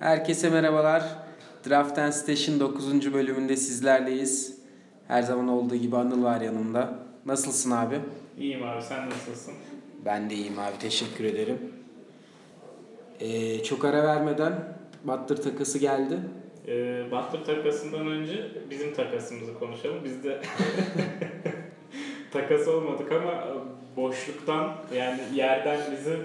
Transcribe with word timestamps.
Herkese 0.00 0.50
merhabalar. 0.50 1.02
Draft 1.68 1.98
and 1.98 2.12
Station 2.12 2.60
9. 2.60 3.14
bölümünde 3.14 3.56
sizlerleyiz. 3.56 4.58
Her 5.08 5.22
zaman 5.22 5.48
olduğu 5.48 5.76
gibi 5.76 5.96
Anıl 5.96 6.24
var 6.24 6.40
yanımda. 6.40 6.98
Nasılsın 7.26 7.70
abi? 7.70 8.00
İyiyim 8.38 8.62
abi 8.62 8.82
sen 8.82 9.10
nasılsın? 9.10 9.54
Ben 10.04 10.30
de 10.30 10.34
iyiyim 10.34 10.58
abi 10.58 10.78
teşekkür 10.78 11.24
ederim. 11.24 11.58
Ee, 13.20 13.62
çok 13.62 13.84
ara 13.84 14.04
vermeden 14.04 14.52
Butler 15.04 15.36
takası 15.36 15.78
geldi. 15.78 16.18
Ee, 16.68 17.04
Butler 17.10 17.44
takasından 17.44 18.06
önce 18.06 18.48
bizim 18.70 18.94
takasımızı 18.94 19.58
konuşalım. 19.58 20.04
Biz 20.04 20.24
de 20.24 20.40
takas 22.32 22.68
olmadık 22.68 23.12
ama 23.12 23.44
boşluktan 23.96 24.76
yani 24.96 25.20
yerden 25.34 25.80
bizi 25.92 26.16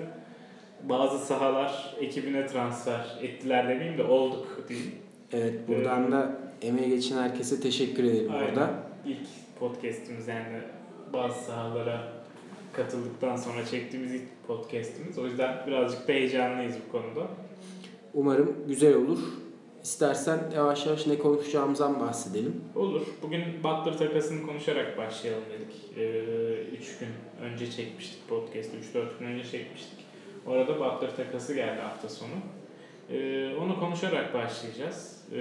bazı 0.89 1.25
sahalar 1.25 1.95
ekibine 1.99 2.47
transfer 2.47 3.17
ettiler 3.21 3.69
demeyeyim 3.69 3.97
de 3.97 4.03
olduk 4.03 4.65
diyeyim. 4.69 4.91
Evet 5.31 5.67
buradan 5.67 6.11
da 6.11 6.37
emeği 6.61 6.89
geçen 6.89 7.17
herkese 7.17 7.59
teşekkür 7.59 8.03
ederim 8.03 8.31
Aynen. 8.31 8.49
orada. 8.49 8.73
İlk 9.05 9.27
podcast'imiz 9.59 10.27
yani 10.27 10.61
bazı 11.13 11.45
sahalara 11.45 12.13
katıldıktan 12.73 13.35
sonra 13.35 13.65
çektiğimiz 13.65 14.13
ilk 14.13 14.47
podcast'imiz. 14.47 15.17
O 15.17 15.25
yüzden 15.25 15.67
birazcık 15.67 16.07
da 16.07 16.13
heyecanlıyız 16.13 16.75
bu 16.87 16.91
konuda. 16.91 17.27
Umarım 18.13 18.55
güzel 18.67 18.95
olur. 18.95 19.19
İstersen 19.83 20.39
yavaş 20.55 20.85
yavaş 20.85 21.07
ne 21.07 21.17
konuşacağımızdan 21.17 21.99
bahsedelim. 21.99 22.61
Olur. 22.75 23.01
Bugün 23.21 23.43
Butler 23.63 23.97
takasını 23.97 24.45
konuşarak 24.45 24.97
başlayalım 24.97 25.43
dedik. 25.53 25.75
3 25.91 25.97
ee, 25.97 26.99
gün 26.99 27.09
önce 27.45 27.71
çekmiştik 27.71 28.29
podcast'ı. 28.29 28.97
3-4 28.97 29.19
gün 29.19 29.25
önce 29.25 29.43
çekmiştik. 29.43 30.04
Orada 30.45 30.79
Butler 30.79 31.15
takası 31.15 31.53
geldi 31.53 31.81
hafta 31.81 32.09
sonu. 32.09 32.31
Ee, 33.09 33.55
onu 33.55 33.79
konuşarak 33.79 34.33
başlayacağız. 34.33 35.25
Ee, 35.31 35.37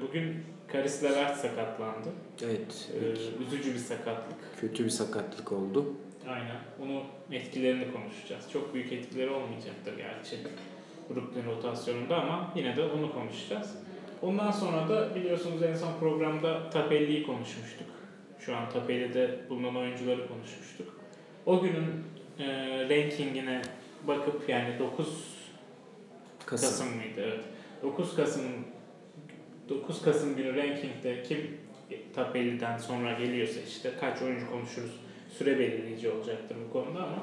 bugün 0.00 0.36
Karis 0.72 1.04
Levert 1.04 1.36
sakatlandı. 1.36 2.08
Evet. 2.42 2.90
Ee, 2.94 3.42
üzücü 3.42 3.74
bir 3.74 3.78
sakatlık. 3.78 4.38
Kötü 4.60 4.84
bir 4.84 4.90
sakatlık 4.90 5.52
oldu. 5.52 5.94
Aynen. 6.28 6.56
Onun 6.82 7.02
etkilerini 7.32 7.92
konuşacağız. 7.92 8.50
Çok 8.52 8.74
büyük 8.74 8.92
etkileri 8.92 9.30
olmayacaktır 9.30 9.96
gerçi. 9.96 10.36
Brooklyn 11.10 11.46
rotasyonunda 11.46 12.22
ama 12.22 12.52
yine 12.56 12.76
de 12.76 12.84
onu 12.84 13.12
konuşacağız. 13.12 13.74
Ondan 14.22 14.50
sonra 14.50 14.88
da 14.88 15.14
biliyorsunuz 15.14 15.62
en 15.62 15.74
son 15.74 15.98
programda 16.00 16.70
Tapelli'yi 16.70 17.22
konuşmuştuk. 17.26 17.86
Şu 18.38 18.56
an 18.56 18.70
Tapelli'de 18.70 19.40
bulunan 19.48 19.76
oyuncuları 19.76 20.28
konuşmuştuk. 20.28 21.00
O 21.46 21.60
günün 21.60 22.04
e, 22.38 22.46
rankingine 22.90 23.62
bakıp 24.06 24.48
yani 24.48 24.78
9 24.78 25.06
Kasım. 26.46 26.68
Kasım 26.68 26.86
mıydı? 26.86 27.20
Evet. 27.20 27.44
9 27.82 28.16
Kasım 28.16 28.42
9 29.68 30.02
Kasım 30.02 30.36
günü 30.36 30.56
rankingde 30.56 31.22
kim 31.22 31.56
Tapelli'den 32.14 32.78
sonra 32.78 33.12
geliyorsa 33.12 33.60
işte 33.68 33.92
kaç 34.00 34.22
oyuncu 34.22 34.50
konuşuruz 34.50 35.00
süre 35.38 35.58
belirleyici 35.58 36.10
olacaktır 36.10 36.56
bu 36.68 36.72
konuda 36.72 36.98
ama 36.98 37.22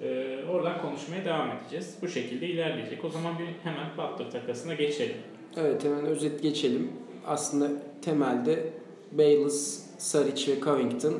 e, 0.00 0.38
oradan 0.50 0.82
konuşmaya 0.82 1.24
devam 1.24 1.50
edeceğiz. 1.50 1.96
Bu 2.02 2.08
şekilde 2.08 2.46
ilerleyecek. 2.46 3.04
O 3.04 3.08
zaman 3.08 3.38
bir 3.38 3.46
hemen 3.64 3.86
Butler 3.96 4.30
takasına 4.30 4.74
geçelim. 4.74 5.16
Evet 5.56 5.84
hemen 5.84 6.04
özet 6.06 6.42
geçelim. 6.42 6.92
Aslında 7.26 7.68
temelde 8.02 8.72
Bayless, 9.12 9.86
Saric 9.98 10.52
ve 10.52 10.60
Covington 10.60 11.14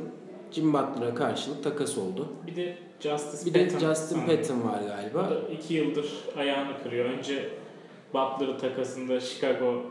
Jim 0.51 0.73
Butler'a 0.73 1.15
karşılık 1.15 1.65
takas 1.65 1.99
oldu. 1.99 2.29
Bir 2.47 2.57
de 2.57 2.77
Justice 3.01 3.47
Bir 3.47 3.55
de 3.55 3.65
Patton 3.69 3.79
Justin 3.89 4.17
sanırım. 4.17 4.37
Patton 4.37 4.63
var 4.69 4.81
O 4.85 4.87
galiba. 4.89 5.31
da 5.31 5.41
iki 5.53 5.75
yıldır 5.75 6.13
ayağını 6.37 6.83
kırıyor. 6.83 7.05
Önce 7.05 7.49
Butler 8.15 8.59
takasında 8.59 9.21
Chicago, 9.21 9.83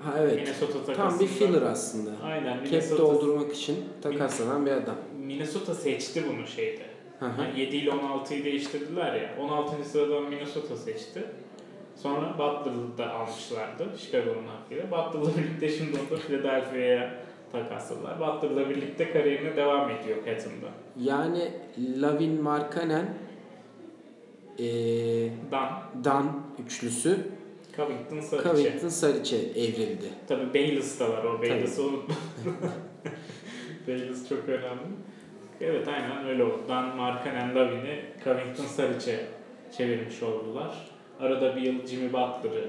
Ha 0.00 0.14
evet. 0.18 0.34
Minnesota 0.34 0.72
takasında. 0.72 0.96
Tam 0.96 1.20
bir 1.20 1.26
filler 1.26 1.62
aslında. 1.62 2.10
Aynen. 2.24 2.54
Cap 2.54 2.62
Minnesota, 2.62 3.02
doldurmak 3.02 3.52
için 3.54 3.76
takaslanan 4.02 4.66
bir 4.66 4.70
adam. 4.70 4.96
Minnesota 5.26 5.74
seçti 5.74 6.24
bunu 6.28 6.46
şeyde. 6.46 6.82
Hı. 7.20 7.24
Yani 7.24 7.60
7 7.60 7.76
ile 7.76 7.90
16'yı 7.90 8.44
değiştirdiler 8.44 9.14
ya. 9.14 9.30
16. 9.40 9.84
sıradan 9.84 10.22
Minnesota 10.22 10.76
seçti. 10.76 11.24
Sonra 11.96 12.32
Butler'ı 12.38 12.98
da 12.98 13.12
almışlardı 13.14 13.88
Chicago'nun 13.98 14.46
hakkıyla. 14.46 14.84
Butler'la 14.90 15.38
birlikte 15.38 15.68
şimdi 15.68 15.98
onu 16.00 16.18
da 16.18 16.22
Philadelphia'ya 16.22 17.14
takasladılar. 17.52 18.20
Butler'la 18.20 18.70
birlikte 18.70 19.12
kariyerine 19.12 19.56
devam 19.56 19.90
ediyor 19.90 20.16
Patton'da. 20.16 20.68
Yani 21.00 21.52
Lavin 22.00 22.42
Markkanen 22.42 23.14
eee 24.58 25.30
Dan, 25.52 25.82
Dan 26.04 26.40
üçlüsü 26.66 27.18
Covington, 27.76 28.20
Sarıçe. 28.20 28.48
Covington 28.48 28.88
Saric'e 28.88 29.36
evrildi. 29.36 30.10
Tabii 30.28 30.54
Bayless 30.54 31.00
da 31.00 31.08
var 31.12 31.24
o. 31.24 31.42
Bayless'ı 31.42 31.82
unutma. 31.88 32.14
Bayless 33.88 34.28
çok 34.28 34.48
önemli. 34.48 34.80
Evet 35.60 35.88
aynen 35.88 36.26
öyle 36.28 36.44
oldu. 36.44 36.60
Dan 36.68 36.96
Markkanen 36.96 37.54
Lavin'i 37.54 38.00
Covington 38.24 38.64
Saric'e 38.64 39.26
çevirmiş 39.76 40.22
oldular. 40.22 40.88
Arada 41.20 41.56
bir 41.56 41.60
yıl 41.60 41.86
Jimmy 41.86 42.12
Butler'ı 42.12 42.68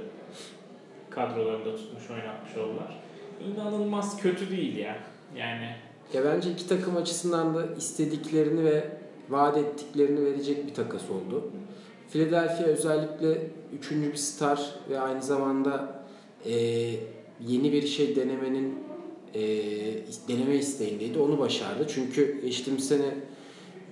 kadrolarında 1.10 1.76
tutmuş, 1.76 2.10
oynatmış 2.10 2.58
oldular. 2.58 2.98
İnanılmaz 3.48 4.22
kötü 4.22 4.52
değil 4.52 4.78
ya. 4.78 4.98
Yani 5.38 5.76
Ya 6.14 6.26
bence 6.26 6.52
iki 6.52 6.68
takım 6.68 6.98
açısından 6.98 7.56
da 7.56 7.66
istediklerini 7.78 8.64
ve 8.64 8.92
vaat 9.30 9.58
ettiklerini 9.58 10.26
verecek 10.26 10.68
bir 10.68 10.74
takas 10.74 11.02
oldu. 11.10 11.52
Philadelphia 12.10 12.64
özellikle 12.64 13.48
üçüncü 13.80 14.12
bir 14.12 14.18
star 14.18 14.76
ve 14.90 15.00
aynı 15.00 15.22
zamanda 15.22 16.04
e, 16.46 16.54
yeni 17.48 17.74
bir 17.74 17.88
şey 17.88 18.16
denemenin 18.16 18.80
e, 19.34 19.42
deneme 20.28 20.56
isteğindeydi. 20.56 21.20
Onu 21.20 21.40
başardı. 21.40 21.88
Çünkü 21.90 22.42
geçtiğimiz 22.42 22.88
sene 22.88 23.16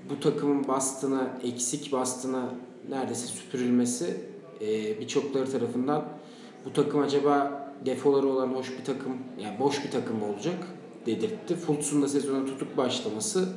bu 0.10 0.20
takımın 0.20 0.68
bastına, 0.68 1.40
eksik 1.44 1.92
bastına 1.92 2.50
neredeyse 2.90 3.28
süpürülmesi 3.28 4.18
e, 4.62 5.00
birçokları 5.00 5.52
tarafından 5.52 6.06
bu 6.66 6.74
takım 6.74 7.02
acaba 7.02 7.67
defoları 7.86 8.28
olan 8.28 8.48
hoş 8.48 8.80
bir 8.80 8.86
takım, 8.86 9.18
yani 9.40 9.60
boş 9.60 9.86
bir 9.86 9.92
takım 9.92 10.24
olacak 10.24 10.68
dedirtti. 11.06 11.56
Fultz'un 11.56 12.02
da 12.02 12.08
sezona 12.08 12.46
tutuk 12.46 12.78
başlaması 12.78 13.50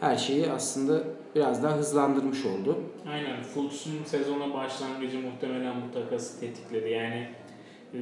her 0.00 0.16
şeyi 0.16 0.50
aslında 0.50 1.04
biraz 1.34 1.62
daha 1.62 1.76
hızlandırmış 1.76 2.46
oldu. 2.46 2.78
aynen 3.08 3.42
Fultz'un 3.42 4.04
sezona 4.04 4.54
başlangıcı 4.54 5.18
muhtemelen 5.18 5.74
bu 5.88 5.94
takası 5.94 6.40
tetikledi. 6.40 6.90
Yani 6.90 7.28
e, 7.94 7.98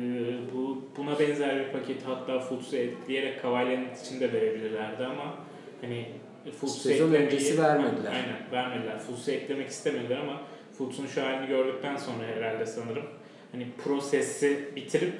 bu 0.54 0.84
buna 0.96 1.18
benzer 1.18 1.66
bir 1.66 1.72
paket 1.72 2.06
hatta 2.06 2.40
Fultz'u 2.40 2.76
ekleyerek 2.76 3.42
Cavalier'in 3.42 3.94
için 4.04 4.20
de 4.20 4.32
verebilirlerdi 4.32 5.04
ama 5.04 5.34
hani 5.80 6.08
Fultz'u 6.60 6.80
Sezon 6.80 7.12
öncesi 7.12 7.62
vermediler. 7.62 8.12
Aynen 8.12 8.52
vermediler. 8.52 8.98
Fultz'u 8.98 9.30
eklemek 9.30 9.68
istemediler 9.68 10.16
ama 10.16 10.40
Fultz'un 10.78 11.06
şu 11.06 11.22
halini 11.22 11.48
gördükten 11.48 11.96
sonra 11.96 12.24
herhalde 12.36 12.66
sanırım 12.66 13.04
hani 13.52 13.66
prosesi 13.84 14.68
bitirip 14.76 15.12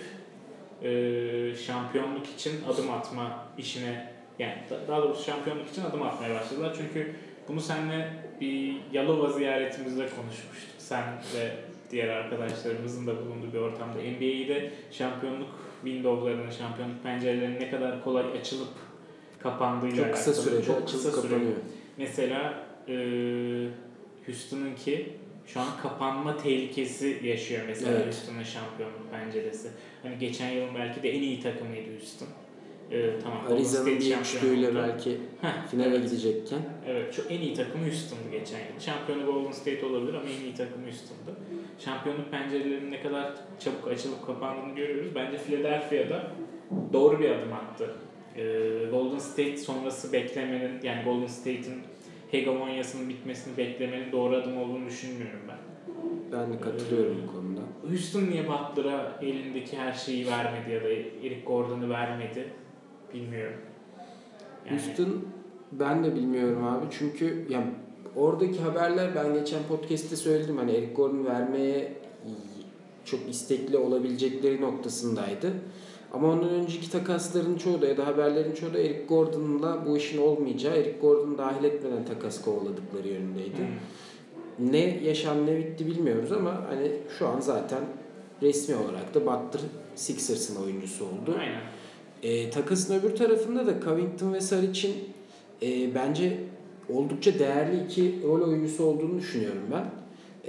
e, 0.82 1.54
şampiyonluk 1.66 2.26
için 2.26 2.52
adım 2.64 2.90
atma 2.90 3.46
işine 3.58 4.12
yani 4.38 4.54
da- 4.70 4.88
daha 4.88 5.02
doğrusu 5.02 5.24
şampiyonluk 5.24 5.68
için 5.70 5.84
adım 5.84 6.02
atmaya 6.02 6.34
başladılar. 6.34 6.76
Çünkü 6.78 7.14
bunu 7.48 7.60
seninle 7.60 8.08
bir 8.40 8.76
Yalova 8.92 9.32
ziyaretimizde 9.32 10.02
konuşmuştuk. 10.08 10.74
Sen 10.78 11.04
ve 11.36 11.50
diğer 11.90 12.08
arkadaşlarımızın 12.08 13.06
da 13.06 13.16
bulunduğu 13.16 13.52
bir 13.52 13.58
ortamda 13.58 13.98
NBA'de 13.98 14.70
şampiyonluk 14.90 15.48
windowlarının, 15.84 16.50
şampiyonluk 16.50 17.02
pencerelerinin 17.02 17.60
ne 17.60 17.70
kadar 17.70 18.04
kolay 18.04 18.24
açılıp 18.40 18.68
kapandığıyla 19.38 20.04
Çok 20.04 20.14
kısa 20.14 20.32
sürede 20.34 20.62
Çok 20.64 20.86
kısa 20.88 21.12
sürede. 21.12 21.44
Mesela 21.96 22.66
e, 22.88 22.94
Houston'ınki 24.26 25.12
şu 25.46 25.60
an 25.60 25.66
kapanma 25.82 26.36
tehlikesi 26.36 27.20
yaşıyor 27.22 27.62
mesela 27.66 27.90
Evet. 27.92 28.06
Houston'ın 28.06 28.42
şampiyonluk 28.42 29.10
penceresi. 29.10 29.70
Hani 30.02 30.18
geçen 30.18 30.50
yılın 30.50 30.74
belki 30.74 31.02
de 31.02 31.10
en 31.10 31.22
iyi 31.22 31.40
takımıydı 31.40 31.90
Houston. 31.98 32.28
E, 32.90 33.20
tamam. 33.22 33.38
Arizona'nın 33.52 34.68
oldu. 34.68 34.78
belki 34.78 35.10
Heh, 35.40 35.66
finale 35.70 35.88
evet. 35.88 36.10
gidecekken 36.10 36.58
Evet, 36.86 37.14
çok 37.14 37.32
en 37.32 37.40
iyi 37.40 37.54
takım 37.54 37.80
Houston'du 37.80 38.30
geçen 38.32 38.58
yıl. 38.58 38.80
Şampiyonu 38.80 39.26
Golden 39.26 39.52
State 39.52 39.86
olabilir 39.86 40.14
ama 40.14 40.28
en 40.28 40.44
iyi 40.44 40.54
takım 40.54 40.84
Houston'du. 40.84 41.36
Şampiyonluk 41.78 42.30
pencerelerinin 42.30 42.90
ne 42.90 43.02
kadar 43.02 43.32
çabuk 43.60 43.88
açılıp 43.88 44.26
kapandığını 44.26 44.74
görüyoruz. 44.74 45.14
Bence 45.14 45.38
Philadelphia'da 45.38 46.32
doğru 46.92 47.20
bir 47.20 47.30
adım 47.30 47.52
attı. 47.52 47.94
Ee, 48.36 48.42
Golden 48.90 49.18
State 49.18 49.56
sonrası 49.56 50.12
beklemenin, 50.12 50.82
yani 50.82 51.04
Golden 51.04 51.26
State'in 51.26 51.82
hegemonyasının 52.30 53.08
bitmesini 53.08 53.56
beklemenin 53.56 54.12
doğru 54.12 54.36
adım 54.36 54.56
olduğunu 54.56 54.86
düşünmüyorum 54.86 55.40
ben. 55.48 55.58
Ben 56.32 56.52
de 56.52 56.60
katılıyorum 56.60 57.16
bu 57.28 57.32
konuda. 57.32 57.60
Houston 57.88 58.22
niye 58.22 58.44
Butler'a 58.48 59.18
elindeki 59.22 59.78
her 59.78 59.92
şeyi 59.92 60.26
vermedi 60.26 60.70
ya 60.70 60.84
da 60.84 60.88
Eric 60.88 61.40
Gordon'u 61.46 61.88
vermedi 61.90 62.52
bilmiyorum. 63.14 63.60
Yani- 64.66 64.80
Houston 64.80 65.24
ben 65.72 66.04
de 66.04 66.14
bilmiyorum 66.14 66.64
abi 66.64 66.86
çünkü 66.90 67.46
yani 67.50 67.66
oradaki 68.16 68.60
haberler 68.60 69.10
ben 69.14 69.34
geçen 69.34 69.62
podcast'te 69.68 70.16
söyledim 70.16 70.56
hani 70.56 70.72
Eric 70.72 70.92
Gordon 70.92 71.24
vermeye 71.26 71.92
çok 73.04 73.20
istekli 73.28 73.76
olabilecekleri 73.76 74.60
noktasındaydı. 74.60 75.52
Ama 76.12 76.28
ondan 76.28 76.48
önceki 76.50 76.90
takasların 76.90 77.56
çoğu 77.56 77.82
da 77.82 77.86
ya 77.86 77.96
da 77.96 78.06
haberlerin 78.06 78.54
çoğu 78.54 78.74
da 78.74 78.78
Eric 78.78 79.04
Gordon'la 79.08 79.86
bu 79.86 79.96
işin 79.96 80.18
olmayacağı, 80.22 80.76
Eric 80.76 80.98
Gordon'u 81.00 81.38
dahil 81.38 81.64
etmeden 81.64 82.04
takas 82.04 82.42
kovaladıkları 82.44 83.08
yönündeydi. 83.08 83.58
Hmm. 83.58 83.69
Ne 84.70 84.98
yaşandı 85.04 85.46
ne 85.46 85.58
bitti 85.58 85.86
bilmiyoruz 85.86 86.32
ama 86.32 86.66
hani 86.68 86.92
şu 87.18 87.28
an 87.28 87.40
zaten 87.40 87.80
resmi 88.42 88.76
olarak 88.76 89.14
da 89.14 89.20
Butler 89.20 89.62
Sixers'ın 89.94 90.62
oyuncusu 90.64 91.04
oldu. 91.04 91.36
Aynen. 91.38 91.60
E, 92.22 92.50
takasın 92.50 93.00
öbür 93.00 93.16
tarafında 93.16 93.66
da 93.66 93.80
Covington 93.84 94.32
ve 94.32 94.40
Saric'in 94.40 94.94
e, 95.62 95.94
bence 95.94 96.38
oldukça 96.88 97.38
değerli 97.38 97.84
iki 97.84 98.22
rol 98.24 98.48
oyuncusu 98.48 98.84
olduğunu 98.84 99.18
düşünüyorum 99.18 99.62
ben. 99.72 99.84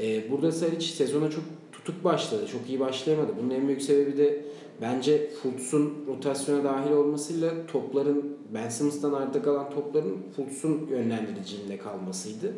E, 0.03 0.31
burada 0.31 0.51
Saric 0.51 0.85
sezona 0.85 1.29
çok 1.29 1.43
tutuk 1.71 2.03
başladı. 2.03 2.47
Çok 2.51 2.69
iyi 2.69 2.79
başlayamadı. 2.79 3.31
Bunun 3.41 3.49
en 3.49 3.67
büyük 3.67 3.81
sebebi 3.81 4.17
de 4.17 4.41
bence 4.81 5.29
Fultz'un 5.29 5.93
rotasyona 6.07 6.63
dahil 6.63 6.91
olmasıyla 6.91 7.49
topların 7.67 8.37
Ben 8.53 8.69
Simmons'tan 8.69 9.13
arta 9.13 9.41
kalan 9.41 9.69
topların 9.69 10.17
Fultz'un 10.35 10.87
yönlendiriciliğinde 10.87 11.77
kalmasıydı. 11.77 12.53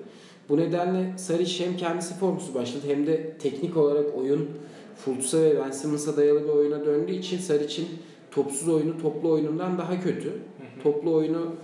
Bu 0.53 0.57
nedenle 0.57 1.17
Saric 1.17 1.65
hem 1.65 1.77
kendisi 1.77 2.13
formsuz 2.13 2.55
başladı 2.55 2.83
hem 2.87 3.07
de 3.07 3.37
teknik 3.37 3.77
olarak 3.77 4.17
oyun 4.17 4.49
Fultz'a 4.95 5.41
ve 5.41 5.59
Ben 5.59 5.71
Simmons'a 5.71 6.17
dayalı 6.17 6.43
bir 6.43 6.49
oyuna 6.49 6.85
döndüğü 6.85 7.11
için 7.11 7.37
Saric'in 7.37 7.87
topsuz 8.31 8.69
oyunu 8.69 9.01
toplu 9.01 9.31
oyunundan 9.31 9.77
daha 9.77 10.01
kötü. 10.01 10.29
Hı 10.29 10.31
hı. 10.31 10.83
Toplu 10.83 11.13
oyunu 11.13 11.55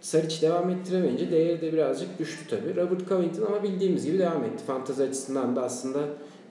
Saric 0.00 0.42
devam 0.42 0.70
ettiremeyince 0.70 1.30
değeri 1.30 1.60
de 1.60 1.72
birazcık 1.72 2.18
düştü 2.18 2.44
tabii. 2.50 2.76
Robert 2.76 3.08
Covington 3.08 3.46
ama 3.46 3.62
bildiğimiz 3.62 4.06
gibi 4.06 4.18
devam 4.18 4.44
etti. 4.44 4.64
Fantezi 4.66 5.02
açısından 5.02 5.56
da 5.56 5.62
aslında 5.62 6.00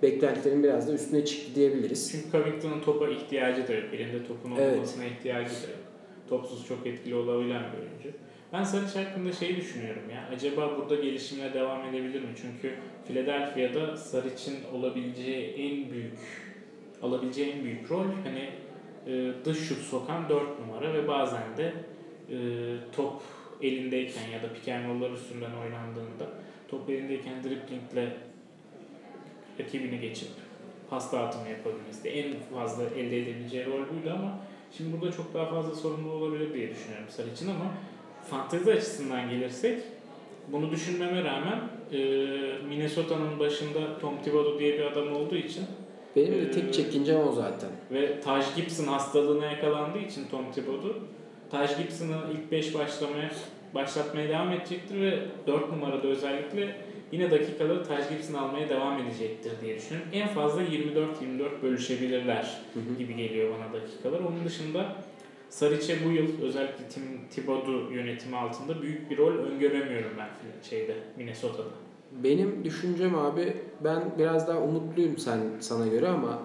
beklentilerin 0.04 0.64
biraz 0.64 0.88
da 0.88 0.94
üstüne 0.94 1.26
çıktı 1.26 1.56
diyebiliriz. 1.56 2.12
Çünkü 2.12 2.32
Covington'ın 2.32 2.82
topa 2.82 3.10
ihtiyacı 3.10 3.68
da 3.68 3.74
yok. 3.74 3.86
Elinde 3.94 4.28
topun 4.28 4.52
Evet. 4.60 4.76
olmasına 4.78 5.06
ihtiyacı 5.06 5.50
da 5.50 5.68
yok. 5.68 5.80
Topsuz 6.30 6.68
çok 6.68 6.88
etkili 6.88 7.16
olabilen 7.16 7.64
bir 7.74 7.78
oyuncu. 7.80 8.20
Ben 8.54 8.64
Saric 8.64 9.04
hakkında 9.04 9.32
şeyi 9.32 9.58
düşünüyorum 9.58 10.10
ya. 10.10 10.30
Acaba 10.36 10.78
burada 10.78 10.96
gelişimine 10.96 11.54
devam 11.54 11.86
edebilir 11.86 12.22
mi? 12.22 12.30
Çünkü 12.42 12.76
Philadelphia'da 13.08 13.98
Saric'in 13.98 14.78
olabileceği 14.78 15.54
en 15.54 15.92
büyük 15.92 16.18
alabileceği 17.02 17.52
en 17.52 17.64
büyük 17.64 17.92
rol 17.92 18.06
hani 18.24 18.50
e, 19.08 19.32
dış 19.46 19.68
şut 19.68 19.78
sokan 19.78 20.30
4 20.30 20.60
numara 20.60 20.94
ve 20.94 21.08
bazen 21.08 21.58
de 21.58 21.74
e, 22.30 22.38
top 22.96 23.22
elindeyken 23.62 24.30
ya 24.30 24.44
da 24.44 24.54
pick 24.54 24.68
and 24.68 25.14
üstünden 25.14 25.52
oynandığında 25.52 26.30
top 26.68 26.90
elindeyken 26.90 27.44
driblingle 27.44 28.14
rakibini 29.60 30.00
geçip 30.00 30.30
pas 30.90 31.14
dağıtımı 31.14 31.50
yapabilmesi 31.50 32.10
en 32.10 32.36
fazla 32.56 32.84
elde 32.84 33.22
edebileceği 33.22 33.66
rol 33.66 33.80
buydu 33.80 34.16
ama 34.16 34.40
şimdi 34.78 34.94
burada 34.94 35.12
çok 35.12 35.34
daha 35.34 35.46
fazla 35.46 35.76
sorumlu 35.76 36.12
olabilir 36.12 36.54
diye 36.54 36.70
düşünüyorum 36.70 37.08
Saric'in 37.10 37.50
ama 37.50 37.74
fantezi 38.30 38.72
açısından 38.74 39.30
gelirsek 39.30 39.80
bunu 40.52 40.72
düşünmeme 40.72 41.24
rağmen 41.24 41.60
e, 41.92 41.98
Minnesota'nın 42.70 43.40
başında 43.40 44.00
Tom 44.00 44.22
Thibodeau 44.24 44.60
diye 44.60 44.74
bir 44.80 44.84
adam 44.84 45.16
olduğu 45.16 45.36
için 45.36 45.64
Benim 46.16 46.34
de 46.34 46.52
tek 46.52 46.74
çekincem 46.74 47.28
o 47.28 47.32
zaten. 47.32 47.70
ve 47.92 48.22
Taj 48.22 48.56
Gibson 48.56 48.86
hastalığına 48.88 49.46
yakalandığı 49.46 50.00
için 50.00 50.28
Tom 50.32 50.52
Thibodeau 50.52 50.94
Taj 51.52 51.78
Gibson'ı 51.78 52.18
ilk 52.34 52.52
5 52.52 52.74
başlamaya 52.76 53.32
başlatmaya 53.76 54.30
devam 54.30 54.52
edecektir 54.52 55.02
ve 55.02 55.20
4 55.48 55.72
numarada 55.72 56.08
özellikle 56.08 56.76
yine 57.12 57.32
dakikaları 57.32 57.84
Taj 57.84 58.10
Gibson 58.10 58.34
almaya 58.34 58.70
devam 58.70 59.02
edecektir 59.02 59.52
diye 59.62 59.76
düşünüyorum. 59.76 60.10
En 60.14 60.28
fazla 60.28 60.62
24-24 60.64 61.62
bölüşebilirler 61.64 62.58
Hı 62.74 62.80
hı. 62.80 62.98
gibi 62.98 63.16
geliyor 63.16 63.54
bana 63.56 63.82
dakikalar. 63.82 64.20
Onun 64.20 64.46
dışında 64.46 64.96
Saric'e 65.50 66.06
bu 66.06 66.12
yıl 66.12 66.42
özellikle 66.42 66.88
Tim 66.90 67.04
Thibodeau 67.32 67.92
yönetimi 67.92 68.36
altında 68.36 68.82
büyük 68.82 69.12
bir 69.12 69.18
rol 69.18 69.34
öngöremiyorum 69.34 70.12
ben 70.18 70.30
şeyde 70.70 70.96
Minnesota'da. 71.18 71.70
Benim 72.24 72.64
düşüncem 72.64 73.16
abi 73.16 73.54
ben 73.84 74.04
biraz 74.20 74.48
daha 74.48 74.60
umutluyum 74.62 75.18
sen 75.18 75.40
sana 75.60 75.88
göre 75.88 76.08
ama 76.08 76.40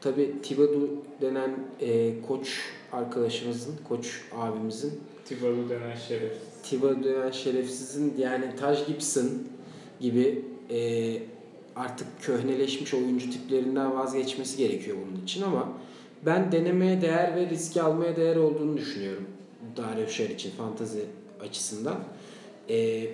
tabi 0.00 0.42
Thibodeau 0.42 0.88
denen 1.20 1.50
e, 1.80 2.20
koç 2.28 2.60
arkadaşımızın, 2.92 3.74
koç 3.88 4.22
abimizin 4.36 5.00
Thibodeau 5.24 5.68
denen 5.68 5.96
şeref. 5.96 6.32
Thibodeau 6.62 7.04
denen 7.04 7.30
şerefsizin 7.30 8.14
yani 8.18 8.56
Taj 8.60 8.86
Gibson 8.86 9.28
gibi 10.00 10.44
e, 10.70 10.78
artık 11.76 12.06
köhneleşmiş 12.20 12.94
oyuncu 12.94 13.30
tiplerinden 13.30 13.96
vazgeçmesi 13.96 14.56
gerekiyor 14.56 14.96
bunun 15.06 15.24
için 15.24 15.42
ama 15.42 15.68
ben 16.26 16.52
denemeye 16.52 17.00
değer 17.00 17.36
ve 17.36 17.50
riski 17.50 17.82
almaya 17.82 18.16
değer 18.16 18.36
olduğunu 18.36 18.76
düşünüyorum 18.76 19.24
Saric 20.08 20.34
için 20.34 20.50
fantazi 20.50 21.04
açısından. 21.40 21.96
E, 22.70 23.06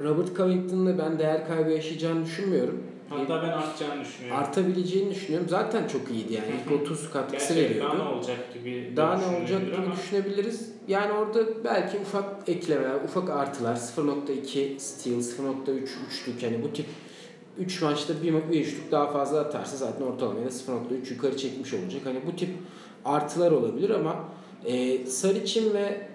Robert 0.00 0.36
Covington'la 0.36 0.98
ben 0.98 1.18
değer 1.18 1.48
kaybı 1.48 1.70
yaşayacağını 1.70 2.24
düşünmüyorum. 2.24 2.82
Hatta 3.08 3.42
ben 3.42 3.48
artacağını 3.48 4.04
düşünüyorum. 4.04 4.42
Artabileceğini 4.42 5.10
düşünüyorum. 5.14 5.48
Zaten 5.48 5.88
çok 5.88 6.10
iyiydi 6.10 6.32
yani. 6.32 6.46
İlk 6.66 6.82
30 6.82 7.10
katkısı 7.10 7.56
veriyordu. 7.56 7.88
daha 7.88 7.94
ne 8.04 8.16
olacak 8.16 8.54
gibi 8.54 8.92
Daha 8.96 9.18
ne 9.18 9.36
olacak 9.36 9.66
gibi 9.66 9.76
ama 9.76 9.96
düşünebiliriz. 9.96 10.70
Yani 10.88 11.12
orada 11.12 11.64
belki 11.64 11.98
ufak 11.98 12.48
eklemeler, 12.48 12.94
ufak 13.04 13.30
artılar 13.30 13.76
0.2 13.76 14.78
steal, 14.78 15.16
0.3 15.16 15.88
üçlük 16.08 16.42
yani 16.42 16.62
bu 16.62 16.72
tip 16.72 16.86
3 17.58 17.82
maçta 17.82 18.14
bir, 18.22 18.34
bir 18.34 18.60
üçlük 18.60 18.92
daha 18.92 19.10
fazla 19.10 19.40
atarsa 19.40 19.76
zaten 19.76 20.06
ortalamaya 20.06 20.46
da 20.46 20.50
0.3 20.50 21.12
yukarı 21.12 21.36
çekmiş 21.36 21.74
olacak. 21.74 22.00
Hani 22.04 22.18
bu 22.26 22.36
tip 22.36 22.50
artılar 23.04 23.52
olabilir 23.52 23.90
ama 23.90 24.24
e, 24.64 25.06
Saric'in 25.06 25.74
ve 25.74 26.08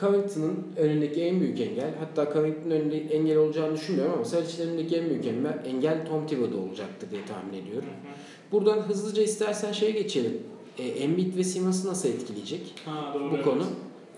Covington'ın 0.00 0.64
önündeki 0.76 1.22
en 1.22 1.40
büyük 1.40 1.60
engel, 1.60 1.94
hatta 1.98 2.32
Covington'ın 2.32 2.70
önünde 2.70 2.98
engel 2.98 3.36
olacağını 3.36 3.74
düşünmüyorum 3.74 4.14
ama 4.14 4.24
Saric'in 4.24 4.68
önündeki 4.68 4.96
en 4.96 5.10
büyük 5.10 5.26
engel, 5.26 5.62
engel 5.66 6.06
Tom 6.06 6.26
Thibodeau 6.26 6.60
olacaktır 6.60 7.10
diye 7.10 7.20
tahmin 7.24 7.62
ediyorum. 7.62 7.88
Buradan 8.52 8.78
hızlıca 8.78 9.22
istersen 9.22 9.72
şeye 9.72 9.90
geçelim. 9.90 10.38
E, 10.78 10.82
Embiid 10.82 11.36
ve 11.36 11.44
Simmons'ı 11.44 11.88
nasıl 11.88 12.08
etkileyecek? 12.08 12.74
Ha, 12.84 13.14
doğru, 13.14 13.30
bu 13.30 13.34
evet. 13.34 13.44
konu. 13.44 13.64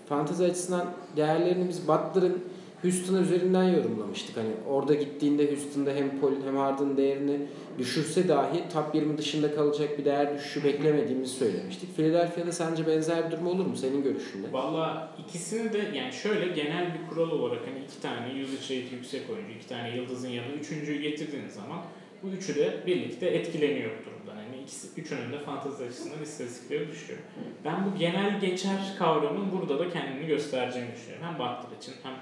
Fantezi 0.09 0.43
açısından 0.43 0.85
değerlerini 1.15 1.69
biz 1.69 1.87
Butler'ın 1.87 2.39
Houston 2.81 3.23
üzerinden 3.23 3.63
yorumlamıştık. 3.63 4.37
Hani 4.37 4.49
orada 4.67 4.93
gittiğinde 4.93 5.47
Houston'da 5.47 5.91
hem 5.91 6.19
Paul 6.21 6.31
hem 6.45 6.57
Harden 6.57 6.97
değerini 6.97 7.39
düşürse 7.77 8.27
dahi 8.27 8.63
top 8.73 8.95
20 8.95 9.17
dışında 9.17 9.55
kalacak 9.55 9.99
bir 9.99 10.05
değer 10.05 10.37
düşüşü 10.37 10.63
beklemediğimizi 10.63 11.33
söylemiştik. 11.33 11.95
Philadelphia'da 11.95 12.51
sence 12.51 12.87
benzer 12.87 13.25
bir 13.27 13.31
durum 13.31 13.47
olur 13.47 13.65
mu 13.65 13.75
senin 13.75 14.03
görüşünde? 14.03 14.53
Valla 14.53 15.11
ikisini 15.19 15.73
de 15.73 15.91
yani 15.93 16.13
şöyle 16.13 16.47
genel 16.47 16.93
bir 16.93 17.09
kural 17.09 17.31
olarak 17.31 17.61
hani 17.67 17.85
iki 17.85 18.01
tane 18.01 18.43
usage 18.43 18.81
rate 18.81 18.95
yüksek 18.95 19.29
oyuncu, 19.29 19.51
iki 19.51 19.67
tane 19.67 19.95
yıldızın 19.95 20.29
yanına 20.29 20.53
üçüncüyü 20.53 21.01
getirdiğiniz 21.01 21.53
zaman 21.53 21.79
bu 22.23 22.27
üçü 22.27 22.55
de 22.55 22.83
birlikte 22.87 23.27
etkileniyor 23.27 23.91
bu 23.91 24.05
durumda. 24.05 24.41
Yani 24.41 24.63
ikisi, 24.63 25.01
üçünün 25.01 25.31
de 25.31 25.39
fantezi 25.39 25.83
açısından 25.83 26.23
istatistikleri 26.23 26.87
düşüyor. 26.87 27.19
Ben 27.65 27.85
bu 27.85 27.97
genel 27.99 28.39
geçer 28.39 28.95
kavramın 28.99 29.51
burada 29.51 29.79
da 29.79 29.89
kendini 29.89 30.27
göstereceğini 30.27 30.91
düşünüyorum. 30.95 31.25
Hem 31.27 31.35
Butler 31.35 31.77
için 31.77 31.93
hem 32.03 32.13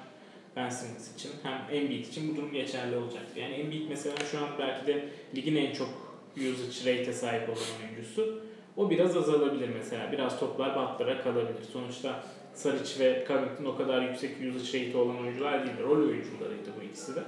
Ben 0.58 0.70
Simmons 0.70 1.16
için 1.16 1.32
hem 1.44 1.78
Embiid 1.78 2.06
için 2.06 2.32
bu 2.32 2.38
durum 2.38 2.52
geçerli 2.52 2.98
olacak. 2.98 3.24
Yani 3.36 3.54
Embiid 3.54 3.90
mesela 3.90 4.16
şu 4.32 4.38
an 4.38 4.50
belki 4.60 4.88
de 4.88 5.06
ligin 5.36 5.56
en 5.56 5.74
çok 5.74 5.90
usage 6.38 6.92
rate'e 6.92 7.14
sahip 7.14 7.50
olan 7.50 7.60
oyuncusu. 7.84 8.42
O 8.78 8.90
biraz 8.90 9.18
azalabilir 9.18 9.70
mesela. 9.70 10.12
Biraz 10.12 10.40
toplar 10.40 10.76
Butler'a 10.76 11.22
kalabilir. 11.22 11.64
Sonuçta 11.74 12.24
Saric 12.54 13.00
ve 13.00 13.26
Covington 13.28 13.66
o 13.66 13.78
kadar 13.78 14.02
yüksek 14.02 14.32
usage 14.32 14.80
rate'i 14.80 14.98
olan 14.98 15.22
oyuncular 15.22 15.66
değil. 15.66 15.78
Rol 15.84 15.98
oyuncularıydı 15.98 16.70
bu 16.80 16.84
ikisi 16.84 17.16
de. 17.16 17.24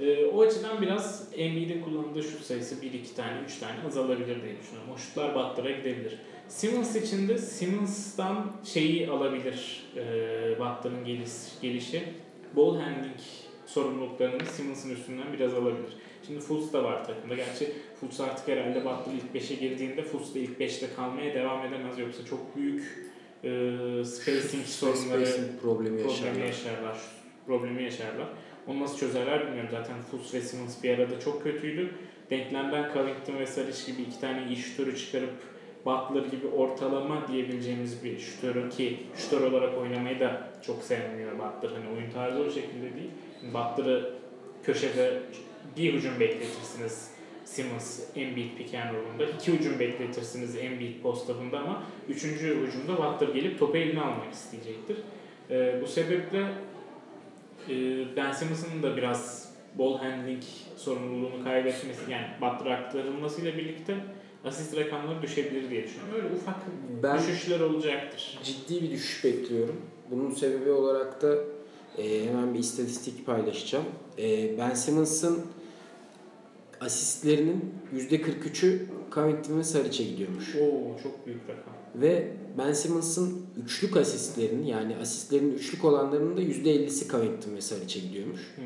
Ee, 0.00 0.26
o 0.26 0.42
açıdan 0.42 0.82
biraz 0.82 1.28
Embiid'in 1.36 1.82
kullandığı 1.82 2.22
şut 2.22 2.40
sayısı 2.40 2.82
1, 2.82 2.92
2 2.92 3.14
tane, 3.14 3.40
3 3.46 3.58
tane 3.58 3.74
azalabilir 3.86 4.42
diye 4.42 4.58
düşünüyorum. 4.58 4.90
O 4.94 4.98
şutlar 4.98 5.34
Butler'a 5.34 5.70
gidebilir. 5.70 6.18
Simmons 6.48 6.96
için 6.96 7.28
de 7.28 7.38
Simmons'tan 7.38 8.52
şeyi 8.64 9.10
alabilir 9.10 9.84
e, 9.96 10.02
Butler'ın 10.58 11.04
geliş, 11.04 11.30
gelişi. 11.62 12.02
Ball 12.56 12.76
handling 12.76 13.20
sorumluluklarını 13.66 14.44
Simmons'ın 14.44 14.90
üstünden 14.90 15.32
biraz 15.32 15.54
alabilir. 15.54 15.96
Şimdi 16.26 16.40
Fultz 16.40 16.72
da 16.72 16.84
var 16.84 17.04
takımda. 17.04 17.34
Gerçi 17.34 17.72
Fultz 18.00 18.20
artık 18.20 18.48
herhalde 18.48 18.80
Butler 18.84 19.12
ilk 19.14 19.42
5'e 19.42 19.56
girdiğinde 19.56 20.02
Fultz 20.02 20.34
da 20.34 20.38
ilk 20.38 20.60
5'te 20.60 20.86
kalmaya 20.96 21.34
devam 21.34 21.66
edemez. 21.66 21.98
Yoksa 21.98 22.24
çok 22.24 22.56
büyük 22.56 22.82
e, 23.44 23.48
spacing 24.04 24.66
sorunları 24.66 25.26
Spacing 25.26 25.60
problemi 25.62 26.02
problemi 26.02 26.06
yaşarlar. 26.06 26.46
yaşarlar. 26.46 26.96
Problemi 27.46 27.82
yaşarlar. 27.82 28.28
Onu 28.66 28.80
nasıl 28.80 28.98
çözerler 28.98 29.46
bilmiyorum. 29.46 29.70
Zaten 29.72 30.02
Fultz 30.10 30.34
ve 30.34 30.40
Simmons 30.40 30.82
bir 30.82 30.98
arada 30.98 31.20
çok 31.20 31.42
kötüydü. 31.42 31.90
Denklemden 32.30 32.92
Covington 32.94 33.38
ve 33.38 33.46
Saric 33.46 33.92
gibi 33.92 34.02
iki 34.02 34.20
tane 34.20 34.46
iyi 34.46 34.56
şutörü 34.56 34.96
çıkarıp 34.96 35.34
Butler 35.86 36.24
gibi 36.30 36.46
ortalama 36.46 37.28
diyebileceğimiz 37.28 38.04
bir 38.04 38.18
şutörü 38.18 38.70
ki 38.70 38.98
şutör 39.16 39.40
olarak 39.40 39.78
oynamayı 39.78 40.20
da 40.20 40.48
çok 40.66 40.82
sevmiyor 40.82 41.32
Butler. 41.32 41.70
Hani 41.70 41.96
oyun 41.96 42.10
tarzı 42.10 42.38
o 42.38 42.50
şekilde 42.50 42.82
değil. 42.94 43.10
Butler'ı 43.54 44.14
köşede 44.64 45.22
bir 45.76 45.92
hücum 45.92 46.20
bekletirsiniz. 46.20 47.10
Simmons 47.44 48.00
Embiid 48.16 48.56
pick 48.56 48.74
and 48.74 48.94
roll'unda. 48.94 49.24
İki 49.36 49.52
hücum 49.52 49.78
bekletirsiniz 49.78 50.56
Embiid 50.56 51.00
post 51.02 51.30
up'ında 51.30 51.58
ama 51.58 51.82
üçüncü 52.08 52.56
hücumda 52.66 52.96
Butler 52.98 53.34
gelip 53.34 53.58
topu 53.58 53.76
eline 53.76 54.00
almak 54.00 54.32
isteyecektir. 54.32 54.96
Ee, 55.50 55.80
bu 55.82 55.86
sebeple 55.86 56.38
e, 57.68 57.74
Ben 58.16 58.32
Simmons'ın 58.32 58.82
da 58.82 58.96
biraz 58.96 59.52
ball 59.78 59.98
handling 59.98 60.42
sorumluluğunu 60.76 61.44
kaybetmesi 61.44 62.10
yani 62.10 62.26
Butler 62.40 62.70
aktarılmasıyla 62.70 63.56
birlikte 63.56 63.94
asist 64.44 64.76
rakamları 64.76 65.22
düşebilir 65.22 65.70
diye 65.70 65.84
düşünüyorum. 65.84 66.14
Öyle 66.14 66.26
ufak 66.34 66.56
Ben 67.02 67.18
düşüşler 67.18 67.60
olacaktır. 67.60 68.38
ciddi 68.44 68.82
bir 68.82 68.90
düşüş 68.90 69.24
bekliyorum. 69.24 69.76
Bunun 70.10 70.30
sebebi 70.30 70.70
olarak 70.70 71.22
da 71.22 71.36
e, 71.98 72.26
hemen 72.26 72.54
bir 72.54 72.58
istatistik 72.58 73.26
paylaşacağım. 73.26 73.84
E, 74.18 74.58
ben 74.58 74.74
Simmons'ın 74.74 75.38
asistlerinin 76.80 77.64
%43'ü 77.94 78.78
Covington 79.14 79.58
ve 79.58 79.64
Saric'e 79.64 80.04
gidiyormuş. 80.04 80.56
Oo 80.56 81.02
çok 81.02 81.26
büyük 81.26 81.40
rakam. 81.42 81.74
Ve 81.94 82.32
Ben 82.58 82.72
Simmons'ın 82.72 83.46
üçlük 83.64 83.96
asistlerinin 83.96 84.66
yani 84.66 84.96
asistlerin 84.96 85.54
üçlük 85.54 85.84
olanlarının 85.84 86.36
da 86.36 86.42
%50'si 86.42 87.08
Covington 87.10 87.54
ve 87.56 87.60
Saric'e 87.60 88.00
gidiyormuş. 88.00 88.40
Hmm. 88.56 88.64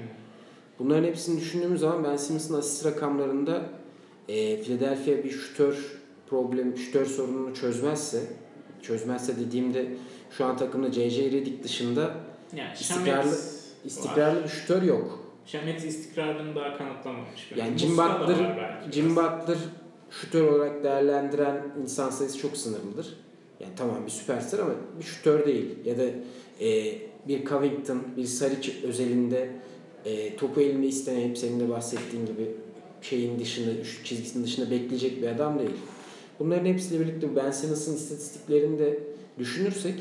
Bunların 0.78 1.04
hepsini 1.04 1.40
düşündüğümüz 1.40 1.80
zaman 1.80 2.04
Ben 2.04 2.16
Simmons'ın 2.16 2.54
asist 2.54 2.86
rakamlarında 2.86 3.62
e, 4.28 4.62
Philadelphia 4.62 5.24
bir 5.24 5.30
şutör 5.30 6.00
problem, 6.26 6.76
şutör 6.76 7.06
sorununu 7.06 7.54
çözmezse 7.54 8.20
çözmezse 8.82 9.38
dediğimde 9.38 9.86
şu 10.30 10.44
an 10.44 10.56
takımda 10.56 10.92
J.J. 10.92 11.24
Redick 11.32 11.64
dışında 11.64 12.14
Yani 12.56 12.70
İstikrarlı- 12.80 13.06
Şamet 13.06 13.38
istikrarlı 13.84 14.44
bir 14.44 14.48
şutör 14.48 14.82
yok. 14.82 15.18
Şamet 15.46 15.84
istikrarını 15.84 16.54
daha 16.56 16.78
kanıtlamamış. 16.78 17.52
Yani 17.56 17.78
Jim 17.78 17.98
var 17.98 18.20
Butler, 18.20 18.82
Jim. 18.92 19.16
Butler 19.16 19.56
şutör 20.10 20.48
olarak 20.48 20.84
değerlendiren 20.84 21.62
insan 21.82 22.10
sayısı 22.10 22.38
çok 22.38 22.56
sınırlıdır. 22.56 23.16
Yani 23.60 23.72
tamam 23.76 23.96
bir 24.06 24.10
süperstar 24.10 24.58
ama 24.58 24.72
bir 24.98 25.04
şutör 25.04 25.46
değil. 25.46 25.66
Ya 25.84 25.98
da 25.98 26.02
e, 26.60 26.98
bir 27.28 27.44
Covington, 27.44 28.02
bir 28.16 28.24
Saric 28.24 28.72
özelinde 28.86 29.50
e, 30.04 30.36
topu 30.36 30.60
elinde 30.60 30.86
istenip 30.86 31.38
senin 31.38 31.60
de 31.60 31.68
bahsettiğin 31.68 32.26
gibi 32.26 32.50
şeyin 33.02 33.38
dışında, 33.40 33.70
üçlük 33.70 34.06
çizgisinin 34.06 34.44
dışında 34.44 34.70
bekleyecek 34.70 35.22
bir 35.22 35.28
adam 35.28 35.58
değil. 35.58 35.70
Bunların 36.38 36.64
hepsiyle 36.66 37.00
birlikte 37.04 37.36
Ben 37.36 37.50
Simmons'ın 37.50 37.96
istatistiklerini 37.96 38.78
de 38.78 38.98
düşünürsek 39.38 39.94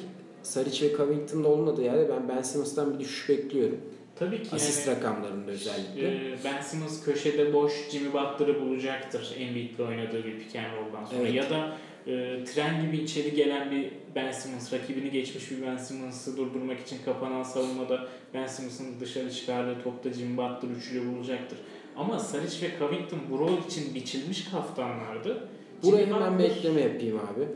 Saric 0.43 0.85
ve 0.89 0.97
Covington'da 0.97 1.47
olmadığı 1.47 1.81
yerde 1.83 2.09
ben 2.09 2.29
Ben 2.37 2.41
Simmons'tan 2.41 2.93
bir 2.93 2.99
düşüş 2.99 3.29
bekliyorum. 3.29 3.77
Tabii 4.15 4.43
ki 4.43 4.49
Asist 4.55 4.87
yani, 4.87 4.97
rakamlarında 4.97 5.51
özellikle. 5.51 6.07
e, 6.07 6.37
Ben 6.43 6.61
Simmons 6.61 7.03
köşede 7.05 7.53
boş 7.53 7.73
Jimmy 7.91 8.13
Butler'ı 8.13 8.61
bulacaktır 8.61 9.35
Embiid'le 9.39 9.79
oynadığı 9.79 10.25
bir 10.25 10.39
pick 10.39 10.55
and 10.55 10.65
roll'dan 10.65 11.05
sonra. 11.05 11.19
Evet. 11.21 11.33
Ya 11.33 11.49
da 11.49 11.77
e, 12.07 12.43
tren 12.45 12.81
gibi 12.85 12.97
içeri 12.97 13.35
gelen 13.35 13.71
bir 13.71 13.91
Ben 14.15 14.31
Simmons, 14.31 14.73
rakibini 14.73 15.11
geçmiş 15.11 15.51
bir 15.51 15.61
Ben 15.61 15.77
Simmons'ı 15.77 16.37
durdurmak 16.37 16.79
için 16.79 16.97
kapanan 17.05 17.43
savunmada 17.43 18.07
Ben 18.33 18.47
Simmons'ın 18.47 18.99
dışarı 18.99 19.31
çıkardığı 19.31 19.83
topta 19.83 20.13
Jimmy 20.13 20.37
Butler 20.37 20.69
üçlü 20.77 21.15
bulacaktır. 21.15 21.57
Ama 21.97 22.19
Saric 22.19 22.67
ve 22.67 22.71
Covington 22.79 23.19
bu 23.31 23.39
rol 23.39 23.57
için 23.67 23.95
biçilmiş 23.95 24.43
kaftanlardı. 24.51 25.47
Buraya 25.83 26.03
Jimmy 26.05 26.13
hemen 26.15 26.33
Butler- 26.39 26.45
ekleme 26.45 26.81
yapayım 26.81 27.17
abi. 27.19 27.47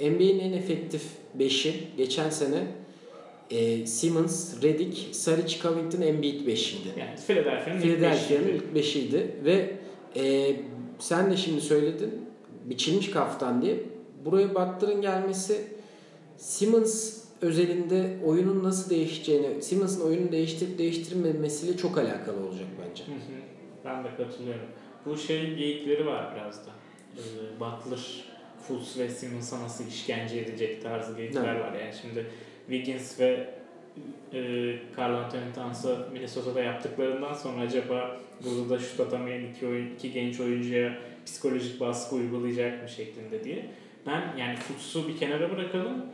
NBA'nin 0.00 0.40
en 0.40 0.52
efektif 0.52 1.02
5'i 1.38 1.74
geçen 1.96 2.30
sene 2.30 2.66
e, 3.50 3.86
Simmons, 3.86 4.62
Redick, 4.62 5.14
Saric, 5.14 5.58
Covington 5.62 6.00
Embiid 6.00 6.46
5'iydi. 6.46 6.98
Yani 6.98 7.16
Philadelphia'nın 7.26 7.80
ilk 7.80 7.84
Philadelphia'nın 7.84 8.74
beşiydi. 8.74 9.16
ilk 9.16 9.44
5'iydi 9.44 9.44
ve 9.44 9.76
e, 10.16 10.56
sen 10.98 11.30
de 11.30 11.36
şimdi 11.36 11.60
söyledin 11.60 12.10
biçilmiş 12.64 13.10
kaftan 13.10 13.62
diye. 13.62 13.76
Buraya 14.24 14.50
Butler'ın 14.50 15.02
gelmesi 15.02 15.64
Simmons 16.36 17.18
özelinde 17.42 18.16
oyunun 18.24 18.64
nasıl 18.64 18.90
değişeceğini, 18.90 19.62
Simmons'ın 19.62 20.06
oyunu 20.06 20.32
değiştirip 20.32 20.78
değiştirmemesiyle 20.78 21.76
çok 21.76 21.98
alakalı 21.98 22.46
olacak 22.46 22.66
bence. 22.88 23.04
Hı 23.04 23.10
hı. 23.10 23.40
Ben 23.84 24.04
de 24.04 24.08
katılıyorum. 24.16 24.66
Bu 25.06 25.16
şey 25.16 25.54
geyikleri 25.54 26.06
var 26.06 26.34
biraz 26.36 26.66
da. 26.66 26.70
Ee, 27.16 27.60
Butler, 27.60 28.24
Fultz 28.68 28.98
ve 28.98 29.08
Simmons'a 29.08 29.60
nasıl 29.62 29.88
işkence 29.88 30.38
edecek 30.40 30.82
tarzı 30.82 31.16
geyikler 31.16 31.54
Evet. 31.54 31.64
var. 31.64 31.72
Yani 31.72 31.92
şimdi 32.02 32.26
Wiggins 32.70 33.20
ve 33.20 33.50
e, 34.32 34.40
Carl 34.98 35.14
Anthony 35.14 35.52
Towns'a 35.54 36.06
Minnesota'da 36.12 36.60
yaptıklarından 36.62 37.34
sonra 37.34 37.60
acaba 37.62 38.16
burada 38.44 38.70
da 38.70 38.78
şut 38.78 39.00
atamayan 39.00 39.44
iki, 39.44 39.66
oyun, 39.66 39.94
iki 39.94 40.12
genç 40.12 40.40
oyuncuya 40.40 40.98
psikolojik 41.26 41.80
baskı 41.80 42.16
uygulayacak 42.16 42.82
mı 42.82 42.88
şeklinde 42.88 43.44
diye. 43.44 43.66
Ben 44.06 44.22
yani 44.38 44.56
Fultz'u 44.56 45.08
bir 45.08 45.16
kenara 45.18 45.50
bırakalım. 45.56 46.06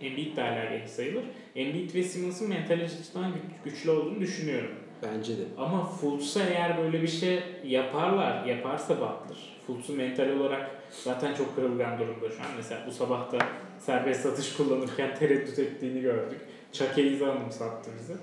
Embiid 0.00 0.36
de 0.36 0.40
hala 0.40 0.64
genç 0.64 0.88
sayılır. 0.88 1.24
Embiid 1.56 1.94
ve 1.94 2.02
Simmons'ın 2.02 2.48
mental 2.48 2.80
açıdan 2.80 3.32
güç- 3.32 3.72
güçlü 3.74 3.90
olduğunu 3.90 4.20
düşünüyorum. 4.20 4.70
Bence 5.02 5.38
de. 5.38 5.42
Ama 5.58 5.84
Fultz'a 5.84 6.42
eğer 6.44 6.78
böyle 6.78 7.02
bir 7.02 7.08
şey 7.08 7.40
yaparlar, 7.64 8.44
yaparsa 8.46 8.94
Butler. 8.96 9.38
Fultz'u 9.66 9.92
mental 9.92 10.28
olarak 10.28 10.70
zaten 11.04 11.34
çok 11.34 11.56
kırılgan 11.56 11.98
durumda 11.98 12.30
şu 12.30 12.42
an. 12.42 12.48
Mesela 12.56 12.86
bu 12.86 12.92
sabah 12.92 13.32
da 13.32 13.38
serbest 13.78 14.20
satış 14.20 14.56
kullanırken 14.56 15.14
tereddüt 15.18 15.58
ettiğini 15.58 16.00
gördük. 16.00 16.40
Çakeyiz'i 16.72 17.26
anımsattı 17.26 17.90
bize. 18.00 18.14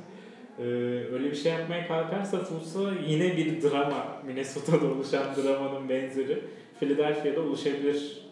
Ee, 0.60 0.64
öyle 1.14 1.32
bir 1.32 1.36
şey 1.36 1.52
yapmaya 1.52 1.88
kalkarsa 1.88 2.38
Fultz'a 2.44 2.92
yine 3.08 3.38
bir 3.38 3.62
drama, 3.62 4.22
Minnesota'da 4.26 4.86
oluşan 4.86 5.36
dramanın 5.36 5.90
benzeri 5.90 6.44
Philadelphia'da 6.80 7.42
oluşabilir 7.42 8.28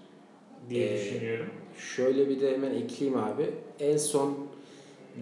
diye 0.70 0.94
Ee, 0.94 0.98
düşünüyorum. 0.98 1.50
Şöyle 1.78 2.30
bir 2.30 2.42
de 2.42 2.54
hemen 2.54 2.72
ekleyeyim 2.72 3.20
abi. 3.20 3.50
En 3.80 3.98
son 3.98 4.48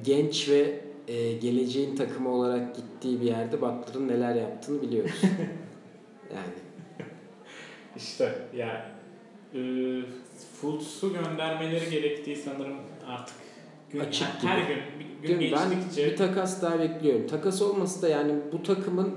genç 0.03 0.49
ve 0.49 0.79
e, 1.07 1.33
geleceğin 1.33 1.95
takımı 1.95 2.29
olarak 2.29 2.75
gittiği 2.75 3.21
bir 3.21 3.25
yerde 3.25 3.61
Butler'ın 3.61 4.07
neler 4.07 4.35
yaptığını 4.35 4.81
biliyoruz. 4.81 5.21
yani 6.35 6.53
İşte 7.97 8.35
yani 8.55 8.79
e, 9.55 9.59
Fultz'u 10.61 11.13
göndermeleri 11.13 11.89
gerektiği 11.89 12.35
sanırım 12.35 12.77
artık 13.07 13.35
gün, 13.91 13.99
Açık 13.99 14.27
her 14.43 14.57
gibi. 14.57 14.67
gün 14.67 14.79
bir 15.23 15.27
gün 15.27 15.39
Gün- 15.39 15.51
ben 15.51 15.69
geçtikçe 15.69 16.05
bir 16.11 16.15
takas 16.17 16.61
daha 16.61 16.79
bekliyorum. 16.79 17.27
Takas 17.27 17.61
olması 17.61 18.01
da 18.01 18.07
yani 18.09 18.33
bu 18.51 18.63
takımın 18.63 19.13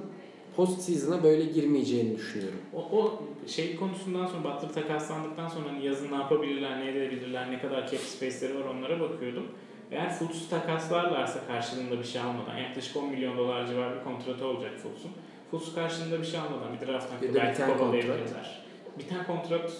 post 0.56 0.80
season'a 0.80 1.22
böyle 1.22 1.44
girmeyeceğini 1.44 2.16
düşünüyorum. 2.16 2.58
o, 2.74 2.78
o 2.98 3.22
şey 3.46 3.76
konusundan 3.76 4.26
sonra 4.26 4.44
Butler 4.44 4.72
takaslandıktan 4.72 5.48
sonra 5.48 5.68
hani 5.68 5.86
yazın 5.86 6.10
ne 6.10 6.14
yapabilirler, 6.14 6.80
ne 6.80 6.90
edebilirler, 6.90 7.50
ne 7.50 7.60
kadar 7.60 7.88
cap 7.90 8.00
space'leri 8.00 8.54
var 8.58 8.64
onlara 8.64 9.00
bakıyordum. 9.00 9.46
Eğer 9.90 10.12
Fultz'u 10.14 10.50
takaslarlarsa 10.50 11.46
karşılığında 11.46 11.98
bir 11.98 12.04
şey 12.04 12.20
almadan 12.20 12.56
yaklaşık 12.58 12.96
10 12.96 13.08
milyon 13.10 13.38
dolar 13.38 13.66
civarı 13.66 13.98
bir 13.98 14.04
kontratı 14.04 14.46
olacak 14.46 14.72
Fultz'un. 14.82 15.10
Fultz 15.50 15.74
karşılığında 15.74 16.20
bir 16.20 16.26
şey 16.26 16.40
almadan 16.40 16.72
bir 16.80 16.86
draft 16.86 17.06
Bir 17.22 17.26
hakkı 17.28 17.34
de 17.34 17.40
belki 17.40 17.62
kovalayabilirler. 17.78 18.62
Biten 18.98 19.26
kontrat 19.26 19.72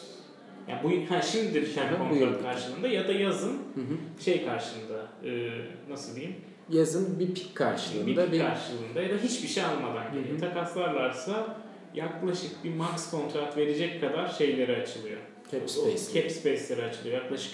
yani 0.68 0.80
bu 0.82 1.14
ha 1.14 1.23
şimdi 1.23 1.54
de 1.54 1.62
biten 1.62 1.87
Aha, 1.87 1.94
bu 1.94 1.99
kontrat 1.99 2.20
yıl. 2.20 2.42
karşılığında 2.42 2.88
ya 2.88 3.08
da 3.08 3.12
yazın 3.12 3.52
Hı 3.52 3.80
hı. 3.80 4.23
şey 4.25 4.44
karşılığında 4.44 5.08
e, 5.25 5.49
nasıl 5.90 6.16
diyeyim 6.16 6.37
Yazın 6.70 7.18
bir 7.20 7.26
pik 7.26 7.50
bir 7.50 7.54
karşılığında 7.54 8.25
pik 8.25 8.32
bir 8.32 8.38
karşılığında 8.40 9.02
ya 9.02 9.11
da 9.11 9.14
hiçbir 9.23 9.49
şey 9.49 9.64
almadan 9.64 10.04
Hı 10.04 10.08
hı. 10.08 10.14
geliyor. 10.23 10.38
Takaslarlarsa 10.40 11.56
yaklaşık 11.94 12.64
bir 12.64 12.75
max 12.75 13.11
kontrat 13.11 13.56
verecek 13.56 14.00
kadar 14.00 14.28
şeyleri 14.28 14.76
açılıyor. 14.76 15.18
cap 15.52 15.70
space. 15.70 16.23
Cap 16.23 16.30
space'leri 16.32 16.82
açılıyor. 16.87 17.23
Yaklaşık 17.23 17.52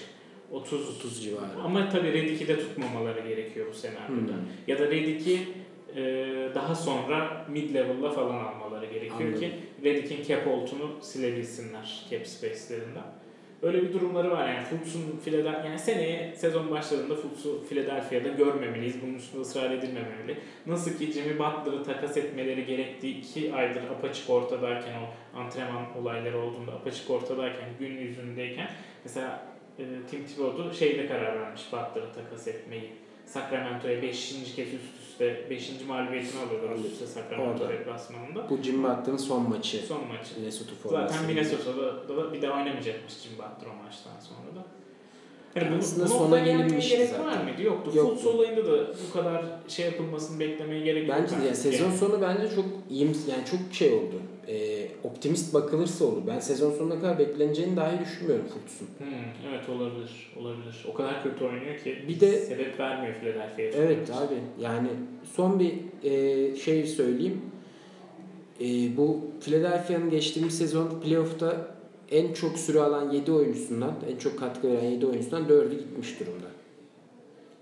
30 0.51 0.89
30 0.97 1.23
civarı. 1.23 1.61
Ama 1.63 1.89
tabii 1.89 2.13
Redick'i 2.13 2.47
de 2.47 2.59
tutmamaları 2.59 3.27
gerekiyor 3.27 3.67
bu 3.71 3.73
senaryoda. 3.77 4.31
Hmm. 4.31 4.47
Ya 4.67 4.79
da 4.79 4.87
Redick'i 4.87 5.39
e, 5.95 6.01
daha 6.55 6.75
sonra 6.75 7.45
mid 7.49 7.73
level'la 7.73 8.11
falan 8.11 8.43
almaları 8.43 8.85
gerekiyor 8.85 9.19
Anladım. 9.21 9.39
ki 9.39 9.51
Redick'in 9.83 10.23
cap 10.23 10.47
oltunu 10.47 10.91
silebilsinler 11.01 12.05
cap 12.11 12.27
space'lerinden. 12.27 13.03
Öyle 13.61 13.81
bir 13.81 13.93
durumları 13.93 14.31
var 14.31 14.49
yani 14.49 14.65
Fultz'un 14.65 15.19
Philadelphia 15.25 15.65
yani 15.65 15.79
seneye 15.79 16.35
sezon 16.35 16.71
başladığında 16.71 17.15
Fultz'u 17.15 17.67
Philadelphia'da 17.69 18.27
görmemeliyiz. 18.27 19.01
Bunun 19.01 19.15
üstünde 19.15 19.41
ısrar 19.41 19.71
edilmemeli. 19.71 20.37
Nasıl 20.65 20.97
ki 20.97 21.11
Jimmy 21.11 21.39
Butler'ı 21.39 21.83
takas 21.83 22.17
etmeleri 22.17 22.65
gerektiği 22.65 23.17
iki 23.17 23.53
aydır 23.53 23.83
apaçık 23.83 24.29
ortadayken 24.29 24.93
o 24.93 25.37
antrenman 25.39 25.97
olayları 26.01 26.39
olduğunda 26.39 26.71
apaçık 26.71 27.09
ortadayken 27.09 27.69
gün 27.79 27.97
yüzündeyken 27.97 28.69
mesela 29.03 29.45
e, 29.79 29.83
Tim 30.09 30.25
Thibodeau 30.25 30.73
şeyde 30.73 31.07
karar 31.07 31.41
vermiş 31.41 31.61
Butler'ı 31.71 32.13
takas 32.13 32.47
etmeyi. 32.47 32.91
Sacramento'ya 33.25 34.01
5. 34.01 34.55
kez 34.55 34.73
üst 34.73 35.02
üste 35.13 35.49
5. 35.49 35.71
mağlubiyetini 35.87 36.41
alıyorlar 36.41 36.75
üst 36.75 36.85
üste 36.85 37.05
Sacramento 37.07 37.69
deplasmanında. 37.69 38.49
Bu 38.49 38.57
Jim 38.57 38.83
Butler'ın 38.83 39.17
son 39.17 39.49
maçı. 39.49 39.77
Son 39.77 40.07
maçı. 40.07 40.39
Minnesota 40.39 40.71
forması. 40.83 41.13
Zaten 41.13 41.27
Minnesota'da 41.27 42.17
da 42.17 42.33
bir 42.33 42.41
daha 42.41 42.53
oynamayacakmış 42.53 43.13
Jim 43.13 43.33
Butler 43.33 43.71
o 43.71 43.83
maçtan 43.83 44.19
sonra 44.19 44.55
da. 44.55 44.65
Yani 45.55 45.71
bunu, 45.71 45.79
Aslında 45.79 46.05
bu 46.05 46.09
sona 46.09 46.39
gelinmişti 46.39 46.89
gerek 46.89 47.09
zaten. 47.09 47.25
var 47.25 47.43
mıydı? 47.43 47.61
Yoktu. 47.61 47.91
Yoktu. 47.95 48.15
Fultz 48.15 48.25
olayında 48.25 48.65
da 48.65 48.87
bu 49.09 49.13
kadar 49.13 49.45
şey 49.67 49.85
yapılmasını 49.85 50.39
beklemeye 50.39 50.81
gerek 50.81 51.07
yok. 51.07 51.17
Bence 51.21 51.41
de 51.41 51.45
yani 51.45 51.55
sezon 51.55 51.91
sonu 51.91 52.21
bence 52.21 52.55
çok 52.55 52.65
iyi 52.89 53.05
yani 53.05 53.45
çok 53.51 53.59
şey 53.73 53.93
oldu. 53.93 54.15
E, 54.47 54.87
optimist 55.03 55.53
bakılırsa 55.53 56.05
olur. 56.05 56.21
Ben 56.27 56.39
sezon 56.39 56.71
sonuna 56.71 56.99
kadar 57.01 57.19
bekleneceğini 57.19 57.77
dahi 57.77 57.99
düşünmüyorum 57.99 58.45
Fultz'un. 58.45 58.87
Hmm, 58.97 59.49
evet 59.49 59.69
olabilir. 59.69 60.33
Olabilir. 60.39 60.85
O 60.91 60.93
kadar 60.93 61.23
kötü 61.23 61.45
oynuyor 61.45 61.77
ki 61.77 62.03
Bir 62.07 62.19
de- 62.19 62.39
sebep 62.39 62.79
vermiyor 62.79 63.13
Philadelphia'ya. 63.15 63.71
Evet 63.73 64.09
abi 64.11 64.35
yani 64.61 64.87
son 65.35 65.59
bir 65.59 65.73
e, 66.03 66.55
şey 66.55 66.85
söyleyeyim. 66.87 67.41
E, 68.61 68.97
bu 68.97 69.19
Philadelphia'nın 69.41 70.09
geçtiğimiz 70.09 70.57
sezon 70.57 71.01
playoff'ta 71.01 71.67
en 72.11 72.33
çok 72.33 72.59
süre 72.59 72.79
alan 72.79 73.11
7 73.11 73.31
oyuncusundan, 73.31 73.93
en 74.13 74.17
çok 74.17 74.39
katkı 74.39 74.71
veren 74.73 74.89
7 74.89 75.05
oyuncusundan 75.05 75.43
4'ü 75.49 75.79
gitmiş 75.79 76.19
durumda. 76.19 76.45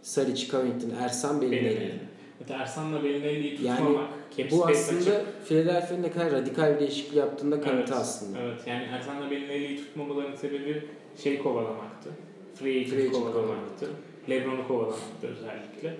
Saric, 0.01 0.47
Covington, 0.51 0.89
Ersan, 0.99 1.41
Bellinelli. 1.41 1.65
Belinelli. 1.65 1.99
Evet, 2.41 2.51
Ersan'la 2.61 3.03
Belinelli'yi 3.03 3.55
tutmamak. 3.57 4.09
Yani 4.37 4.51
Bu 4.51 4.65
aslında. 4.67 5.21
Philadelphia'nın 5.47 6.03
ne 6.03 6.11
kadar 6.11 6.31
radikal 6.31 6.75
bir 6.75 6.79
değişiklik 6.79 7.15
yaptığında 7.15 7.61
kanıtı 7.61 7.77
Evet, 7.79 7.91
aslında. 8.01 8.39
Evet 8.39 8.59
yani 8.67 8.83
Ersan'la 8.83 9.31
Belinelli'yi 9.31 9.77
tutmamaların 9.77 10.35
sebebi 10.35 10.83
şey 11.23 11.37
kovalamaktı. 11.39 12.09
Free 12.55 12.71
agent, 12.79 12.89
Free 12.89 12.99
agent 13.01 13.13
kovalamaktı. 13.15 13.87
Lebron'u 14.29 14.67
kovalamaktı 14.67 15.27
özellikle. 15.27 15.95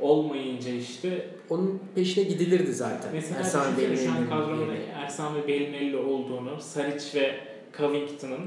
Olmayınca 0.00 0.70
işte 0.72 1.26
Onun 1.50 1.80
peşine 1.94 2.24
gidilirdi 2.24 2.72
zaten. 2.72 3.10
mesela 3.12 3.40
Ersan 3.40 3.76
düşünsene 3.76 4.06
şu 4.06 4.12
an 4.12 4.28
kadronun. 4.28 4.68
Ersan 4.94 5.34
ve 5.36 5.48
Belinelli 5.48 5.96
olduğunu, 5.96 6.60
Saric 6.60 7.20
ve 7.20 7.34
Covington'ın 7.78 8.40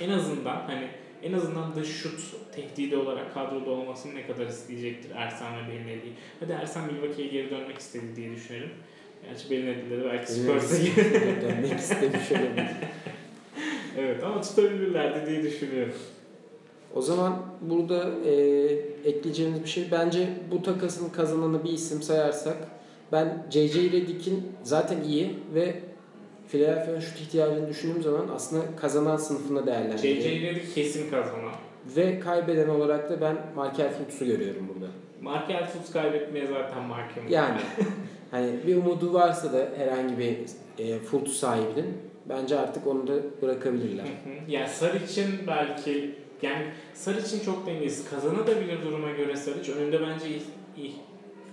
en 0.00 0.10
azından 0.10 0.56
hani 0.66 0.88
en 1.24 1.32
azından 1.32 1.74
dış 1.74 1.88
şut 1.88 2.20
tehdidi 2.54 2.96
olarak 2.96 3.34
kadroda 3.34 3.70
olmasını 3.70 4.14
ne 4.14 4.26
kadar 4.26 4.46
isteyecektir 4.46 5.10
Ersan 5.14 5.56
ve 5.56 5.68
Belinelli. 5.68 6.12
Hadi 6.40 6.52
Ersan 6.52 6.92
Milwaukee'ye 6.92 7.28
geri 7.28 7.50
dönmek 7.50 7.78
istedi 7.78 8.04
diye 8.16 8.30
düşünelim. 8.30 8.70
Gerçi 9.28 9.50
Belinelli 9.50 9.90
de 9.90 10.04
belki 10.04 10.32
Spurs'a 10.32 10.76
dönmek 11.42 11.78
istemiş 11.78 12.32
olabilir. 12.32 12.66
Evet 13.98 14.24
ama 14.24 14.40
tutabilirlerdi 14.40 15.30
diye 15.30 15.42
düşünüyorum. 15.42 15.94
O 16.94 17.02
zaman 17.02 17.42
burada 17.60 18.10
e, 18.24 18.32
ekleyeceğimiz 19.04 19.62
bir 19.62 19.68
şey 19.68 19.84
bence 19.90 20.28
bu 20.50 20.62
takasın 20.62 21.08
kazananı 21.08 21.64
bir 21.64 21.72
isim 21.72 22.02
sayarsak 22.02 22.56
ben 23.12 23.46
J.J. 23.50 23.82
Redick'in 23.82 24.42
zaten 24.62 25.02
iyi 25.02 25.36
ve 25.54 25.74
Philadelphia'nın 26.48 27.00
şut 27.00 27.20
ihtiyacını 27.20 27.68
düşündüğüm 27.68 28.02
zaman 28.02 28.28
aslında 28.34 28.62
kazanan 28.76 29.16
sınıfında 29.16 29.60
J.J. 29.60 29.66
değerlendiriyorum. 29.66 30.56
Redick 30.56 30.74
kesin 30.74 31.10
kazanan. 31.10 31.52
Ve 31.96 32.20
kaybeden 32.20 32.68
olarak 32.68 33.10
da 33.10 33.20
ben 33.20 33.36
Markel 33.56 33.90
Fultz'u 33.92 34.24
görüyorum 34.26 34.68
burada. 34.74 34.90
Markel 35.20 35.66
Fultz 35.66 35.92
kaybetmeye 35.92 36.46
zaten 36.46 36.82
mahkum. 36.82 37.22
Yani 37.28 37.60
hani 38.30 38.52
bir 38.66 38.76
umudu 38.76 39.12
varsa 39.12 39.52
da 39.52 39.68
herhangi 39.76 40.18
bir 40.18 40.36
e, 40.78 40.98
Fultz 40.98 41.32
sahibinin 41.32 41.94
bence 42.28 42.58
artık 42.58 42.86
onu 42.86 43.06
da 43.08 43.12
bırakabilirler. 43.42 44.04
Hı 44.04 44.06
hı. 44.08 44.50
yani 44.50 44.68
Saric'in 44.68 45.46
belki 45.46 46.14
yani 46.42 46.66
Saric'in 46.94 47.40
çok 47.44 47.66
dengesiz. 47.66 48.10
Kazanabilir 48.10 48.82
duruma 48.82 49.10
göre 49.10 49.36
Saric. 49.36 49.72
Önünde 49.72 50.00
bence 50.00 50.28
i- 50.28 50.82
i- 50.86 50.94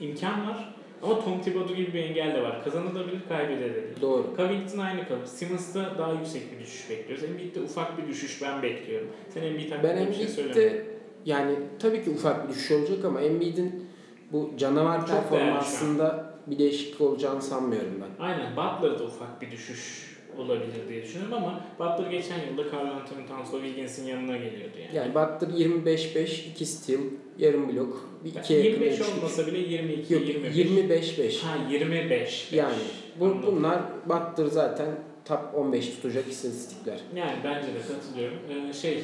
imkan 0.05 0.47
var. 0.49 0.75
Ama 1.03 1.23
Tom 1.23 1.41
Thibodeau 1.41 1.75
gibi 1.75 1.93
bir 1.93 2.03
engel 2.03 2.35
de 2.35 2.43
var. 2.43 2.63
Kazanabilir, 2.63 3.19
kaybedebilir. 3.29 4.01
Doğru. 4.01 4.33
Covington 4.37 4.79
aynı 4.79 5.07
kalır. 5.07 5.25
Simmons'ta 5.25 5.97
daha 5.97 6.13
yüksek 6.13 6.51
bir 6.51 6.59
düşüş 6.59 6.89
bekliyoruz. 6.89 7.23
Embiid'de 7.23 7.61
ufak 7.61 7.97
bir 7.97 8.07
düşüş 8.07 8.41
ben 8.41 8.61
bekliyorum. 8.61 9.07
Sen 9.29 9.43
Embiid 9.43 9.71
hakkında 9.71 9.95
Ben 9.95 10.07
bir 10.07 10.13
şey 10.13 10.27
söyleme. 10.27 10.61
Embiid'de 10.61 10.85
yani 11.25 11.55
tabii 11.79 12.03
ki 12.03 12.09
ufak 12.09 12.43
bir 12.43 12.53
düşüş 12.53 12.71
olacak 12.71 13.05
ama 13.05 13.21
Embiid'in 13.21 13.85
bu 14.31 14.51
canavar 14.57 14.99
Çok 14.99 15.09
performansında 15.09 16.33
bir 16.47 16.59
değişiklik 16.59 17.01
olacağını 17.01 17.41
sanmıyorum 17.41 18.01
ben. 18.01 18.25
Aynen 18.25 18.51
Butler'da 18.51 19.03
ufak 19.03 19.41
bir 19.41 19.51
düşüş 19.51 20.10
olabilir 20.37 20.89
diye 20.89 21.03
düşünüyorum 21.03 21.33
ama 21.33 21.61
Butler 21.79 22.11
geçen 22.11 22.35
yılda 22.49 22.63
Carl 22.75 22.85
Anthony 22.87 23.27
Towns'la 23.27 23.57
Wiggins'in 23.65 24.07
yanına 24.07 24.37
geliyordu 24.37 24.77
yani. 24.83 24.95
Yani 24.95 25.09
Butler 25.15 25.47
25-5, 25.47 26.49
2 26.51 26.65
steal, 26.65 26.99
yarım 27.37 27.69
blok, 27.75 28.09
bir 28.23 28.29
Yani 28.33 28.43
ikiye 28.43 28.59
yakın 28.59 28.81
25 28.83 28.99
üçlük. 28.99 29.17
olmasa 29.17 29.47
bile 29.47 29.57
22, 29.57 30.13
Yok 30.13 30.27
25. 30.27 30.55
25-5. 30.55 31.41
Ha 31.41 31.57
25. 31.71 32.53
Yani 32.53 32.73
bu, 33.19 33.25
Anladım. 33.25 33.43
bunlar 33.45 33.79
Butler 34.05 34.45
zaten 34.45 34.87
top 35.25 35.39
15 35.55 35.89
tutacak 35.89 36.27
istatistikler. 36.27 36.99
Yani 37.15 37.37
bence 37.43 37.67
de 37.67 37.79
katılıyorum. 37.87 38.37
Ee, 38.69 38.73
şey 38.73 39.03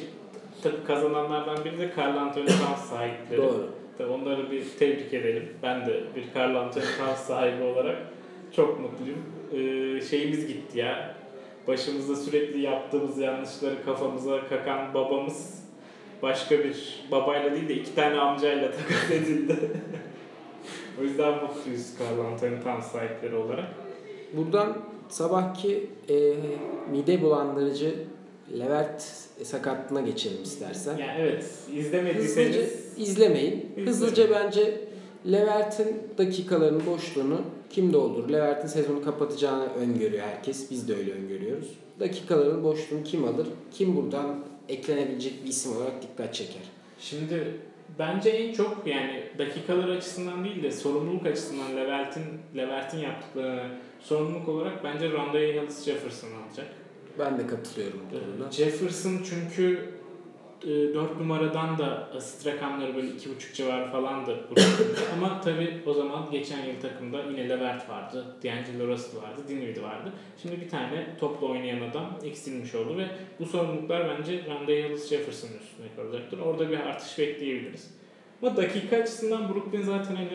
tabii 0.62 0.84
kazananlardan 0.86 1.64
biri 1.64 1.78
de 1.78 1.90
Carl 1.98 2.16
Anthony 2.16 2.46
Towns 2.46 2.88
sahipleri. 2.90 3.42
Doğru. 3.42 3.70
Tabii 3.98 4.10
onları 4.12 4.50
bir 4.50 4.64
tebrik 4.78 5.14
edelim. 5.14 5.48
Ben 5.62 5.86
de 5.86 6.00
bir 6.16 6.24
Carl 6.34 6.54
Anthony 6.56 6.84
Towns 6.98 7.18
sahibi 7.18 7.62
olarak 7.62 7.96
çok 8.56 8.80
mutluyum. 8.80 9.18
Ee, 9.52 10.00
şeyimiz 10.00 10.46
gitti 10.46 10.78
ya. 10.78 11.14
Başımızda 11.68 12.16
sürekli 12.16 12.60
yaptığımız 12.60 13.18
yanlışları 13.18 13.84
kafamıza 13.84 14.48
kakan 14.48 14.94
babamız 14.94 15.62
başka 16.22 16.58
bir 16.58 17.04
babayla 17.10 17.54
değil 17.54 17.68
de 17.68 17.74
iki 17.74 17.94
tane 17.94 18.20
amcayla 18.20 18.70
takas 18.70 19.10
edildi. 19.10 19.56
o 21.00 21.02
yüzden 21.02 21.32
mutluyuz 21.32 21.94
Carl 22.00 22.18
Anthony 22.32 22.62
Towns 22.62 22.92
sahipleri 22.92 23.36
olarak. 23.36 23.64
Buradan 24.32 24.78
sabahki 25.08 25.86
e, 26.08 26.34
mide 26.90 27.22
bulandırıcı 27.22 27.94
Levert 28.58 29.02
sakatlığına 29.42 30.00
geçelim 30.00 30.42
istersen. 30.42 30.96
Yani 30.96 31.20
evet 31.20 31.44
Hızlıca 31.44 31.80
izlemediyseniz 31.80 32.92
izlemeyin. 32.96 33.52
İzlemeyin. 33.52 33.86
Hızlıca 33.86 34.30
bence 34.30 34.80
Levert'in 35.26 36.02
dakikalarının 36.18 36.86
boşluğunu 36.86 37.40
kim 37.70 37.92
doldurur? 37.92 38.28
Levert'in 38.32 38.68
sezonu 38.68 39.04
kapatacağını 39.04 39.64
öngörüyor 39.74 40.22
herkes. 40.22 40.70
Biz 40.70 40.88
de 40.88 40.96
öyle 40.96 41.12
öngörüyoruz. 41.12 41.68
Dakikaların 42.00 42.64
boşluğunu 42.64 43.04
kim 43.04 43.24
alır? 43.24 43.46
Kim 43.72 43.96
buradan 43.96 44.44
eklenebilecek 44.68 45.44
bir 45.44 45.48
isim 45.48 45.76
olarak 45.76 46.02
dikkat 46.02 46.34
çeker? 46.34 46.62
Şimdi 47.00 47.60
bence 47.98 48.30
en 48.30 48.52
çok 48.52 48.82
yani 48.86 49.22
dakikalar 49.38 49.88
açısından 49.88 50.44
değil 50.44 50.62
de 50.62 50.70
sorumluluk 50.70 51.26
açısından 51.26 51.76
Levert'in 51.76 52.24
Levert'in 52.56 52.98
yaptıklarını 52.98 53.62
sorumluluk 54.00 54.48
olarak 54.48 54.84
bence 54.84 55.06
Rondé 55.06 55.52
Hills 55.52 55.84
Jefferson 55.84 56.28
alacak. 56.28 56.66
Ben 57.18 57.38
de 57.38 57.46
katılıyorum 57.46 58.00
bu 58.06 58.18
konuda. 58.18 58.52
Jefferson 58.52 59.20
çünkü 59.30 59.88
4 60.62 61.20
numaradan 61.20 61.78
da 61.78 62.08
asist 62.16 62.46
rakamları 62.46 62.96
böyle 62.96 63.08
2.5 63.08 63.54
civarı 63.54 63.90
falandı. 63.90 64.40
Ama 65.16 65.40
tabii 65.40 65.82
o 65.86 65.94
zaman 65.94 66.30
geçen 66.30 66.64
yıl 66.64 66.80
takımda 66.80 67.22
yine 67.22 67.48
Levert 67.48 67.88
vardı, 67.88 68.24
D'Angelo 68.44 68.88
Russell 68.88 69.22
vardı, 69.22 69.40
Dinwiddie 69.48 69.82
vardı. 69.82 70.12
Şimdi 70.42 70.60
bir 70.60 70.68
tane 70.68 71.06
topla 71.20 71.46
oynayan 71.46 71.90
adam 71.90 72.18
eksilmiş 72.24 72.74
oldu 72.74 72.98
ve 72.98 73.06
bu 73.40 73.46
sorumluluklar 73.46 74.18
bence 74.18 74.40
Rondé 74.40 74.88
Hills 74.88 75.08
Jefferson'ın 75.08 75.52
üstüne 75.52 75.86
kalacaktır. 75.96 76.38
Orada 76.38 76.70
bir 76.70 76.78
artış 76.78 77.18
bekleyebiliriz. 77.18 77.90
Ama 78.42 78.56
dakika 78.56 78.96
açısından 78.96 79.54
Brooklyn 79.54 79.82
zaten 79.82 80.16
hani 80.16 80.28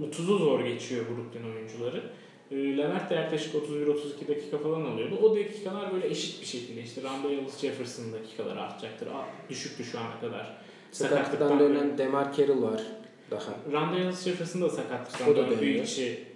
30'u 0.00 0.38
zor 0.38 0.60
geçiyor 0.60 1.04
Brooklyn 1.06 1.54
oyuncuları. 1.54 2.02
Ee, 2.50 2.76
Levert 2.78 3.10
de 3.10 3.14
yaklaşık 3.14 3.54
31-32 3.54 4.28
dakika 4.28 4.58
falan 4.58 4.80
alıyordu. 4.84 5.16
O 5.22 5.36
dakikalar 5.36 5.92
böyle 5.92 6.06
eşit 6.08 6.40
bir 6.40 6.46
şekilde 6.46 6.82
işte 6.82 7.02
Randall 7.02 7.30
Yıldız 7.30 7.58
Jefferson'ın 7.58 8.12
dakikaları 8.12 8.60
artacaktır. 8.60 9.06
Aa, 9.06 9.24
Düşüktü 9.48 9.84
şu 9.84 9.98
ana 10.00 10.20
kadar. 10.20 10.56
Sakatlıktan 10.92 11.60
dönen 11.60 11.98
Demar 11.98 12.32
Carroll 12.32 12.62
var 12.62 12.82
daha. 13.30 13.52
Randall 13.72 13.98
Yıldız 13.98 14.24
Jefferson 14.24 14.62
da 14.62 14.68
sakatlıktan 14.68 15.28
da 15.28 15.36
döndüğü 15.36 15.60
dönüyor. 15.60 15.84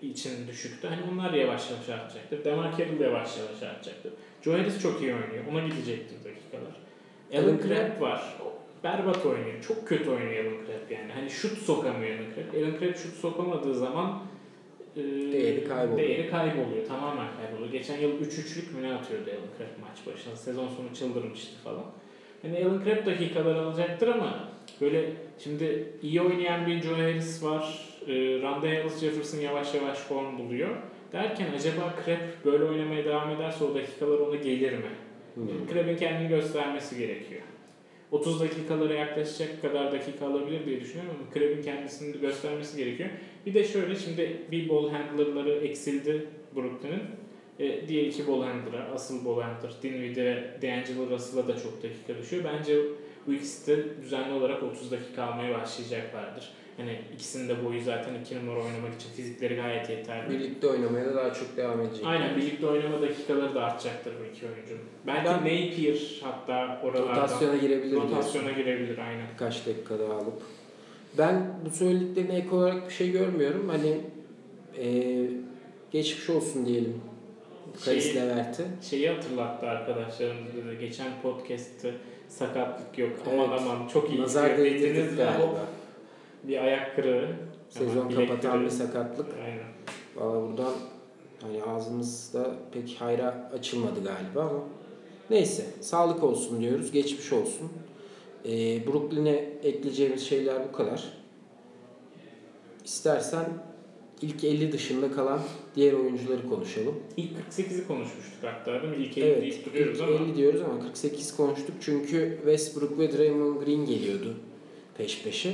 için, 0.02 0.48
düşüktü. 0.48 0.88
Hani 0.88 1.00
onlar 1.12 1.32
yavaş 1.32 1.70
yavaş 1.70 1.88
artacaktır. 1.88 2.44
Demar 2.44 2.78
Carroll 2.78 2.98
da 2.98 3.04
yavaş 3.04 3.38
yavaş 3.38 3.62
artacaktır. 3.62 4.12
Joe 4.42 4.52
Harris 4.52 4.82
çok 4.82 5.02
iyi 5.02 5.14
oynuyor. 5.14 5.44
Ona 5.52 5.66
gidecektir 5.66 6.16
dakikalar. 6.24 6.74
Alan 7.34 7.58
Crabb 7.58 7.68
Crabb 7.68 8.00
var. 8.00 8.36
O 8.44 8.52
Berbat 8.84 9.26
oynuyor. 9.26 9.62
Çok 9.68 9.88
kötü 9.88 10.10
oynuyor 10.10 10.44
Alan 10.44 10.66
Crabb 10.66 10.90
yani. 10.90 11.12
Hani 11.12 11.30
şut 11.30 11.58
sokamıyor 11.58 12.18
Alan 12.18 12.26
Crabb. 12.34 12.62
Alan 12.62 12.78
Crabb 12.80 12.96
şut 12.96 13.14
sokamadığı 13.14 13.74
zaman 13.74 14.22
e, 14.96 15.02
Değeri 15.32 15.64
kayboluyor. 15.64 16.08
Değeri 16.08 16.30
kayboluyor. 16.30 16.86
Tamamen 16.88 17.26
kayboluyor. 17.36 17.72
Geçen 17.72 17.98
yıl 17.98 18.20
3-3'lük 18.20 18.74
mü 18.74 18.82
ne 18.82 18.92
atıyordu 18.92 19.30
Alan 19.30 19.58
Crabb 19.58 19.80
maç 19.80 20.14
başına. 20.14 20.36
Sezon 20.36 20.68
sonu 20.68 20.94
çıldırmıştı 20.94 21.56
falan. 21.64 21.84
Hani 22.42 22.64
Alan 22.64 22.84
Crabb 22.84 23.06
dakikalar 23.06 23.56
alacaktır 23.56 24.08
ama 24.08 24.48
böyle 24.80 25.12
şimdi 25.38 25.92
iyi 26.02 26.22
oynayan 26.22 26.66
bir 26.66 26.82
Joe 26.82 26.96
Harris 26.96 27.42
var. 27.42 27.88
E, 28.06 28.12
Randall 28.42 28.68
Harris 28.68 29.00
Jefferson 29.00 29.38
yavaş 29.38 29.74
yavaş 29.74 29.98
form 29.98 30.38
buluyor. 30.38 30.76
Derken 31.12 31.46
acaba 31.56 31.94
Crabb 32.04 32.44
böyle 32.44 32.64
oynamaya 32.64 33.04
devam 33.04 33.30
ederse 33.30 33.64
o 33.64 33.74
dakikalar 33.74 34.18
ona 34.18 34.36
gelir 34.36 34.72
mi? 34.72 34.90
Hmm. 35.34 35.44
Crabb'in 35.72 35.96
kendini 35.96 36.28
göstermesi 36.28 36.98
gerekiyor. 36.98 37.40
30 38.10 38.40
dakikalara 38.40 38.94
yaklaşacak 38.94 39.62
kadar 39.62 39.92
dakika 39.92 40.26
alabilir 40.26 40.66
diye 40.66 40.80
düşünüyorum 40.80 41.14
ama 41.20 41.34
Crabb'in 41.34 41.62
kendisini 41.62 42.20
göstermesi 42.20 42.76
gerekiyor. 42.76 43.08
Bir 43.46 43.54
de 43.54 43.64
şöyle 43.64 43.96
şimdi 43.96 44.36
bir 44.50 44.68
ball 44.68 44.90
handler'ları 44.90 45.50
eksildi 45.50 46.26
Brooklyn'in. 46.56 47.02
E, 47.58 47.88
diğer 47.88 48.06
iki 48.06 48.26
ball 48.26 48.42
handler'lar, 48.42 48.90
asıl 48.94 49.24
ball 49.24 49.40
handler 49.42 49.72
Dinwiddie 49.82 50.24
ve 50.24 50.42
D'Angelo 50.62 51.10
Russell'a 51.10 51.48
da 51.48 51.56
çok 51.58 51.82
dakika 51.82 52.18
düşüyor. 52.18 52.44
Bence 52.44 52.78
bu 53.26 53.32
ikisi 53.32 53.66
de 53.76 54.02
düzenli 54.02 54.32
olarak 54.34 54.62
30 54.62 54.90
dakika 54.90 55.22
almaya 55.22 55.58
başlayacaklardır. 55.60 56.52
Hani 56.76 56.98
ikisinin 57.14 57.48
de 57.48 57.64
boyu 57.64 57.80
zaten 57.80 58.14
iki 58.20 58.36
numara 58.36 58.60
oynamak 58.64 58.94
için 59.00 59.10
fizikleri 59.16 59.56
gayet 59.56 59.90
yeterli. 59.90 60.30
Birlikte 60.30 60.66
oynamaya 60.66 61.06
da 61.06 61.14
daha 61.14 61.34
çok 61.34 61.56
devam 61.56 61.80
edecek. 61.80 62.06
Aynen 62.06 62.36
birlikte 62.36 62.66
oynama 62.66 63.02
dakikaları 63.02 63.54
da 63.54 63.64
artacaktır 63.64 64.12
bu 64.20 64.36
iki 64.36 64.46
oyuncunun. 64.46 64.80
Belki 65.06 65.24
Ben- 65.24 65.36
Napier 65.36 66.20
hatta 66.22 66.80
oralardan 66.84 67.22
Rotasyona 67.22 67.56
girebilir 67.56 67.90
diyorsun. 67.90 68.10
rotasyona 68.10 68.52
girebilir 68.52 68.98
aynen. 68.98 69.26
Birkaç 69.32 69.66
dakika 69.66 69.98
daha 69.98 70.12
alıp. 70.12 70.42
Ben 71.18 71.46
bu 71.66 71.70
söylediklerine 71.70 72.36
ek 72.36 72.50
olarak 72.50 72.88
bir 72.88 72.94
şey 72.94 73.10
görmüyorum. 73.12 73.68
Hani 73.68 74.00
e, 74.78 75.14
geçmiş 75.90 76.30
olsun 76.30 76.66
diyelim. 76.66 77.00
Karis 77.84 78.16
Levert'e. 78.16 78.64
Şeyi 78.82 79.08
hatırlattı 79.10 79.66
arkadaşlarımız 79.66 80.52
da 80.68 80.74
geçen 80.74 81.12
podcast'te 81.22 81.94
sakatlık 82.28 82.98
yok 82.98 83.10
aman 83.26 83.48
Evet. 83.48 83.60
aman 83.60 83.88
çok 83.88 84.10
iyi 84.10 84.20
Nazar 84.22 84.58
değdirdik 84.58 85.16
galiba. 85.16 85.60
bir 86.44 86.64
ayak 86.64 86.96
kırığı. 86.96 87.28
Sezon 87.68 88.08
kapatan 88.08 88.52
kırığı. 88.52 88.64
bir 88.64 88.70
sakatlık. 88.70 89.26
Aynen. 89.44 89.64
Valla 90.16 90.48
buradan 90.48 90.72
hani 91.42 91.62
ağzımızda 91.62 92.54
pek 92.72 92.96
hayra 93.00 93.50
açılmadı 93.58 94.00
galiba 94.04 94.50
ama 94.50 94.60
neyse 95.30 95.64
sağlık 95.80 96.22
olsun 96.24 96.60
diyoruz. 96.60 96.92
Geçmiş 96.92 97.32
olsun. 97.32 97.68
Ee, 98.44 98.86
Brooklyn'e 98.86 99.44
ekleyeceğimiz 99.62 100.26
şeyler 100.26 100.68
bu 100.68 100.72
kadar. 100.72 101.12
İstersen 102.84 103.44
ilk 104.22 104.44
50 104.44 104.72
dışında 104.72 105.12
kalan 105.12 105.40
diğer 105.76 105.92
oyuncuları 105.92 106.48
konuşalım. 106.48 106.94
İlk 107.16 107.30
48'i 107.50 107.86
konuşmuştuk 107.86 108.38
hatta 108.42 108.82
değil 108.82 108.96
mi? 108.98 109.04
İlk 109.04 109.18
50 109.18 109.26
Evet, 109.26 109.42
deyip 109.42 109.66
duruyoruz 109.66 110.00
ilk 110.00 110.08
ama 110.08 110.16
50 110.16 110.36
diyoruz 110.36 110.60
ama 110.60 110.80
48 110.80 111.36
konuştuk 111.36 111.74
çünkü 111.80 112.36
Westbrook 112.36 112.98
ve 112.98 113.18
Draymond 113.18 113.62
Green 113.62 113.86
geliyordu 113.86 114.34
peş 114.98 115.22
peşe. 115.22 115.52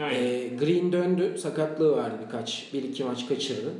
aynen. 0.00 0.24
Ee, 0.24 0.48
Green 0.60 0.92
döndü. 0.92 1.38
Sakatlığı 1.38 1.96
vardı 1.96 2.16
birkaç. 2.26 2.70
Bir 2.74 2.82
iki 2.82 3.04
maç 3.04 3.28
kaçırdı. 3.28 3.72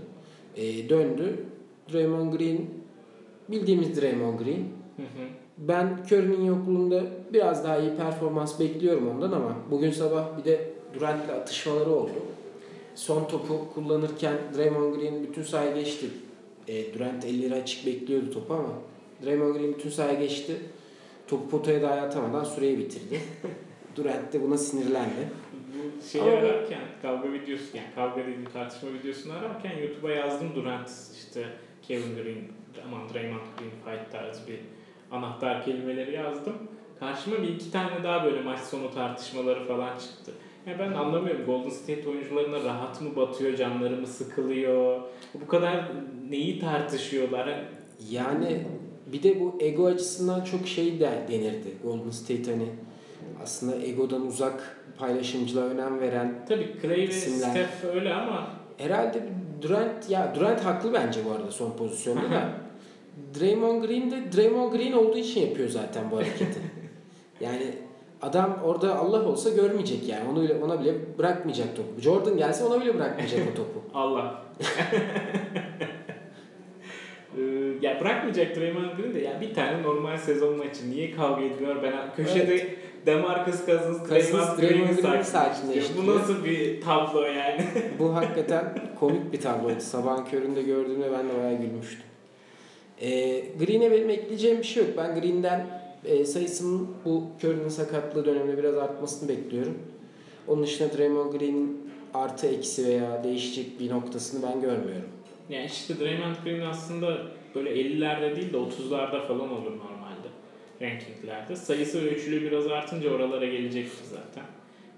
Ee, 0.56 0.88
döndü. 0.88 1.44
Draymond 1.92 2.32
Green 2.38 2.58
bildiğimiz 3.48 4.00
Draymond 4.00 4.38
Green. 4.38 4.64
Hı 4.96 5.02
hı. 5.02 5.28
Ben 5.58 5.98
Curry'nin 6.10 6.44
yokluğunda 6.44 7.02
biraz 7.32 7.64
daha 7.64 7.78
iyi 7.78 7.96
performans 7.96 8.60
bekliyorum 8.60 9.08
ondan 9.08 9.32
ama 9.32 9.56
bugün 9.70 9.90
sabah 9.90 10.38
bir 10.38 10.44
de 10.44 10.70
Durant'le 10.94 11.30
atışmaları 11.30 11.90
oldu. 11.90 12.12
Son 12.94 13.24
topu 13.24 13.72
kullanırken 13.74 14.34
Draymond 14.56 14.94
Green 14.94 15.22
bütün 15.22 15.42
sahaya 15.42 15.70
geçti. 15.70 16.06
E, 16.68 16.94
Durant 16.94 17.24
elleri 17.24 17.54
açık 17.54 17.86
bekliyordu 17.86 18.30
topu 18.30 18.54
ama 18.54 18.72
Draymond 19.24 19.54
Green 19.54 19.74
bütün 19.74 19.90
sahaya 19.90 20.14
geçti. 20.14 20.56
Topu 21.26 21.48
potaya 21.48 21.82
dahi 21.82 22.00
atamadan 22.00 22.44
süreyi 22.44 22.78
bitirdi. 22.78 23.20
Durant 23.96 24.32
de 24.32 24.42
buna 24.42 24.58
sinirlendi. 24.58 25.28
Bu 25.52 26.06
şeyi 26.06 26.22
Ama 26.22 26.32
ararken 26.32 26.80
kavga 27.02 27.32
videosu 27.32 27.76
yani 27.76 27.86
kavga 27.94 28.22
dediğim 28.22 28.44
tartışma 28.44 28.88
videosunu 28.92 29.32
ararken 29.32 29.78
YouTube'a 29.78 30.10
yazdım 30.10 30.48
Durant 30.54 30.90
işte 31.16 31.44
Kevin 31.82 32.14
Green 32.14 32.42
aman 32.86 33.08
Draymond 33.14 33.40
Green 33.58 33.70
fight 33.70 34.12
tarzı 34.12 34.48
bir 34.48 34.58
anahtar 35.12 35.64
kelimeleri 35.64 36.14
yazdım. 36.14 36.54
Karşıma 37.00 37.36
bir 37.42 37.48
iki 37.48 37.70
tane 37.70 38.02
daha 38.04 38.24
böyle 38.24 38.42
maç 38.42 38.58
sonu 38.60 38.94
tartışmaları 38.94 39.64
falan 39.64 39.98
çıktı. 39.98 40.32
Ya 40.66 40.78
ben 40.78 40.92
anlamıyorum 40.92 41.44
Golden 41.46 41.70
State 41.70 42.08
oyuncularına 42.08 42.64
rahat 42.64 43.00
mı 43.00 43.16
batıyor, 43.16 43.56
canları 43.56 43.96
mı 43.96 44.06
sıkılıyor? 44.06 45.00
Bu 45.34 45.46
kadar 45.46 45.84
neyi 46.30 46.60
tartışıyorlar? 46.60 47.64
Yani 48.10 48.66
bir 49.06 49.22
de 49.22 49.40
bu 49.40 49.58
ego 49.60 49.86
açısından 49.86 50.44
çok 50.44 50.68
şey 50.68 51.00
de 51.00 51.10
denirdi. 51.28 51.68
Golden 51.84 52.10
State 52.10 52.50
hani 52.50 52.68
aslında 53.42 53.76
egodan 53.76 54.26
uzak 54.26 54.76
paylaşımcılığa 54.98 55.64
önem 55.64 56.00
veren 56.00 56.44
Tabii 56.48 56.76
Clay 56.82 57.08
ve. 57.08 57.12
Steph 57.12 57.94
öyle 57.94 58.14
ama 58.14 58.50
herhalde 58.78 59.22
Durant 59.62 60.10
ya 60.10 60.32
Durant 60.34 60.64
haklı 60.64 60.92
bence 60.92 61.20
bu 61.24 61.30
arada 61.32 61.50
son 61.50 61.76
pozisyonda 61.76 62.30
da. 62.30 62.48
Draymond 63.40 63.84
Green 63.84 64.10
de 64.10 64.32
Draymond 64.36 64.72
Green 64.72 64.92
olduğu 64.92 65.18
için 65.18 65.40
yapıyor 65.40 65.68
zaten 65.68 66.10
bu 66.10 66.16
hareketi. 66.16 66.60
yani 67.40 67.74
adam 68.22 68.58
orada 68.64 68.98
Allah 68.98 69.24
olsa 69.24 69.50
görmeyecek 69.50 70.08
yani. 70.08 70.28
Onu 70.30 70.42
bile, 70.42 70.54
ona 70.54 70.80
bile 70.80 71.18
bırakmayacak 71.18 71.76
topu. 71.76 72.00
Jordan 72.00 72.36
gelse 72.36 72.64
ona 72.64 72.80
bile 72.80 72.94
bırakmayacak 72.94 73.40
o 73.52 73.54
topu. 73.54 73.82
Allah. 73.94 74.42
Ee, 77.38 77.42
ya 77.82 78.00
bırakmayacak 78.00 78.56
Draymond 78.56 78.96
Green 78.96 79.14
de 79.14 79.18
ya 79.20 79.40
bir 79.40 79.54
tane 79.54 79.82
normal 79.82 80.18
sezon 80.18 80.58
maçı 80.58 80.90
niye 80.90 81.10
kavga 81.10 81.42
ediyor 81.42 81.82
ben 81.82 81.92
köşede 82.16 82.68
Demarcus 83.06 83.66
Cousins 83.66 84.10
Draymond 84.10 84.58
Green'i 84.58 85.24
saçmaleştiriyor. 85.24 86.06
Bu 86.06 86.18
nasıl 86.18 86.44
bir 86.44 86.80
tablo 86.80 87.22
yani? 87.22 87.64
Bu 87.98 88.14
hakikaten 88.14 88.64
komik 89.00 89.32
bir 89.32 89.40
tabloydu. 89.40 89.80
Sabahın 89.80 90.24
köründe 90.24 90.62
gördüğümde 90.62 91.12
ben 91.12 91.28
de 91.28 91.38
bayağı 91.38 91.60
gülmüştüm. 91.62 92.11
Ee, 93.02 93.44
Green'e 93.58 93.90
benim 93.90 94.10
ekleyeceğim 94.10 94.58
bir 94.58 94.64
şey 94.64 94.82
yok. 94.84 94.92
Ben 94.96 95.20
Green'den 95.20 95.66
e, 96.04 96.24
sayısının 96.24 96.88
bu 97.04 97.24
Curry'nin 97.44 97.68
sakatlığı 97.68 98.24
döneminde 98.24 98.58
biraz 98.58 98.76
artmasını 98.76 99.28
bekliyorum. 99.28 99.78
Onun 100.48 100.62
dışında 100.62 100.98
Draymond 100.98 101.32
Green'in 101.32 101.90
artı 102.14 102.46
eksi 102.46 102.86
veya 102.86 103.24
değişecek 103.24 103.80
bir 103.80 103.90
noktasını 103.90 104.42
ben 104.48 104.60
görmüyorum. 104.60 105.08
yani 105.48 105.66
işte 105.66 106.00
Draymond 106.00 106.36
Green 106.44 106.60
aslında 106.60 107.18
böyle 107.54 107.70
50'lerde 107.70 108.36
değil 108.36 108.52
de 108.52 108.56
30'larda 108.56 109.26
falan 109.28 109.50
olur 109.52 109.70
normalde 109.70 110.28
rankinglerde. 110.82 111.56
Sayısı 111.56 112.04
ve 112.04 112.10
ölçülü 112.10 112.42
biraz 112.42 112.66
artınca 112.66 113.10
oralara 113.10 113.46
gelecektir 113.46 114.04
zaten. 114.10 114.44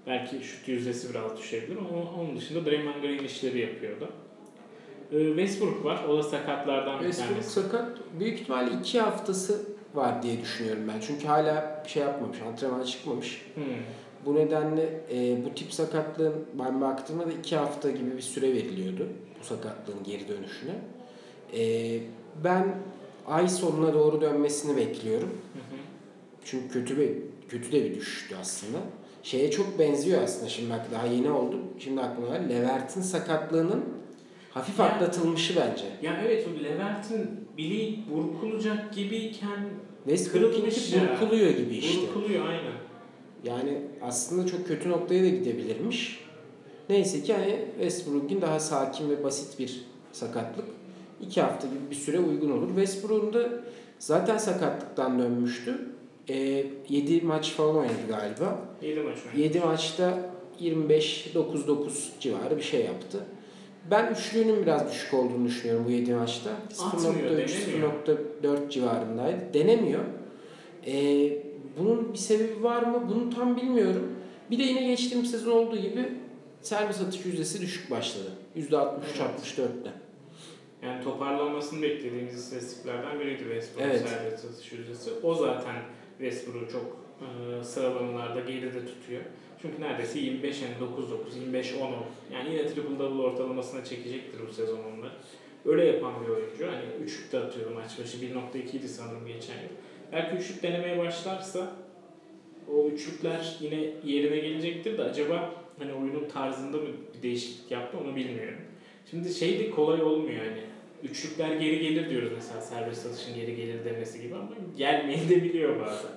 Belki 0.07 0.45
şut 0.45 0.67
yüzdesi 0.67 1.09
biraz 1.09 1.37
düşebilir 1.37 1.77
ama 1.77 2.11
onun 2.21 2.37
dışında 2.37 2.65
Draymond 2.65 3.01
Green 3.01 3.23
işleri 3.23 3.59
yapıyordu. 3.59 4.09
Ee, 5.11 5.27
Westbrook 5.27 5.85
var. 5.85 6.03
O 6.09 6.17
da 6.17 6.23
sakatlardan 6.23 6.99
bir 6.99 7.05
Westbrook 7.05 7.31
tanesi. 7.31 7.49
sakat. 7.49 7.97
Büyük 8.19 8.39
ihtimalle 8.39 8.71
iki 8.79 9.01
haftası 9.01 9.61
var 9.95 10.23
diye 10.23 10.41
düşünüyorum 10.41 10.83
ben. 10.87 10.99
Çünkü 10.99 11.27
hala 11.27 11.81
bir 11.85 11.89
şey 11.89 12.03
yapmamış, 12.03 12.41
antrenmana 12.41 12.85
çıkmamış. 12.85 13.45
Hmm. 13.55 13.63
Bu 14.25 14.35
nedenle 14.35 15.01
e, 15.13 15.45
bu 15.45 15.53
tip 15.55 15.73
sakatlığın 15.73 16.33
ben 16.59 16.81
baktığımda 16.81 17.27
da 17.27 17.31
iki 17.31 17.55
hafta 17.55 17.91
gibi 17.91 18.17
bir 18.17 18.21
süre 18.21 18.53
veriliyordu 18.53 19.07
bu 19.39 19.45
sakatlığın 19.45 20.03
geri 20.03 20.27
dönüşüne. 20.27 20.75
E, 21.53 21.99
ben 22.43 22.75
ay 23.27 23.47
sonuna 23.47 23.93
doğru 23.93 24.21
dönmesini 24.21 24.77
bekliyorum. 24.77 25.29
Hı 25.29 25.59
hı. 25.59 25.79
Çünkü 26.45 26.73
kötü 26.73 26.97
bir 26.97 27.11
kötü 27.49 27.71
de 27.71 27.83
bir 27.85 27.95
düşüştü 27.95 28.35
aslında. 28.41 28.77
Şeye 29.23 29.51
çok 29.51 29.79
benziyor 29.79 30.21
aslında 30.23 30.49
şimdi 30.49 30.69
bak 30.69 30.85
daha 30.93 31.07
yeni 31.07 31.31
oldu. 31.31 31.59
Şimdi 31.79 32.01
aklıma. 32.01 32.33
Levert'in 32.33 33.01
sakatlığının 33.01 33.83
hafif 34.55 34.79
Ya- 34.79 34.85
atlatılmışı 34.85 35.55
bence. 35.55 35.85
Ya 36.01 36.21
evet 36.25 36.47
o 36.47 36.63
Levent'in 36.63 37.29
bileği 37.57 37.99
burkulacak 38.11 38.93
gibiyken 38.93 39.59
ya. 40.97 41.11
burkuluyor 41.21 41.49
gibi 41.51 41.75
işte. 41.75 42.01
burkuluyor 42.01 42.45
aynen. 42.45 42.73
Yani 43.43 43.81
aslında 44.01 44.47
çok 44.47 44.67
kötü 44.67 44.89
noktaya 44.89 45.23
da 45.23 45.27
gidebilirmiş. 45.29 46.25
Neyse 46.89 47.23
ki 47.23 47.33
hani 47.33 47.65
Westbrook'un 47.79 48.41
daha 48.41 48.59
sakin 48.59 49.09
ve 49.09 49.23
basit 49.23 49.59
bir 49.59 49.85
sakatlık. 50.11 50.65
iki 51.21 51.41
hafta 51.41 51.67
gibi 51.67 51.79
bir 51.91 51.95
süre 51.95 52.19
uygun 52.19 52.51
olur. 52.51 52.67
Westbrook'un 52.67 53.33
da 53.33 53.49
zaten 53.99 54.37
sakatlıktan 54.37 55.19
dönmüştü. 55.19 55.79
E, 56.29 56.65
7 56.89 57.21
maç 57.21 57.51
falan 57.51 57.75
oynadı 57.75 57.93
galiba. 58.09 58.59
7 58.81 58.99
maç 58.99 59.17
oynadı. 59.25 59.39
7 59.41 59.59
maçta 59.59 60.19
25-9-9 60.61 62.19
civarı 62.19 62.57
bir 62.57 62.63
şey 62.63 62.85
yaptı. 62.85 63.19
Ben 63.91 64.13
üçlüğünün 64.13 64.61
biraz 64.61 64.91
düşük 64.91 65.13
olduğunu 65.13 65.45
düşünüyorum 65.45 65.85
bu 65.87 65.91
7 65.91 66.13
maçta. 66.13 66.49
Atmıyor, 66.85 67.15
0.3-0.4 67.15 68.69
civarındaydı. 68.69 69.53
Denemiyor. 69.53 70.01
Ee, 70.87 71.37
bunun 71.79 72.13
bir 72.13 72.17
sebebi 72.17 72.63
var 72.63 72.83
mı? 72.83 73.03
Bunu 73.09 73.29
tam 73.35 73.57
bilmiyorum. 73.57 74.11
Bir 74.51 74.59
de 74.59 74.63
yine 74.63 74.87
geçtiğimiz 74.87 75.31
sezon 75.31 75.51
olduğu 75.51 75.77
gibi 75.77 76.09
servis 76.61 77.01
atış 77.01 77.25
yüzdesi 77.25 77.61
düşük 77.61 77.91
başladı. 77.91 78.31
%63-64'te. 78.57 79.91
Yani 80.83 81.03
toparlanmasını 81.03 81.81
beklediğimiz 81.81 82.35
istatistiklerden 82.35 83.19
biriydi 83.19 83.39
Westbrook'un 83.43 83.89
Evet. 83.89 84.09
serbest 84.09 84.45
atış 84.45 84.71
yüzdesi. 84.71 85.09
O 85.23 85.35
zaten 85.35 85.75
Westbrook'u 86.17 86.71
çok 86.71 86.97
e, 87.21 87.63
sıralamalarda 87.63 88.39
geride 88.39 88.85
tutuyor. 88.85 89.21
Çünkü 89.61 89.81
neredeyse 89.81 90.19
25 90.19 90.61
yani 90.61 90.73
9-9, 91.51 91.53
25-10 91.53 91.81
Yani 92.33 92.51
yine 92.51 92.67
triple 92.67 92.99
double 92.99 93.21
ortalamasına 93.21 93.83
çekecektir 93.85 94.39
bu 94.47 94.53
sezon 94.53 94.79
onları. 94.79 95.11
Öyle 95.65 95.85
yapan 95.85 96.13
bir 96.23 96.29
oyuncu. 96.29 96.67
Hani 96.67 97.03
üçlük 97.03 97.31
de 97.31 97.39
atıyordu 97.39 97.75
maç 97.75 97.99
başı. 97.99 98.17
1.2 98.17 98.77
idi 98.77 98.87
sanırım 98.87 99.27
geçen 99.27 99.53
yıl. 99.53 99.69
Belki 100.11 100.35
üçlük 100.35 100.63
denemeye 100.63 100.97
başlarsa 100.97 101.75
o 102.73 102.87
üçlükler 102.87 103.57
yine 103.61 103.91
yerine 104.03 104.37
gelecektir 104.37 104.97
de 104.97 105.03
acaba 105.03 105.53
hani 105.79 105.93
oyunun 105.93 106.29
tarzında 106.29 106.77
mı 106.77 106.87
bir 107.17 107.21
değişiklik 107.21 107.71
yaptı 107.71 107.97
onu 107.97 108.15
bilmiyorum. 108.15 108.59
Şimdi 109.11 109.33
şey 109.33 109.59
de 109.59 109.69
kolay 109.69 110.01
olmuyor 110.03 110.39
hani. 110.39 110.61
Üçlükler 111.03 111.55
geri 111.55 111.79
gelir 111.79 112.09
diyoruz 112.09 112.31
mesela 112.35 112.61
serbest 112.61 113.05
atışın 113.05 113.35
geri 113.35 113.55
gelir 113.55 113.85
demesi 113.85 114.21
gibi 114.21 114.35
ama 114.35 114.49
gelmeyi 114.77 115.29
de 115.29 115.43
biliyor 115.43 115.79
bazen. 115.79 116.11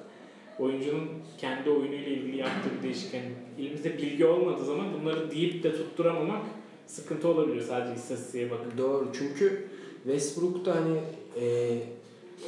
Oyuncunun 0.59 1.09
kendi 1.39 1.71
oyunuyla 1.71 2.09
ilgili 2.09 2.37
yaptığı 2.37 2.71
bir 2.79 2.83
değişik. 2.83 3.15
Yani 3.15 3.27
elimizde 3.59 3.99
bilgi 3.99 4.27
olmadığı 4.27 4.65
zaman 4.65 4.87
bunları 5.01 5.31
deyip 5.31 5.63
de 5.63 5.73
tutturamamak 5.73 6.43
sıkıntı 6.87 7.29
olabiliyor 7.29 7.65
sadece 7.65 7.95
istatistiğe 7.95 8.51
bakıp. 8.51 8.79
Doğru 8.79 9.09
çünkü 9.19 9.69
Westbrook'ta 10.03 10.77
hani 10.77 10.99
e, 11.41 11.77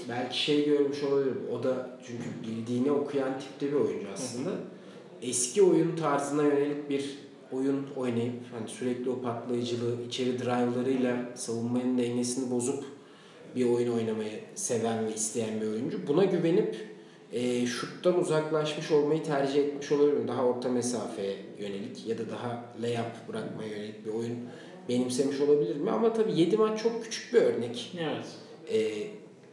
belki 0.09 0.43
şey 0.43 0.65
görmüş 0.65 1.03
olabilir. 1.03 1.35
O 1.53 1.63
da 1.63 1.99
çünkü 2.07 2.25
bildiğini 2.43 2.93
okuyan 2.93 3.39
tipte 3.41 3.67
bir 3.67 3.77
oyuncu 3.77 4.07
aslında. 4.15 4.51
Eski 5.23 5.63
oyun 5.63 5.97
tarzına 5.97 6.43
yönelik 6.43 6.91
bir 6.91 7.19
oyun 7.53 7.87
oynayıp 7.97 8.35
hani 8.53 8.69
sürekli 8.69 9.11
o 9.11 9.21
patlayıcılığı, 9.21 10.03
içeri 10.09 10.39
drive'larıyla 10.39 11.17
savunmanın 11.35 11.99
dengesini 11.99 12.51
bozup 12.51 12.85
bir 13.57 13.65
oyun 13.65 13.93
oynamayı 13.93 14.41
seven 14.55 15.07
ve 15.07 15.15
isteyen 15.15 15.61
bir 15.61 15.67
oyuncu. 15.67 16.07
Buna 16.07 16.25
güvenip 16.25 16.90
e, 17.33 17.67
şuttan 17.67 18.21
uzaklaşmış 18.21 18.91
olmayı 18.91 19.23
tercih 19.23 19.65
etmiş 19.65 19.93
olabilir. 19.93 20.29
Daha 20.29 20.45
orta 20.45 20.69
mesafeye 20.69 21.37
yönelik 21.59 22.07
ya 22.07 22.19
da 22.19 22.31
daha 22.31 22.65
layup 22.83 23.29
bırakmaya 23.29 23.69
yönelik 23.69 24.07
bir 24.07 24.11
oyun 24.11 24.39
benimsemiş 24.89 25.41
olabilir 25.41 25.77
mi? 25.77 25.91
Ama 25.91 26.13
tabii 26.13 26.41
7 26.41 26.57
maç 26.57 26.83
çok 26.83 27.05
küçük 27.05 27.35
bir 27.35 27.41
örnek 27.43 27.99
Evet. 28.01 28.27
e, 28.73 29.07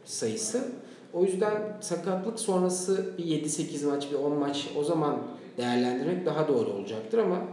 sayısı. 0.04 0.72
O 1.12 1.24
yüzden 1.24 1.78
sakatlık 1.80 2.40
sonrası 2.40 3.18
bir 3.18 3.24
7-8 3.24 3.86
maç, 3.86 4.06
bir 4.12 4.16
10 4.16 4.32
maç 4.32 4.68
o 4.76 4.84
zaman 4.84 5.22
değerlendirmek 5.56 6.26
daha 6.26 6.48
doğru 6.48 6.70
olacaktır 6.70 7.18
ama 7.18 7.44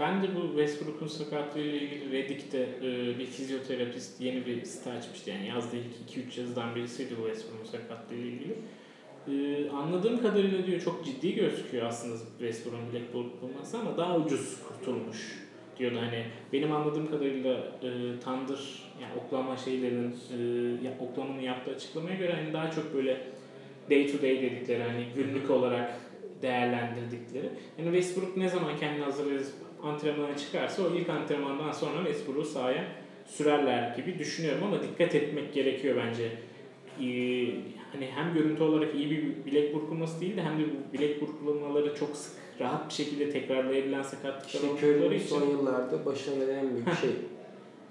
Ben 0.00 0.22
de 0.22 0.26
bu 0.36 0.46
Westbrook'un 0.46 1.06
sakatlığıyla 1.06 1.78
ilgili 1.78 2.12
Reddit'te 2.12 2.58
e, 2.58 3.18
bir 3.18 3.26
fizyoterapist 3.26 4.20
yeni 4.20 4.46
bir 4.46 4.64
site 4.64 4.92
açmıştı. 4.92 5.30
Yani 5.30 5.48
yazdığı 5.48 5.76
ilk 5.76 6.16
2-3 6.36 6.40
yazıdan 6.40 6.74
birisiydi 6.74 7.14
bu 7.22 7.26
Westbrook'un 7.26 7.70
sakatlığıyla 7.70 8.26
ilgili. 8.26 8.54
E, 9.28 9.70
anladığım 9.70 10.22
kadarıyla 10.22 10.66
diyor 10.66 10.80
çok 10.80 11.04
ciddi 11.04 11.34
gözüküyor 11.34 11.86
aslında 11.86 12.16
Westbrook'un 12.38 12.88
bilek 12.90 13.14
bulması 13.14 13.78
ama 13.78 13.96
daha 13.96 14.16
ucuz 14.16 14.58
kurtulmuş 14.68 15.42
diyordu. 15.78 15.96
Hani 16.00 16.24
benim 16.52 16.72
anladığım 16.72 17.10
kadarıyla 17.10 17.52
e, 17.54 17.90
Thunder 18.24 18.82
yani 19.00 19.12
oklama 19.24 19.56
şeylerinin 19.56 20.14
e, 20.84 21.04
oklamanın 21.04 21.40
yaptığı 21.40 21.70
açıklamaya 21.70 22.16
göre 22.16 22.32
hani 22.32 22.52
daha 22.52 22.70
çok 22.70 22.94
böyle 22.94 23.20
day 23.90 24.06
to 24.06 24.22
day 24.22 24.42
dedikleri 24.42 24.82
hani 24.82 25.06
günlük 25.16 25.50
olarak 25.50 25.92
değerlendirdikleri. 26.42 27.50
Yani 27.78 27.96
Westbrook 27.96 28.36
ne 28.36 28.48
zaman 28.48 28.76
kendini 28.76 29.04
hazırlayıp 29.04 29.46
antrenmana 29.82 30.36
çıkarsa 30.36 30.82
o 30.82 30.94
ilk 30.96 31.08
antrenmandan 31.08 31.72
sonra 31.72 32.04
Westbrook'u 32.04 32.44
sahaya 32.44 32.84
sürerler 33.26 33.96
gibi 33.96 34.18
düşünüyorum 34.18 34.64
ama 34.64 34.82
dikkat 34.82 35.14
etmek 35.14 35.54
gerekiyor 35.54 35.96
bence. 36.06 36.32
Ee, 37.00 37.46
hani 37.92 38.06
hem 38.14 38.34
görüntü 38.34 38.62
olarak 38.62 38.94
iyi 38.94 39.10
bir 39.10 39.46
bilek 39.46 39.74
burkulması 39.74 40.20
değil 40.20 40.36
de 40.36 40.42
hem 40.42 40.58
de 40.58 40.62
bu 40.64 40.92
bilek 40.92 41.20
burkulmaları 41.20 41.94
çok 41.94 42.16
sık 42.16 42.32
rahat 42.60 42.88
bir 42.88 42.94
şekilde 42.94 43.30
tekrarlayabilen 43.30 44.02
sakatlıklar 44.02 44.60
işte 44.60 44.66
oldukları 44.66 45.14
için. 45.14 45.26
son 45.26 45.50
yıllarda 45.50 46.06
başına 46.06 46.34
gelen 46.34 46.58
en 46.58 46.70
büyük 46.70 46.98
şey. 47.00 47.10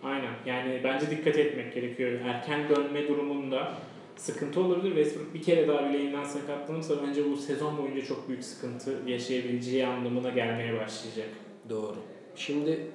Aynen. 0.03 0.33
Yani 0.45 0.81
bence 0.83 1.11
dikkat 1.11 1.37
etmek 1.37 1.73
gerekiyor. 1.73 2.19
Erken 2.25 2.69
dönme 2.69 3.07
durumunda 3.07 3.73
sıkıntı 4.15 4.61
olabilir. 4.61 4.95
Westbrook 4.95 5.33
bir 5.33 5.41
kere 5.41 5.67
daha 5.67 5.89
bileğinden 5.89 6.23
sakatlanırsa 6.23 6.93
bence 7.07 7.31
bu 7.31 7.37
sezon 7.37 7.77
boyunca 7.77 8.01
çok 8.05 8.29
büyük 8.29 8.43
sıkıntı 8.43 8.97
yaşayabileceği 9.07 9.87
anlamına 9.87 10.29
gelmeye 10.29 10.79
başlayacak. 10.79 11.29
Doğru. 11.69 11.95
Şimdi 12.35 12.87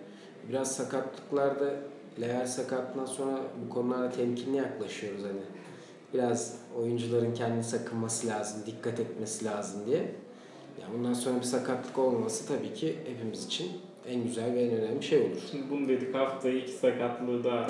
biraz 0.49 0.77
sakatlıklarda 0.77 1.75
Leal 2.21 2.47
sakatlığından 2.47 3.07
sonra 3.07 3.39
bu 3.65 3.75
konulara 3.75 4.11
temkinli 4.11 4.57
yaklaşıyoruz 4.57 5.23
hani. 5.23 5.41
Biraz 6.17 6.55
oyuncuların 6.79 7.35
kendini 7.35 7.65
sakınması 7.65 8.27
lazım, 8.27 8.63
dikkat 8.67 9.01
etmesi 9.01 9.45
lazım 9.45 9.87
diye. 9.87 9.99
Ya 10.81 10.87
bundan 10.95 11.13
sonra 11.13 11.39
bir 11.39 11.45
sakatlık 11.45 11.99
olmaması 11.99 12.49
tabii 12.49 12.75
ki 12.75 12.97
hepimiz 13.07 13.47
için 13.47 13.73
en 14.09 14.25
güzel 14.25 14.55
ve 14.55 14.63
en 14.63 14.71
önemli 14.71 15.03
şey 15.03 15.19
olur. 15.19 15.49
Şimdi 15.51 15.71
bunu 15.71 15.89
dedik 15.89 16.15
hafta 16.15 16.51
iki 16.51 16.73
sakatlığı 16.73 17.45
da 17.45 17.67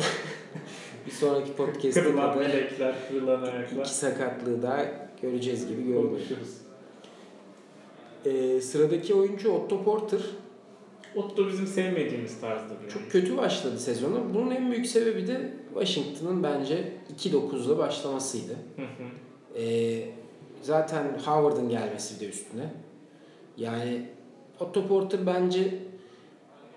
Bir 1.06 1.10
sonraki 1.10 1.52
podcast'te 1.52 2.02
kırılan 2.02 2.32
kadar 2.32 2.46
melekler, 2.46 2.94
kırılan 3.08 3.42
ayaklar 3.42 3.80
iki 3.80 3.94
sakatlığı 3.94 4.62
daha 4.62 4.84
göreceğiz 5.22 5.68
gibi 5.68 5.86
görünüyor. 5.86 6.20
Ee, 8.24 8.60
sıradaki 8.60 9.14
oyuncu 9.14 9.52
Otto 9.52 9.84
Porter. 9.84 10.20
Otto 11.16 11.48
bizim 11.48 11.66
sevmediğimiz 11.66 12.40
tarzda 12.40 12.74
bir 12.84 12.88
Çok 12.88 12.96
oyuncu. 13.02 13.12
kötü 13.12 13.36
başladı 13.36 13.78
sezonu. 13.78 14.22
Bunun 14.34 14.50
en 14.50 14.70
büyük 14.70 14.86
sebebi 14.86 15.26
de 15.26 15.52
Washington'ın 15.74 16.42
bence 16.42 16.92
2-9'la 17.18 17.78
başlamasıydı. 17.78 18.52
Hı 18.76 18.82
hı. 18.82 19.60
Ee, 19.60 20.08
zaten 20.62 21.18
Howard'ın 21.26 21.68
gelmesi 21.68 22.20
de 22.20 22.28
üstüne. 22.28 22.70
Yani 23.56 24.02
Otto 24.60 24.86
Porter 24.88 25.26
bence 25.26 25.74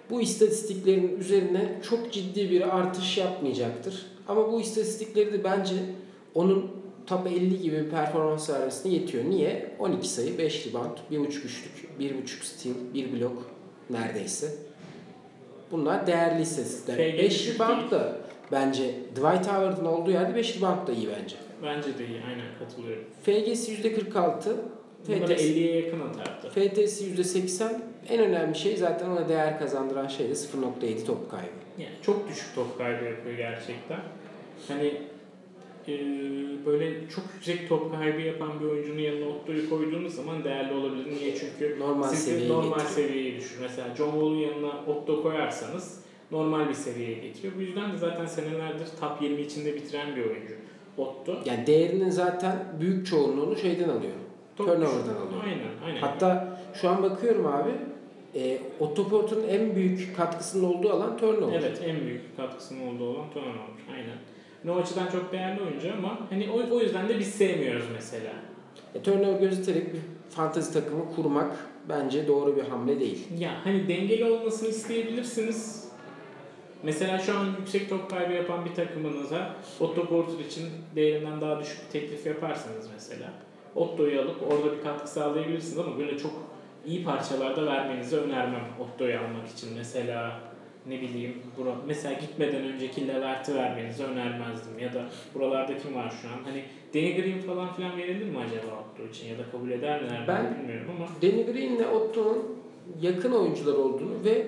bu 0.10 0.22
istatistiklerin 0.22 1.20
üzerine 1.20 1.80
çok 1.90 2.14
ciddi 2.14 2.52
bir 2.52 2.78
artış 2.78 3.18
yapmayacaktır. 3.18 4.06
Ama 4.28 4.52
bu 4.52 4.62
istatistikleri 4.62 5.34
de 5.34 5.44
bence 5.44 5.76
onun 6.36 6.72
top 7.06 7.28
50 7.28 7.62
gibi 7.62 7.86
bir 7.86 7.90
performans 7.90 8.50
vermesine 8.50 8.94
yetiyor. 8.94 9.26
Niye? 9.26 9.76
12 9.80 10.08
sayı, 10.10 10.38
5 10.38 10.68
rebound, 10.68 10.98
1.5 11.12 11.28
üçlük, 11.28 11.90
1.5 12.00 12.44
steal, 12.44 12.76
1 12.94 13.20
blok 13.20 13.59
neredeyse. 13.90 14.48
Bunlar 15.72 16.08
değerli 16.08 16.42
istatistikler. 16.42 16.96
FG 16.96 17.18
5 17.18 17.30
düşük 17.30 17.56
rebound 17.56 17.80
değil. 17.80 17.92
da 17.92 18.18
bence 18.52 18.84
Dwight 19.16 19.48
Howard'ın 19.48 19.86
olduğu 19.86 20.12
yerde 20.12 20.36
5 20.36 20.58
rebound 20.58 20.88
da 20.88 20.92
iyi 20.92 21.08
bence. 21.20 21.36
Bence 21.64 22.00
de 22.00 22.08
iyi. 22.08 22.22
Aynen 22.28 22.46
katılıyorum. 22.60 23.04
FG'si 23.24 23.74
%46, 23.74 24.50
Bunları 25.08 25.36
FT'si 25.36 25.50
50'ye 25.50 25.86
yakın 25.86 26.00
atardı. 26.00 26.50
FT'si 26.50 27.06
%80. 27.06 27.70
En 28.10 28.20
önemli 28.20 28.56
şey 28.56 28.78
zaten 28.78 29.10
ona 29.10 29.30
değer 29.30 29.60
kazandıran 29.60 30.08
şey 30.08 30.30
de 30.30 30.34
0.7 30.34 31.06
top 31.06 31.32
kaybı. 31.32 31.48
Yani 31.78 31.92
çok 32.02 32.30
düşük 32.30 32.56
top 32.56 32.78
kaybı 32.78 33.06
yapıyor 33.06 33.38
gerçekten. 33.38 34.00
Hani 34.68 35.02
e, 35.90 36.66
böyle 36.66 37.10
çok 37.10 37.24
yüksek 37.34 37.70
top 37.70 37.96
kaybı 38.00 38.22
yapan 38.22 38.60
bir 38.60 38.66
oyuncunun 38.66 39.00
yanına 39.00 39.26
Otto'yu 39.28 39.70
koyduğunuz 39.70 40.14
zaman 40.16 40.44
değerli 40.44 40.74
olabilir. 40.74 41.06
Niye? 41.12 41.36
Çünkü 41.36 41.80
Normal 41.80 42.08
sizi 42.08 42.22
seviyeye 42.22 42.50
normal 42.54 42.80
getiriyor. 42.80 42.90
seviyeye 43.10 43.38
düşürür. 43.38 43.62
Mesela 43.62 43.96
John 43.96 44.12
Wall'un 44.12 44.36
yanına 44.36 44.72
Otto 44.88 45.24
koyarsanız 45.24 46.04
normal 46.32 46.70
bir 46.70 46.74
seviyeye 46.74 47.20
getiriyor. 47.20 47.54
Bu 47.58 47.62
yüzden 47.62 47.94
de 47.94 47.98
zaten 47.98 48.26
senelerdir 48.26 48.88
top 49.00 49.22
20 49.22 49.42
içinde 49.42 49.76
bitiren 49.76 50.16
bir 50.16 50.22
oyuncu. 50.22 50.54
Otto. 50.98 51.38
Yani 51.46 51.68
değerinin 51.68 52.10
zaten 52.10 52.66
büyük 52.80 53.08
çoğunluğunu 53.08 53.58
şeyden 53.58 53.90
alıyor. 53.90 54.14
Top 54.58 54.68
Turnover'dan 54.68 55.16
alıyor. 55.16 55.44
Aynen, 55.44 55.68
aynen. 55.86 56.02
Hatta 56.02 56.60
şu 56.82 56.90
an 56.90 57.04
bakıyorum 57.04 57.48
abi 57.48 57.70
e, 58.36 58.58
Otto 58.80 59.10
Porter'ın 59.10 59.48
en 59.48 59.76
büyük 59.76 60.18
katkısının 60.18 60.64
olduğu 60.64 60.90
alan 60.90 61.18
turnover. 61.18 61.60
Evet 61.60 61.82
en 61.86 62.02
büyük 62.06 62.38
katkısının 62.38 62.88
olduğu 62.88 63.10
olan 63.10 63.30
turnover. 63.34 63.54
Aynen. 63.94 64.18
Ne 64.64 64.72
o 64.72 64.80
açıdan 64.80 65.08
çok 65.08 65.32
değerli 65.32 65.62
oyuncu 65.62 65.94
ama 65.98 66.20
hani 66.30 66.50
o, 66.50 66.76
o 66.76 66.80
yüzden 66.80 67.10
de 67.10 67.20
biz 67.20 67.28
sevmiyoruz 67.28 67.86
mesela. 67.94 68.32
E, 68.96 69.02
turnover 69.02 69.40
gözeterek 69.40 69.94
bir 69.94 70.00
fantazi 70.30 70.74
takımı 70.74 71.16
kurmak 71.16 71.52
bence 71.90 72.28
doğru 72.28 72.56
bir 72.56 72.64
hamle 72.64 73.00
değil. 73.00 73.28
Ya 73.38 73.52
hani 73.64 73.88
dengeli 73.88 74.26
olmasını 74.26 74.70
isteyebilirsiniz. 74.70 75.90
Mesela 76.84 77.20
şu 77.20 77.38
an 77.38 77.46
yüksek 77.60 77.90
top 77.90 78.10
kaybı 78.10 78.34
yapan 78.34 78.66
bir 78.66 78.76
takımınıza 78.76 79.56
Otto 79.80 80.06
Porter 80.06 80.46
için 80.46 80.66
değerinden 80.96 81.42
daha 81.42 81.60
düşük 81.60 81.80
bir 81.86 81.92
teklif 82.00 82.26
yaparsanız 82.26 82.90
mesela 82.94 83.34
Otto'yu 83.76 84.22
alıp 84.22 84.52
orada 84.52 84.78
bir 84.78 84.84
katkı 84.84 85.10
sağlayabilirsiniz 85.10 85.78
ama 85.78 85.98
böyle 85.98 86.18
çok 86.18 86.32
iyi 86.86 87.04
parçalarda 87.04 87.66
vermenizi 87.66 88.18
önermem 88.18 88.66
Otto'yu 88.80 89.20
almak 89.20 89.48
için. 89.48 89.70
Mesela 89.78 90.40
ne 90.88 91.02
bileyim 91.02 91.34
bura, 91.58 91.76
mesela 91.88 92.14
gitmeden 92.14 92.64
önceki 92.64 93.08
Levert'i 93.08 93.56
vermenizi 93.56 94.04
önermezdim 94.04 94.80
ya 94.80 94.94
da 94.94 95.06
buralarda 95.36 95.78
kim 95.78 95.96
var 95.96 96.14
şu 96.22 96.28
an? 96.28 96.44
Hani 96.44 96.64
Danny 96.94 97.16
Green 97.16 97.42
falan 97.42 97.74
filan 97.74 97.98
verilir 97.98 98.26
mi 98.26 98.38
acaba 98.38 98.84
Otto 98.94 99.04
için 99.14 99.28
ya 99.28 99.38
da 99.38 99.42
kabul 99.52 99.72
eder 99.72 100.02
mi 100.02 100.10
Ben- 100.28 100.58
bilmiyorum 100.60 100.88
ama 100.98 101.08
Danny 101.22 101.46
Green 101.46 101.76
ile 101.76 101.88
Otto'nun 101.88 102.46
yakın 103.02 103.32
oyuncular 103.32 103.74
olduğunu 103.74 104.24
ve 104.26 104.48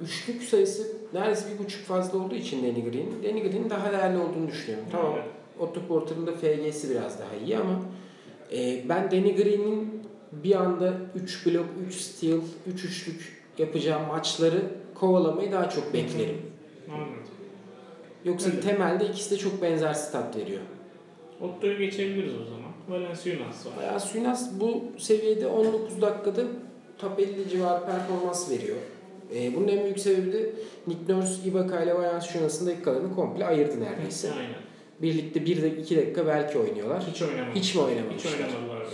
üçlük 0.00 0.42
sayısı 0.42 0.86
neredeyse 1.12 1.46
bir 1.54 1.64
buçuk 1.64 1.84
fazla 1.86 2.18
olduğu 2.18 2.34
için 2.34 2.62
Danny 2.62 2.90
Green, 2.90 3.06
Danny 3.24 3.42
Green'in 3.42 3.70
daha 3.70 3.92
değerli 3.92 4.18
olduğunu 4.18 4.48
düşünüyorum. 4.48 4.86
Tamam 4.92 5.12
Evet. 5.14 5.24
Otto 5.58 5.80
Porter'ın 5.88 6.26
da 6.26 6.32
FG'si 6.32 6.90
biraz 6.90 7.20
daha 7.20 7.34
iyi 7.46 7.58
ama 7.58 7.80
e, 8.52 8.88
ben 8.88 9.10
Danny 9.10 9.36
Green'in 9.36 10.02
bir 10.32 10.54
anda 10.54 10.94
3 11.22 11.46
blok, 11.46 11.66
3 11.88 11.94
steal, 11.94 12.40
3 12.66 12.84
üçlük 12.84 13.42
yapacağı 13.58 14.06
maçları 14.06 14.62
kovalamayı 15.00 15.52
daha 15.52 15.68
çok 15.70 15.92
beklerim. 15.94 16.36
anladım. 16.90 17.12
Yoksa 18.24 18.50
Evet. 18.52 18.62
temelde 18.62 19.06
ikisi 19.06 19.30
de 19.30 19.36
çok 19.36 19.62
benzer 19.62 19.94
stat 19.94 20.36
veriyor. 20.36 20.60
Otto'yu 21.40 21.78
geçebiliriz 21.78 22.32
o 22.34 22.44
zaman. 22.44 22.68
Valenciunas 22.88 23.66
var. 23.66 23.98
Suinas 23.98 24.60
bu 24.60 24.82
seviyede 24.98 25.46
19 25.46 26.02
dakikada 26.02 26.42
top 26.98 27.20
50 27.20 27.48
civarı 27.50 27.84
performans 27.86 28.50
veriyor. 28.50 28.76
E, 29.34 29.54
bunun 29.54 29.68
en 29.68 29.84
büyük 29.84 29.98
sebebi 30.00 30.32
de 30.32 30.50
Nick 30.86 31.12
Nurse, 31.14 31.48
Ibaka 31.48 31.82
ile 31.82 31.94
Valanciunas'ın 31.94 32.66
dakikalarını 32.66 33.14
komple 33.14 33.44
ayırdı 33.46 33.80
neredeyse. 33.80 34.32
Aynen. 34.32 34.54
Birlikte 35.02 35.46
1 35.46 35.62
dakika 35.62 35.80
2 35.80 35.96
dakika 35.96 36.26
belki 36.26 36.58
oynuyorlar. 36.58 37.02
Hiç 37.12 37.22
oynamadı. 37.22 37.50
Hiç 37.54 37.74
mi 37.74 37.80
Hiç 37.82 37.88
oynamamışlar? 37.88 38.32
oynamadılar. 38.32 38.86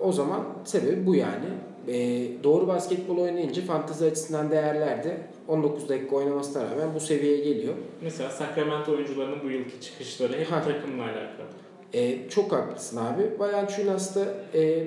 o 0.00 0.12
zaman 0.12 0.44
sebebi 0.64 1.06
bu 1.06 1.14
yani. 1.14 1.44
E, 1.88 2.22
doğru 2.44 2.66
basketbol 2.68 3.16
oynayınca 3.18 3.62
fantezi 3.62 4.04
açısından 4.04 4.50
değerler 4.50 5.04
de 5.04 5.16
19 5.48 5.88
dakika 5.88 6.16
oynamasına 6.16 6.62
rağmen 6.62 6.94
bu 6.94 7.00
seviyeye 7.00 7.44
geliyor. 7.44 7.74
Mesela 8.02 8.30
Sacramento 8.30 8.92
oyuncularının 8.92 9.38
bu 9.44 9.50
yılki 9.50 9.80
çıkışları 9.80 10.32
hep 10.38 10.46
Ha. 10.52 10.62
takımla 10.62 11.02
alakalı. 11.02 11.46
E, 11.94 12.28
çok 12.28 12.52
haklısın 12.52 12.96
abi. 12.96 13.22
Valanciunas 13.38 14.16
da 14.16 14.24
e, 14.54 14.86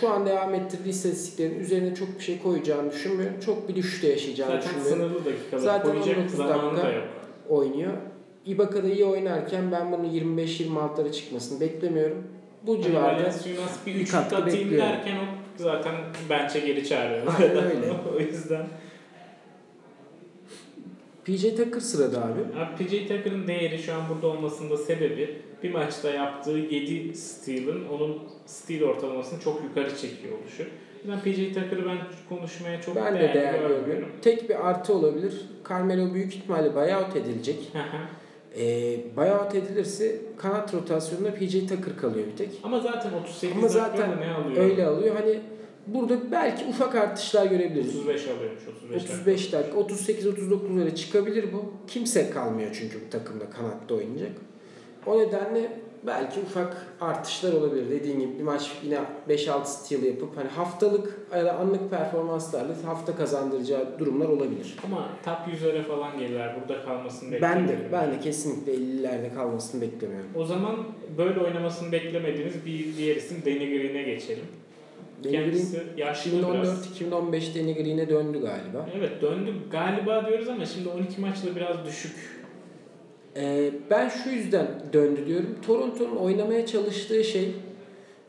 şu 0.00 0.08
an 0.08 0.26
devam 0.26 0.54
ettirdiği 0.54 0.90
istatistiklerin 0.90 1.58
üzerine 1.60 1.94
çok 1.94 2.18
bir 2.18 2.24
şey 2.24 2.42
koyacağını 2.42 2.92
düşünmüyorum. 2.92 3.40
Çok 3.40 3.68
bir 3.68 3.74
düşüşte 3.74 4.08
yaşayacağını 4.08 4.52
Zaten 4.52 4.68
düşünmüyorum. 4.80 4.98
sınırlı 5.14 5.24
dakikalar 5.24 5.62
Zaten 5.62 5.92
koyacak 5.92 6.16
19 6.18 6.36
zamanı 6.36 6.62
dakika. 6.76 6.88
da 6.88 6.92
oynuyor. 7.48 7.92
Ibaka 8.46 8.82
da 8.82 8.88
iyi 8.88 9.04
oynarken 9.04 9.72
ben 9.72 9.92
bunu 9.92 10.06
25-26'lara 10.06 11.12
çıkmasını 11.12 11.60
beklemiyorum. 11.60 12.24
Bu 12.66 12.74
Hani 12.74 12.82
civarda 12.82 13.32
bir 13.86 14.06
katkı 14.06 14.46
bekliyorum. 14.46 14.78
derken 14.78 15.16
o 15.16 15.39
zaten 15.60 15.94
bench'e 16.30 16.60
geri 16.60 16.88
çağırıyor. 16.88 17.34
Aynen 17.40 17.64
öyle. 17.64 17.92
o 18.16 18.20
yüzden. 18.20 18.66
PJ 21.24 21.42
Tucker 21.42 21.80
sırada 21.80 22.24
abi. 22.24 22.40
Abi 22.58 22.84
PJ 22.84 23.08
Tucker'ın 23.08 23.46
değeri 23.46 23.78
şu 23.78 23.94
an 23.94 24.00
burada 24.08 24.26
olmasında 24.26 24.76
sebebi 24.76 25.36
bir 25.62 25.70
maçta 25.70 26.10
yaptığı 26.10 26.58
7 26.58 27.16
steal'ın 27.16 27.88
onun 27.88 28.18
steal 28.46 28.82
ortalamasını 28.82 29.40
çok 29.40 29.62
yukarı 29.64 29.96
çekiyor 29.96 30.38
oluşu. 30.38 30.62
Yüzden 31.04 31.20
PJ 31.20 31.54
Tucker'ı 31.54 31.86
ben 31.86 31.98
konuşmaya 32.28 32.82
çok 32.82 32.96
Ben 32.96 33.14
de 33.14 33.18
değerli 33.20 33.34
değerli 33.34 33.68
görmüyorum. 33.68 34.08
Tek 34.22 34.48
bir 34.48 34.68
artı 34.68 34.94
olabilir. 34.94 35.34
Carmelo 35.68 36.14
büyük 36.14 36.34
ihtimalle 36.34 36.74
buyout 36.74 37.16
edilecek. 37.16 37.58
Hı. 38.54 38.60
Ee, 38.60 39.16
buyout 39.16 39.54
edilirse 39.54 40.16
kanat 40.36 40.74
rotasyonunda 40.74 41.34
PJ 41.34 41.52
Tucker 41.52 41.96
kalıyor 42.00 42.26
bir 42.26 42.36
tek. 42.36 42.48
Ama 42.62 42.80
zaten 42.80 43.12
38 43.12 43.58
Ama 43.58 43.68
zaten 43.68 44.20
ne 44.20 44.32
alıyor? 44.34 44.64
Öyle 44.64 44.86
alıyor. 44.86 45.16
Hani 45.16 45.40
burada 45.86 46.32
belki 46.32 46.64
ufak 46.64 46.94
artışlar 46.94 47.46
görebiliriz. 47.46 47.96
35 47.96 48.28
alıyormuş 48.28 48.62
35, 48.68 49.02
35 49.04 49.52
dakika, 49.52 49.78
38-39'lara 49.78 50.94
çıkabilir 50.94 51.52
bu. 51.52 51.72
Kimse 51.86 52.30
kalmıyor 52.30 52.70
çünkü 52.80 52.98
bu 53.06 53.10
takımda 53.10 53.50
kanatta 53.50 53.94
oynayacak. 53.94 54.32
O 55.06 55.18
nedenle 55.18 55.80
belki 56.06 56.40
ufak 56.40 56.86
artışlar 57.00 57.52
olabilir. 57.52 57.90
Dediğim 57.90 58.20
gibi 58.20 58.38
bir 58.38 58.42
maç 58.42 58.70
yine 58.84 58.98
5-6 59.28 59.64
steal 59.64 60.02
yapıp 60.02 60.36
hani 60.36 60.48
haftalık 60.48 61.18
ya 61.36 61.44
da 61.44 61.56
anlık 61.58 61.90
performanslarla 61.90 62.74
hafta 62.86 63.16
kazandıracağı 63.16 63.98
durumlar 63.98 64.28
olabilir. 64.28 64.76
Ama 64.84 65.08
top 65.24 65.54
100'lere 65.54 65.82
falan 65.82 66.18
gelirler. 66.18 66.56
Burada 66.60 66.82
kalmasını 66.84 67.32
Ben 67.32 67.40
beklemiyorum. 67.42 67.84
de 67.84 67.92
ben 67.92 68.12
de 68.12 68.20
kesinlikle 68.20 68.74
50'lerde 68.74 69.34
kalmasını 69.34 69.80
beklemiyorum. 69.80 70.30
O 70.36 70.44
zaman 70.44 70.76
böyle 71.18 71.40
oynamasını 71.40 71.92
beklemediğiniz 71.92 72.66
bir 72.66 72.96
diğer 72.96 73.16
isim 73.16 73.42
Danny 73.46 73.78
Green'e 73.78 74.02
geçelim. 74.02 74.44
Kendisi 75.22 75.82
yaşlı 75.96 76.32
biraz. 76.54 76.86
2014-2015 77.00 77.54
Danny 77.54 77.74
Green'e 77.74 78.08
döndü 78.08 78.40
galiba. 78.40 78.88
Evet 78.98 79.22
döndü 79.22 79.52
galiba 79.70 80.26
diyoruz 80.28 80.48
ama 80.48 80.66
şimdi 80.66 80.88
12 80.88 81.20
maçla 81.20 81.56
biraz 81.56 81.84
düşük. 81.86 82.39
Ee, 83.36 83.70
ben 83.90 84.08
şu 84.08 84.30
yüzden 84.30 84.66
döndü 84.92 85.26
diyorum. 85.26 85.56
Toronto'nun 85.66 86.16
oynamaya 86.16 86.66
çalıştığı 86.66 87.24
şey 87.24 87.54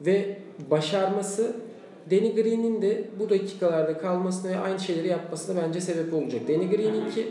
ve 0.01 0.37
başarması 0.71 1.55
Danny 2.11 2.35
Green'in 2.35 2.81
de 2.81 3.03
bu 3.19 3.29
dakikalarda 3.29 3.97
kalmasına 3.97 4.51
ve 4.51 4.57
aynı 4.57 4.79
şeyleri 4.79 5.07
yapmasına 5.07 5.61
bence 5.61 5.81
sebep 5.81 6.13
olacak. 6.13 6.41
Danny 6.47 6.69
Green'in 6.69 7.11
ki 7.11 7.27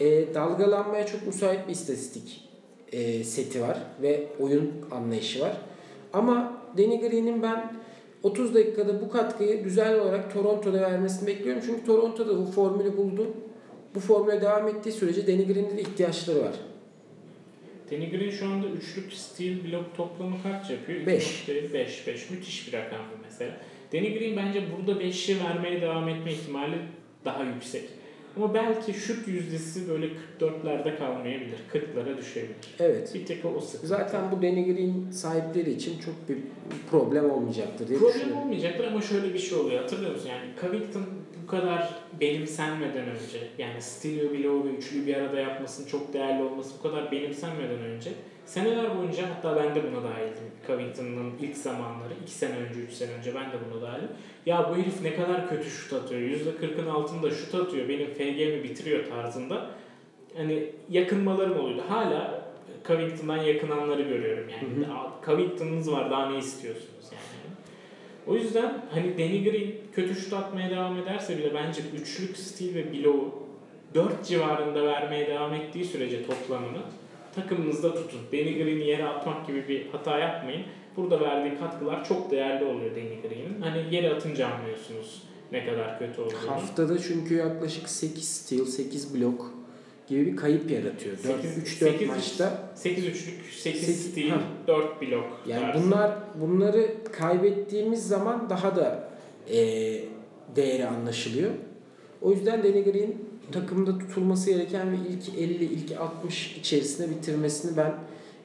e, 0.00 0.34
dalgalanmaya 0.34 1.06
çok 1.06 1.26
müsait 1.26 1.68
bir 1.68 1.72
istatistik 1.72 2.48
e, 2.92 3.24
seti 3.24 3.62
var 3.62 3.78
ve 4.02 4.26
oyun 4.40 4.72
anlayışı 4.90 5.40
var. 5.40 5.56
Ama 6.12 6.62
Danny 6.78 7.00
Green'in 7.00 7.42
ben 7.42 7.72
30 8.22 8.54
dakikada 8.54 9.00
bu 9.00 9.10
katkıyı 9.10 9.64
düzenli 9.64 10.00
olarak 10.00 10.34
Toronto'da 10.34 10.80
vermesini 10.80 11.26
bekliyorum. 11.26 11.62
Çünkü 11.66 11.86
Toronto'da 11.86 12.38
bu 12.38 12.44
formülü 12.44 12.96
buldu. 12.96 13.26
Bu 13.94 14.00
formüle 14.00 14.40
devam 14.40 14.68
ettiği 14.68 14.92
sürece 14.92 15.26
Danny 15.26 15.46
Green'de 15.46 15.76
de 15.76 15.80
ihtiyaçları 15.80 16.42
var. 16.42 16.54
Danny 17.90 18.10
Green 18.10 18.30
şu 18.30 18.46
anda 18.46 18.66
üçlük 18.68 19.12
steal 19.12 19.54
blok 19.64 19.96
toplamı 19.96 20.42
kaç 20.42 20.70
yapıyor? 20.70 21.06
Beş. 21.06 21.48
5. 21.48 22.06
5. 22.06 22.30
Müthiş 22.30 22.66
bir 22.68 22.72
rakam 22.72 22.98
bu 22.98 23.22
mesela. 23.24 23.56
Danny 23.92 24.18
Green 24.18 24.36
bence 24.36 24.62
burada 24.76 25.02
5'i 25.02 25.44
vermeye 25.44 25.80
devam 25.80 26.08
etme 26.08 26.32
ihtimali 26.32 26.76
daha 27.24 27.44
yüksek. 27.44 27.84
Ama 28.36 28.54
belki 28.54 28.92
şut 28.92 29.28
yüzdesi 29.28 29.88
böyle 29.88 30.06
44'lerde 30.40 30.98
kalmayabilir. 30.98 31.58
40'lara 31.72 32.18
düşebilir. 32.18 32.56
Evet. 32.78 33.14
Bir 33.14 33.26
tek 33.26 33.44
o, 33.44 33.60
sıkıntı. 33.60 33.86
Zaten 33.86 34.30
bu 34.32 34.40
Green 34.40 35.10
sahipleri 35.10 35.70
için 35.70 35.98
çok 35.98 36.28
bir 36.28 36.38
problem 36.90 37.30
olmayacaktır 37.30 37.88
diye 37.88 37.98
Problem 37.98 38.36
olmayacaktır 38.36 38.84
ama 38.84 39.00
şöyle 39.00 39.34
bir 39.34 39.38
şey 39.38 39.58
oluyor 39.58 39.80
hatırlıyor 39.80 40.12
musun? 40.12 40.28
Yani 40.28 40.44
Covington 40.60 41.04
bu 41.42 41.46
kadar 41.46 41.94
benimsenmeden 42.20 43.06
önce 43.06 43.38
yani 43.58 43.82
Stilio 43.82 44.32
Bilo 44.32 44.64
ve 44.64 44.68
üçlü 44.68 45.06
bir 45.06 45.14
arada 45.14 45.40
yapmasının 45.40 45.86
çok 45.86 46.12
değerli 46.12 46.42
olması 46.42 46.78
bu 46.78 46.82
kadar 46.82 47.12
benimsenmeden 47.12 47.78
önce 47.78 48.10
seneler 48.46 48.98
boyunca 48.98 49.22
hatta 49.30 49.56
ben 49.56 49.74
de 49.74 49.82
buna 49.82 50.02
dahildim. 50.02 50.50
Covington'ın 50.66 51.32
ilk 51.40 51.56
zamanları 51.56 52.14
2 52.22 52.32
sene 52.32 52.56
önce 52.56 52.80
3 52.80 52.92
sene 52.92 53.12
önce 53.12 53.34
ben 53.34 53.52
de 53.52 53.54
buna 53.70 53.82
dahilim. 53.82 54.08
Ya 54.46 54.70
bu 54.70 54.76
herif 54.76 55.02
ne 55.02 55.14
kadar 55.16 55.48
kötü 55.48 55.70
şut 55.70 55.92
atıyor. 55.92 56.20
%40'ın 56.20 56.86
altında 56.86 57.30
şut 57.30 57.54
atıyor. 57.54 57.88
Benim 57.88 58.14
FG'mi 58.14 58.64
bitiriyor 58.64 59.06
tarzında. 59.06 59.70
Hani 60.36 60.70
yakınmalarım 60.90 61.60
oluyordu. 61.60 61.82
Hala 61.88 62.44
Covington'dan 62.86 63.36
yakınanları 63.36 64.02
görüyorum 64.02 64.48
yani. 64.48 64.86
Covington'ınız 65.26 65.92
var 65.92 66.10
daha 66.10 66.30
ne 66.30 66.38
istiyorsunuz 66.38 67.04
yani. 67.12 67.54
O 68.26 68.34
yüzden 68.34 68.84
hani 68.90 69.18
Danny 69.18 69.44
Green 69.44 69.70
kötü 69.92 70.14
şut 70.14 70.32
atmaya 70.32 70.70
devam 70.70 70.98
ederse 70.98 71.38
bile 71.38 71.54
bence 71.54 71.82
üçlük 72.02 72.36
stil 72.36 72.74
ve 72.74 72.92
bloğu 72.92 73.34
4 73.94 74.26
civarında 74.26 74.86
vermeye 74.86 75.26
devam 75.26 75.54
ettiği 75.54 75.84
sürece 75.84 76.26
toplamını 76.26 76.78
takımınızda 77.34 77.94
tutun. 77.94 78.20
Danny 78.32 78.54
Green'i 78.62 78.86
yere 78.86 79.04
atmak 79.04 79.46
gibi 79.46 79.68
bir 79.68 79.88
hata 79.92 80.18
yapmayın. 80.18 80.62
Burada 80.96 81.20
verdiği 81.20 81.58
katkılar 81.58 82.04
çok 82.04 82.30
değerli 82.30 82.64
oluyor 82.64 82.90
Danny 82.90 83.20
Green'in. 83.22 83.60
Hani 83.60 83.94
yere 83.94 84.14
atınca 84.14 84.46
anlıyorsunuz 84.48 85.22
ne 85.52 85.66
kadar 85.66 85.98
kötü 85.98 86.20
olduğunu. 86.20 86.50
Haftada 86.50 86.98
çünkü 86.98 87.34
yaklaşık 87.34 87.88
8 87.88 88.28
steal, 88.28 88.64
8 88.64 89.14
blok 89.14 89.50
gibi 90.08 90.26
bir 90.26 90.36
kayıp 90.36 90.70
yaratıyor. 90.70 91.16
Sekiz- 91.16 91.58
3-4 91.58 91.90
sekiz- 91.92 92.08
maçta. 92.08 92.72
8 92.74 93.04
üçlük, 93.06 93.44
8 93.52 93.80
Sekiz- 93.80 94.10
steal, 94.12 94.28
Ha. 94.30 94.40
4 94.66 95.02
blok. 95.02 95.40
Yani 95.46 95.72
tarzı. 95.72 95.86
bunlar 95.86 96.12
bunları 96.40 96.90
kaybettiğimiz 97.12 98.08
zaman 98.08 98.50
daha 98.50 98.76
da 98.76 99.08
e, 99.50 99.56
değeri 100.56 100.86
anlaşılıyor. 100.86 101.50
O 102.22 102.30
yüzden 102.32 102.62
Danny 102.64 102.84
Green 102.84 103.14
takımda 103.52 103.98
tutulması 103.98 104.50
gereken 104.50 104.92
ve 104.92 104.96
ilk 104.96 105.38
50, 105.38 105.64
ilk 105.64 106.00
60 106.00 106.56
içerisinde 106.56 107.10
bitirmesini 107.10 107.76
ben 107.76 107.94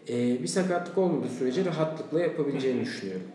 e, 0.09 0.41
bir 0.43 0.47
sakatlık 0.47 0.97
olmadığı 0.97 1.29
sürece 1.29 1.65
rahatlıkla 1.65 2.19
yapabileceğini 2.19 2.81
düşünüyorum. 2.81 3.27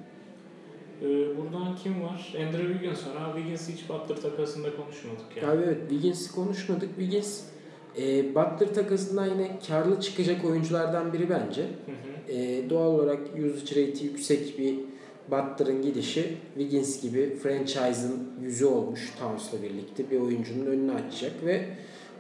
Ee, 1.03 1.07
buradan 1.07 1.77
kim 1.83 2.03
var? 2.03 2.35
Andrew 2.47 2.73
Wiggins 2.73 3.07
var. 3.07 3.17
Ha, 3.17 3.33
Wiggins 3.35 3.69
hiç 3.69 3.89
Butler 3.89 4.17
takasında 4.17 4.77
konuşmadık 4.77 5.37
yani. 5.37 5.51
Abi 5.51 5.63
evet 5.63 5.81
Wiggins'i 5.81 6.33
konuşmadık. 6.35 6.89
Wiggins 6.89 7.41
e, 7.99 8.35
Butler 8.35 8.75
takasından 8.75 9.27
yine 9.27 9.59
karlı 9.69 10.01
çıkacak 10.01 10.45
oyunculardan 10.45 11.13
biri 11.13 11.31
bence. 11.31 11.63
Hı 11.63 11.93
hı. 11.93 12.33
E, 12.33 12.71
doğal 12.71 12.91
olarak 12.91 13.21
usage 13.21 13.83
rate'i 13.83 14.05
yüksek 14.05 14.59
bir 14.59 14.75
Butler'ın 15.31 15.83
gidişi 15.83 16.37
Wiggins 16.59 17.03
gibi 17.03 17.37
franchise'ın 17.43 18.31
yüzü 18.43 18.67
olmuş 18.67 19.13
Towns'la 19.21 19.63
birlikte 19.63 20.11
bir 20.11 20.21
oyuncunun 20.21 20.67
önünü 20.67 20.93
açacak 20.93 21.33
ve 21.45 21.65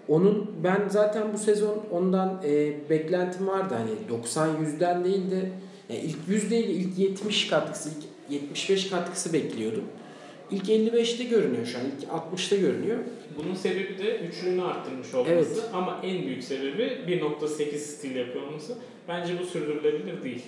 onun 0.08 0.50
ben 0.64 0.88
zaten 0.88 1.32
bu 1.34 1.38
sezon 1.38 1.82
ondan 1.90 2.42
e, 2.44 2.72
beklentim 2.90 3.46
vardı 3.46 3.74
hani 3.74 4.08
90 4.08 4.60
yüzden 4.60 5.04
değil 5.04 5.30
de 5.30 5.50
yani 5.88 6.00
ilk 6.00 6.16
100 6.28 6.50
değil 6.50 6.68
de 6.68 6.72
ilk 6.72 6.98
70 6.98 7.48
katkısı 7.48 7.88
ilk 7.88 8.32
75 8.32 8.90
katkısı 8.90 9.32
bekliyordum. 9.32 9.84
İlk 10.50 10.68
55'te 10.68 11.24
görünüyor 11.24 11.66
şu 11.66 11.78
an. 11.78 11.84
ilk 11.84 12.08
60'ta 12.08 12.56
görünüyor. 12.56 12.98
Bunun 13.38 13.54
sebebi 13.54 13.98
de 13.98 14.18
üçlüğünü 14.18 14.62
arttırmış 14.62 15.14
olması 15.14 15.32
Evet. 15.32 15.70
ama 15.72 16.00
en 16.04 16.26
büyük 16.26 16.44
sebebi 16.44 16.82
1.8 16.82 17.78
stil 17.78 18.16
yapıyor 18.16 18.46
olması. 18.46 18.74
Bence 19.08 19.38
bu 19.40 19.44
sürdürülebilir 19.44 20.22
değil. 20.22 20.42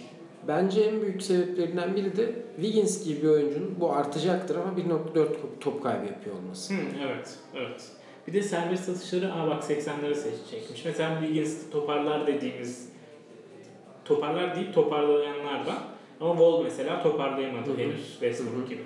Bence 0.49 0.81
en 0.81 1.03
büyük 1.03 1.23
sebeplerinden 1.23 1.97
biri 1.97 2.17
de 2.17 2.33
Wiggins 2.57 3.05
gibi 3.05 3.23
bir 3.23 3.29
oyuncunun 3.29 3.77
bu 3.81 3.93
artacaktır 3.93 4.57
ama 4.57 4.73
1.4 5.15 5.29
top 5.61 5.83
kaybı 5.83 6.07
yapıyor 6.07 6.37
olması. 6.37 6.75
Hı, 6.75 6.79
evet, 7.07 7.35
evet. 7.55 7.91
Bir 8.27 8.33
de 8.33 8.43
serbest 8.43 8.89
atışları 8.89 9.33
aa 9.35 9.47
bak 9.47 9.63
80'leri 9.63 10.15
seçecekmiş. 10.15 10.85
Mesela 10.85 11.21
Wiggins 11.21 11.71
toparlar 11.71 12.27
dediğimiz 12.27 12.89
toparlar 14.05 14.57
deyip 14.57 14.75
toparlayanlardan 14.75 15.79
ama 16.21 16.33
Wall 16.33 16.63
mesela 16.63 17.03
toparlayamadı 17.03 17.71
Hı 17.71 17.75
hı. 17.75 17.79
henüz 17.79 18.11
Westbrook 18.11 18.69
gibi. 18.69 18.83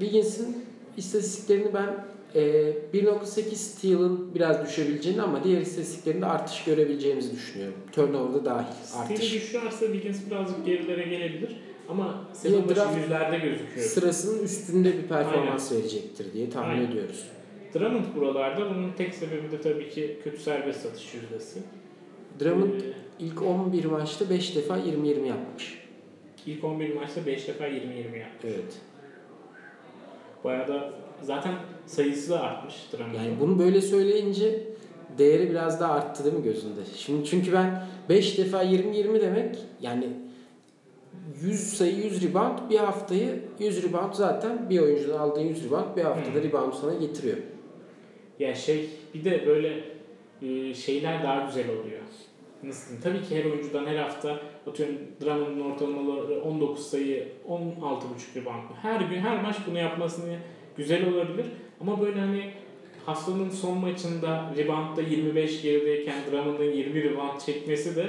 Wiggins'in 0.00 0.66
istatistiklerini 0.96 1.74
ben 1.74 2.04
1.8 2.34 3.54
steal'ın 3.54 4.34
biraz 4.34 4.66
düşebileceğini 4.66 5.22
ama 5.22 5.44
diğer 5.44 5.60
istatistiklerinde 5.60 6.26
artış 6.26 6.64
görebileceğimizi 6.64 7.32
düşünüyorum. 7.32 7.76
Turnover'da 7.92 8.44
dahil 8.44 8.66
artış. 8.96 9.32
düşerse 9.32 9.86
Wiggins 9.86 10.26
birazcık 10.30 10.66
gerilere 10.66 11.02
gelebilir. 11.02 11.56
Ama 11.88 12.24
sezon 12.32 12.68
başı 12.68 12.80
yüzlerde 13.02 13.38
gözüküyor. 13.38 13.86
Sırasının 13.86 14.42
üstünde 14.44 14.98
bir 14.98 15.02
performans 15.02 15.72
verecektir 15.72 16.32
diye 16.32 16.50
tahmin 16.50 16.70
Aynen. 16.74 16.90
ediyoruz. 16.90 17.24
Drummond 17.74 18.04
buralarda. 18.16 18.70
Bunun 18.70 18.92
tek 18.92 19.14
sebebi 19.14 19.52
de 19.52 19.60
tabii 19.60 19.90
ki 19.90 20.18
kötü 20.24 20.38
serbest 20.42 20.80
satış 20.82 21.14
yüzdesi. 21.14 21.60
Drummond 22.40 22.80
Ee, 22.80 22.92
ilk 23.18 23.42
11 23.42 23.84
maçta 23.84 24.30
5 24.30 24.56
defa 24.56 24.78
20-20 24.78 25.26
yapmış. 25.26 25.78
ilk 26.46 26.64
11 26.64 26.94
maçta 26.94 27.26
5 27.26 27.48
defa 27.48 27.68
20-20 27.68 28.18
yaptı. 28.18 28.46
Evet. 28.48 28.74
Bayağı 30.44 30.68
da 30.68 30.90
zaten 31.22 31.54
sayısı 31.86 32.30
da 32.30 32.40
artmış 32.40 32.74
Drummond'un. 32.92 33.18
Yani 33.18 33.40
bunu 33.40 33.58
böyle 33.58 33.80
söyleyince 33.80 34.62
değeri 35.18 35.50
biraz 35.50 35.80
daha 35.80 35.92
arttı 35.92 36.24
değil 36.24 36.36
mi 36.36 36.42
gözünde? 36.42 36.80
Şimdi 36.96 37.24
çünkü 37.24 37.52
ben 37.52 37.84
5 38.08 38.38
defa 38.38 38.64
20-20 38.64 39.20
demek 39.20 39.58
yani 39.80 40.08
100 41.42 41.60
sayı 41.76 41.96
100 41.96 42.24
rebound 42.30 42.58
bir 42.70 42.78
haftayı 42.78 43.40
100 43.58 43.82
rebound 43.82 44.12
zaten 44.14 44.70
bir 44.70 44.80
oyuncudan 44.80 45.18
aldığın 45.18 45.40
100 45.40 45.64
rebound 45.64 45.96
bir 45.96 46.02
haftada 46.02 46.34
Hmm. 46.34 46.42
rebound 46.42 46.72
sana 46.72 46.94
getiriyor. 46.94 47.36
Ya 48.38 48.54
şey 48.54 48.90
bir 49.14 49.24
de 49.24 49.46
böyle 49.46 49.84
şeyler 50.74 51.22
daha 51.22 51.46
güzel 51.46 51.68
oluyor. 51.68 52.00
Nasıl 52.62 52.88
diyeyim? 52.88 53.02
Tabii 53.02 53.28
ki 53.28 53.38
her 53.44 53.50
oyuncudan 53.50 53.86
her 53.86 53.96
hafta 53.96 54.40
atıyorum 54.66 54.94
Drummond'un 55.20 55.70
ortalamaları 55.70 56.42
19 56.42 56.86
sayı 56.90 57.28
16.5 57.48 58.40
rebound. 58.40 58.62
Her 58.82 59.00
gün 59.00 59.18
her 59.18 59.42
maç 59.42 59.56
bunu 59.66 59.78
yapmasını 59.78 60.38
güzel 60.76 61.14
olabilir. 61.14 61.46
Ama 61.80 62.00
böyle 62.00 62.20
hani 62.20 62.50
haftanın 63.06 63.50
son 63.50 63.78
maçında 63.78 64.54
reboundda 64.56 65.02
25 65.02 65.62
gerideyken 65.62 66.14
Drummond'un 66.30 66.64
20 66.64 67.02
rebound 67.02 67.40
çekmesi 67.46 67.96
de 67.96 68.06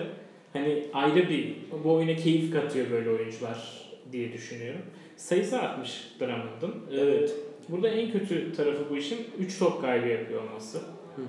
hani 0.54 0.84
ayrı 0.94 1.30
bir 1.30 1.56
bu 1.84 1.94
oyuna 1.94 2.16
keyif 2.16 2.54
katıyor 2.54 2.92
böyle 2.92 3.10
oyuncular 3.10 3.84
diye 4.12 4.34
düşünüyorum. 4.34 4.82
Sayısı 5.18 5.60
artmış 5.60 6.12
Drummond'un. 6.20 6.86
Ee, 6.92 7.02
Evet. 7.02 7.36
Burada 7.70 7.88
en 7.88 8.12
kötü 8.12 8.54
tarafı 8.54 8.90
bu 8.90 8.98
işin 8.98 9.18
3 9.40 9.60
top 9.60 9.82
kaybı 9.82 10.08
yapıyor 10.08 10.44
olması. 10.44 10.82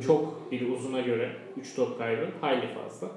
Çok 0.06 0.52
bir 0.52 0.68
uzuna 0.68 1.00
göre 1.00 1.30
3 1.60 1.74
top 1.74 1.98
kaybı 1.98 2.26
hayli 2.40 2.66
fazla. 2.74 3.10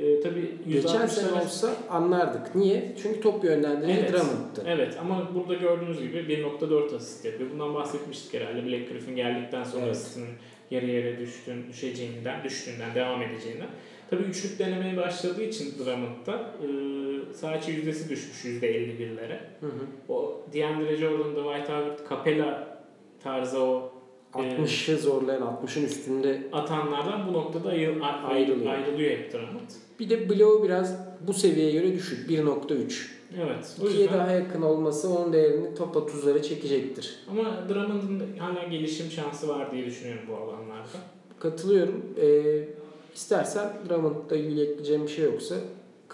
Ee, 0.00 0.20
tabii 0.20 0.54
Geçen 0.68 0.90
%60'lar 0.90 1.08
sene 1.08 1.42
olsa 1.42 1.74
anlardık. 1.90 2.54
Niye? 2.54 2.94
Çünkü 3.02 3.20
top 3.20 3.44
yönlendirici 3.44 3.98
Evet. 4.00 4.12
Drummond'dı. 4.12 4.64
Evet 4.66 4.96
ama 5.00 5.28
burada 5.34 5.54
gördüğünüz 5.54 6.00
gibi 6.00 6.18
1.4 6.18 6.96
asist 6.96 7.24
yapıyor. 7.24 7.50
Bundan 7.50 7.74
bahsetmiştik 7.74 8.40
herhalde. 8.40 8.66
Black 8.66 8.88
Griffin 8.90 9.16
geldikten 9.16 9.64
sonra 9.64 9.84
Evet. 9.84 9.96
asistinin 9.96 10.28
yarı 10.70 10.86
yere 10.86 11.18
düştüğün, 11.18 11.68
düşeceğinden, 11.68 12.44
düştüğünden, 12.44 12.94
devam 12.94 13.22
edeceğinden. 13.22 13.68
Tabii 14.10 14.22
üçlük 14.22 14.58
denemeye 14.58 14.96
başladığı 14.96 15.42
için 15.42 15.74
Drummond'da 15.78 16.54
e, 17.52 17.58
içi 17.58 17.72
yüzdesi 17.72 18.08
düşmüş 18.10 18.44
%51'lere. 18.62 19.38
Hı 19.60 19.66
hı. 19.66 20.12
O 20.12 20.42
DeAndre 20.52 20.96
Jordan'da 20.96 21.42
White 21.54 21.72
Howard, 21.72 21.98
Capella 22.08 22.78
tarzı 23.22 23.60
o 23.60 23.92
e, 24.36 24.38
60'ı 24.38 24.98
zorlayan 24.98 25.42
60'ın 25.42 25.84
üstünde 25.84 26.42
atanlardan 26.52 27.28
bu 27.28 27.32
noktada 27.32 27.68
ayrı, 27.68 28.04
ayrılıyor. 28.04 28.30
Ayrılıyor. 28.30 28.72
ayrılıyor 28.74 29.10
hep 29.10 29.32
Drummond. 29.32 29.70
Bir 30.00 30.10
de 30.10 30.28
bloğu 30.28 30.64
biraz 30.64 30.96
bu 31.26 31.32
seviyeye 31.32 31.72
göre 31.72 31.94
düşük 31.94 32.30
1.3. 32.30 33.06
Evet. 33.38 33.76
O 33.82 33.84
2'ye 33.84 34.00
yüzden 34.00 34.18
daha 34.18 34.32
yakın 34.32 34.62
olması 34.62 35.08
onun 35.10 35.32
değerini 35.32 35.74
top 35.74 35.96
30'lara 35.96 36.42
çekecektir. 36.42 37.16
ama 37.30 37.68
Drummond'un 37.68 38.22
hala 38.38 38.62
gelişim 38.62 39.10
şansı 39.10 39.48
var 39.48 39.72
diye 39.72 39.86
düşünüyorum 39.86 40.22
bu 40.28 40.36
alanlarda. 40.36 40.98
Katılıyorum. 41.38 42.04
Ee, 42.20 42.68
istersen 43.14 43.72
Drummond'da 43.88 44.36
ilgili 44.36 44.62
ekleyeceğim 44.62 45.02
bir 45.02 45.08
şey 45.08 45.24
yoksa 45.24 45.54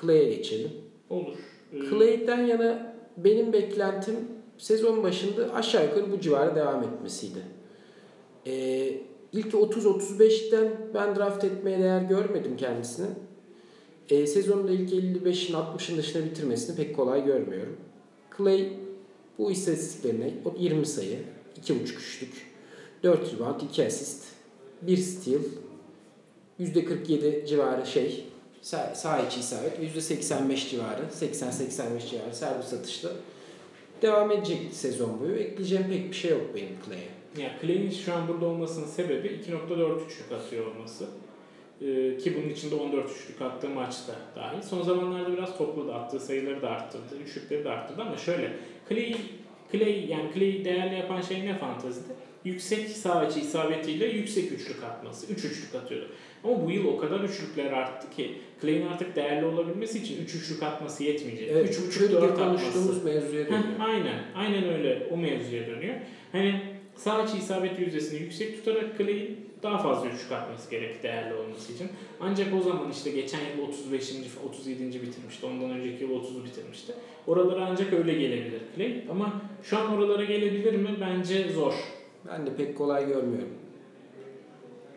Clay'e 0.01 0.25
geçelim. 0.37 0.71
Olur. 1.11 1.37
Ee, 1.73 1.79
Clay'den 1.91 2.47
yana 2.47 2.97
benim 3.17 3.53
beklentim 3.53 4.15
sezon 4.59 5.03
başında 5.03 5.55
aşağı 5.55 5.85
yukarı 5.85 6.13
bu 6.13 6.21
civara 6.21 6.57
devam 6.57 6.83
etmesiydi. 6.83 7.39
Ee, 8.47 8.93
ilk 9.33 9.55
30-35'ten 9.55 10.69
ben 10.95 11.17
draft 11.17 11.45
etmeye 11.45 11.79
değer 11.79 12.03
görmedim 12.03 12.57
kendisini. 12.57 13.07
Ee, 14.11 14.27
sezonun 14.27 14.67
ilk 14.67 14.93
55'in 14.93 15.55
60'ın 15.55 15.97
dışında 15.97 16.25
bitirmesini 16.25 16.77
pek 16.77 16.97
kolay 16.97 17.25
görmüyorum. 17.25 17.77
Clay 18.37 18.69
bu 19.39 19.51
istatistiklerine 19.51 20.35
o 20.45 20.55
20 20.59 20.87
sayı, 20.87 21.19
2.5 21.63 21.75
üçlük, 21.83 22.47
4 23.03 23.35
rebound, 23.35 23.61
2 23.61 23.87
asist, 23.87 24.25
1 24.83 24.97
steal, 24.97 25.41
%47 26.61 27.47
civarı 27.47 27.87
şey, 27.87 28.25
sağ, 28.63 28.95
sağ 28.95 29.27
içi 29.27 29.41
isabet, 29.41 29.79
%85 29.79 30.71
civarı, 30.71 31.03
80-85 31.21 32.11
civarı 32.11 32.35
serbest 32.35 32.73
atışla 32.73 33.11
devam 34.03 34.31
edecek 34.31 34.59
sezon 34.73 35.21
boyu. 35.21 35.37
Ekleyeceğim 35.37 35.85
pek 35.91 36.09
bir 36.09 36.17
şey 36.17 36.31
yok 36.31 36.43
benim 36.55 36.77
Clay'e. 36.87 37.43
Ya 37.43 37.59
Clay'in 37.63 37.91
şu 37.91 38.15
an 38.15 38.29
burada 38.29 38.47
olmasının 38.47 38.87
sebebi 38.87 39.29
2.4 39.29 40.07
üçlük 40.07 40.33
atıyor 40.33 40.67
olması. 40.67 41.07
Ee, 41.83 42.19
ki 42.19 42.35
bunun 42.37 42.49
içinde 42.53 42.75
14 42.75 43.11
üçlük 43.11 43.43
attığı 43.43 43.69
maçta 43.69 44.15
dahil. 44.37 44.63
Son 44.63 44.83
zamanlarda 44.83 45.33
biraz 45.33 45.59
topladı. 45.59 45.95
Attığı 45.95 46.21
sayıları 46.21 46.63
da 46.63 46.71
arttırdı. 46.71 47.23
Üçlükleri 47.25 47.65
de 47.65 47.71
arttırdı 47.71 48.03
ama 48.03 48.17
şöyle. 48.17 48.53
Clay, 48.89 49.17
Clay 49.73 50.07
yani 50.11 50.31
Clay'i 50.35 50.65
değerli 50.65 50.95
yapan 50.95 51.21
şey 51.21 51.47
ne 51.47 51.59
fantazide? 51.59 52.13
Yüksek 52.45 52.89
sağ 52.89 53.15
açı 53.15 53.39
isabetiyle 53.41 54.07
yüksek 54.07 54.53
üçlük 54.53 54.85
atması. 54.85 55.33
Üç 55.33 55.45
üçlük 55.45 55.75
atıyordu. 55.75 56.09
Ama 56.45 56.65
bu 56.67 56.71
yıl 56.71 56.87
o 56.87 56.97
kadar 56.99 57.21
üçlükler 57.21 57.73
arttı 57.73 58.11
ki 58.17 58.39
Clay'in 58.63 58.87
artık 58.87 59.17
değerli 59.17 59.47
olabilmesi 59.47 59.99
için 59.99 60.23
üç 60.25 60.35
üçlük 60.35 60.63
atması 60.63 61.05
yetmeyecek. 61.05 61.49
Evet, 61.53 61.69
üç 61.71 61.87
buçuk 61.87 62.13
dört 62.13 62.23
atması. 62.39 62.63
konuştuğumuz 62.65 63.05
mevzuya 63.05 63.45
Heh, 63.45 63.49
dönüyor. 63.49 63.63
aynen. 63.81 64.23
Aynen 64.35 64.73
öyle. 64.73 65.07
O 65.13 65.17
mevzuya 65.17 65.67
dönüyor. 65.67 65.95
Hani 66.33 66.61
sağ 66.97 67.13
açı 67.15 67.37
isabet 67.37 67.79
yüzdesini 67.79 68.21
yüksek 68.21 68.57
tutarak 68.57 68.99
Clay'in 68.99 69.46
daha 69.63 69.79
fazla 69.79 70.09
üçlük 70.09 70.33
atması 70.33 70.71
gerek 70.71 71.03
değerli 71.03 71.35
olması 71.35 71.73
için. 71.73 71.89
Ancak 72.21 72.55
o 72.55 72.61
zaman 72.61 72.91
işte 72.91 73.11
geçen 73.11 73.41
yıl 73.41 73.69
35. 73.69 74.15
37. 74.49 75.03
bitirmişti. 75.03 75.47
Ondan 75.47 75.71
önceki 75.71 76.05
yıl 76.05 76.11
30 76.11 76.45
bitirmişti. 76.45 76.95
Oralara 77.27 77.67
ancak 77.71 77.93
öyle 77.93 78.15
gelebilir 78.15 78.61
Clay. 78.77 79.05
Ama 79.11 79.33
şu 79.63 79.79
an 79.79 79.93
oralara 79.93 80.25
gelebilir 80.25 80.75
mi? 80.75 80.97
Bence 81.01 81.51
zor. 81.51 81.75
Ben 82.29 82.47
de 82.47 82.57
pek 82.57 82.79
kolay 82.79 83.07
görmüyorum. 83.07 83.55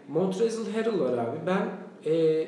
Montrezl 0.08 0.72
Harrell 0.72 1.00
var 1.00 1.18
abi. 1.18 1.38
Ben 1.46 1.70
e, 2.12 2.48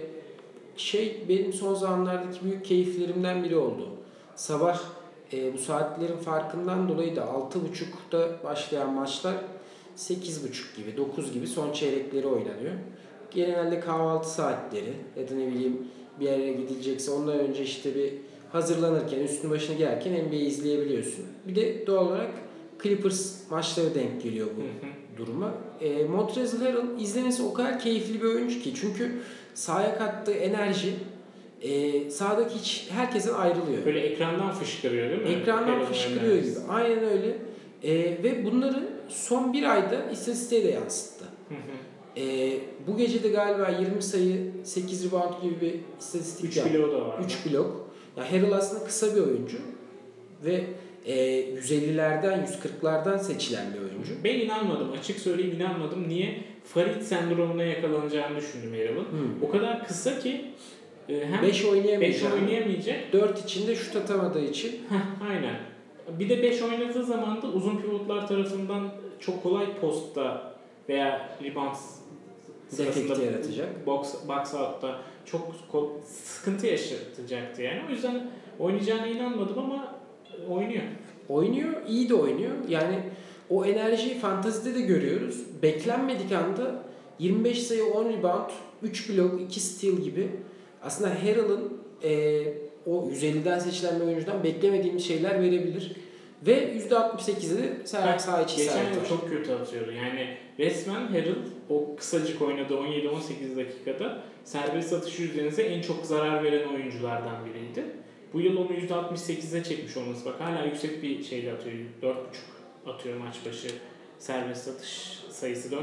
şey 0.78 1.24
benim 1.30 1.54
son 1.54 1.74
zamanlardaki 1.74 2.46
büyük 2.46 2.66
keyiflerimden 2.66 3.44
biri 3.44 3.56
oldu. 3.56 3.90
Sabah 4.36 4.80
e, 5.34 5.54
bu 5.54 5.58
saatlerin 5.58 6.18
farkından 6.18 6.90
dolayı 6.90 7.16
da 7.16 7.22
6.30'da 7.22 8.44
başlayan 8.44 8.94
maçlar 8.94 9.36
8.30 10.10 10.78
gibi 10.78 10.98
9 10.98 11.34
gibi 11.34 11.48
son 11.48 11.74
çeyrekleri 11.74 12.28
oynanıyor. 12.28 12.74
Genelde 13.32 13.80
kahvaltı 13.80 14.30
saatleri 14.30 14.94
ya 15.20 15.30
da 15.30 15.36
ne 15.36 15.48
bileyim 15.48 15.78
bir 16.20 16.26
yere 16.26 16.54
gidilecekse 16.54 17.12
ondan 17.12 17.40
önce 17.40 17.64
işte 17.64 17.96
bir 17.96 18.14
hazırlanırken 18.52 19.20
üstünü 19.20 19.52
başına 19.52 19.76
gelirken 19.76 20.14
NBA 20.14 20.36
izleyebiliyorsun. 20.36 21.26
Bir 21.48 21.56
de 21.56 21.88
doğal 21.88 22.08
olarak 22.08 22.32
Clippers 22.84 23.52
maçları 23.52 23.96
denk 23.96 24.24
geliyor 24.24 24.48
bu 24.58 24.62
duruma. 25.18 25.54
E, 25.82 26.04
Montrezl 26.04 26.58
Harrell 26.58 27.00
izlemesi 27.00 27.44
o 27.44 27.54
kadar 27.54 27.80
keyifli 27.80 28.22
bir 28.22 28.28
oyuncu 28.28 28.60
ki 28.60 28.74
çünkü 28.76 29.12
sahaya 29.54 29.98
kattığı 29.98 30.32
enerji 30.32 30.94
e, 31.62 32.10
sahadaki 32.10 32.56
hiç 32.56 32.88
herkesten 32.92 33.34
ayrılıyor. 33.34 33.86
Böyle 33.86 34.00
ekrandan 34.00 34.52
fışkırıyor 34.52 35.10
değil 35.10 35.22
mi? 35.22 35.30
Ekrandan 35.30 35.68
Harrell'ın 35.68 35.86
fışkırıyor 35.86 36.38
gibi. 36.38 36.56
Aynen 36.70 37.04
öyle. 37.04 37.38
E, 37.84 37.94
ve 38.24 38.46
bunları 38.46 38.84
son 39.12 39.54
bir 39.54 39.64
ayda 39.64 40.12
istatistiğe 40.12 40.64
de 40.64 40.68
yansıttı. 40.72 41.26
Hı 41.50 41.56
hı. 41.56 42.22
E, 42.22 42.54
bu 42.88 42.98
gece 42.98 43.24
de 43.24 43.30
galiba 43.30 43.70
20 43.70 44.02
sayı 44.04 44.52
8 44.64 45.06
rebound 45.06 45.42
gibi 45.44 45.62
bir 45.62 45.74
istatistik 46.00 46.46
Üç 46.46 46.58
yaptı. 46.58 46.74
bloğu 46.74 46.92
da 46.92 47.08
var. 47.08 47.20
3 47.26 47.54
blok. 47.54 47.92
Ya 48.18 48.32
Harrell 48.32 48.52
aslında 48.54 48.84
kısa 48.86 49.16
bir 49.16 49.22
oyuncu 49.22 49.58
ve 50.46 50.64
e, 51.06 51.16
150'lerden 51.56 52.48
140'lardan 52.84 53.20
seçilen 53.20 53.74
bir 53.74 53.80
oyuncu. 53.80 54.14
Ben 54.24 54.40
inanmadım. 54.40 54.92
Açık 55.00 55.20
söyleyeyim 55.20 55.56
inanmadım. 55.56 56.10
Niye? 56.10 56.44
Farid 56.66 57.02
sendromuna 57.02 57.64
yakalanacağını 57.64 58.38
düşündüm 58.38 58.72
Harrell'ın. 58.72 59.06
Hmm. 59.12 59.44
O 59.44 59.52
kadar 59.52 59.88
kısa 59.88 60.20
ki 60.20 60.46
e, 61.10 61.26
hem 61.26 61.42
5 61.42 61.50
5 61.50 61.66
oynayamayacak. 61.66 62.34
oynayamayacak. 62.34 63.14
4 63.14 63.46
içinde 63.46 63.76
şut 63.76 63.96
atamadığı 63.96 64.46
için 64.46 64.70
Heh, 64.90 65.30
aynen. 65.30 65.56
Bir 66.20 66.30
de 66.30 66.44
5 66.44 66.62
oynadığı 66.62 67.04
zaman 67.04 67.42
da 67.42 67.48
uzun 67.48 67.78
pivotlar 67.78 68.28
tarafından 68.28 68.90
çok 69.20 69.44
kolay 69.44 69.80
postta 69.80 70.54
veya 70.90 71.38
rebound 71.44 71.76
sırasında 72.70 73.24
yaratacak. 73.24 73.88
box, 73.88 74.14
box 74.28 74.54
out'ta 74.54 75.00
çok 75.26 75.56
sıkıntı 76.06 76.68
yaşatacaktı 76.68 77.62
yani. 77.62 77.82
O 77.90 77.92
yüzden 77.92 78.28
oynayacağına 78.60 79.08
inanmadım 79.08 79.60
ama 79.60 79.96
oynuyor. 80.50 80.84
Oynuyor, 81.30 81.74
iyi 81.88 82.10
de 82.10 82.14
oynuyor. 82.14 82.52
Yani 82.70 83.00
o 83.50 83.66
enerjiyi 83.66 84.20
fantazide 84.20 84.76
de 84.76 84.82
görüyoruz. 84.82 85.44
Beklenmedik 85.62 86.32
anda 86.32 86.84
25 87.20 87.64
sayı 87.64 87.86
10 87.86 88.06
rebound, 88.06 88.50
3 88.84 89.10
blok, 89.10 89.42
2 89.42 89.60
steal 89.60 89.94
gibi 89.96 90.30
aslında 90.84 91.10
Harrell'ın 91.10 91.78
e, 92.04 92.44
o 92.86 93.10
150'den 93.10 93.60
seçilen 93.60 94.00
bir 94.00 94.06
oyuncudan 94.06 94.44
beklemediğimiz 94.44 95.08
şeyler 95.08 95.42
verebilir. 95.42 95.92
Ve 96.48 96.78
%68'i 96.78 97.58
de 97.58 97.88
sağ, 97.88 98.42
içi 98.42 98.58
Geçen 98.58 98.94
yıl 98.94 99.06
çok 99.10 99.30
kötü 99.30 99.52
atıyordu. 99.52 99.92
Yani 99.92 100.38
resmen 100.60 101.08
Harrell 101.08 101.36
o 101.70 101.96
kısacık 101.96 102.42
oynadığı 102.42 102.74
17-18 102.74 103.56
dakikada 103.56 104.24
serbest 104.44 104.94
atış 104.94 105.20
yüzdenize 105.20 105.64
en 105.64 105.82
çok 105.82 106.06
zarar 106.06 106.44
veren 106.44 106.68
oyunculardan 106.68 107.46
biriydi. 107.46 107.86
Bu 108.34 108.42
yıl 108.42 108.58
onu 108.58 108.72
%68'e 108.74 109.64
çekmiş 109.64 109.98
olması 109.98 110.26
bak 110.26 110.36
hala 110.40 110.66
yüksek 110.66 111.04
bir 111.04 111.24
şeyle 111.24 111.54
atıyor. 111.54 111.76
4.5 112.02 112.16
atıyor 112.86 113.18
maç 113.18 113.36
başı 113.46 113.68
serbest 114.20 114.68
atış 114.68 115.20
sayısı 115.30 115.76
4.5. 115.76 115.80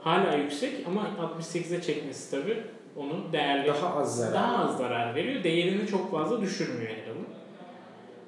Hala 0.00 0.34
yüksek 0.34 0.72
ama 0.86 1.32
68'e 1.40 1.82
çekmesi 1.82 2.30
tabi 2.30 2.56
onu 2.96 3.32
değerli 3.32 3.68
Daha 3.68 3.94
az 3.96 4.16
zarar. 4.16 4.34
daha 4.34 4.64
az 4.64 4.78
zarar 4.78 5.14
veriyor. 5.14 5.44
Değerini 5.44 5.86
çok 5.86 6.10
fazla 6.10 6.40
düşürmüyor 6.40 6.90
Harrell'ın. 6.90 7.26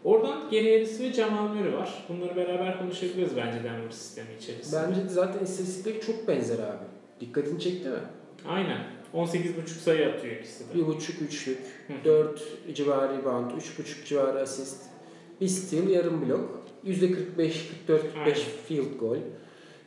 Oradan 0.04 0.50
geri 0.50 0.72
Harris 0.74 1.00
ve 1.00 1.12
Jamal 1.12 1.48
Murray 1.48 1.72
var. 1.72 2.04
Bunları 2.08 2.36
beraber 2.36 2.78
konuşabiliriz 2.78 3.36
bence 3.36 3.64
Denver 3.64 3.90
sistemi 3.90 4.28
içerisinde. 4.40 4.80
Bence 4.88 5.00
zaten 5.08 5.44
istatistikleri 5.44 6.00
çok 6.00 6.28
benzer 6.28 6.58
abi. 6.58 6.84
Dikkatini 7.20 7.60
çekti 7.60 7.88
mi? 7.88 7.98
Aynen. 8.48 8.78
18.5 9.14 9.66
sayı 9.66 10.12
atıyor 10.14 10.36
ikisi 10.36 10.68
de. 10.70 10.74
Bir 10.74 10.86
buçuk 10.86 11.22
üçlük, 11.22 11.58
Hı 11.86 11.92
hı. 11.92 12.04
4 12.04 12.42
civarı 12.74 13.18
rebound, 13.18 13.50
üç 13.58 13.78
buçuk 13.78 14.06
civarı 14.06 14.40
asist, 14.40 14.82
bir 15.40 15.48
steal, 15.48 15.88
yarım 15.88 16.28
blok, 16.28 16.62
yüzde 16.84 17.10
45, 17.12 17.68
44, 17.86 18.02
45 18.02 18.16
Aynen. 18.26 18.36
field 18.68 18.98
goal, 19.00 19.16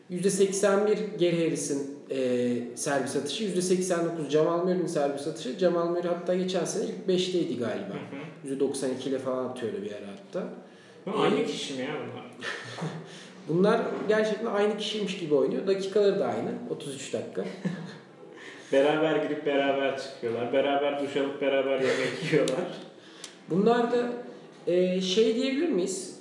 yüzde 0.09 0.29
81 0.29 0.97
Gary 1.19 1.43
Harris'in 1.45 1.96
e, 2.11 2.49
servis 2.75 3.15
atışı, 3.15 3.43
yüzde 3.43 3.61
89 3.61 4.29
Jamal 4.29 4.57
Murray'nin 4.57 4.87
servis 4.87 5.27
atışı. 5.27 5.59
Jamal 5.59 5.85
Murray 5.89 6.13
hatta 6.13 6.35
geçen 6.35 6.65
sene 6.65 6.83
ilk 6.85 7.19
5'teydi 7.19 7.59
galiba. 7.59 7.93
Hı 7.93 8.15
hı. 8.15 8.43
Yüzde 8.43 8.59
92 8.59 9.09
ile 9.09 9.19
falan 9.19 9.45
atıyordu 9.45 9.77
bir 9.81 9.91
ara 9.91 10.07
hatta. 10.07 10.47
Ama 11.07 11.23
Aynı 11.23 11.45
kişi 11.45 11.73
mi 11.73 11.81
ya 11.81 11.87
bunlar? 11.93 12.25
Bunlar 13.47 13.81
gerçekten 14.07 14.45
aynı 14.45 14.77
kişiymiş 14.77 15.17
gibi 15.17 15.35
oynuyor. 15.35 15.67
Dakikaları 15.67 16.19
da 16.19 16.25
aynı. 16.25 16.49
33 16.69 17.13
dakika. 17.13 17.45
Beraber 18.71 19.15
girip 19.15 19.45
beraber 19.45 19.97
çıkıyorlar. 19.97 20.53
Beraber 20.53 21.03
duş 21.03 21.17
alıp 21.17 21.41
beraber 21.41 21.79
yemek 21.79 22.23
yiyorlar. 22.31 22.65
Bunlar 23.49 23.91
da 23.91 23.97
e, 24.67 25.01
şey 25.01 25.35
diyebilir 25.35 25.69
miyiz? 25.69 26.19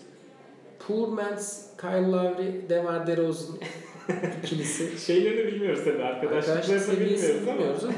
Poor 0.89 1.09
man's 1.09 1.77
Kyle 1.81 2.11
Lowry, 2.13 2.69
DeMar 2.69 3.07
DeRozan 3.07 3.57
ikilisi. 4.45 5.07
Şeylerini 5.07 5.53
bilmiyoruz 5.53 5.85
tabii. 5.85 6.03
Arkadaşlık 6.03 6.57
Arkadaşlıklarını 6.57 7.01
bilmiyoruz 7.01 7.49
ama. 7.49 7.59
bilmiyoruz 7.59 7.85
ama. 7.85 7.95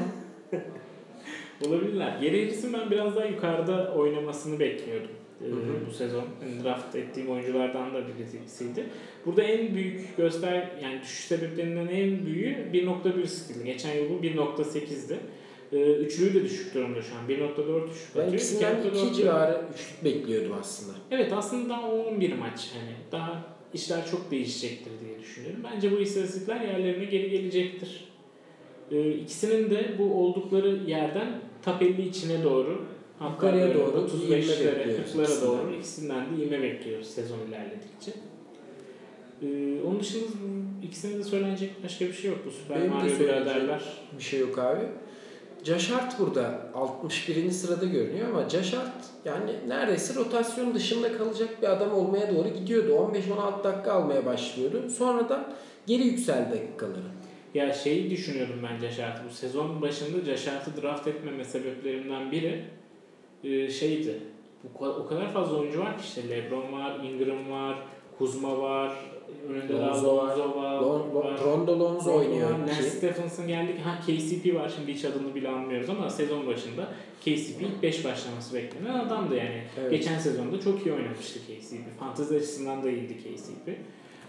Olabilirler. 1.66 2.18
Geri 2.20 2.42
Harris'in 2.44 2.72
ben 2.72 2.90
biraz 2.90 3.16
daha 3.16 3.24
yukarıda 3.24 3.92
oynamasını 3.94 4.60
bekliyordum. 4.60 5.10
Ee, 5.42 5.46
Hı 5.46 5.50
hı. 5.50 5.86
bu 5.88 5.94
sezon 5.94 6.24
draft 6.64 6.96
ettiğim 6.96 7.30
oyunculardan 7.30 7.94
da 7.94 8.00
birisiydi. 8.08 8.84
Burada 9.26 9.42
en 9.42 9.74
büyük 9.74 10.16
göster 10.16 10.68
yani 10.82 11.00
düşüş 11.02 11.24
sebeplerinden 11.24 11.86
en 11.86 12.26
büyüğü 12.26 12.56
1.1 12.72 13.26
stil. 13.26 13.64
Geçen 13.64 13.94
yıl 13.94 14.10
bu 14.10 14.26
1.8'di. 14.26 15.16
Ee, 15.72 15.92
üçlüğü 15.92 16.34
de 16.34 16.44
düşük 16.44 16.74
durumda 16.74 17.02
şu 17.02 17.14
an. 17.14 17.28
1.4 17.28 17.90
düşük 17.90 18.16
Ben 18.16 18.28
ikisinden 18.32 18.74
2.4 18.76 19.06
2 19.06 19.14
civarı 19.14 19.60
üçlük 19.74 20.04
bekliyordum 20.04 20.56
aslında. 20.60 20.98
Evet 21.10 21.32
aslında 21.32 21.68
daha 21.68 21.90
11 21.92 22.32
maç 22.32 22.70
hani 22.74 22.92
daha 23.12 23.57
işler 23.78 24.06
çok 24.10 24.30
değişecektir 24.30 24.90
diye 25.06 25.18
düşünüyorum. 25.18 25.60
Bence 25.74 25.92
bu 25.92 26.00
istatistikler 26.00 26.60
yerlerine 26.60 27.04
geri 27.04 27.30
gelecektir. 27.30 28.08
Ee, 28.90 29.10
ikisinin 29.12 29.70
de 29.70 29.94
bu 29.98 30.04
oldukları 30.04 30.80
yerden 30.86 31.40
50 31.80 32.08
içine 32.08 32.44
doğru 32.44 32.84
böyle 33.42 33.74
doğru 33.74 34.06
35'lere, 34.06 34.24
ivme 34.26 34.78
bekliyoruz 34.78 35.14
40'lara 35.14 35.22
ikisinden. 35.22 35.48
doğru 35.48 35.74
ikisinden 35.74 36.38
de 36.38 36.44
ivme 36.44 36.62
bekliyoruz 36.62 37.06
sezon 37.06 37.38
ilerledikçe. 37.48 38.12
Ee, 39.42 39.80
onun 39.86 40.00
dışında 40.00 40.24
ikisine 40.82 41.18
de 41.18 41.24
söylenecek 41.24 41.70
başka 41.84 42.06
bir 42.06 42.12
şey 42.12 42.30
yok. 42.30 42.38
Bu 42.46 42.50
Süper 42.50 42.80
Benim 42.80 42.92
Mario 42.92 43.20
biraderler. 43.20 43.82
Bir 44.18 44.22
şey 44.22 44.40
yok 44.40 44.58
abi. 44.58 44.84
Hart 45.66 46.18
burada 46.18 46.60
61. 46.74 47.50
sırada 47.50 47.86
görünüyor 47.86 48.28
ama 48.28 48.38
Hart 48.38 49.04
yani 49.24 49.50
neredeyse 49.68 50.14
rotasyon 50.14 50.74
dışında 50.74 51.18
kalacak 51.18 51.62
bir 51.62 51.68
adam 51.68 51.92
olmaya 51.94 52.34
doğru 52.36 52.48
gidiyordu. 52.48 52.90
15-16 52.90 53.64
dakika 53.64 53.92
almaya 53.92 54.26
başlıyordu. 54.26 54.90
Sonradan 54.90 55.54
geri 55.86 56.02
yükseldi 56.02 56.50
dakikaları. 56.50 57.08
Ya 57.54 57.72
şeyi 57.72 58.10
düşünüyorum 58.10 58.60
ben 58.62 58.80
Caşart'ı. 58.80 59.22
Bu 59.30 59.34
sezon 59.34 59.82
başında 59.82 60.24
Caşart'ı 60.24 60.82
draft 60.82 61.08
etmeme 61.08 61.44
sebeplerimden 61.44 62.32
biri 62.32 62.64
e, 63.44 63.70
şeydi. 63.70 64.20
Bu 64.64 64.84
o 64.84 65.06
kadar 65.06 65.32
fazla 65.32 65.58
oyuncu 65.58 65.80
var 65.80 65.98
ki 65.98 66.04
işte 66.04 66.28
LeBron 66.28 66.72
var, 66.72 67.00
Ingram 67.04 67.50
var, 67.50 67.78
Kuzma 68.18 68.58
var, 68.58 68.92
önünde 69.48 69.72
Lonzo 69.72 70.16
var. 70.16 70.36
Lonzo 70.36 70.62
var. 70.62 70.80
Lon, 70.80 71.14
var. 71.14 71.40
Rondo 71.44 71.80
Lonzo 71.80 72.14
oynuyor 72.14 72.50
var. 72.50 72.58
Lance. 72.58 72.82
Stephenson 72.82 73.48
geldi. 73.48 73.76
Ha 73.84 73.98
KCP 74.00 74.54
var 74.54 74.72
şimdi 74.76 74.94
hiç 74.94 75.04
adını 75.04 75.34
bile 75.34 75.48
anmıyoruz 75.48 75.90
ama 75.90 76.10
sezon 76.10 76.46
başında 76.46 76.88
KCP 77.20 77.62
ilk 77.62 77.82
5 77.82 78.04
başlaması 78.04 78.54
beklenen 78.54 78.94
adamdı 78.94 79.36
yani. 79.36 79.62
Evet. 79.80 79.90
Geçen 79.90 80.18
sezonda 80.18 80.60
çok 80.60 80.86
iyi 80.86 80.92
oynamıştı 80.92 81.38
KCP. 81.38 81.98
Fantezi 82.00 82.36
açısından 82.36 82.82
da 82.82 82.90
iyiydi 82.90 83.14
KCP. 83.16 83.76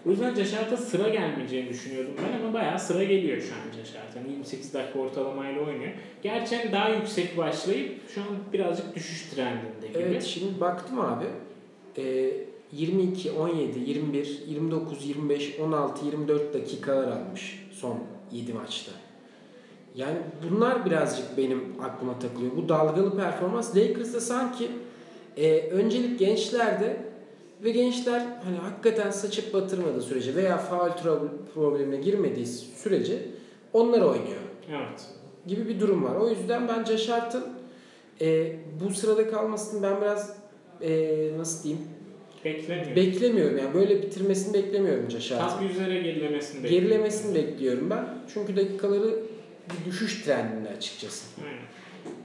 O 0.06 0.10
yüzden 0.10 0.36
Caşart'a 0.36 0.78
sıra 0.78 1.10
gelmeyeceğini 1.10 1.70
düşünüyordum 1.70 2.14
ben 2.18 2.40
ama 2.40 2.54
bayağı 2.54 2.80
sıra 2.80 3.04
geliyor 3.04 3.38
şu 3.42 3.54
an 3.54 3.78
Caşart'a. 3.78 4.20
Yani 4.20 4.32
28 4.32 4.74
dakika 4.74 5.00
ortalamayla 5.00 5.62
oynuyor. 5.62 5.92
Gerçi 6.24 6.58
hani 6.58 6.72
daha 6.72 6.90
yüksek 6.90 7.38
başlayıp 7.38 8.10
şu 8.16 8.22
an 8.22 8.28
birazcık 8.54 8.96
düşüş 8.96 9.30
trendinde 9.30 9.88
gibi. 9.88 10.00
Evet 10.00 10.24
şimdi 10.24 10.60
baktım 10.62 11.00
abi. 11.00 11.26
Ee, 11.98 12.32
22, 12.72 13.32
17, 13.32 13.80
21, 13.80 14.44
29, 14.48 15.06
25, 15.06 15.60
16, 15.60 16.06
24 16.06 16.54
dakikalar 16.54 17.08
almış 17.12 17.68
son 17.72 18.00
7 18.32 18.54
maçta. 18.54 18.92
Yani 19.96 20.18
bunlar 20.50 20.86
birazcık 20.86 21.38
benim 21.38 21.64
aklıma 21.82 22.20
takılıyor. 22.20 22.52
Bu 22.58 22.70
dalgalı 22.70 23.18
performans 23.18 23.76
Lakers'ta 23.76 24.20
sanki 24.22 24.70
e, 25.38 25.60
öncelik 25.60 26.20
gençlerde 26.20 26.98
ve 27.64 27.72
gençler 27.72 28.26
hani 28.44 28.58
hakikaten 28.58 29.12
saçıp 29.12 29.54
batırmadığı 29.54 30.02
sürece 30.02 30.36
veya 30.36 30.58
trouble- 30.72 31.30
problemine 31.54 31.98
girmediği 31.98 32.46
sürece 32.48 33.26
onlar 33.74 34.02
oynuyor 34.02 34.42
Evet. 34.70 35.06
gibi 35.48 35.68
bir 35.68 35.80
durum 35.80 36.04
var. 36.04 36.16
O 36.16 36.30
yüzden 36.30 36.68
bence 36.68 36.98
Şart'ın 36.98 37.44
e, 38.22 38.56
bu 38.86 38.94
sırada 38.94 39.30
kalmasını 39.30 39.84
ben 39.84 40.02
biraz 40.02 40.38
e, 40.82 41.32
nasıl 41.38 41.64
diyeyim 41.64 41.86
Beklemiyorum. 42.46 42.96
beklemiyorum 42.96 43.58
yani 43.58 43.74
böyle 43.74 44.02
bitirmesini 44.02 44.54
beklemiyorum 44.54 45.12
Şart'ın. 45.12 45.58
Tam 45.58 45.68
yüzlere 45.68 46.00
gerilemesini 46.02 46.64
bekliyorum. 46.64 46.88
Gerilemesini 46.88 47.36
bekliyorum 47.36 47.90
ben. 47.90 48.06
Çünkü 48.34 48.56
dakikaları 48.56 49.16
bir 49.70 49.92
düşüş 49.92 50.22
trendinde 50.22 50.70
açıkçası. 50.70 51.26
Aynen. 51.46 51.70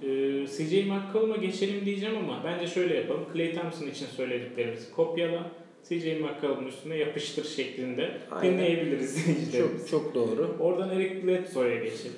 Ee, 0.03 0.47
CJ 0.47 0.87
McCollum'a 0.87 1.37
geçelim 1.37 1.85
diyeceğim 1.85 2.17
ama 2.17 2.43
bence 2.45 2.67
şöyle 2.67 2.95
yapalım. 2.95 3.25
Clay 3.35 3.53
Thompson 3.55 3.87
için 3.87 4.07
söylediklerimizi 4.07 4.93
kopyala. 4.93 5.51
CJ 5.89 6.05
McCollum'un 6.07 6.69
üstüne 6.69 6.97
yapıştır 6.97 7.45
şeklinde 7.45 8.11
Aynen. 8.31 8.53
dinleyebiliriz 8.55 9.17
izleyicilerimiz. 9.19 9.91
Çok 9.91 10.05
çok 10.05 10.15
doğru. 10.15 10.57
Oradan 10.61 10.91
Eric 10.91 11.27
Bledsoe'ya 11.27 11.77
geçelim. 11.77 12.17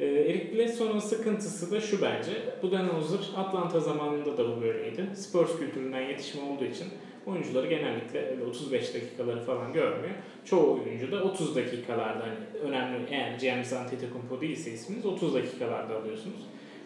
Ee, 0.00 0.06
Eric 0.06 0.56
Bledsoe'nun 0.56 0.98
sıkıntısı 0.98 1.70
da 1.70 1.80
şu 1.80 2.02
bence. 2.02 2.32
Budenholzer 2.62 3.20
Atlanta 3.36 3.80
zamanında 3.80 4.38
da 4.38 4.56
bu 4.56 4.62
böyleydi. 4.62 5.06
Spurs 5.16 5.58
kültüründen 5.58 6.00
yetişme 6.00 6.42
olduğu 6.42 6.64
için 6.64 6.86
oyuncuları 7.26 7.66
genellikle 7.66 8.26
öyle 8.30 8.44
35 8.44 8.94
dakikaları 8.94 9.40
falan 9.40 9.72
görmüyor. 9.72 10.14
Çoğu 10.44 10.80
oyuncu 10.82 11.12
da 11.12 11.22
30 11.22 11.56
dakikalarda 11.56 12.20
hani 12.24 12.60
önemli 12.68 12.98
eğer 13.10 13.38
Giannis 13.40 13.72
Antetokounmpo 13.72 14.40
değilse 14.40 14.70
isminiz 14.72 15.06
30 15.06 15.34
dakikalarda 15.34 15.96
alıyorsunuz. 15.98 16.40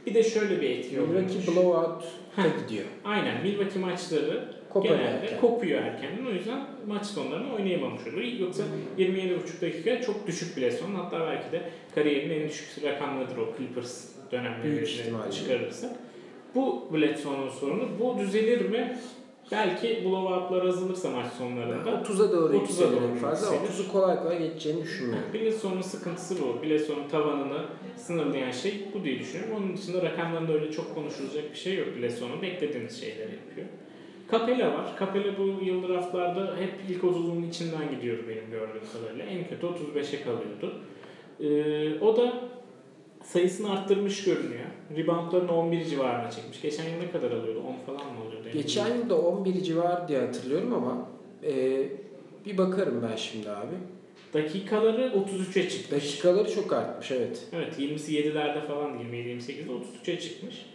Bir 0.06 0.14
de 0.14 0.22
şöyle 0.22 0.60
bir 0.60 0.70
etki 0.70 1.00
oluyor. 1.00 1.22
Milwaukee 1.22 1.46
blowout'a 1.56 2.42
gidiyor. 2.62 2.84
Aynen 3.04 3.42
Milwaukee 3.42 3.78
maçları 3.78 4.44
Koparıyor 4.70 4.98
genelde 4.98 5.24
erken. 5.24 5.40
kopuyor 5.40 5.82
erkenden. 5.82 6.26
O 6.26 6.30
yüzden 6.30 6.66
maç 6.86 7.06
sonlarını 7.06 7.54
oynayamamış 7.54 8.06
oluyor. 8.06 8.22
Yoksa 8.40 8.62
27,5 8.98 9.60
dakika 9.60 10.00
çok 10.02 10.26
düşük 10.26 10.56
bile 10.56 10.70
son. 10.70 10.94
Hatta 10.94 11.20
belki 11.20 11.52
de 11.52 11.62
kariyerinin 11.94 12.40
en 12.40 12.48
düşük 12.48 12.84
rakamlarıdır 12.84 13.36
o 13.36 13.54
Clippers 13.58 14.08
Büyük 14.32 14.32
dönemleri 14.32 14.84
ihtimalle. 14.84 15.32
çıkarırsa. 15.32 15.96
Bu 16.54 16.88
Bledsoe'nun 16.94 17.48
sorunu. 17.48 17.88
Bu 18.00 18.18
düzelir 18.18 18.60
mi? 18.70 18.98
Belki 19.52 20.04
blowoutlar 20.04 20.66
azalırsa 20.66 21.10
maç 21.10 21.26
sonlarında. 21.38 21.90
30'a 21.90 22.32
doğru 22.32 22.52
30'a 22.52 22.60
yükselir 22.60 22.92
doğru 22.92 23.14
fazla. 23.20 23.54
yükselir. 23.54 23.84
30'u 23.84 23.92
kolay 23.92 24.22
kolay 24.22 24.38
geçeceğini 24.38 24.82
düşünmüyorum. 24.82 25.28
Bledsoe'nun 25.34 25.80
sıkıntısı 25.82 26.34
bu. 26.42 26.62
Bledsoe'nun 26.62 27.08
tavanını 27.08 27.64
sınırlayan 27.96 28.50
şey 28.50 28.88
bu 28.94 29.04
diye 29.04 29.18
düşünüyorum. 29.18 29.54
Onun 29.56 29.76
dışında 29.76 30.02
rakamlarında 30.02 30.52
öyle 30.52 30.72
çok 30.72 30.94
konuşulacak 30.94 31.50
bir 31.50 31.58
şey 31.58 31.76
yok. 31.76 31.88
Bledsoe'nun 31.98 32.42
beklediğimiz 32.42 33.00
şeyleri 33.00 33.30
yapıyor. 33.32 33.66
Capella 34.30 34.74
var. 34.74 34.96
Capella 35.00 35.38
bu 35.38 35.64
yıl 35.64 35.88
draftlarda 35.88 36.56
hep 36.56 36.72
ilk 36.88 37.02
30'un 37.02 37.42
içinden 37.42 37.90
gidiyordu 37.90 38.22
benim 38.28 38.50
gördüğüm 38.50 38.82
kadarıyla. 38.92 39.24
En 39.24 39.48
kötü 39.48 39.66
35'e 39.66 40.22
kalıyordu. 40.22 40.74
Ee, 41.40 42.00
o 42.00 42.16
da 42.16 42.32
sayısını 43.24 43.72
arttırmış 43.72 44.24
görünüyor. 44.24 44.64
Reboundlarını 44.96 45.52
11 45.52 45.84
civarına 45.84 46.30
çekmiş. 46.30 46.62
Geçen 46.62 46.84
yıl 46.84 46.98
ne 46.98 47.10
kadar 47.10 47.30
alıyordu? 47.30 47.60
10 47.60 47.86
falan 47.86 48.12
mı 48.12 48.20
alıyordu? 48.20 48.48
Emin 48.48 48.62
Geçen 48.62 48.96
yıl 48.96 49.10
da 49.10 49.20
11 49.20 49.62
civar 49.62 50.08
diye 50.08 50.20
hatırlıyorum 50.20 50.74
ama 50.74 51.08
e, 51.44 51.82
bir 52.46 52.58
bakarım 52.58 53.06
ben 53.10 53.16
şimdi 53.16 53.50
abi. 53.50 53.74
Dakikaları 54.34 55.02
33'e 55.02 55.68
çıkmış. 55.68 55.90
Dakikaları 55.90 56.54
çok 56.54 56.72
artmış 56.72 57.10
evet. 57.10 57.42
Evet 57.52 57.78
27'lerde 57.78 58.66
falan 58.66 58.98
27-28'de 58.98 59.72
33'e 60.04 60.20
çıkmış. 60.20 60.66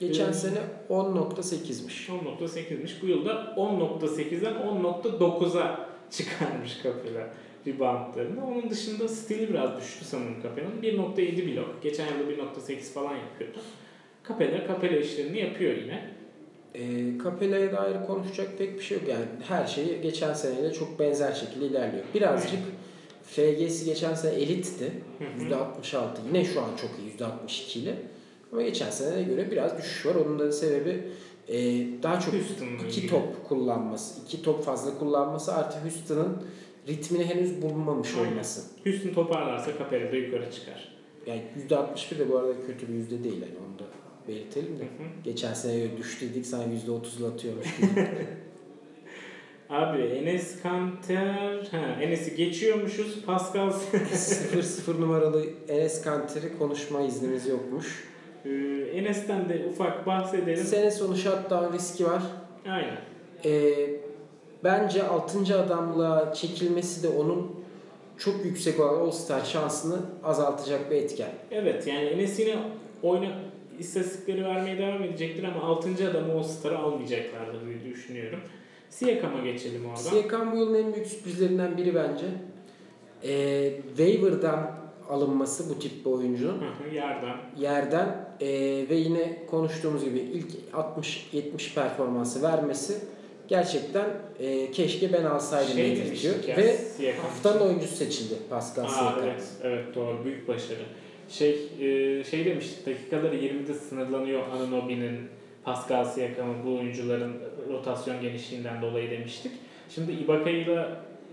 Geçen 0.00 0.24
Evet. 0.24 0.36
sene 0.36 0.58
10.8'miş. 0.90 2.08
10.8'miş. 2.08 3.02
Bu 3.02 3.06
yılda 3.06 3.54
10.8'den 3.56 4.54
10.9'a 4.54 5.88
çıkarmış 6.10 6.82
Capella 6.82 7.28
reboundlarını. 7.66 8.46
Onun 8.46 8.70
dışında 8.70 9.08
stili 9.08 9.48
biraz 9.48 9.76
düştü 9.76 10.04
sanırım 10.04 10.42
Capella'nın. 10.42 10.82
1.7 10.82 11.56
blok. 11.56 11.82
Geçen 11.82 12.06
yılda 12.06 12.32
1.8 12.32 12.92
falan 12.92 13.16
yapıyordu. 13.16 13.58
Capella, 14.28 14.66
Capella 14.68 14.96
işlerini 14.96 15.38
yapıyor 15.40 15.76
yine. 15.76 16.10
E, 16.74 16.82
Capella'ya 17.24 17.72
dair 17.72 18.06
konuşacak 18.06 18.58
pek 18.58 18.78
bir 18.78 18.82
şey 18.82 18.98
yok. 18.98 19.08
Yani 19.08 19.24
her 19.48 19.66
şeyi 19.66 20.00
geçen 20.02 20.32
seneyle 20.34 20.72
çok 20.72 20.98
benzer 20.98 21.32
şekilde 21.32 21.66
ilerliyor. 21.66 22.04
Birazcık 22.14 22.60
FG'si 23.22 23.84
geçen 23.84 24.14
sene 24.14 24.34
elitti. 24.34 24.92
Hı 25.18 25.44
hı. 25.44 25.48
%66. 25.50 26.06
Yine 26.26 26.44
şu 26.44 26.60
an 26.60 26.68
çok 26.80 26.90
iyi 26.98 27.28
%62 27.48 27.78
ile. 27.78 27.94
Ama 28.52 28.62
geçen 28.62 28.90
seneye 28.90 29.22
göre 29.22 29.50
biraz 29.50 29.78
düşüş 29.78 30.06
var. 30.06 30.14
Onun 30.14 30.38
da 30.38 30.52
sebebi 30.52 31.02
e, 31.48 31.58
daha 32.02 32.20
çok 32.20 32.34
Houston'la 32.34 32.86
iki 32.88 32.98
ilgili. 32.98 33.10
top 33.10 33.48
kullanması. 33.48 34.24
iki 34.24 34.42
top 34.42 34.64
fazla 34.64 34.98
kullanması 34.98 35.54
artı 35.54 35.78
Houston'ın 35.80 36.42
ritmini 36.88 37.24
henüz 37.24 37.62
bulmamış 37.62 38.08
Aynen. 38.18 38.32
olması. 38.32 38.62
Houston 38.84 39.10
toparlarsa 39.10 39.70
Capella 39.78 40.12
da 40.12 40.16
yukarı 40.16 40.50
çıkar. 40.50 40.88
Yani 41.26 41.42
%61 41.68 42.18
de 42.18 42.30
bu 42.30 42.38
arada 42.38 42.52
kötü 42.66 42.88
bir 42.88 42.94
yüzde 42.94 43.24
değil. 43.24 43.42
Yani 43.42 43.54
onu 43.68 43.78
da 43.78 43.84
belirtelim 44.28 44.78
de. 44.78 44.82
Hı 44.82 44.86
hı. 44.86 45.22
Geçen 45.24 45.54
sene 45.54 45.78
göre 45.78 45.96
düştü 45.96 46.30
dedik 46.30 46.46
sana 46.46 46.64
%30'la 46.64 47.28
atıyormuş 47.28 47.76
gibi. 47.76 47.88
Abi 49.70 50.02
Enes 50.02 50.62
Kanter, 50.62 51.68
ha 51.70 52.02
Enes'i 52.02 52.36
geçiyormuşuz. 52.36 53.22
Pascal 53.26 53.68
0-0 53.92 55.00
numaralı 55.00 55.44
Enes 55.68 56.02
Kanter'i 56.02 56.58
konuşma 56.58 57.00
iznimiz 57.00 57.46
yokmuş. 57.46 58.04
Ee, 58.44 58.50
Enes'ten 58.94 59.48
de 59.48 59.66
ufak 59.70 60.06
bahsedelim. 60.06 60.64
Sene 60.64 60.90
sonu 60.90 61.16
shutdown 61.16 61.72
riski 61.74 62.04
var. 62.06 62.22
Aynen. 62.68 62.98
Ee, 63.44 64.00
bence 64.64 65.02
6. 65.02 65.58
adamla 65.58 66.34
çekilmesi 66.34 67.02
de 67.02 67.08
onun 67.08 67.60
çok 68.18 68.44
yüksek 68.44 68.80
olan 68.80 69.00
All-Star 69.00 69.44
şansını 69.44 69.96
azaltacak 70.24 70.90
bir 70.90 70.96
etken. 70.96 71.30
Evet 71.50 71.86
yani 71.86 72.04
Enes 72.04 72.38
yine 72.38 72.56
oyna 73.02 73.26
istatistikleri 73.78 74.44
vermeye 74.44 74.78
devam 74.78 75.02
edecektir 75.02 75.44
ama 75.44 75.62
6. 75.62 76.10
adamı 76.10 76.34
o 76.34 76.42
starı 76.42 76.78
almayacaklardır 76.78 77.66
diye 77.66 77.94
düşünüyorum. 77.94 78.40
Siakam'a 78.90 79.44
geçelim 79.44 79.86
orada. 79.86 79.96
Siakam 79.96 80.52
bu 80.52 80.56
yılın 80.56 80.74
en 80.74 80.94
büyük 80.94 81.06
sürprizlerinden 81.06 81.76
biri 81.76 81.94
bence. 81.94 82.26
Ee, 83.22 83.72
waiver'dan 83.88 84.80
alınması 85.08 85.70
bu 85.70 85.78
tip 85.78 86.04
bir 86.04 86.10
oyuncunun. 86.10 86.62
Yerden. 86.94 87.36
Yerden 87.58 88.30
ee, 88.40 88.46
ve 88.90 88.94
yine 88.94 89.46
konuştuğumuz 89.46 90.04
gibi 90.04 90.18
ilk 90.18 90.50
60-70 91.32 91.74
performansı 91.74 92.42
vermesi 92.42 92.98
gerçekten 93.50 94.06
ee, 94.40 94.70
keşke 94.72 95.12
ben 95.12 95.24
alsaydım 95.24 95.72
Şey 95.74 95.96
dedirtiyor. 95.96 96.34
Ve 96.56 96.72
Siakam 96.76 97.22
haftanın 97.22 97.60
oyuncusu 97.60 97.96
seçildi 97.96 98.34
Pascal 98.50 98.88
Siakam. 98.88 99.24
evet, 99.24 99.42
evet 99.62 99.94
doğru 99.94 100.24
büyük 100.24 100.48
başarı. 100.48 100.78
Şey 101.28 101.50
e, 101.80 102.24
şey 102.24 102.44
demiştik 102.44 102.86
dakikaları 102.86 103.36
20'de 103.36 103.74
sınırlanıyor 103.74 104.42
Anunobi'nin 104.48 105.18
Pascal 105.64 106.04
Siakam'ın 106.04 106.64
bu 106.66 106.74
oyuncuların 106.78 107.32
rotasyon 107.68 108.20
genişliğinden 108.22 108.82
dolayı 108.82 109.10
demiştik. 109.10 109.52
Şimdi 109.94 110.12
Ibaka 110.12 110.50
ile 110.50 110.86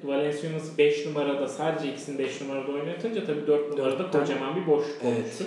Valenciunas'ı 0.03 0.77
5 0.77 1.05
numarada 1.05 1.47
sadece 1.47 1.91
ikisini 1.91 2.19
5 2.19 2.41
numarada 2.41 2.71
oynatınca 2.71 3.25
tabii 3.25 3.47
4 3.47 3.69
numarada 3.77 4.03
Dörtten- 4.03 4.19
kocaman 4.19 4.55
bir 4.55 4.67
boşluk 4.67 4.97
Evet. 5.03 5.17
oluştu. 5.25 5.45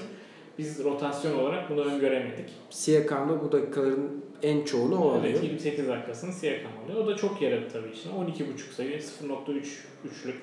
Biz 0.61 0.85
rotasyon 0.85 1.39
olarak 1.39 1.71
bunu 1.71 1.81
öngöremedik. 1.81 2.45
Siakam'da 2.71 3.41
bu 3.45 3.53
dakikaların 3.53 4.11
en 4.43 4.65
çoğunu 4.65 5.05
o 5.05 5.11
alıyor. 5.11 5.25
Evet 5.35 5.43
28 5.43 5.89
dakikasını 5.89 6.33
Siakam 6.33 6.71
alıyor. 6.85 7.05
O 7.05 7.07
da 7.07 7.17
çok 7.17 7.43
yaradı 7.43 7.65
tabii 7.73 7.89
işine. 7.95 8.13
12.5 8.13 8.75
sayı, 8.77 8.99
0.3 8.99 9.57
üçlük, 10.11 10.35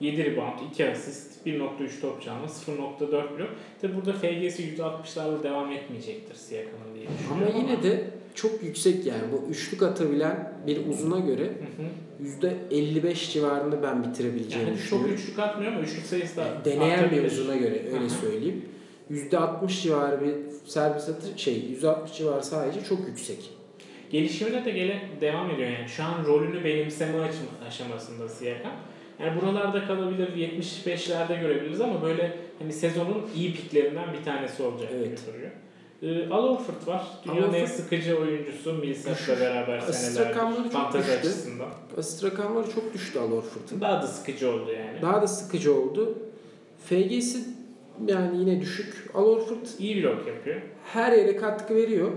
7 0.00 0.24
rebound, 0.24 0.58
2 0.72 0.90
asist, 0.90 1.46
1.3 1.46 2.00
top 2.00 2.22
çalma, 2.22 2.46
0.4 2.46 3.10
blok. 3.38 3.48
Tabi 3.82 3.96
burada 3.96 4.12
FG'si 4.12 4.74
%60'larla 4.76 5.42
devam 5.42 5.72
etmeyecektir 5.72 6.34
Siakam'ın 6.34 6.94
diye 6.94 7.06
Ama 7.08 7.40
düşünüyorum. 7.40 7.54
yine 7.70 7.82
de 7.82 8.10
çok 8.34 8.62
yüksek 8.62 9.06
yani 9.06 9.22
bu 9.32 9.50
üçlük 9.50 9.82
atabilen 9.82 10.52
bir 10.66 10.86
uzuna 10.86 11.18
göre 11.18 11.50
hı. 11.76 12.46
%55 12.70 13.32
civarında 13.32 13.82
ben 13.82 14.04
bitirebileceğimi 14.04 14.68
yani 14.70 14.78
çok 14.78 14.84
düşünüyorum. 14.84 15.14
üçlük 15.14 15.38
atmıyor 15.38 15.72
ama 15.72 15.80
üçlük 15.80 16.06
sayısı 16.06 16.36
da 16.36 16.44
Yani 16.44 16.64
deneyen 16.64 17.10
bir 17.10 17.24
uzuna 17.24 17.56
göre 17.56 17.82
öyle 17.94 18.08
söyleyeyim. 18.08 18.64
%60 19.10 19.82
civarı 19.82 20.20
bir 20.20 20.34
servis 20.70 21.08
atı 21.08 21.26
şey 21.38 21.54
%60 21.82 22.12
civarı 22.16 22.44
sadece 22.44 22.84
çok 22.84 23.06
yüksek. 23.08 23.50
Gelişimine 24.10 24.64
de 24.64 24.70
gele, 24.70 25.00
devam 25.20 25.50
ediyor 25.50 25.70
yani. 25.70 25.88
Şu 25.88 26.04
an 26.04 26.24
rolünü 26.26 26.64
benimseme 26.64 27.18
aşamasında 27.68 28.28
Siakam. 28.28 28.72
Yani 29.20 29.40
buralarda 29.42 29.86
kalabilir, 29.86 30.28
75'lerde 30.28 31.40
görebiliriz 31.40 31.80
ama 31.80 32.02
böyle 32.02 32.36
hani 32.58 32.72
sezonun 32.72 33.22
iyi 33.36 33.54
piklerinden 33.54 34.12
bir 34.12 34.24
tanesi 34.24 34.62
olacak 34.62 34.88
Evet. 34.94 35.04
gibi 35.06 35.16
duruyor. 35.34 35.50
Ee, 36.02 36.30
Al 36.30 36.48
Horford 36.48 36.86
var. 36.86 37.06
Dünyanın 37.24 37.48
Al 37.48 37.54
en 37.54 37.66
sıkıcı 37.66 38.18
oyuncusu 38.18 38.72
Millsap'la 38.72 39.40
beraber 39.40 39.78
Asist 39.78 40.20
rakamları 40.20 40.70
çok 40.70 40.94
düştü. 40.94 41.12
açısından. 41.18 41.68
Asist 41.98 42.24
rakamları 42.24 42.70
çok 42.70 42.94
düştü 42.94 43.18
Al 43.18 43.30
Horford'un. 43.30 43.80
Daha 43.80 44.02
da 44.02 44.06
sıkıcı 44.06 44.50
oldu 44.52 44.72
yani. 44.72 45.02
Daha 45.02 45.22
da 45.22 45.26
sıkıcı 45.28 45.74
oldu. 45.74 46.18
FG'si 46.86 47.38
yani 48.06 48.38
yine 48.40 48.60
düşük. 48.60 49.10
Al 49.14 49.26
Horford 49.26 49.66
İyi 49.78 50.02
blok 50.02 50.26
yapıyor. 50.26 50.60
her 50.84 51.12
yere 51.12 51.36
katkı 51.36 51.74
veriyor. 51.74 52.10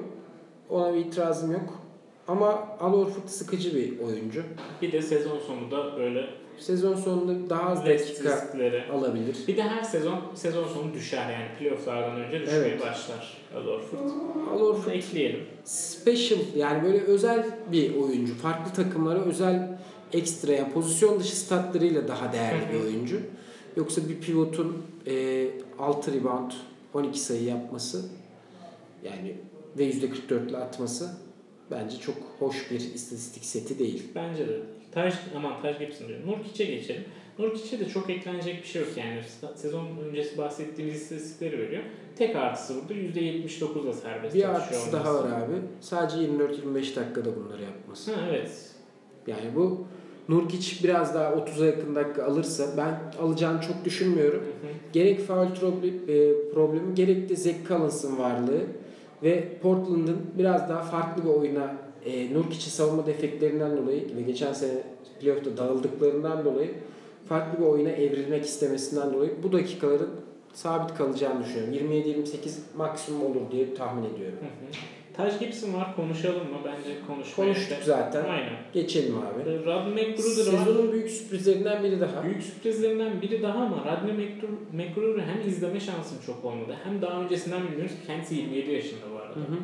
Ona 0.69 0.93
bir 0.93 0.99
itirazım 0.99 1.51
yok. 1.51 1.79
Ama 2.27 2.67
Al 2.79 2.93
Horford 2.93 3.27
sıkıcı 3.27 3.75
bir 3.75 3.99
oyuncu. 3.99 4.43
Bir 4.81 4.91
de 4.91 5.01
sezon 5.01 5.39
sonunda 5.39 5.97
böyle 5.97 6.25
Sezon 6.57 6.95
sonunda 6.95 7.49
daha 7.49 7.69
az 7.69 7.85
dakika 7.85 8.35
riskleri. 8.35 8.83
alabilir. 8.91 9.37
Bir 9.47 9.57
de 9.57 9.61
her 9.63 9.83
sezon 9.83 10.19
sezon 10.33 10.67
sonu 10.67 10.93
düşer 10.93 11.29
yani 11.31 11.57
playofflardan 11.59 12.15
önce 12.21 12.39
düşmeye 12.41 12.59
Evet. 12.61 12.81
başlar 12.81 13.37
Al 13.55 13.61
Horford. 13.63 13.99
Al 14.53 14.59
Horford 14.59 14.91
ekleyelim. 14.93 15.39
special 15.63 16.39
yani 16.55 16.83
böyle 16.83 16.99
özel 17.01 17.45
bir 17.71 17.95
oyuncu. 17.95 18.33
Farklı 18.35 18.73
takımlara 18.83 19.19
özel 19.19 19.79
ekstra 20.13 20.51
yani 20.53 20.73
pozisyon 20.73 21.19
dışı 21.19 21.35
statlarıyla 21.35 22.07
daha 22.07 22.33
değerli 22.33 22.61
bir 22.73 22.85
oyuncu. 22.85 23.19
Yoksa 23.77 24.01
bir 24.09 24.19
pivotun 24.19 24.77
e, 25.09 25.47
6 25.79 26.13
rebound 26.13 26.51
12 26.93 27.19
sayı 27.19 27.43
yapması 27.43 28.05
yani 29.03 29.35
ve 29.77 29.89
%44 29.89 30.49
ile 30.49 30.57
atması 30.57 31.17
bence 31.71 31.97
çok 31.97 32.15
hoş 32.39 32.71
bir 32.71 32.79
istatistik 32.79 33.45
seti 33.45 33.79
değil. 33.79 34.03
Bence 34.15 34.47
de. 34.47 34.59
Taj, 34.91 35.13
aman 35.37 35.61
Taj 35.61 35.79
Gibson 35.79 36.07
diyorum. 36.07 36.27
Nurkic'e 36.31 36.65
geçelim. 36.65 37.03
Nurkic'e 37.39 37.79
de 37.79 37.89
çok 37.89 38.09
eklenecek 38.09 38.63
bir 38.63 38.67
şey 38.67 38.81
yok 38.81 38.91
yani. 38.97 39.21
Sezon 39.55 39.87
öncesi 39.97 40.37
bahsettiğimiz 40.37 41.01
istatistikleri 41.01 41.59
veriyor. 41.59 41.83
Tek 42.15 42.35
artısı 42.35 42.75
burada 42.75 42.93
%79'la 42.93 43.93
serbest 43.93 44.35
Bir 44.35 44.43
artısı 44.55 44.79
olması. 44.79 44.91
daha 44.91 45.15
var 45.15 45.41
abi. 45.41 45.55
Sadece 45.81 46.17
24-25 46.17 46.95
dakikada 46.95 47.35
bunları 47.35 47.63
yapması. 47.63 48.15
Ha, 48.15 48.21
evet. 48.29 48.71
Yani 49.27 49.55
bu 49.55 49.87
Nurkic 50.29 50.83
biraz 50.83 51.15
daha 51.15 51.33
30'a 51.33 51.65
yakın 51.65 51.95
dakika 51.95 52.23
alırsa 52.25 52.63
ben 52.77 53.23
alacağını 53.23 53.61
çok 53.61 53.85
düşünmüyorum. 53.85 54.39
Hı 54.39 54.67
hı. 54.67 54.71
Gerek 54.93 55.27
foul 55.27 55.45
troble- 55.47 56.11
e, 56.11 56.51
problemi 56.53 56.95
gerek 56.95 57.29
de 57.29 57.35
Zach 57.35 57.55
Collins'ın 57.67 58.17
varlığı 58.17 58.61
ve 59.23 59.57
Portland'ın 59.61 60.17
biraz 60.37 60.69
daha 60.69 60.81
farklı 60.81 61.23
bir 61.23 61.29
oyuna 61.29 61.75
e, 62.05 62.33
Nurkic'in 62.33 62.69
savunma 62.71 63.05
defektlerinden 63.05 63.77
dolayı 63.77 64.15
ve 64.17 64.21
geçen 64.21 64.53
sene 64.53 64.83
playoff'ta 65.21 65.57
dağıldıklarından 65.57 66.45
dolayı 66.45 66.71
farklı 67.29 67.59
bir 67.59 67.65
oyuna 67.65 67.89
evrilmek 67.89 68.45
istemesinden 68.45 69.13
dolayı 69.13 69.31
bu 69.43 69.51
dakikaların 69.51 70.09
sabit 70.53 70.97
kalacağını 70.97 71.43
düşünüyorum. 71.43 71.91
27-28 71.91 72.25
maksimum 72.77 73.21
olur 73.21 73.41
diye 73.51 73.73
tahmin 73.73 74.13
ediyorum. 74.13 74.37
Hı 74.39 74.45
hı. 74.45 74.98
Taj 75.19 75.39
Gibson 75.39 75.73
var 75.73 75.95
konuşalım 75.95 76.37
mı? 76.49 76.57
Bence 76.65 76.89
konuşmaya 77.07 77.45
Konuştuk 77.53 77.77
zaten. 77.83 78.25
Aynen. 78.29 78.53
Geçelim 78.73 79.15
abi. 79.17 79.65
Rod 79.65 79.87
McGruder 79.87 80.53
var. 80.53 80.65
Sezonun 80.65 80.91
büyük 80.91 81.09
sürprizlerinden 81.09 81.83
biri 81.83 81.99
daha. 82.01 82.23
Büyük 82.23 82.43
sürprizlerinden 82.43 83.21
biri 83.21 83.41
daha 83.43 83.59
ama 83.59 83.77
Rodney 83.77 84.13
McGru- 84.25 84.75
McGruder'ı 84.75 85.21
hem 85.25 85.49
izleme 85.49 85.79
şansım 85.79 86.17
çok 86.25 86.45
olmadı 86.45 86.75
hem 86.83 87.01
daha 87.01 87.21
öncesinden 87.21 87.61
bilmiyoruz 87.67 87.91
ki 87.91 88.07
kendisi 88.07 88.35
27 88.35 88.71
yaşında 88.71 89.01
bu 89.13 89.15
arada. 89.17 89.35
Hı 89.35 89.39
hı. 89.39 89.57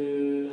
e, 0.00 0.02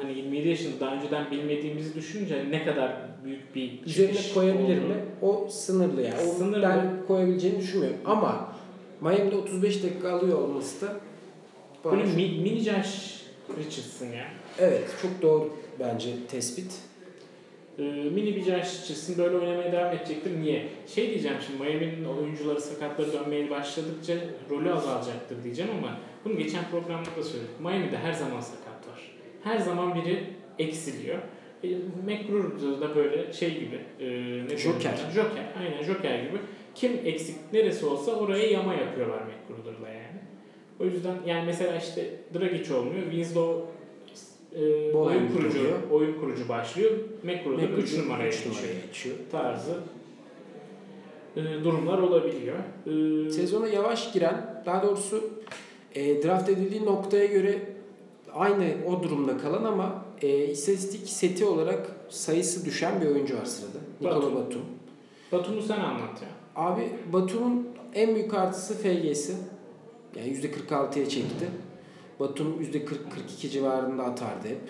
hani 0.01 0.17
27 0.17 0.47
yaşında 0.49 0.80
daha 0.80 0.95
önceden 0.95 1.32
bilmediğimizi 1.32 1.95
düşününce 1.95 2.38
hani 2.39 2.51
ne 2.51 2.65
kadar 2.65 2.93
büyük 3.26 3.55
bir 3.55 3.80
Üzerine 3.86 4.19
koyabilir 4.34 4.63
olduğunu- 4.63 4.88
mi? 4.88 4.95
O 5.21 5.47
sınırlı 5.49 6.01
yani. 6.01 6.15
O 6.30 6.34
Sınırlı. 6.34 6.61
Ben 6.63 6.91
koyabileceğini 7.07 7.59
düşünmüyorum. 7.59 7.97
Ama 8.05 8.53
Miami'de 9.01 9.36
35 9.36 9.84
dakika 9.84 10.11
alıyor 10.11 10.38
olması 10.41 10.86
da 10.88 10.89
var. 11.84 11.97
Böyle 11.97 12.03
mi, 12.03 12.41
mini 12.43 12.59
Josh 12.59 13.22
Richardson 13.58 14.06
ya. 14.06 14.28
Evet, 14.60 14.84
çok 15.01 15.22
doğru 15.22 15.56
bence 15.80 16.10
tespit. 16.32 16.72
Ee, 17.80 17.84
mini 17.84 18.36
bir 18.36 18.41
Josh 18.41 18.82
Richardson 18.84 19.18
böyle 19.18 19.38
oynamaya 19.38 19.72
devam 19.72 19.95
edecektir. 19.95 20.41
Niye? 20.41 20.68
Şey 20.88 21.10
diyeceğim 21.10 21.38
şimdi 21.47 21.64
Miami'nin 21.64 22.06
oyuncuları 22.06 22.62
sakatları 22.62 23.14
dönmeye 23.14 23.49
başladıkça 23.49 24.14
rolü 24.49 24.74
azalacaktır 24.74 25.43
diyeceğim 25.43 25.72
ama 25.78 25.97
bunu 26.26 26.38
geçen 26.38 26.70
programda 26.72 27.10
da 27.18 27.24
söyledik. 27.24 27.60
Miami'de 27.60 27.97
her 27.97 28.14
zaman 28.14 28.41
sakat 28.41 28.88
var. 28.88 29.12
Her 29.43 29.58
zaman 29.58 29.95
biri 29.95 30.24
eksiliyor. 30.60 31.18
E, 31.64 31.70
da 32.82 32.95
böyle 32.95 33.34
şey 33.34 33.60
gibi. 33.60 33.80
E, 33.99 34.08
ne 34.54 34.58
Joker. 34.58 34.82
diyorlar? 34.82 35.12
Joker. 35.16 35.45
Aynen 35.60 35.84
Joker 35.84 36.20
gibi. 36.20 36.38
Kim 36.76 36.91
eksik 37.06 37.36
neresi 37.54 37.86
olsa 37.86 38.12
oraya 38.12 38.47
yama 38.47 38.74
yapıyorlar 38.74 39.20
McGruder'la 39.22 39.89
yani. 39.89 40.03
O 40.80 40.86
yüzden 40.86 41.15
yani 41.26 41.45
mesela 41.45 41.78
işte 41.78 42.09
Dragic 42.34 42.74
olmuyor. 42.74 43.03
Winslow 43.03 43.65
e, 44.55 44.93
oyun 44.93 45.28
kurucu 45.28 45.59
oluyor. 45.59 45.78
oyun 45.91 46.19
kurucu 46.19 46.49
başlıyor. 46.49 46.91
McGruder 47.24 47.69
3 47.69 47.97
numaraya 47.97 48.30
geçiyor 48.30 48.55
geçiyor. 48.88 49.15
tarzı 49.32 49.76
e, 51.36 51.41
durumlar 51.63 51.97
olabiliyor. 51.97 52.55
E, 53.28 53.32
Sezona 53.32 53.67
yavaş 53.67 54.13
giren, 54.13 54.63
daha 54.65 54.84
doğrusu 54.84 55.30
e, 55.95 56.24
draft 56.24 56.49
edildiği 56.49 56.86
noktaya 56.86 57.26
göre 57.26 57.59
aynı 58.34 58.65
o 58.88 59.03
durumda 59.03 59.38
kalan 59.38 59.63
ama 59.63 60.05
e, 60.21 60.45
istatistik 60.45 61.09
seti 61.09 61.45
olarak 61.45 61.95
sayısı 62.09 62.65
düşen 62.65 63.01
bir 63.01 63.05
oyuncu 63.07 63.38
var 63.38 63.45
sırada. 63.45 63.78
Nikola. 64.01 64.36
Batum. 64.36 64.61
Batum'u 65.32 65.61
sen 65.61 65.80
anlat 65.80 66.21
ya. 66.21 66.28
Abi 66.55 66.89
Batum'un 67.13 67.67
en 67.93 68.15
büyük 68.15 68.34
artısı 68.34 68.74
FG'si. 68.78 69.34
Yani 70.20 70.38
%46'ya 70.38 71.09
çekti. 71.09 71.45
Batum 72.20 72.61
%40-42 73.41 73.49
civarında 73.49 74.03
atardı 74.03 74.47
hep. 74.47 74.61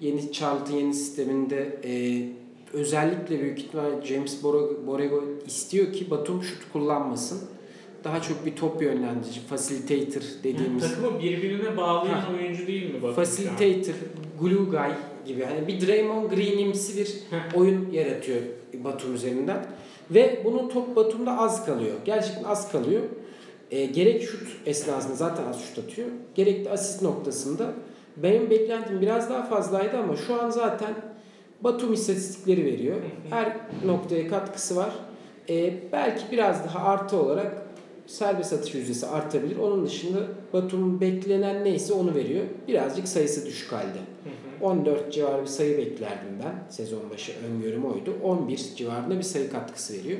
Yeni 0.00 0.32
Charlton 0.32 0.74
yeni 0.76 0.94
sisteminde 0.94 1.80
e, 1.84 2.22
özellikle 2.72 3.40
büyük 3.40 3.58
ihtimalle 3.58 4.06
James 4.06 4.42
Borrego, 4.42 4.86
Borrego 4.86 5.24
istiyor 5.46 5.92
ki 5.92 6.10
Batum 6.10 6.42
şut 6.42 6.72
kullanmasın. 6.72 7.40
Daha 8.04 8.22
çok 8.22 8.46
bir 8.46 8.56
top 8.56 8.82
yönlendirici, 8.82 9.40
facilitator 9.40 10.20
Yani 10.22 10.44
dediğimiz. 10.44 10.94
takımı 10.94 11.22
birbirine 11.22 11.76
bağlayan 11.76 12.14
Ha. 12.20 12.28
oyuncu 12.34 12.66
değil 12.66 12.94
mi 12.94 13.02
Batum 13.02 13.14
facilitator, 13.14 13.94
glue 14.40 14.64
guy 14.70 14.90
gibi. 15.26 15.40
Yani 15.40 15.66
bir 15.68 15.86
Draymond 15.86 16.30
Green'imsi 16.30 16.96
bir 16.98 17.14
oyun 17.54 17.90
yaratıyor 17.92 18.38
Batum 18.84 19.14
üzerinden. 19.14 19.66
Ve 20.10 20.42
bunun 20.44 20.68
top 20.68 20.96
Batum'da 20.96 21.38
az 21.38 21.66
kalıyor. 21.66 21.94
Gerçekten 22.04 22.44
az 22.44 22.72
kalıyor. 22.72 23.02
E, 23.70 23.86
gerek 23.86 24.22
şut 24.22 24.48
esnasında 24.66 25.14
zaten 25.14 25.44
az 25.46 25.60
şut 25.60 25.78
atıyor. 25.78 26.08
Gerek 26.34 26.64
de 26.64 26.70
asist 26.70 27.02
noktasında. 27.02 27.72
Benim 28.16 28.50
beklentim 28.50 29.00
biraz 29.00 29.30
daha 29.30 29.42
fazlaydı 29.42 29.98
ama 29.98 30.16
şu 30.16 30.42
an 30.42 30.50
zaten 30.50 30.94
Batum 31.60 31.92
istatistikleri 31.92 32.64
veriyor. 32.64 32.96
Her 33.30 33.56
noktaya 33.84 34.28
katkısı 34.28 34.76
var. 34.76 34.90
E, 35.48 35.74
belki 35.92 36.24
biraz 36.32 36.64
daha 36.64 36.88
artı 36.88 37.16
olarak 37.16 37.62
serbest 38.06 38.52
atış 38.52 38.74
yüzdesi 38.74 39.06
artabilir. 39.06 39.56
Onun 39.56 39.86
dışında 39.86 40.18
Batum 40.52 41.00
beklenen 41.00 41.64
neyse 41.64 41.92
onu 41.92 42.14
veriyor. 42.14 42.44
Birazcık 42.68 43.08
sayısı 43.08 43.46
düşük 43.46 43.72
halde. 43.72 43.98
Hı 44.24 44.64
hı. 44.64 44.66
14 44.66 45.12
civarı 45.12 45.42
bir 45.42 45.46
sayı 45.46 45.78
beklerdim 45.78 46.38
ben. 46.44 46.70
Sezon 46.70 47.10
başı 47.10 47.32
öngörüm 47.50 47.84
oydu. 47.84 48.14
11 48.24 48.60
civarında 48.76 49.18
bir 49.18 49.22
sayı 49.22 49.50
katkısı 49.50 49.94
veriyor. 49.94 50.18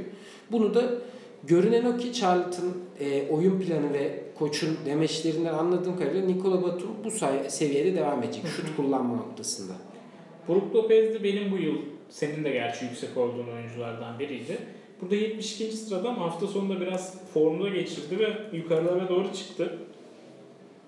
Bunu 0.52 0.74
da 0.74 0.82
görünen 1.44 1.84
o 1.84 1.96
ki 1.96 2.12
Charlton 2.12 2.74
e, 3.00 3.28
oyun 3.28 3.60
planı 3.60 3.92
ve 3.92 4.22
koçun 4.38 4.78
demeçlerinden 4.86 5.54
anladığım 5.54 5.98
kadarıyla 5.98 6.26
Nikola 6.26 6.62
Batum 6.62 6.90
bu 7.04 7.10
say- 7.10 7.50
seviyede 7.50 7.94
devam 7.96 8.22
edecek. 8.22 8.44
Şut 8.56 8.76
kullanma 8.76 9.16
noktasında. 9.16 9.72
Brook 10.48 10.74
Lopez 10.74 11.14
de 11.14 11.24
benim 11.24 11.52
bu 11.52 11.56
yıl 11.56 11.74
senin 12.10 12.44
de 12.44 12.50
gerçi 12.50 12.84
yüksek 12.84 13.16
olduğun 13.16 13.48
oyunculardan 13.48 14.18
biriydi. 14.18 14.58
Burada 15.00 15.14
72. 15.14 15.72
sırada 15.72 16.08
ama 16.08 16.20
hafta 16.24 16.46
sonunda 16.46 16.80
biraz 16.80 17.28
formda 17.32 17.68
geçirdi 17.68 18.18
ve 18.18 18.56
yukarılara 18.56 19.08
doğru 19.08 19.32
çıktı. 19.34 19.78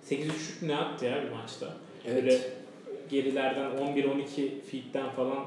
8 0.03 0.26
üçlük 0.26 0.62
ne 0.62 0.76
attı 0.76 1.05
ya 1.05 1.22
bir 1.24 1.30
maçta? 1.36 1.66
Evet. 2.07 2.22
Böyle 2.22 2.38
gerilerden 3.11 3.70
11-12 3.70 4.61
feet'ten 4.70 5.11
falan 5.11 5.38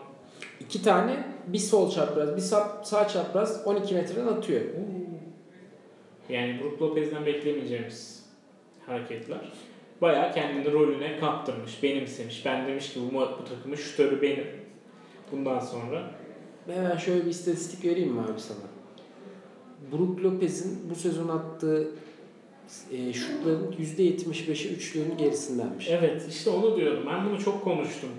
İki 0.66 0.84
tane 0.84 1.24
bir 1.48 1.58
sol 1.58 1.92
çapraz 1.92 2.36
bir 2.36 2.42
sağ, 2.42 2.82
sağ 2.84 3.08
çapraz 3.08 3.68
12 3.68 3.96
metreden 3.96 4.28
atıyor. 4.28 4.62
Yani 6.30 6.60
Brook 6.64 6.82
Lopez'den 6.82 7.26
beklemeyeceğimiz 7.26 8.26
hareketler. 8.86 9.52
Bayağı 10.02 10.34
kendini 10.34 10.72
rolüne 10.72 11.20
kaptırmış, 11.20 11.84
benimsemiş. 11.84 12.46
Ben 12.46 12.68
demiş 12.68 12.94
ki 12.94 13.00
bu, 13.12 13.16
bu 13.16 13.46
takımın 13.50 13.76
şutörü 13.76 14.22
benim. 14.22 14.48
Bundan 15.32 15.60
sonra 15.60 16.12
Hemen 16.68 16.98
şöyle 16.98 17.26
bir 17.26 17.30
istatistik 17.30 17.86
vereyim 17.86 18.14
mi 18.14 18.22
abi 18.22 18.40
sana? 18.40 18.58
Brook 19.92 20.24
Lopez'in 20.24 20.90
bu 20.90 20.96
sezon 20.96 21.28
attığı 21.28 21.92
e, 22.92 23.14
şutların 23.14 23.72
%75'i 23.72 24.74
üçlüğün 24.74 25.18
gerisindenmiş. 25.18 25.90
Evet 25.90 26.26
işte 26.30 26.50
onu 26.50 26.76
diyorum. 26.76 27.04
Ben 27.10 27.30
bunu 27.30 27.40
çok 27.40 27.64
konuştum. 27.64 28.10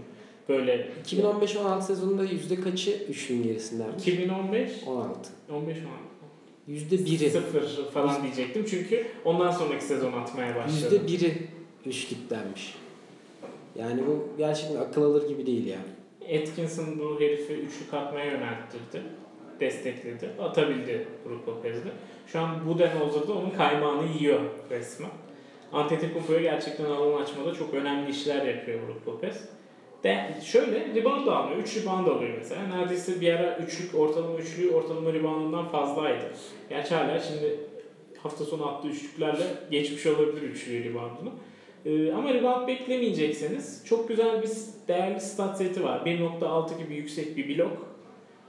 Böyle 0.49 0.89
2015-16 1.07 1.83
sezonunda 1.83 2.25
yüzde 2.25 2.61
kaçı 2.61 2.91
üçlüğün 3.09 3.43
gerisindenmiş? 3.43 4.03
2015 4.09 4.71
16. 4.87 5.31
15 5.53 5.77
Yüzde 6.67 6.99
biri. 6.99 7.31
0 7.31 7.91
falan 7.95 8.23
diyecektim. 8.23 8.65
Çünkü 8.71 9.07
ondan 9.25 9.51
sonraki 9.51 9.85
sezon 9.85 10.13
atmaya 10.13 10.57
başladı. 10.57 10.95
Yüzde 10.95 11.07
biri 11.07 11.35
üçlüktenmiş. 11.87 12.75
Yani 13.75 14.01
bu 14.07 14.29
gerçekten 14.39 14.77
akıl 14.77 15.03
alır 15.03 15.29
gibi 15.29 15.47
değil 15.47 15.67
ya. 15.67 15.79
Atkinson 16.41 16.99
bu 16.99 17.21
herifi 17.21 17.53
üçlük 17.53 17.95
atmaya 17.95 18.25
yönelttirdi. 18.25 19.03
Destekledi. 19.61 20.31
Atabildi 20.41 21.09
Brook 21.25 21.49
Lopez'de. 21.49 21.89
Şu 22.27 22.41
an 22.41 22.69
Budenholzer 22.69 23.29
da 23.29 23.33
onun 23.33 23.51
kaymağını 23.51 24.09
yiyor 24.19 24.41
resmen. 24.71 25.11
Antetokounmpo'ya 25.73 26.41
gerçekten 26.41 26.85
alan 26.85 27.23
açmada 27.23 27.55
çok 27.55 27.75
önemli 27.75 28.11
işler 28.11 28.47
yapıyor 28.47 28.79
Brook 28.89 29.09
Lopez. 29.09 29.49
De 30.05 30.35
şöyle 30.45 30.95
rebound 30.95 31.27
da 31.27 31.37
almıyor. 31.37 31.63
3 31.63 31.77
rebound 31.77 32.07
alıyor 32.07 32.35
mesela. 32.39 32.63
Neredeyse 32.67 33.21
bir 33.21 33.33
ara 33.33 33.59
üçlük 33.59 33.95
ortalama 33.95 34.39
üçlüğü 34.39 34.71
ortalama 34.71 35.13
reboundundan 35.13 35.69
fazlaydı. 35.69 36.25
Gerçi 36.69 36.95
hala 36.95 37.21
şimdi 37.21 37.61
hafta 38.19 38.45
sonu 38.45 38.69
attığı 38.69 38.89
üçlüklerle 38.89 39.45
geçmiş 39.71 40.07
olabilir 40.07 40.43
üçlüğü 40.43 40.85
reboundunu. 40.85 41.33
Ee, 41.87 42.13
ama 42.13 42.35
rebound 42.35 42.69
beklemeyecekseniz 42.69 43.83
çok 43.87 44.09
güzel 44.09 44.43
bir 44.43 44.51
değerli 44.89 45.21
stat 45.21 45.59
seti 45.59 45.85
var. 45.85 46.01
1.6 46.07 46.79
gibi 46.79 46.95
yüksek 46.95 47.37
bir 47.37 47.59
blok 47.59 47.87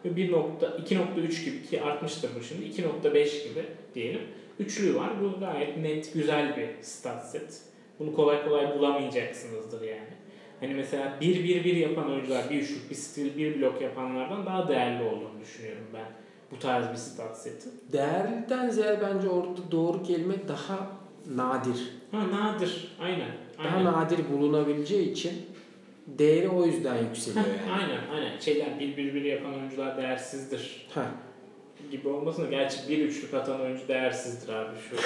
ve 0.05 0.15
1. 0.15 0.29
2.3 0.29 1.45
gibi 1.45 1.63
ki 1.63 1.81
artmıştır 1.81 2.29
bu 2.39 2.43
şimdi 2.43 2.65
2.5 2.65 3.49
gibi 3.49 3.65
diyelim. 3.95 4.21
Üçlü 4.59 4.95
var. 4.95 5.09
Bu 5.21 5.39
gayet 5.39 5.77
net 5.77 6.13
güzel 6.13 6.57
bir 6.57 6.83
stat 6.83 7.31
set. 7.31 7.61
Bunu 7.99 8.15
kolay 8.15 8.45
kolay 8.45 8.79
bulamayacaksınızdır 8.79 9.81
yani. 9.81 10.24
Hani 10.65 10.73
mesela 10.75 11.17
1-1-1 11.21 11.75
yapan 11.77 12.11
oyuncular, 12.11 12.49
bir 12.49 12.55
üçlük, 12.61 12.89
bir 12.89 12.95
stil, 12.95 13.37
bir 13.37 13.61
blok 13.61 13.81
yapanlardan 13.81 14.45
daha 14.45 14.67
değerli 14.67 15.03
olduğunu 15.03 15.39
düşünüyorum 15.41 15.83
ben. 15.93 16.05
Bu 16.51 16.59
tarz 16.59 16.91
bir 16.91 16.95
stat 16.95 17.41
seti. 17.41 17.69
Değerliden 17.93 18.69
ziyade 18.69 19.01
bence 19.01 19.29
orada 19.29 19.71
doğru 19.71 20.03
kelime 20.03 20.47
daha 20.47 20.87
nadir. 21.35 21.91
Ha 22.11 22.19
nadir. 22.31 22.95
Aynen. 22.99 23.31
Daha 23.63 23.77
Aynen. 23.77 23.93
nadir 23.93 24.19
bulunabileceği 24.31 25.11
için 25.11 25.33
değeri 26.07 26.49
o 26.49 26.65
yüzden 26.65 26.97
yükseliyor 26.97 27.45
yani. 27.45 27.71
aynen 27.81 27.99
aynen. 28.13 28.39
Şeyler 28.39 28.67
1-1-1 28.67 29.27
yapan 29.27 29.53
oyuncular 29.53 29.97
değersizdir 29.97 30.87
Ha. 30.95 31.05
Gibi 31.91 32.07
olmasın 32.07 32.43
da 32.43 32.47
gerçi 32.47 32.89
bir 32.89 33.05
üçlük 33.05 33.33
atan 33.33 33.61
oyuncu 33.61 33.87
değersizdir 33.87 34.53
abi 34.53 34.69
şu 34.89 34.97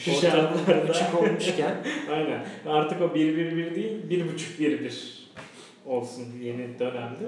şu 0.10 0.20
şartlarda. 0.20 0.92
küçük 0.92 1.20
olmuşken 1.20 1.74
Aynen. 2.12 2.46
Artık 2.66 3.02
o 3.02 3.04
1-1-1 3.04 3.74
değil 3.74 4.26
1.5-1-1 4.58 5.18
olsun 5.86 6.24
yeni 6.42 6.78
dönemde. 6.78 7.24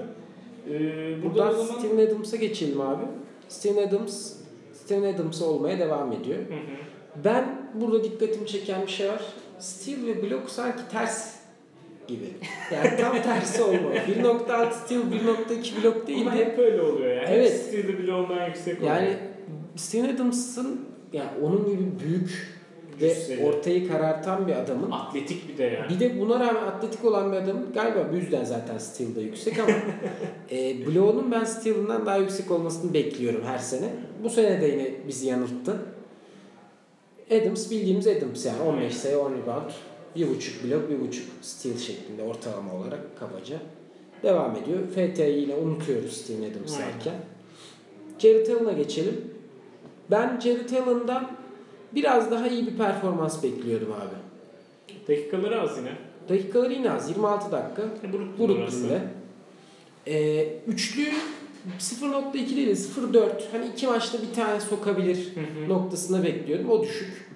Ee, 0.69 1.23
burada 1.23 1.35
buradan 1.35 1.51
zaman... 1.51 1.79
Steven 1.79 2.07
Adams'a 2.07 2.37
geçelim 2.37 2.81
abi. 2.81 3.03
Steven 3.47 3.87
Adams 3.87 4.33
Steven 4.73 5.13
Adams 5.13 5.41
olmaya 5.41 5.79
devam 5.79 6.11
ediyor. 6.11 6.37
Hı 6.37 6.41
hı. 6.41 7.23
Ben 7.23 7.71
burada 7.73 8.03
dikkatimi 8.03 8.47
çeken 8.47 8.81
bir 8.81 8.91
şey 8.91 9.09
var. 9.09 9.21
Steel 9.59 10.05
ve 10.05 10.23
blok 10.23 10.49
sanki 10.49 10.81
ters 10.91 11.40
gibi. 12.11 12.25
Yani 12.71 12.97
tam 12.97 13.21
tersi 13.21 13.63
olmalı. 13.63 13.95
1.6 13.95 14.73
steel, 14.73 14.99
1.2 14.99 15.83
blok 15.83 16.07
değil 16.07 16.21
Ama 16.21 16.33
de 16.37 16.45
hep 16.45 16.59
öyle 16.59 16.81
oluyor 16.81 17.15
yani. 17.15 17.27
Evet. 17.29 17.51
Hep 17.51 17.59
stilde 17.59 17.97
bile 17.97 18.13
ondan 18.13 18.47
yüksek 18.47 18.81
oluyor. 18.81 18.95
yani 18.95 19.17
Steven 19.75 20.15
Adams'ın 20.15 20.81
yani 21.13 21.29
onun 21.43 21.65
gibi 21.65 21.99
büyük 21.99 22.61
ve 23.01 23.45
ortayı 23.45 23.87
karartan 23.87 24.47
bir 24.47 24.53
adamın 24.53 24.91
Atletik 24.91 25.49
bir 25.49 25.57
de 25.57 25.63
yani. 25.63 25.89
bir 25.89 25.99
de 25.99 26.19
buna 26.19 26.39
rağmen 26.39 26.63
atletik 26.63 27.05
olan 27.05 27.31
bir 27.31 27.37
adamın 27.37 27.73
galiba 27.73 28.07
bu 28.11 28.15
yüzden 28.15 28.43
zaten 28.43 28.77
steal'da 28.77 29.21
yüksek 29.21 29.59
ama 29.59 29.71
e, 30.51 30.85
Bloğ'un 30.87 31.31
ben 31.31 31.43
steal'ından 31.43 32.05
daha 32.05 32.17
yüksek 32.17 32.51
olmasını 32.51 32.93
bekliyorum 32.93 33.41
her 33.45 33.57
sene. 33.57 33.85
Bu 34.23 34.29
sene 34.29 34.61
de 34.61 34.65
yine 34.65 34.91
bizi 35.07 35.27
yanılttı. 35.27 35.75
Adams 37.31 37.71
bildiğimiz 37.71 38.07
Adams 38.07 38.45
yani 38.45 38.61
15 38.61 38.93
sayı 38.93 39.19
10 39.19 39.31
rebound. 39.31 39.69
1.5 40.15 40.63
blok 40.63 40.89
1.5 40.91 41.19
steal 41.41 41.77
şeklinde 41.77 42.23
ortalama 42.23 42.73
olarak 42.73 43.19
kabaca 43.19 43.57
devam 44.23 44.55
ediyor. 44.55 44.79
FT'yi 44.87 45.41
yine 45.41 45.55
unutuyoruz 45.55 46.13
Steven 46.17 46.51
Adams 46.51 46.79
derken. 46.79 47.13
Jared 48.19 48.47
Allen'a 48.47 48.71
geçelim. 48.71 49.21
Ben 50.11 50.39
Jared 50.39 50.69
Allen'dan 50.69 51.31
biraz 51.95 52.31
daha 52.31 52.47
iyi 52.47 52.67
bir 52.67 52.77
performans 52.77 53.43
bekliyordum 53.43 53.91
abi. 53.91 54.15
Dakikaları 55.07 55.61
az 55.61 55.77
yine. 55.77 55.91
Dakikaları 56.29 56.73
yine 56.73 56.91
az. 56.91 57.09
26 57.09 57.51
dakika. 57.51 57.81
Orası. 57.81 58.49
Brooklyn'de. 58.49 59.01
Ee, 60.07 60.47
üçlü 60.67 61.03
0.2 61.79 62.33
değil 62.33 62.67
de 62.67 62.71
0.4. 62.71 63.29
Hani 63.51 63.67
iki 63.67 63.87
maçta 63.87 64.17
bir 64.21 64.33
tane 64.35 64.59
sokabilir 64.61 65.35
Hı 65.35 65.39
hı. 65.65 65.69
noktasına 65.69 66.23
bekliyordum. 66.23 66.69
O 66.69 66.83
düşük. 66.83 67.31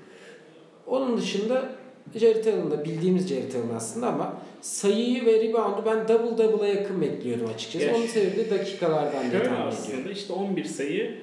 Onun 0.87 1.17
dışında 1.17 1.69
Jared 2.15 2.45
Allen'da 2.45 2.85
bildiğimiz 2.85 3.27
Jared 3.29 3.53
Allen 3.53 3.75
aslında 3.75 4.07
ama 4.07 4.41
sayıyı 4.61 5.25
ve 5.25 5.43
reboundu 5.43 5.83
ben 5.85 6.07
double 6.07 6.43
double'a 6.43 6.67
yakın 6.67 7.01
bekliyordum 7.01 7.45
açıkçası. 7.55 7.85
Ya 7.85 7.95
Onun 7.95 8.05
sebebi 8.05 8.37
de 8.37 8.49
dakikalardan 8.49 9.11
diye 9.11 9.31
tahmin 9.31 9.37
ediyorum. 9.37 9.67
aslında 9.67 10.11
işte 10.11 10.33
11 10.33 10.63
sayı 10.65 11.15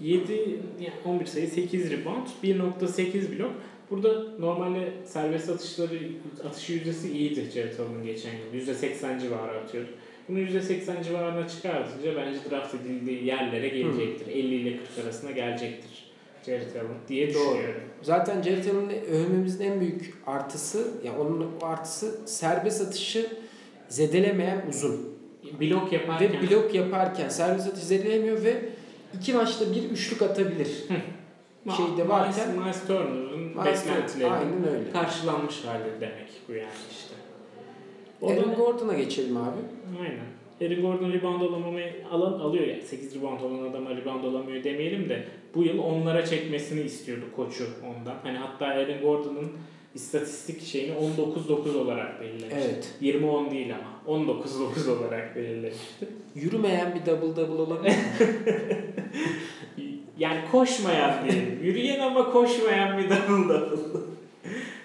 7 0.00 0.32
yani 0.80 0.92
11 1.04 1.26
sayı 1.26 1.48
8 1.48 1.90
rebound 1.90 2.26
1.8 2.44 3.38
blok. 3.38 3.50
Burada 3.90 4.24
normalde 4.38 4.92
serbest 5.04 5.48
atışları 5.50 5.98
atış 6.48 6.68
yüzdesi 6.70 7.12
iyiydi 7.12 7.44
Jared 7.54 7.78
Allen'ın 7.78 8.04
geçen 8.04 8.30
yıl. 8.30 8.66
%80 8.66 9.20
civarı 9.20 9.58
atıyordu. 9.58 9.88
Bunu 10.28 10.38
%80 10.38 11.04
civarına 11.04 11.48
çıkartınca 11.48 12.16
bence 12.16 12.38
draft 12.50 12.74
edildiği 12.74 13.24
yerlere 13.24 13.68
gelecektir. 13.68 14.26
50 14.32 14.54
ile 14.54 14.76
40 14.76 15.04
arasında 15.04 15.30
gelecektir 15.30 15.90
Jared 16.46 16.74
Allen 16.74 16.86
diye 17.08 17.34
Doğru. 17.34 17.44
düşünüyorum. 17.44 17.80
Zaten 18.02 18.42
Jared 18.42 18.64
Allen'ı 18.66 18.92
övmemizin 19.10 19.64
en 19.64 19.80
büyük 19.80 20.14
artısı, 20.26 20.88
yani 21.04 21.18
onun 21.18 21.50
artısı 21.62 22.20
serbest 22.28 22.80
atışı 22.80 23.26
zedelemeyen 23.88 24.62
uzun. 24.68 25.12
Blok 25.60 25.92
yaparken 25.92 26.32
Ve 26.32 26.50
blok 26.50 26.74
yaparken 26.74 27.28
serbest 27.28 27.68
atış 27.68 27.82
zedeleyemiyor 27.82 28.44
ve 28.44 28.62
iki 29.14 29.32
maçta 29.32 29.64
bir 29.74 29.82
üçlük 29.90 30.22
atabilir. 30.22 30.84
Şeyde 31.76 32.08
varken- 32.08 32.48
Miles, 32.50 32.64
Miles 32.64 32.86
Turner'ın 32.86 33.64
beklentilerinin 33.64 34.92
karşılanmış 34.92 35.64
hali 35.64 35.84
demek 36.00 36.28
bu 36.48 36.52
yani 36.52 36.68
işte. 36.90 37.14
Aaron 38.22 38.54
Gordon'a 38.54 38.94
geçelim 38.94 39.36
abi. 39.36 39.58
Aynen. 40.00 40.32
Aaron 40.72 40.82
Gordon 40.82 41.12
rebound 41.12 41.40
alamamayı 41.42 41.92
alan 42.10 42.32
alıyor 42.32 42.66
yani 42.66 42.82
8 42.82 43.14
rebound 43.16 43.40
olan 43.40 43.70
adama 43.70 43.90
rebound 43.90 44.24
alamıyor 44.24 44.64
demeyelim 44.64 45.08
de 45.08 45.24
bu 45.54 45.62
yıl 45.62 45.78
onlara 45.78 46.26
çekmesini 46.26 46.80
istiyordu 46.80 47.24
koçu 47.36 47.64
ondan. 47.86 48.16
Hani 48.22 48.38
hatta 48.38 48.66
Aaron 48.66 49.00
Gordon'ın 49.00 49.52
istatistik 49.94 50.62
şeyini 50.62 50.94
19-9 50.94 51.76
olarak 51.76 52.20
belirlemişti. 52.20 52.74
Evet. 52.74 52.94
20-10 53.02 53.50
değil 53.50 53.74
ama 53.74 54.18
19-9 54.18 54.90
olarak 54.90 55.36
belirlemişti. 55.36 56.08
Yürümeyen 56.34 56.94
bir 56.94 57.10
double 57.10 57.36
double 57.36 57.62
olabilir? 57.62 57.94
Yani 60.18 60.40
koşmayan 60.52 61.28
değil. 61.28 61.42
Yürüyen 61.62 62.00
ama 62.00 62.32
koşmayan 62.32 62.98
bir 62.98 63.04
double 63.04 63.54
double. 63.54 64.00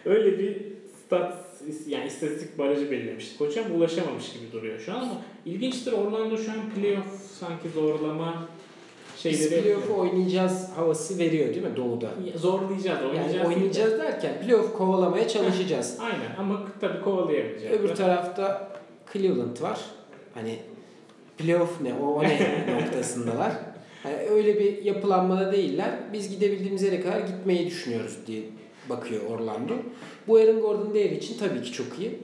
Öyle 0.05 0.39
bir 0.39 0.57
stat 1.05 1.34
yani 1.88 2.07
istatistik 2.07 2.57
barajı 2.57 2.91
belirlemişti. 2.91 3.38
Koç 3.38 3.57
ama 3.57 3.76
ulaşamamış 3.76 4.34
gibi 4.34 4.51
duruyor 4.51 4.80
şu 4.80 4.93
an 4.93 4.99
ama 4.99 5.22
ilginçtir 5.45 5.91
Orlando 5.91 6.38
şu 6.38 6.51
an 6.51 6.57
playoff 6.76 7.22
sanki 7.39 7.70
zorlama 7.70 8.47
şeyleri 9.18 9.39
Biz 9.41 9.49
playoff'u 9.63 9.97
oynayacağız 9.99 10.70
havası 10.76 11.18
veriyor 11.18 11.47
değil 11.53 11.63
mi 11.63 11.76
Doğu'da? 11.76 12.09
Zorlayacağız, 12.36 13.01
oynayacağız. 13.01 13.15
Yani 13.15 13.30
değil 13.34 13.43
de- 13.43 13.47
oynayacağız 13.47 13.99
derken 13.99 14.41
playoff 14.41 14.78
kovalamaya 14.78 15.28
çalışacağız. 15.28 15.97
Aynen 16.01 16.36
ama 16.39 16.63
tabii 16.82 17.01
kovalayamayacağız. 17.01 17.80
Öbür 17.80 17.95
tarafta 17.95 18.70
Cleveland 19.13 19.61
var. 19.61 19.80
Hani 20.34 20.59
playoff 21.38 21.82
ne, 21.82 21.93
o, 21.93 22.05
o 22.07 22.24
ne 22.24 22.39
noktasındalar. 22.82 23.51
Hani 24.03 24.15
öyle 24.15 24.59
bir 24.59 24.84
yapılanmada 24.86 25.51
değiller. 25.51 25.91
Biz 26.13 26.30
gidebildiğimiz 26.30 26.82
yere 26.84 27.01
kadar 27.01 27.20
gitmeyi 27.20 27.68
düşünüyoruz 27.68 28.18
diye 28.28 28.41
bakıyor 28.89 29.22
Orlando. 29.30 29.74
Bu 30.28 30.36
Aaron 30.38 30.59
Gordon 30.61 30.93
değeri 30.93 31.15
için 31.18 31.38
tabii 31.39 31.61
ki 31.61 31.72
çok 31.72 31.99
iyi. 31.99 32.20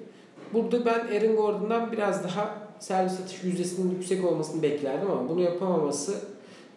Burada 0.54 0.86
ben 0.86 1.00
Aaron 1.18 1.36
Gordon'dan 1.36 1.92
biraz 1.92 2.24
daha 2.24 2.56
servis 2.80 3.20
atış 3.22 3.44
yüzdesinin 3.44 3.92
yüksek 3.92 4.26
olmasını 4.26 4.62
beklerdim 4.64 5.12
ama 5.12 5.30
bunu 5.30 5.42
yapamaması 5.42 6.14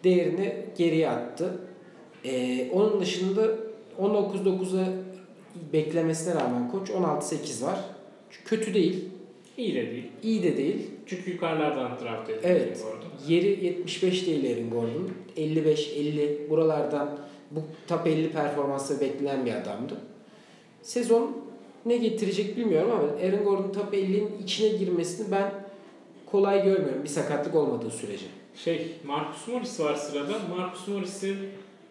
değerini 0.03 0.55
geriye 0.77 1.09
attı. 1.09 1.57
Ee, 2.25 2.69
onun 2.71 3.01
dışında 3.01 3.47
19-9'a 4.01 4.85
beklemesine 5.73 6.35
rağmen 6.35 6.71
koç 6.71 6.89
16-8 6.89 7.63
var. 7.65 7.79
Kötü 8.45 8.73
değil, 8.73 9.05
İyi 9.57 9.75
de 9.75 9.91
değil. 9.91 10.03
iyi 10.23 10.43
de 10.43 10.57
değil. 10.57 10.87
Çünkü 11.05 11.31
yukarılardan 11.31 11.91
draft 12.03 12.29
edildi. 12.29 12.41
Evet. 12.43 12.83
Gordon. 12.83 13.33
Yeri 13.33 13.65
75 13.65 14.27
değil 14.27 14.57
Aaron 14.57 14.69
Gordon. 14.69 15.09
55-50 15.37 16.49
buralardan 16.49 17.09
bu 17.51 17.59
top 17.87 18.07
50 18.07 18.31
performansı 18.31 19.01
beklenen 19.01 19.45
bir 19.45 19.51
adamdı. 19.53 19.97
Sezon 20.81 21.37
ne 21.85 21.97
getirecek 21.97 22.57
bilmiyorum 22.57 22.91
ama 22.91 23.03
Aaron 23.27 23.43
Gordon 23.43 23.71
top 23.71 23.93
50'nin 23.93 24.31
içine 24.43 24.77
girmesini 24.77 25.31
ben 25.31 25.51
kolay 26.25 26.63
görmüyorum 26.63 27.03
bir 27.03 27.09
sakatlık 27.09 27.55
olmadığı 27.55 27.89
sürece. 27.89 28.25
Şey, 28.63 28.91
Marcus 29.05 29.47
Morris 29.47 29.79
var 29.79 29.95
sırada. 29.95 30.33
Marcus 30.57 30.87
Morris'i 30.87 31.35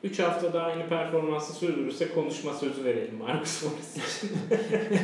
3 0.03 0.19
hafta 0.19 0.53
daha 0.53 0.67
aynı 0.67 0.89
performansı 0.89 1.53
sürdürürse 1.53 2.15
konuşma 2.15 2.55
sözü 2.55 2.85
verelim 2.85 3.17
Marcus 3.19 3.63
Morris 3.63 3.97
için. 3.97 4.37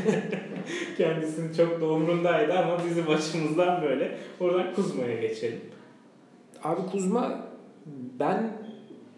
Kendisinin 0.99 1.55
çok 1.55 1.81
da 1.81 1.87
umrundaydı 1.87 2.59
ama 2.59 2.79
bizim 2.91 3.11
açımızdan 3.11 3.83
böyle. 3.83 4.19
Oradan 4.41 4.75
Kuzma'ya 4.75 5.21
geçelim. 5.21 5.61
Abi 6.65 6.91
Kuzma 6.91 7.49
ben 8.19 8.53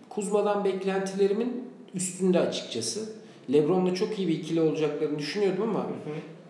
Kuzma'dan 0.08 0.64
beklentilerimin 0.64 1.64
üstünde 1.94 2.40
açıkçası. 2.40 3.12
Lebron'la 3.52 3.94
çok 3.94 4.18
iyi 4.18 4.28
bir 4.28 4.34
ikili 4.34 4.60
olacaklarını 4.60 5.18
düşünüyordum 5.18 5.62
ama 5.62 5.86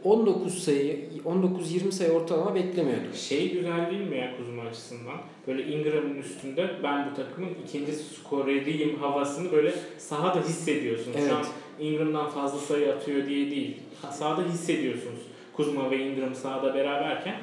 19 0.05 0.65
sayı, 0.65 1.01
19-20 1.27 1.93
sayı 1.93 2.13
ortalama 2.13 2.55
beklemiyordum. 2.55 3.15
Şey 3.15 3.53
güzel 3.53 3.91
değil 3.91 4.09
mi 4.11 4.17
ya 4.17 4.37
Kuzma 4.37 4.63
açısından? 4.63 5.17
Böyle 5.47 5.63
Ingram'ın 5.67 6.15
üstünde 6.17 6.71
ben 6.83 7.11
bu 7.11 7.17
takımın 7.17 7.51
ikinci 7.69 7.93
skoreriyim 7.93 8.99
havasını 8.99 9.53
böyle 9.53 9.75
sahada 9.99 10.41
hissediyorsunuz. 10.41 11.17
Şu 11.29 11.35
an 11.35 11.41
Evet. 11.41 11.51
Ingram'dan 11.81 12.29
fazla 12.31 12.59
sayı 12.59 12.93
atıyor 12.95 13.27
diye 13.29 13.51
değil. 13.51 13.77
Ha- 14.03 14.13
Sahada 14.13 14.49
hissediyorsunuz. 14.49 15.19
Kuzma 15.53 15.91
ve 15.91 15.99
Ingram 15.99 16.35
sahada 16.35 16.75
beraberken. 16.75 17.37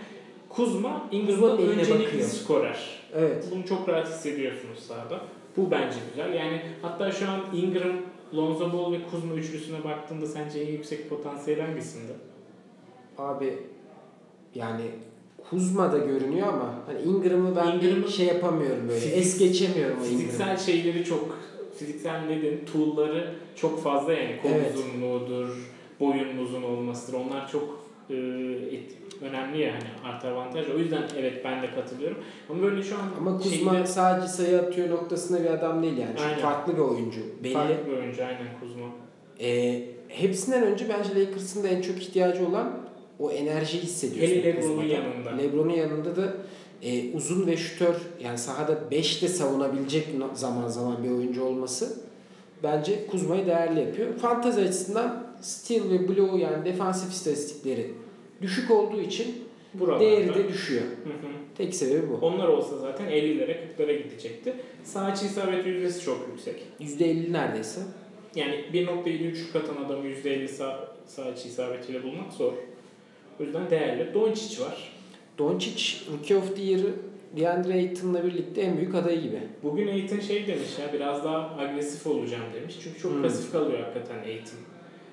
Kuzma 0.50 1.08
eline 1.12 1.32
öncelikli 1.32 2.04
bakıyor. 2.06 2.22
skorer. 2.28 2.78
Evet. 3.16 3.46
Bunu 3.52 3.66
çok 3.66 3.90
rahat 3.90 4.08
hissediyorsunuz 4.08 4.80
sahada. 4.80 5.22
Bu 5.58 5.72
bence 5.72 5.98
güzel. 6.10 6.34
Yani 6.34 6.62
hatta 6.82 7.12
şu 7.12 7.30
an 7.30 7.40
Ingram, 7.56 7.92
Lonzo 8.36 8.74
Ball 8.74 8.92
ve 8.94 8.98
Kuzma 9.12 9.34
üçlüsüne 9.36 9.84
baktığında 9.84 10.26
sence 10.26 10.60
en 10.60 10.72
yüksek 10.72 11.10
potansiyel 11.10 11.60
hangisinde? 11.62 12.12
Abi 13.18 13.58
yani 14.56 14.82
Kuzma 15.50 15.92
da 15.92 15.98
görünüyor 15.98 16.48
ama 16.48 16.74
hani 16.88 17.02
Ingram'ı 17.02 17.56
ben 17.56 17.68
Ingram'ın 17.68 18.04
bir 18.04 18.08
şey 18.08 18.26
yapamıyorum 18.26 18.88
böyle. 18.90 19.00
fizik- 19.00 19.14
es 19.18 19.40
geçemiyorum 19.40 19.98
o 20.02 20.06
Ingram'ı. 20.06 20.18
Fiziksel 20.20 20.58
şeyleri 20.58 21.04
çok, 21.06 21.38
fiziksel 21.78 22.22
nedeni, 22.26 22.66
tool'ları 22.66 23.34
çok 23.56 23.84
fazla 23.84 24.14
yani 24.14 24.40
kol 24.42 24.50
Evet. 24.50 24.76
uzunluğudur, 24.76 25.70
boyun 26.00 26.38
uzun 26.38 26.64
olmasıdır. 26.64 27.18
Onlar 27.20 27.52
çok 27.52 27.80
e, 28.10 28.16
et- 28.72 28.98
önemli 29.22 29.60
ya 29.62 29.74
hani 29.74 30.14
artı 30.14 30.28
avantaj. 30.28 30.70
O 30.76 30.78
yüzden 30.78 31.04
evet 31.20 31.42
ben 31.46 31.62
de 31.62 31.72
katılıyorum. 31.76 32.18
Ama 32.50 32.62
böyle 32.62 32.84
şu 32.84 32.96
an 32.96 33.02
Ama 33.20 33.38
Kuzma 33.38 33.72
şeyleri- 33.72 33.88
sadece 33.88 34.28
sayı 34.28 34.60
atıyor 34.60 34.90
noktasında 34.90 35.44
bir 35.44 35.50
adam 35.50 35.84
değil 35.84 35.98
yani. 35.98 36.18
Çok 36.18 36.26
Aynen. 36.26 36.40
farklı 36.40 36.74
bir 36.74 36.82
oyuncu. 36.82 37.20
Belli. 37.44 37.54
farklı 37.54 37.76
bir 37.92 37.98
oyuncu 37.98 38.24
aynen 38.26 38.48
Kuzma. 38.60 38.86
Ee, 39.40 39.82
hepsinden 40.08 40.64
önce 40.64 40.86
bence 40.90 41.10
Lakers'ın 41.26 41.64
da 41.64 41.68
en 41.68 41.82
çok 41.82 41.98
ihtiyacı 41.98 42.48
olan 42.48 42.80
o 43.22 43.32
enerjiyi 43.32 43.84
hissediyorsun. 43.84 44.36
Hele 44.36 44.44
LeBron'un 44.44 44.84
yanında. 44.84 45.30
LeBron'un 45.38 45.74
yanında 45.74 46.16
da 46.16 46.34
e, 46.82 47.14
uzun 47.14 47.48
ve 47.48 47.58
şütör 47.58 47.96
yani 48.24 48.38
sahada 48.38 48.92
5 48.92 49.22
de 49.22 49.28
savunabilecek 49.28 50.08
zaman 50.34 50.68
zaman 50.68 51.04
bir 51.04 51.10
oyuncu 51.10 51.44
olması 51.44 52.02
bence 52.64 53.08
Kuzma'yı 53.08 53.46
değerli 53.46 53.80
yapıyor. 53.80 54.16
Fantazi 54.16 54.62
açısından 54.62 55.24
steal 55.42 55.90
ve 55.90 56.08
blow 56.08 56.40
yani 56.40 56.66
defansif 56.66 57.12
istatistikleri 57.12 57.92
düşük 58.42 58.72
olduğu 58.72 59.02
için 59.02 59.28
Buralarda. 59.74 60.00
değeri 60.06 60.36
de 60.36 60.48
düşüyor. 60.48 60.84
Hı 60.84 61.10
hı. 61.10 61.32
Tek 61.58 61.76
sebebi 61.76 62.10
bu. 62.10 62.26
Onlar 62.26 62.48
olsa 62.48 62.78
zaten 62.78 63.08
50'lere 63.08 63.58
40'lara 63.78 64.04
gidecekti. 64.04 64.54
Sağ 64.84 65.12
içi 65.12 65.26
isabet 65.26 65.66
yüzdesi 65.66 66.06
çok 66.06 66.28
yüksek. 66.32 66.64
%50 66.80 67.34
neredeyse. 67.34 67.82
yani 68.36 68.66
1.73 68.74 69.58
atan 69.58 69.86
adamı 69.86 70.08
%50 70.08 70.48
sağ, 70.48 70.88
sağ 71.06 71.32
içi 71.32 71.48
isabetiyle 71.48 72.04
bulmak 72.04 72.34
zor. 72.34 72.54
O 73.42 73.44
yüzden 73.44 73.70
değerli. 73.70 74.14
Doncic 74.14 74.64
var. 74.64 74.92
Doncic 75.38 75.96
Rookie 76.14 76.36
of 76.38 76.56
the 76.56 76.62
Year'ı 76.62 76.94
DeAndre 77.38 77.74
Ayton'la 77.74 78.24
birlikte 78.26 78.62
en 78.62 78.78
büyük 78.78 78.96
adayı 78.96 79.22
gibi. 79.22 79.40
Bugün 79.64 79.88
Aiton 79.88 80.20
şey 80.20 80.48
demiş 80.48 80.70
ya 80.82 80.94
biraz 80.94 81.24
daha 81.24 81.58
agresif 81.60 82.08
olacağım 82.08 82.44
demiş. 82.54 82.76
Çünkü 82.84 83.00
çok 83.02 83.12
Hmm. 83.12 83.22
pasif 83.24 83.52
kalıyor 83.52 83.80
hakikaten 83.80 84.20
Aiton. 84.20 84.60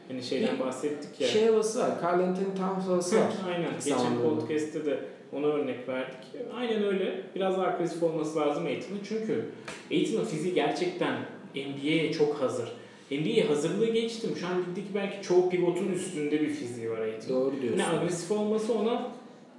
Hani 0.08 0.22
şeyden 0.22 0.54
Bir 0.54 0.60
bahsettik 0.60 1.20
ya. 1.20 1.28
Şey 1.28 1.46
havası 1.46 1.78
var. 1.80 1.90
Carl 2.02 2.20
Anthony 2.20 2.54
Towns 2.58 2.86
havası 2.88 3.16
var. 3.16 3.32
Aynen. 3.48 3.70
Geçen 3.84 4.22
podcast'te 4.22 4.84
de 4.86 4.98
ona 5.32 5.46
örnek 5.46 5.88
verdik. 5.88 6.18
Aynen 6.56 6.84
öyle. 6.84 7.20
Biraz 7.34 7.56
daha 7.58 7.66
agresif 7.66 8.02
olması 8.02 8.38
lazım 8.38 8.66
Aiton'un. 8.66 9.00
Çünkü 9.08 9.44
Aiton'un 9.90 10.24
fiziği 10.24 10.54
gerçekten 10.54 11.14
NBA'ye 11.54 12.12
çok 12.12 12.40
hazır. 12.42 12.68
NBA'ye 13.10 13.44
hazırlığı 13.44 13.92
geçtim. 13.92 14.30
Şu 14.40 14.46
an 14.46 14.52
ligdeki 14.62 14.94
belki 14.94 15.22
çoğu 15.22 15.50
pivotun 15.50 15.92
üstünde 15.92 16.40
bir 16.40 16.48
fiziği 16.50 16.90
var 16.90 16.98
Aiton'un. 17.00 17.40
Doğru 17.40 17.62
diyorsun. 17.62 17.78
Ne 17.78 17.86
agresif 17.86 18.30
olması 18.30 18.74
ona 18.78 19.10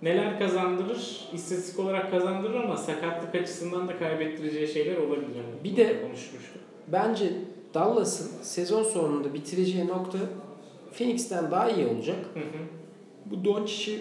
neler 0.01 0.39
kazandırır, 0.39 1.29
istatistik 1.33 1.79
olarak 1.79 2.11
kazandırır 2.11 2.55
ama 2.55 2.77
sakatlık 2.77 3.35
açısından 3.43 3.87
da 3.87 3.97
kaybettireceği 3.99 4.67
şeyler 4.67 4.97
olabilir. 4.97 5.27
Yani 5.35 5.63
Bir 5.63 5.75
de- 5.75 6.01
konuşmuştuk. 6.01 6.61
Bence 6.87 7.25
Dallas'ın 7.73 8.43
sezon 8.43 8.83
sonunda 8.83 9.33
bitireceği 9.33 9.87
nokta 9.87 10.17
Phoenix'ten 10.97 11.51
daha 11.51 11.69
iyi 11.71 11.87
olacak. 11.87 12.17
Hı 12.33 12.39
hı. 12.39 12.63
Bu 13.25 13.45
Doncic'i 13.45 13.99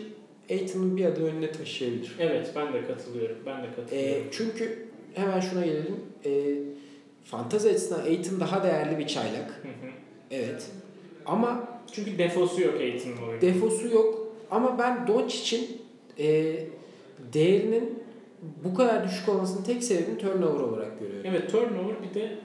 Aiton'un 0.51 0.97
bir 0.97 1.05
adım 1.05 1.25
önüne 1.25 1.53
taşıyabilir. 1.53 2.17
Evet 2.19 2.53
ben 2.57 2.73
de 2.73 2.85
katılıyorum. 2.87 3.37
Ben 3.47 3.63
de 3.63 3.67
E, 3.67 3.75
katılıyorum. 3.77 4.27
çünkü 4.31 4.87
hemen 5.15 5.41
şuna 5.41 5.65
gelelim. 5.67 5.97
E, 6.25 6.31
fantazi 7.31 7.69
açısından 7.71 8.01
Aiton 8.05 8.41
daha 8.41 8.63
değerli 8.65 8.99
bir 8.99 9.07
çaylak. 9.07 9.51
Hı 9.63 9.69
hı. 9.69 9.91
Evet. 10.31 10.67
Ama 11.27 11.69
Çünkü 11.93 12.19
defosu 12.19 12.61
yok 12.63 12.75
Aiton'un 12.81 13.29
oyunu. 13.29 13.41
defosu 13.41 13.89
yok. 13.89 14.29
Ama 14.51 14.79
ben 14.79 15.07
Doncic'in 15.07 15.83
e, 16.19 16.57
değerinin 17.33 17.99
bu 18.65 18.75
kadar 18.75 19.05
düşük 19.05 19.29
olmasının 19.29 19.63
tek 19.65 19.85
sebebini 19.85 20.19
turnover 20.19 20.61
olarak 20.61 21.01
görüyorum. 21.01 21.31
Evet 21.31 21.51
turnover 21.53 21.95
bir 22.11 22.21
de 22.21 22.39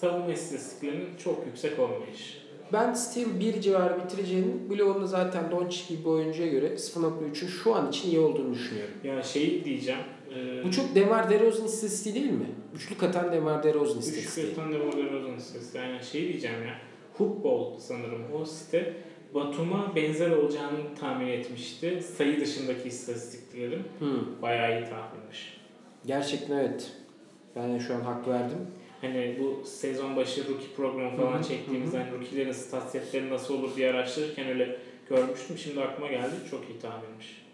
savunma 0.00 0.32
istatistiklerinin 0.32 1.08
çok 1.24 1.46
yüksek 1.46 1.78
olmayışı. 1.78 2.38
Ben 2.72 2.94
Steel 2.94 3.40
1 3.40 3.60
civarı 3.60 4.04
bitireceğinin 4.04 4.70
bloğunda 4.70 5.06
zaten 5.06 5.50
Doncic 5.50 5.82
gibi 5.88 6.04
bir 6.04 6.08
oyuncuya 6.10 6.48
göre 6.48 6.66
0.3'ün 6.66 7.48
şu 7.48 7.74
an 7.74 7.88
için 7.88 8.08
iyi 8.10 8.18
olduğunu 8.20 8.54
düşünüyorum. 8.54 8.94
Ya 9.04 9.22
şey 9.22 9.64
diyeceğim. 9.64 10.00
E, 10.36 10.64
Bu 10.64 10.70
çok 10.72 10.94
Demar 10.94 11.30
DeRozan 11.30 11.66
istatistiği 11.66 12.14
değil 12.14 12.30
mi? 12.30 12.46
Üçlük 12.74 13.02
atan 13.02 13.32
Demar 13.32 13.62
DeRozan 13.62 13.98
istatistiği. 13.98 14.46
kırtan 14.46 14.72
da 14.72 14.78
Morgan 14.78 15.12
Rosen 15.12 15.38
sitesi. 15.38 15.78
Yani 15.78 16.04
şey 16.04 16.28
diyeceğim 16.28 16.62
ya. 16.66 16.74
Hoopball 17.18 17.78
sanırım 17.78 18.22
o 18.34 18.44
site 18.44 18.94
Batum'a 19.34 19.92
benzer 19.96 20.30
olacağını 20.30 20.78
tahmin 21.00 21.26
etmişti. 21.26 22.02
Sayı 22.16 22.40
dışındaki 22.40 22.88
istatistiklerin 22.88 23.82
Hmm. 23.98 24.42
bayağı 24.42 24.80
iyi 24.80 24.84
tahminmiş. 24.90 25.60
Gerçekten 26.06 26.56
evet. 26.58 26.92
Ben 27.56 27.74
de 27.74 27.80
şu 27.80 27.94
an 27.94 28.00
hak 28.00 28.28
verdim. 28.28 28.58
Hani 29.00 29.36
bu 29.40 29.66
sezon 29.66 30.16
başı 30.16 30.40
rookie 30.48 30.68
programı 30.76 31.16
falan 31.16 31.32
Hı 31.32 31.38
hı, 31.38 31.44
çektiğimizde 31.48 31.98
hani 31.98 32.12
rookie'lerin 32.12 32.52
stat 32.52 32.90
setleri 32.90 33.30
nasıl 33.30 33.54
olur 33.54 33.76
diye 33.76 33.90
araştırırken 33.90 34.46
öyle 34.48 34.78
görmüştüm. 35.08 35.58
Şimdi 35.58 35.80
aklıma 35.80 36.10
geldi. 36.10 36.34
Çok 36.50 36.60
iyi 36.70 36.78
tahminmiş. 36.78 37.46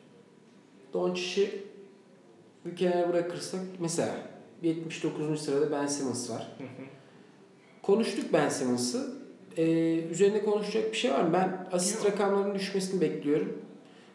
Doncic'i 0.93 1.51
bir 2.65 2.77
kenara 2.77 3.09
bırakırsak 3.09 3.61
mesela 3.79 4.15
79. 4.63 5.41
sırada 5.41 5.71
Ben 5.73 5.87
Simmons 5.87 6.31
var. 6.31 6.49
Hı 6.59 6.65
hı. 6.65 6.87
Konuştuk 7.83 8.25
Ben 8.33 8.49
Simmons'ı. 8.49 9.13
Ee, 9.57 9.63
üzerinde 10.11 10.45
konuşacak 10.45 10.93
bir 10.93 10.97
şey 10.97 11.13
var 11.13 11.23
mı? 11.23 11.31
Ben 11.33 11.69
asist 11.73 12.05
Yok. 12.05 12.13
rakamlarının 12.13 12.55
düşmesini 12.55 13.01
bekliyorum. 13.01 13.59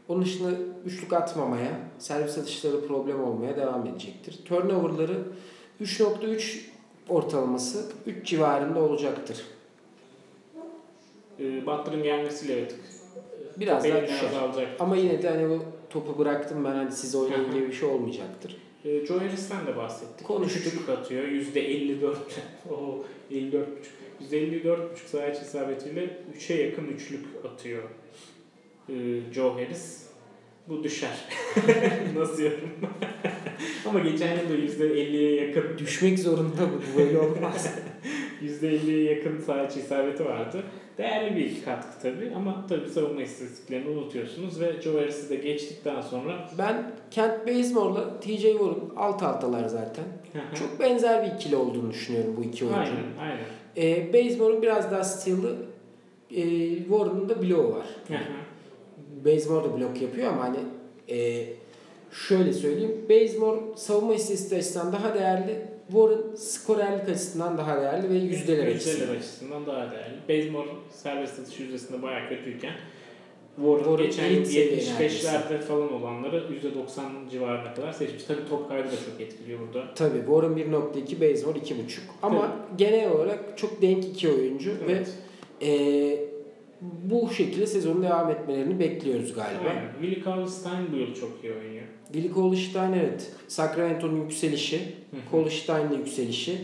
Onun 0.09 0.25
dışında 0.25 0.49
üçlük 0.85 1.13
atmamaya, 1.13 1.71
servis 1.99 2.37
atışları 2.37 2.87
problem 2.87 3.23
olmaya 3.23 3.57
devam 3.57 3.87
edecektir. 3.87 4.39
Turnover'ları 4.45 5.17
3.3 5.81 6.59
ortalaması 7.09 7.85
3 8.05 8.25
civarında 8.27 8.79
olacaktır. 8.79 9.45
Ee, 11.39 11.65
Butler'ın 11.65 12.03
gelmesiyle 12.03 12.53
evet. 12.59 12.75
Biraz 13.59 13.83
top 13.83 13.91
daha 13.93 14.03
düşer. 14.03 14.27
azalacak. 14.27 14.67
Ama 14.79 14.95
yine 14.95 15.21
de 15.23 15.29
hani 15.29 15.49
bu 15.49 15.63
topu 15.89 16.19
bıraktım 16.19 16.65
ben 16.65 16.75
hadi 16.75 16.95
siz 16.95 17.15
oynayın 17.15 17.51
gibi 17.51 17.67
bir 17.67 17.73
şey 17.73 17.89
olmayacaktır. 17.89 18.57
Ee, 18.85 19.05
Joe 19.05 19.19
Harris'ten 19.19 19.67
de 19.67 19.77
bahsettik. 19.77 20.27
Konuştuk. 20.27 20.73
Üçlük 20.73 20.89
atıyor. 20.89 21.23
%54. 21.23 22.15
o 22.69 23.03
54,5. 23.31 23.65
%54,5 24.31 24.77
sayı 25.05 25.33
isabetiyle 25.33 26.17
3'e 26.37 26.61
yakın 26.61 26.87
üçlük 26.87 27.25
atıyor 27.45 27.83
ee, 28.89 28.93
Joe 29.33 29.53
Harris. 29.53 30.07
Bu 30.69 30.83
düşer. 30.83 31.25
Nasıl 32.15 32.43
yorum? 32.43 32.69
Ama 33.85 33.99
geçen 33.99 34.39
yıl 34.39 34.49
da 34.49 34.53
%50'ye 34.53 35.47
yakın 35.47 35.77
Düşmek 35.77 36.19
zorunda 36.19 36.61
bu. 36.61 36.99
Böyle 36.99 37.19
olmaz. 37.19 37.75
%50'ye 38.43 39.15
yakın 39.15 39.39
sayı 39.39 39.67
içi 39.67 39.79
isabeti 39.79 40.25
vardı. 40.25 40.63
Değerli 40.97 41.35
bir 41.35 41.65
katkı 41.65 42.01
tabii 42.01 42.31
ama 42.35 42.65
tabii 42.69 42.89
savunma 42.89 43.21
istatistiklerini 43.21 43.89
unutuyorsunuz 43.89 44.61
ve 44.61 44.81
Joe 44.81 44.99
Harris'i 45.01 45.29
de 45.29 45.35
geçtikten 45.35 46.01
sonra 46.01 46.49
ben 46.57 46.91
Kent 47.11 47.47
Bazemore'la 47.47 48.19
TJ 48.19 48.41
Warren 48.41 48.75
alt 48.95 49.23
altalar 49.23 49.65
zaten. 49.65 50.05
Çok 50.59 50.79
benzer 50.79 51.25
bir 51.25 51.31
ikili 51.35 51.55
olduğunu 51.55 51.91
düşünüyorum 51.91 52.33
bu 52.37 52.43
iki 52.43 52.65
oyuncunun. 52.65 52.85
aynen 52.87 53.31
aynen. 53.31 53.45
Ee, 53.77 54.13
Bazemore'un 54.13 54.61
biraz 54.61 54.91
daha 54.91 55.03
steal'ı 55.03 55.55
e, 56.31 56.43
Warren'ın 56.77 57.29
da 57.29 57.41
bloğu 57.41 57.75
var. 57.75 57.85
Bazemore 59.25 59.63
da 59.63 59.79
blok 59.79 60.01
yapıyor 60.01 60.27
ama 60.33 60.43
hani 60.43 60.57
e, 61.09 61.45
şöyle 62.11 62.53
söyleyeyim. 62.53 63.05
Bazemore 63.09 63.59
savunma 63.75 64.13
istatistiği 64.13 64.59
açısından 64.59 64.93
daha 64.93 65.13
değerli. 65.13 65.61
Warren 65.87 66.35
skorerlik 66.35 67.09
açısından 67.09 67.57
daha 67.57 67.81
değerli 67.81 68.09
ve 68.09 68.13
yüzdeler 68.17 68.67
açısından. 68.67 68.95
Yüzdeler 68.95 69.17
açısından 69.17 69.65
daha 69.65 69.91
değerli. 69.91 70.17
Bazemore 70.29 70.69
serbest 70.91 71.39
atış 71.39 71.59
yüzdesinde 71.59 72.01
bayağı 72.01 72.29
kötüyken 72.29 72.73
Warren, 73.55 73.77
Warren 73.83 74.05
geçen 74.05 74.23
elit 74.23 74.37
yıl 74.37 74.45
seviye 74.45 75.09
75'lerde 75.09 75.57
falan 75.57 75.93
olanları 75.93 76.37
%90 76.37 77.29
civarına 77.31 77.73
kadar 77.73 77.91
seçmiş. 77.91 78.23
Tabii 78.23 78.49
top 78.49 78.69
kaybı 78.69 78.87
da 78.87 78.95
çok 79.11 79.21
etkiliyor 79.21 79.59
burada. 79.59 79.93
Tabii 79.95 80.19
Warren 80.19 80.51
1.2, 80.51 81.31
Bazemore 81.31 81.59
2.5. 81.59 81.75
Ama 82.21 82.55
genel 82.77 83.11
olarak 83.11 83.57
çok 83.57 83.81
denk 83.81 84.05
iki 84.05 84.29
oyuncu 84.29 84.71
Evet. 84.85 85.07
ve 85.61 85.67
e, 85.67 86.36
bu 86.81 87.29
şekilde 87.29 87.67
sezonun 87.67 88.03
devam 88.03 88.29
etmelerini 88.31 88.79
bekliyoruz 88.79 89.33
galiba. 89.33 89.69
Aynen. 89.69 89.91
Willie 90.01 90.23
Cauley-Stein 90.23 90.91
bu 90.91 90.95
yıl 90.95 91.15
çok 91.15 91.43
iyi 91.43 91.53
oynuyor. 91.53 91.83
Willie 92.13 92.31
Cauley-Stein 92.33 92.93
evet. 92.93 93.31
Sacramento'nun 93.47 94.21
yükselişi. 94.21 94.81
Cauley-Stein'le 95.31 95.97
yükselişi. 95.97 96.57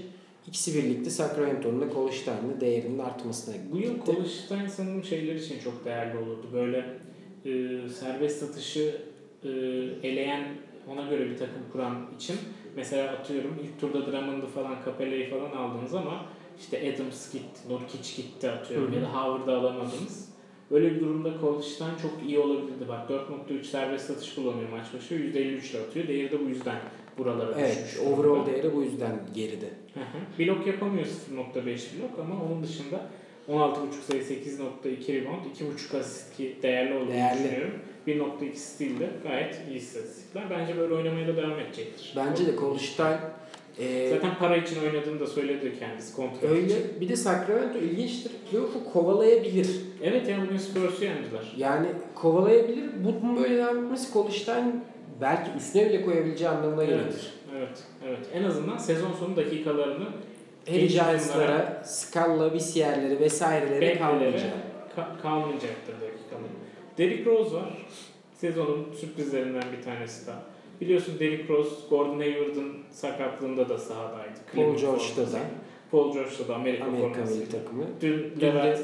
İkisi 0.47 0.75
birlikte 0.75 1.09
Sacramento'nun 1.09 1.81
da 1.81 1.93
Cauley-Stein'le 1.93 2.61
değerinin 2.61 2.99
artmasına 2.99 3.55
Bu 3.71 3.77
yıl 3.77 3.93
gitti. 3.93 4.11
Cauley-Stein 4.11 4.67
sanırım 4.67 5.03
şeyler 5.03 5.35
için 5.35 5.59
çok 5.59 5.85
değerli 5.85 6.17
olurdu. 6.17 6.47
Böyle 6.53 6.85
e, 7.45 7.89
serbest 7.89 8.43
atışı 8.43 9.01
e, 9.43 9.49
eleyen 10.03 10.43
ona 10.87 11.09
göre 11.09 11.29
bir 11.29 11.37
takım 11.37 11.61
kuran 11.71 12.07
için 12.15 12.35
mesela 12.75 13.11
atıyorum 13.11 13.59
ilk 13.63 13.81
turda 13.81 14.11
Drummond'u 14.11 14.47
falan 14.47 14.75
Capella'yı 14.85 15.29
falan 15.29 15.51
aldınız 15.51 15.93
ama 15.93 16.25
işte 16.59 16.93
Adams 16.95 17.31
gitti, 17.33 17.59
Nurkic 17.69 18.21
gitti 18.21 18.49
atıyorum 18.49 18.87
Hı 18.87 18.91
hı. 18.91 18.95
ya 18.95 19.01
da 19.01 19.13
Howard'ı 19.13 19.57
alamadınız. 19.57 20.29
Böyle 20.71 20.95
bir 20.95 20.99
durumda 21.01 21.29
Cauley-Stein 21.29 22.01
çok 22.01 22.11
iyi 22.27 22.39
olabilirdi. 22.39 22.87
Bak 22.87 23.09
4.3 23.09 23.63
serbest 23.63 24.09
atış 24.11 24.35
kullanıyor 24.35 24.69
maç 24.69 24.85
başı. 24.95 25.13
%53 25.15 25.71
ile 25.71 25.79
atıyor. 25.81 26.07
Değeri 26.07 26.31
de 26.31 26.39
bu 26.39 26.49
yüzden 26.49 26.75
buralara 27.17 27.55
Evet, 27.59 27.71
düşmüş. 27.85 28.07
overall 28.07 28.17
durumda. 28.23 28.51
değeri 28.51 28.75
bu 28.75 28.81
yüzden 28.83 29.19
geride. 29.35 29.69
Hı 29.93 29.99
hı. 29.99 30.39
Blok 30.47 30.67
yapamıyor 30.67 31.05
0.5 31.05 31.65
blok 31.65 32.19
ama 32.19 32.43
onun 32.45 32.63
dışında 32.63 33.01
16.5 33.49 33.75
sayı 34.07 34.21
8.2 34.23 35.13
rebound 35.13 35.45
2.5 35.45 35.99
asist 35.99 36.37
ki 36.37 36.55
değerli 36.63 36.93
olduğunu 36.93 37.11
Değerli. 37.11 37.39
düşünüyorum. 37.43 37.71
1.2 38.07 38.55
steal 38.55 38.99
de 38.99 39.09
gayet 39.23 39.55
iyi 39.69 39.77
istatistikler. 39.77 40.49
Bence 40.49 40.77
böyle 40.77 40.93
oynamaya 40.93 41.27
da 41.27 41.37
devam 41.37 41.59
edecektir. 41.59 42.13
Bence 42.15 42.45
de 42.47 42.51
Cauley-Stein 42.51 43.17
e, 43.79 44.09
Zaten 44.09 44.31
para 44.39 44.57
için 44.57 44.77
oynadığını 44.83 45.19
da 45.19 45.27
söyledi 45.27 45.73
kendisi 45.79 46.15
kontrat 46.15 46.43
öyle. 46.43 46.65
için. 46.65 46.77
Bir 47.01 47.09
de 47.09 47.15
Sacramento 47.15 47.77
ilginçtir. 47.79 48.31
Playoff'u 48.51 48.91
kovalayabilir. 48.93 49.81
Evet 50.03 50.29
yani 50.29 50.45
bugün 50.45 50.57
Spurs'u 50.57 51.03
yendiler. 51.05 51.53
Yani 51.57 51.87
kovalayabilir. 52.15 52.83
Bu 53.03 53.37
böyle 53.43 53.57
devam 53.57 53.83
etmesi 53.85 54.13
Cauley-Stein 54.13 54.71
belki 55.21 55.51
üstüne 55.57 55.89
bile 55.89 56.01
koyabileceği 56.01 56.49
anlamına 56.49 56.83
gelir. 56.85 56.97
Evet, 56.99 57.13
evet, 57.57 57.77
evet. 58.07 58.19
En 58.33 58.43
azından 58.43 58.77
sezon 58.77 59.11
sonu 59.13 59.35
dakikalarını 59.35 60.05
Harry 60.67 60.79
Genç 60.79 60.91
Giants'lara, 60.93 61.83
Scala, 61.85 62.53
Visier'leri 62.53 63.19
vesaireleri 63.19 63.99
kalmayacak. 63.99 64.51
ka- 64.97 65.21
kalmayacaktır 65.21 65.93
dakikaları. 65.93 66.53
Derrick 66.97 67.25
Rose 67.31 67.55
var. 67.55 67.85
Sezonun 68.33 68.87
sürprizlerinden 69.01 69.63
bir 69.77 69.83
tanesi 69.83 70.27
daha. 70.27 70.41
Biliyorsun 70.83 71.19
Derrick 71.19 71.53
Rose, 71.53 71.75
Gordon 71.89 72.19
Hayward'ın 72.19 72.73
sakatlığında 72.91 73.69
da 73.69 73.77
sahadaydı. 73.77 74.39
Paul 74.55 74.77
George'da 74.77 75.31
da. 75.31 75.39
Paul 75.91 76.13
George'da 76.13 76.47
da 76.47 76.55
Amerika, 76.55 76.85
Amerika 76.85 77.21
milli 77.21 77.49
takımı. 77.49 77.83
Dün 78.01 78.31
Dün 78.39 78.41
de 78.41 78.77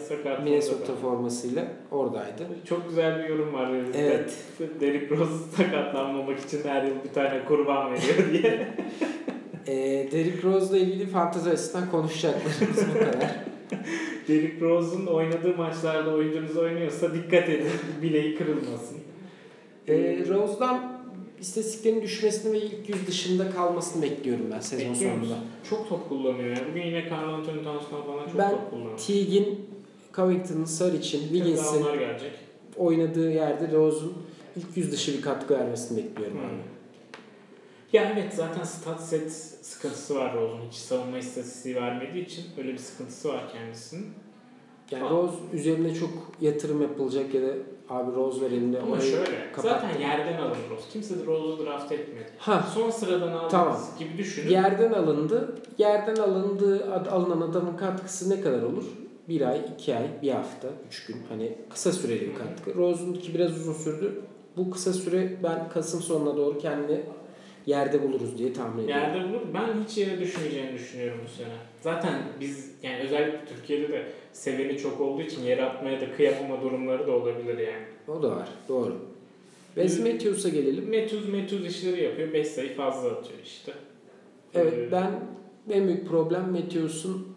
Minnesota 0.43 0.95
formasıyla 0.95 1.67
oradaydı. 1.91 2.47
Çok 2.65 2.89
güzel 2.89 3.23
bir 3.23 3.29
yorum 3.29 3.53
var. 3.53 3.73
Reddit'te. 3.73 3.99
Evet. 3.99 4.33
Derrick 4.81 5.15
Rose 5.15 5.33
sakatlanmamak 5.57 6.39
için 6.39 6.63
her 6.63 6.83
yıl 6.83 6.95
bir 7.03 7.13
tane 7.13 7.45
kurban 7.45 7.91
veriyor 7.91 8.33
diye. 8.33 8.67
Ee, 9.67 10.07
Derrick 10.11 10.43
Rose'la 10.43 10.77
ilgili 10.77 11.07
fantezi 11.07 11.49
açısından 11.49 11.91
konuşacaklarımız 11.91 12.87
bu 12.95 12.99
kadar. 12.99 13.35
Derrick 14.27 14.61
Rose'un 14.61 15.05
oynadığı 15.05 15.57
maçlarda 15.57 16.13
oyuncunuz 16.13 16.57
oynuyorsa 16.57 17.13
dikkat 17.13 17.49
edin. 17.49 17.71
Bileği 18.01 18.35
kırılmasın. 18.35 18.97
Ee, 19.87 20.25
Rose'dan 20.29 20.88
istatistiklerin 21.41 22.01
düşmesini 22.01 22.53
ve 22.53 22.57
ilk 22.61 22.89
yüz 22.89 23.07
dışında 23.07 23.51
kalmasını 23.51 24.01
bekliyorum 24.03 24.45
ben 24.51 24.59
sezon 24.59 24.89
Bekliyor 24.93 25.11
sonunda. 25.11 25.25
musun? 25.35 25.45
Çok 25.69 25.89
top 25.89 26.09
kullanıyor. 26.09 26.47
Yani 26.47 26.61
bugün 26.71 26.81
yine 26.85 27.09
Carl 27.09 27.33
Anthony 27.33 27.63
Towns'tan 27.63 28.03
falan 28.03 28.25
çok 28.27 28.37
Ben 28.37 28.49
top 28.51 28.69
kullanıyor. 28.71 28.97
Teague'in, 28.99 29.65
Covington'ın, 30.15 30.65
Saric'in, 30.65 31.19
Wiggins'in 31.21 31.85
oynadığı 32.77 33.31
yerde 33.31 33.71
Rose'un 33.71 34.13
ilk 34.55 34.77
yüz 34.77 34.91
dışı 34.91 35.17
bir 35.17 35.21
katkı 35.21 35.53
vermesini 35.53 35.97
bekliyorum 35.97 36.37
Hmm. 36.37 36.45
abi. 36.45 36.53
Ya 37.93 38.13
evet 38.15 38.33
zaten 38.33 38.63
stat 38.63 39.01
set 39.07 39.31
sıkıntısı 39.61 40.15
var 40.15 40.33
Rose'un. 40.35 40.67
Hiç 40.69 40.75
savunma 40.77 41.17
istatistiği 41.17 41.75
vermediği 41.75 42.25
için 42.25 42.43
öyle 42.57 42.73
bir 42.73 42.77
sıkıntısı 42.77 43.29
var 43.29 43.43
kendisinin. 43.53 44.05
Yani. 44.91 45.09
Rose 45.09 45.35
üzerine 45.53 45.95
çok 45.95 46.09
yatırım 46.41 46.81
yapılacak 46.81 47.33
ya 47.33 47.41
da 47.41 47.53
abi 47.89 48.15
Rose 48.15 48.41
verelim 48.41 48.73
de 48.73 48.81
orayı 48.81 49.11
şöyle 49.11 49.51
kapat. 49.51 49.71
zaten 49.81 49.99
yerden 49.99 50.37
alın 50.41 50.57
Rose. 50.71 50.89
Kimse 50.93 51.19
de 51.19 51.25
Rose'u 51.25 51.65
draft 51.65 51.91
etmedi. 51.91 52.25
Ha, 52.37 52.65
Son 52.73 52.89
sıradan 52.89 53.27
aldığınız 53.31 53.51
Tamam. 53.51 53.77
gibi 53.99 54.17
düşünün. 54.17 54.49
yerden 54.51 54.93
alındı. 54.93 55.55
Yerden 55.77 56.15
alındığı 56.15 56.93
alınan 57.11 57.41
adamın 57.41 57.77
katkısı 57.77 58.29
ne 58.29 58.41
kadar 58.41 58.61
olur? 58.61 58.83
Bir 59.29 59.41
ay, 59.41 59.61
iki 59.73 59.95
ay, 59.95 60.03
bir 60.21 60.31
hafta, 60.31 60.67
üç 60.87 61.05
gün. 61.05 61.17
Hani 61.29 61.57
kısa 61.69 61.91
süreli 61.91 62.21
bir 62.21 62.35
katkı. 62.35 62.75
Rose'unki 62.75 63.33
biraz 63.33 63.51
uzun 63.51 63.73
sürdü. 63.73 64.21
Bu 64.57 64.71
kısa 64.71 64.93
süre 64.93 65.37
ben 65.43 65.69
Kasım 65.69 66.01
sonuna 66.01 66.37
doğru 66.37 66.57
kendini 66.59 67.01
yerde 67.69 68.03
buluruz 68.03 68.37
diye 68.37 68.53
tahmin 68.53 68.83
ediyorum. 68.83 69.03
Yerde 69.03 69.29
bulur. 69.29 69.41
Ben 69.53 69.83
hiç 69.83 69.97
yere 69.97 70.19
düşmeyeceğini 70.19 70.73
düşünüyorum 70.73 71.19
bu 71.25 71.29
sene. 71.29 71.53
Zaten 71.81 72.13
biz 72.39 72.71
yani 72.83 72.99
özellikle 73.03 73.45
Türkiye'de 73.45 73.89
de 73.91 74.05
seveni 74.33 74.77
çok 74.77 75.01
olduğu 75.01 75.21
için 75.21 75.43
yere 75.43 75.63
atmaya 75.65 76.01
da 76.01 76.11
kıyamama 76.11 76.61
durumları 76.61 77.07
da 77.07 77.11
olabilir 77.11 77.57
yani. 77.57 77.85
O 78.07 78.23
da 78.23 78.29
var. 78.31 78.49
Doğru. 78.69 78.95
Wes 79.75 79.99
Matthews'a 79.99 80.49
gelelim. 80.49 80.89
Metuz 80.89 81.29
Metuz 81.29 81.65
işleri 81.65 82.03
yapıyor. 82.03 82.33
5 82.33 82.47
sayı 82.47 82.75
fazla 82.75 83.09
atıyor 83.09 83.39
işte. 83.43 83.71
Evet 84.53 84.73
Ee, 84.77 84.91
ben 84.91 85.11
en 85.69 85.87
büyük 85.87 86.07
problem 86.07 86.51
Matthews'un 86.51 87.27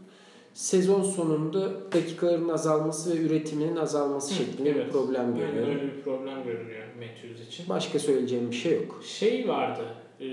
sezon 0.55 1.03
sonunda 1.03 1.93
dakikaların 1.93 2.49
azalması 2.49 3.15
ve 3.15 3.23
üretiminin 3.27 3.77
azalması 3.77 4.35
Hı, 4.35 4.39
şeklinde 4.39 4.71
evet. 4.71 4.87
bir 4.87 4.93
problem 4.93 5.21
Aynen 5.25 5.37
görüyorum. 5.37 5.69
öyle 5.71 5.83
bir 5.83 6.03
problem 6.03 6.45
görünüyor 6.45 6.83
Metuz 6.99 7.47
için. 7.49 7.69
Başka 7.69 7.99
söyleyeceğim 7.99 8.51
bir 8.51 8.57
şey 8.57 8.73
yok. 8.73 9.01
Şey 9.05 9.49
vardı. 9.49 9.83
E, 10.23 10.27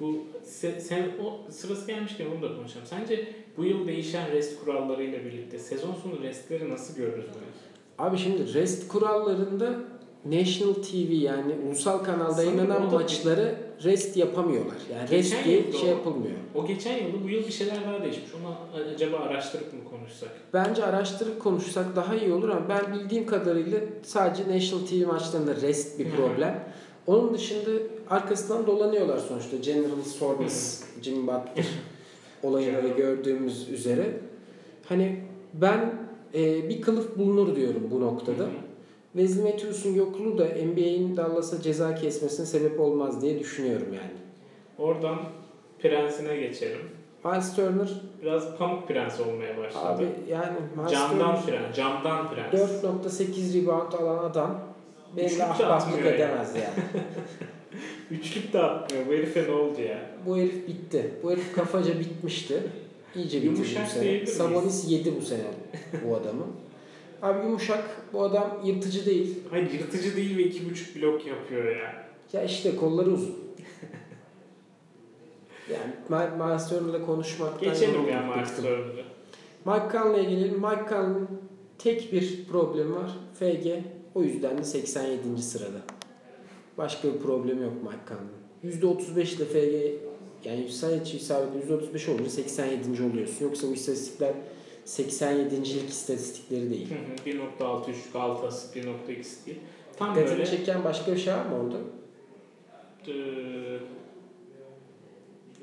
bu 0.00 0.24
se- 0.44 0.80
sen 0.80 1.02
o 1.24 1.50
sırası 1.52 1.86
gelmişken 1.86 2.26
onu 2.26 2.42
da 2.42 2.56
konuşalım. 2.56 2.86
Sence 2.86 3.28
bu 3.56 3.64
yıl 3.64 3.86
değişen 3.86 4.32
rest 4.32 4.64
kurallarıyla 4.64 5.24
birlikte 5.24 5.58
sezon 5.58 5.94
sonu 6.02 6.22
restleri 6.22 6.70
nasıl 6.70 6.96
görürüz 6.96 7.24
böyle? 7.26 7.46
Abi 7.98 8.18
şimdi 8.18 8.54
rest 8.54 8.88
kurallarında 8.88 9.74
National 10.24 10.74
TV 10.74 11.12
yani 11.12 11.54
ulusal 11.66 11.98
kanalda 11.98 12.42
yayınlanan 12.42 12.92
maçları 12.92 13.54
rest 13.84 14.16
yapamıyorlar. 14.16 14.74
Yani 14.94 15.10
rest 15.10 15.44
diye 15.44 15.72
şey 15.72 15.88
o- 15.88 15.96
yapılmıyor. 15.96 16.34
O 16.54 16.66
geçen 16.66 16.96
yılda 16.96 17.24
bu 17.24 17.28
yıl 17.28 17.46
bir 17.46 17.52
şeyler 17.52 17.84
daha 17.84 18.02
değişmiş. 18.02 18.30
Onu 18.40 18.54
acaba 18.94 19.16
araştırıp 19.16 19.72
mı 19.72 19.78
konuşsak? 19.90 20.30
Bence 20.52 20.84
araştırıp 20.84 21.40
konuşsak 21.40 21.96
daha 21.96 22.14
iyi 22.16 22.32
olur 22.32 22.48
ama 22.48 22.68
ben 22.68 22.94
bildiğim 22.94 23.26
kadarıyla 23.26 23.78
sadece 24.02 24.42
National 24.56 24.86
TV 24.86 25.06
maçlarında 25.06 25.54
rest 25.56 25.98
bir 25.98 26.10
problem. 26.10 26.68
Onun 27.06 27.34
dışında 27.34 27.70
arkasından 28.10 28.66
dolanıyorlar 28.66 29.18
sonuçta. 29.18 29.56
General 29.56 30.02
Sorensen, 30.18 30.86
Jimmy 31.02 31.22
Butler 31.22 31.66
olayında 32.42 32.82
da 32.82 32.88
gördüğümüz 32.88 33.68
üzere. 33.68 34.20
Hani 34.88 35.20
ben 35.54 35.94
e, 36.34 36.68
bir 36.68 36.80
kılıf 36.80 37.18
bulunur 37.18 37.56
diyorum 37.56 37.88
bu 37.90 38.00
noktada. 38.00 38.46
Wesley 39.12 39.44
Matthews'un 39.44 39.94
yokluğu 39.94 40.38
da 40.38 40.44
NBA'in 40.44 41.16
Dallas'a 41.16 41.62
ceza 41.62 41.94
kesmesine 41.94 42.46
sebep 42.46 42.80
olmaz 42.80 43.22
diye 43.22 43.38
düşünüyorum 43.38 43.86
yani. 43.86 44.12
Oradan 44.78 45.18
prensine 45.78 46.36
geçelim. 46.36 46.80
Miles 47.24 47.56
Turner 47.56 47.88
Biraz 48.22 48.56
pamuk 48.56 48.88
prens 48.88 49.20
olmaya 49.20 49.58
başladı. 49.58 49.84
abi 49.84 50.08
yani 50.28 50.56
Miles 50.76 50.92
camdan 50.92 51.40
Turner 51.40 51.46
prens, 51.46 51.76
camdan 51.76 52.28
prens. 52.30 52.54
4.8 52.84 53.62
rebound 53.62 53.92
alan 53.92 54.24
adam 54.24 54.60
de 55.16 55.44
ahbaplık 55.44 56.06
edemez 56.06 56.54
yani. 56.54 56.88
Üçlük 58.10 58.52
de 58.52 58.58
atmıyor. 58.62 59.06
Bu 59.06 59.12
herife 59.12 59.44
ne 59.44 59.50
oldu 59.50 59.80
ya? 59.80 60.16
bu 60.26 60.36
herif 60.36 60.68
bitti. 60.68 61.10
Bu 61.22 61.30
herif 61.30 61.54
kafaca 61.54 62.00
bitmişti. 62.00 62.62
İyice 63.14 63.38
Yumuşak 63.38 63.86
bu 63.86 63.90
sene. 63.90 64.26
Sabonis 64.26 64.90
yedi 64.90 65.16
bu 65.20 65.24
sene 65.24 65.42
bu 66.04 66.16
adamı. 66.16 66.46
Abi 67.22 67.44
yumuşak 67.44 67.84
bu 68.12 68.22
adam 68.22 68.60
yırtıcı 68.64 69.06
değil. 69.06 69.38
Hayır 69.50 69.72
yırtıcı 69.72 70.16
değil 70.16 70.36
ve 70.38 70.42
iki 70.42 70.70
buçuk 70.70 70.96
blok 70.96 71.26
yapıyor 71.26 71.76
ya. 71.76 72.06
Ya 72.32 72.42
işte 72.42 72.76
kolları 72.76 73.10
uzun. 73.10 73.36
yani 75.70 76.30
Miles 76.36 76.68
Turner'la 76.68 77.06
konuşmaktan 77.06 77.72
Geçelim 77.72 78.08
ya 78.08 78.28
bıktım. 78.28 78.64
Turner'ı. 78.64 79.04
Mike 79.64 79.98
Conley'e 79.98 80.24
gelelim. 80.24 80.54
Mike 80.54 80.84
Conley'in 80.88 81.28
tek 81.78 82.12
bir 82.12 82.44
problemi 82.44 82.94
var. 82.94 83.10
FG. 83.38 83.66
O 84.16 84.22
yüzden 84.22 84.58
de 84.58 84.64
87. 84.64 85.42
sırada. 85.42 85.78
Başka 86.78 87.08
bir 87.08 87.18
problemi 87.18 87.62
yok 87.62 87.72
Mike 87.82 87.96
Conley'in. 88.08 88.96
%35 88.96 89.36
ile 89.36 89.44
FG 89.44 89.94
yani 90.44 90.68
sayı 90.68 91.02
isabeti 91.02 91.72
%35 91.72 92.10
olunca 92.10 92.30
87. 92.30 93.02
oluyorsun. 93.02 93.44
Yoksa 93.44 93.68
bu 93.68 93.72
istatistikler 93.72 94.34
87.lik 94.86 95.90
istatistikleri 95.90 96.70
değil. 96.70 96.90
Hı 96.90 97.30
hı, 97.30 97.36
1.6 97.64 97.90
üçlük 97.90 98.16
6 98.16 98.46
asist 98.46 98.76
1.2 98.76 99.22
stil. 99.24 99.54
Tam 99.96 100.14
Dikkatini 100.14 100.38
böyle 100.38 100.46
çeken 100.50 100.84
başka 100.84 101.12
bir 101.12 101.18
şey 101.18 101.34
var 101.34 101.46
mı 101.46 101.56
orada? 101.64 101.76
e, 103.08 103.14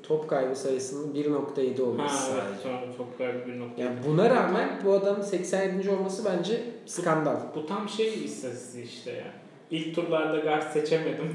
Top 0.08 0.30
kaybı 0.30 0.56
sayısının 0.56 1.14
1.7 1.14 1.82
olması 1.82 2.32
ha 2.32 2.34
evet 2.34 2.42
sadece. 2.44 2.62
sonra 2.62 2.96
top 2.96 3.18
kaybı 3.18 3.38
1.2. 3.38 3.80
Yani 3.80 3.96
buna 4.06 4.30
rağmen 4.30 4.80
bu 4.84 4.92
adamın 4.92 5.22
87. 5.22 5.90
olması 5.90 6.24
bence 6.24 6.60
skandal. 6.86 7.36
Bu 7.54 7.66
tam 7.66 7.88
şey 7.88 8.24
istatistiği 8.24 8.84
işte 8.84 9.12
ya. 9.12 9.32
İlk 9.70 9.94
turlarda 9.94 10.38
guard 10.38 10.72
seçemedim. 10.72 11.34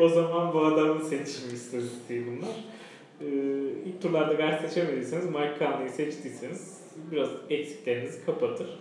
o 0.00 0.08
zaman 0.08 0.54
bu 0.54 0.60
adamın 0.60 1.02
seçimi 1.02 1.52
istatistiği 1.52 2.26
bunlar. 2.26 2.54
Ee, 3.20 3.26
ilk 3.86 4.02
turlarda 4.02 4.34
guard 4.34 4.68
seçemediyseniz 4.68 5.26
Mike 5.26 5.56
Conley'i 5.58 5.90
seçtiyseniz 5.90 6.80
biraz 7.12 7.28
eksiklerinizi 7.50 8.26
kapatır. 8.26 8.78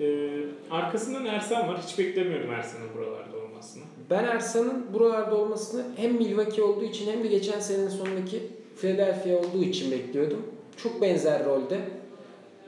Ee, 0.00 0.30
arkasından 0.70 1.26
Ersan 1.26 1.68
var. 1.68 1.78
Hiç 1.86 1.98
beklemiyordum 1.98 2.50
Ersan'ın 2.50 2.94
buralarda 2.96 3.36
olmasını. 3.36 3.82
Ben 4.10 4.24
Ersan'ın 4.24 4.86
buralarda 4.92 5.36
olmasını 5.36 5.84
hem 5.96 6.12
Milwaukee 6.12 6.62
olduğu 6.62 6.84
için 6.84 7.12
hem 7.12 7.24
de 7.24 7.28
geçen 7.28 7.60
senenin 7.60 7.88
sonundaki 7.88 8.42
Philadelphia 8.80 9.36
olduğu 9.36 9.64
için 9.64 9.90
bekliyordum. 9.90 10.42
Çok 10.76 11.02
benzer 11.02 11.44
rolde 11.44 11.78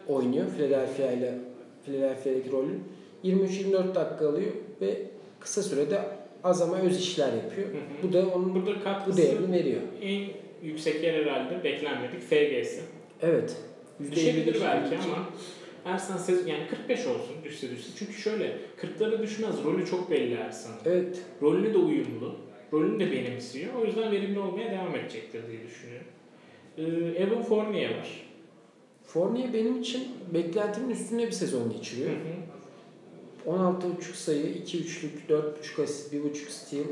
oynuyor 0.08 0.46
Philadelphia 0.56 1.12
ile 1.12 1.34
Philadelphia'daki 1.84 2.52
rolü. 2.52 2.78
23-24 3.24 3.94
dakika 3.94 4.28
alıyor 4.28 4.52
ve 4.80 5.02
kısa 5.40 5.62
sürede 5.62 6.00
az 6.44 6.62
ama 6.62 6.78
öz 6.80 6.98
işler 7.00 7.32
yapıyor. 7.32 7.68
Hı 7.68 7.72
hı. 7.72 7.78
Bu 8.02 8.12
da 8.12 8.26
onun 8.34 8.54
Burada 8.54 8.80
bu 8.80 8.84
katkısı 8.84 9.18
değerini 9.18 9.52
veriyor. 9.52 9.80
en 10.02 10.28
yüksek 10.62 11.04
yer 11.04 11.14
herhalde 11.14 11.64
beklenmedik 11.64 12.20
FG'si. 12.20 12.80
Evet. 13.22 13.56
Düşebilir 14.10 14.54
%51 14.54 14.60
belki 14.60 14.96
ama 14.96 15.28
Ersan 15.88 16.16
sezon 16.16 16.46
yani 16.46 16.68
45 16.68 17.06
olsun 17.06 17.36
düşse 17.44 17.70
düşse. 17.70 17.90
Çünkü 17.98 18.12
şöyle 18.12 18.56
40'lara 18.82 19.22
düşmez. 19.22 19.64
Rolü 19.64 19.86
çok 19.86 20.10
belli 20.10 20.34
Ersan. 20.34 20.72
Evet. 20.84 21.22
Rolüne 21.42 21.74
de 21.74 21.78
uyumlu. 21.78 22.34
Rolünü 22.72 23.00
de 23.00 23.12
benimsiyor. 23.12 23.74
O 23.74 23.84
yüzden 23.84 24.12
verimli 24.12 24.38
olmaya 24.38 24.70
devam 24.70 24.96
edecektir 24.96 25.42
diye 25.50 25.60
düşünüyorum. 25.66 26.06
Ee, 26.78 26.82
Evan 27.22 27.42
Fournier 27.42 27.90
var. 27.98 28.28
Fournier 29.04 29.52
benim 29.54 29.80
için 29.80 30.08
beklentimin 30.34 30.90
üstünde 30.90 31.26
bir 31.26 31.32
sezon 31.32 31.64
Hı 31.64 31.72
geçiriyor. 31.72 32.10
hı. 32.10 32.48
16.5 33.46 34.02
sayı, 34.14 34.46
2 34.54 34.80
üçlük, 34.80 35.30
4.5 35.30 35.82
asist, 35.82 36.12
1.5 36.14 36.34
steal. 36.34 36.84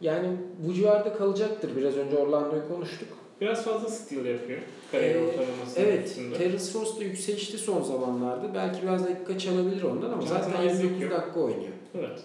Yani 0.00 0.28
bu 0.58 0.74
civarda 0.74 1.12
kalacaktır. 1.12 1.76
Biraz 1.76 1.96
önce 1.96 2.16
Orlando'yu 2.16 2.68
konuştuk. 2.68 3.08
Biraz 3.40 3.64
fazla 3.64 3.88
steal 3.88 4.24
yapıyor. 4.26 4.58
Kariyer 4.92 5.14
Ee, 5.14 5.18
ortalamasının 5.18 5.84
Evet, 5.84 6.08
üstünde. 6.08 6.36
Terence 6.38 6.64
Ross 6.74 7.00
da 7.00 7.04
yükselişti 7.04 7.58
son 7.58 7.82
zamanlarda. 7.82 8.54
Belki 8.54 8.82
biraz 8.82 9.04
dakika 9.08 9.38
çalabilir 9.38 9.82
ondan 9.82 10.10
ama 10.12 10.22
zaten 10.22 10.50
Isaac 10.66 10.82
29 10.82 11.02
yok. 11.02 11.10
dakika 11.12 11.40
oynuyor. 11.40 11.72
Evet. 11.98 12.20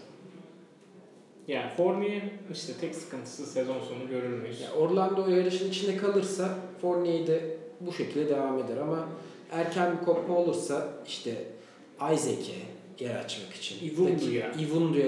Yani 1.47 1.71
Fournier 1.77 2.21
işte 2.53 2.73
tek 2.81 2.95
sıkıntısı 2.95 3.45
sezon 3.45 3.79
sonu 3.79 4.09
görür 4.09 4.29
müyüz? 4.29 4.61
Ya 4.61 4.71
Orlando 4.73 5.29
yarışın 5.29 5.69
içinde 5.69 5.97
kalırsa 5.97 6.49
Fournier 6.81 7.27
de 7.27 7.57
bu 7.81 7.93
şekilde 7.93 8.29
devam 8.29 8.57
eder 8.59 8.77
ama 8.77 9.07
erken 9.51 9.97
bir 9.99 10.05
kopma 10.05 10.37
olursa 10.37 10.87
işte 11.07 11.43
Isaac'e 11.97 12.74
yer 12.99 13.15
açmak 13.15 13.53
için. 13.53 13.89
Ivundu'ya. 13.89 14.51
Ivundu'ya 14.59 15.05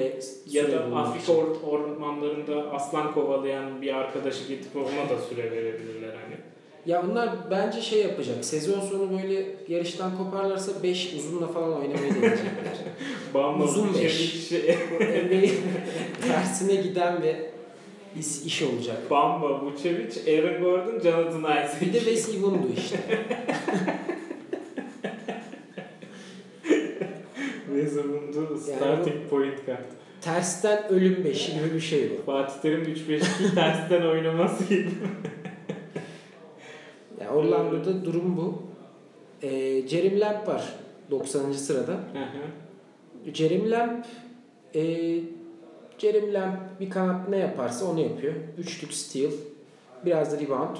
Ya 0.52 0.72
da 0.72 0.96
Afrika 0.96 1.34
için. 1.34 1.42
or- 1.42 1.62
ormanlarında 1.66 2.72
aslan 2.72 3.14
kovalayan 3.14 3.82
bir 3.82 3.94
arkadaşı 3.96 4.48
getirip 4.48 4.76
ona 4.76 5.10
da 5.10 5.22
süre 5.30 5.52
verebilirler 5.52 6.10
hani. 6.10 6.38
Ya 6.86 7.04
bunlar 7.10 7.30
bence 7.52 7.82
şey 7.82 8.02
yapacak. 8.02 8.46
Sezon 8.46 8.80
sonu 8.80 9.12
böyle 9.12 9.46
yarıştan 9.68 10.18
koparlarsa 10.18 10.84
5 10.84 11.14
uzunla 11.14 11.48
falan 11.48 11.70
oynamayı 11.74 12.16
deneyecekler. 12.16 12.78
Bamba 13.34 13.64
Uzun 13.64 13.88
Vucevic, 13.88 14.04
beş. 14.10 14.52
Bu 14.92 15.04
NBA'in 15.04 15.54
tersine 16.28 16.76
giden 16.76 17.24
bir 17.24 17.36
iş, 18.20 18.42
iş 18.46 18.62
olacak. 18.62 18.98
Bamba, 19.12 19.62
Vucevic, 19.66 20.38
Aaron 20.38 20.64
Gordon, 20.64 21.00
Jonathan 21.04 21.42
Isaac. 21.44 21.82
Bir 21.82 21.94
de 21.94 22.00
Wes 22.00 22.36
Ivundu 22.36 22.68
işte. 22.78 22.98
Zamundu 27.86 28.58
starting 28.58 29.30
point 29.30 29.66
kart. 29.66 29.86
Tersten 30.22 30.88
ölüm 30.90 31.24
beşi 31.24 31.54
gibi 31.54 31.74
bir 31.74 31.80
şey 31.80 32.12
bu. 32.12 32.26
Fatih 32.26 32.62
Terim 32.62 32.84
3-5-2 32.84 33.22
tersten 33.56 34.02
oynaması 34.02 34.64
gibi. 34.64 34.90
Yani 37.22 37.30
Orlando'da 37.30 38.06
durum 38.06 38.38
bu. 38.38 38.62
Ee, 39.44 39.88
Jeremy 39.88 40.20
Lamb 40.20 40.48
var 40.48 40.74
90. 41.12 41.52
sırada. 41.52 42.00
Jeremy 43.34 43.72
Lamb 43.72 44.04
e, 44.76 44.82
Jeremy 45.98 46.34
Lamb 46.34 46.56
bir 46.80 46.90
kanat 46.90 47.30
ne 47.30 47.38
yaparsa 47.38 47.86
onu 47.86 48.00
yapıyor. 48.00 48.34
Üçlük 48.58 48.94
steal, 48.94 49.32
biraz 50.06 50.32
da 50.34 50.40
rebound. 50.40 50.78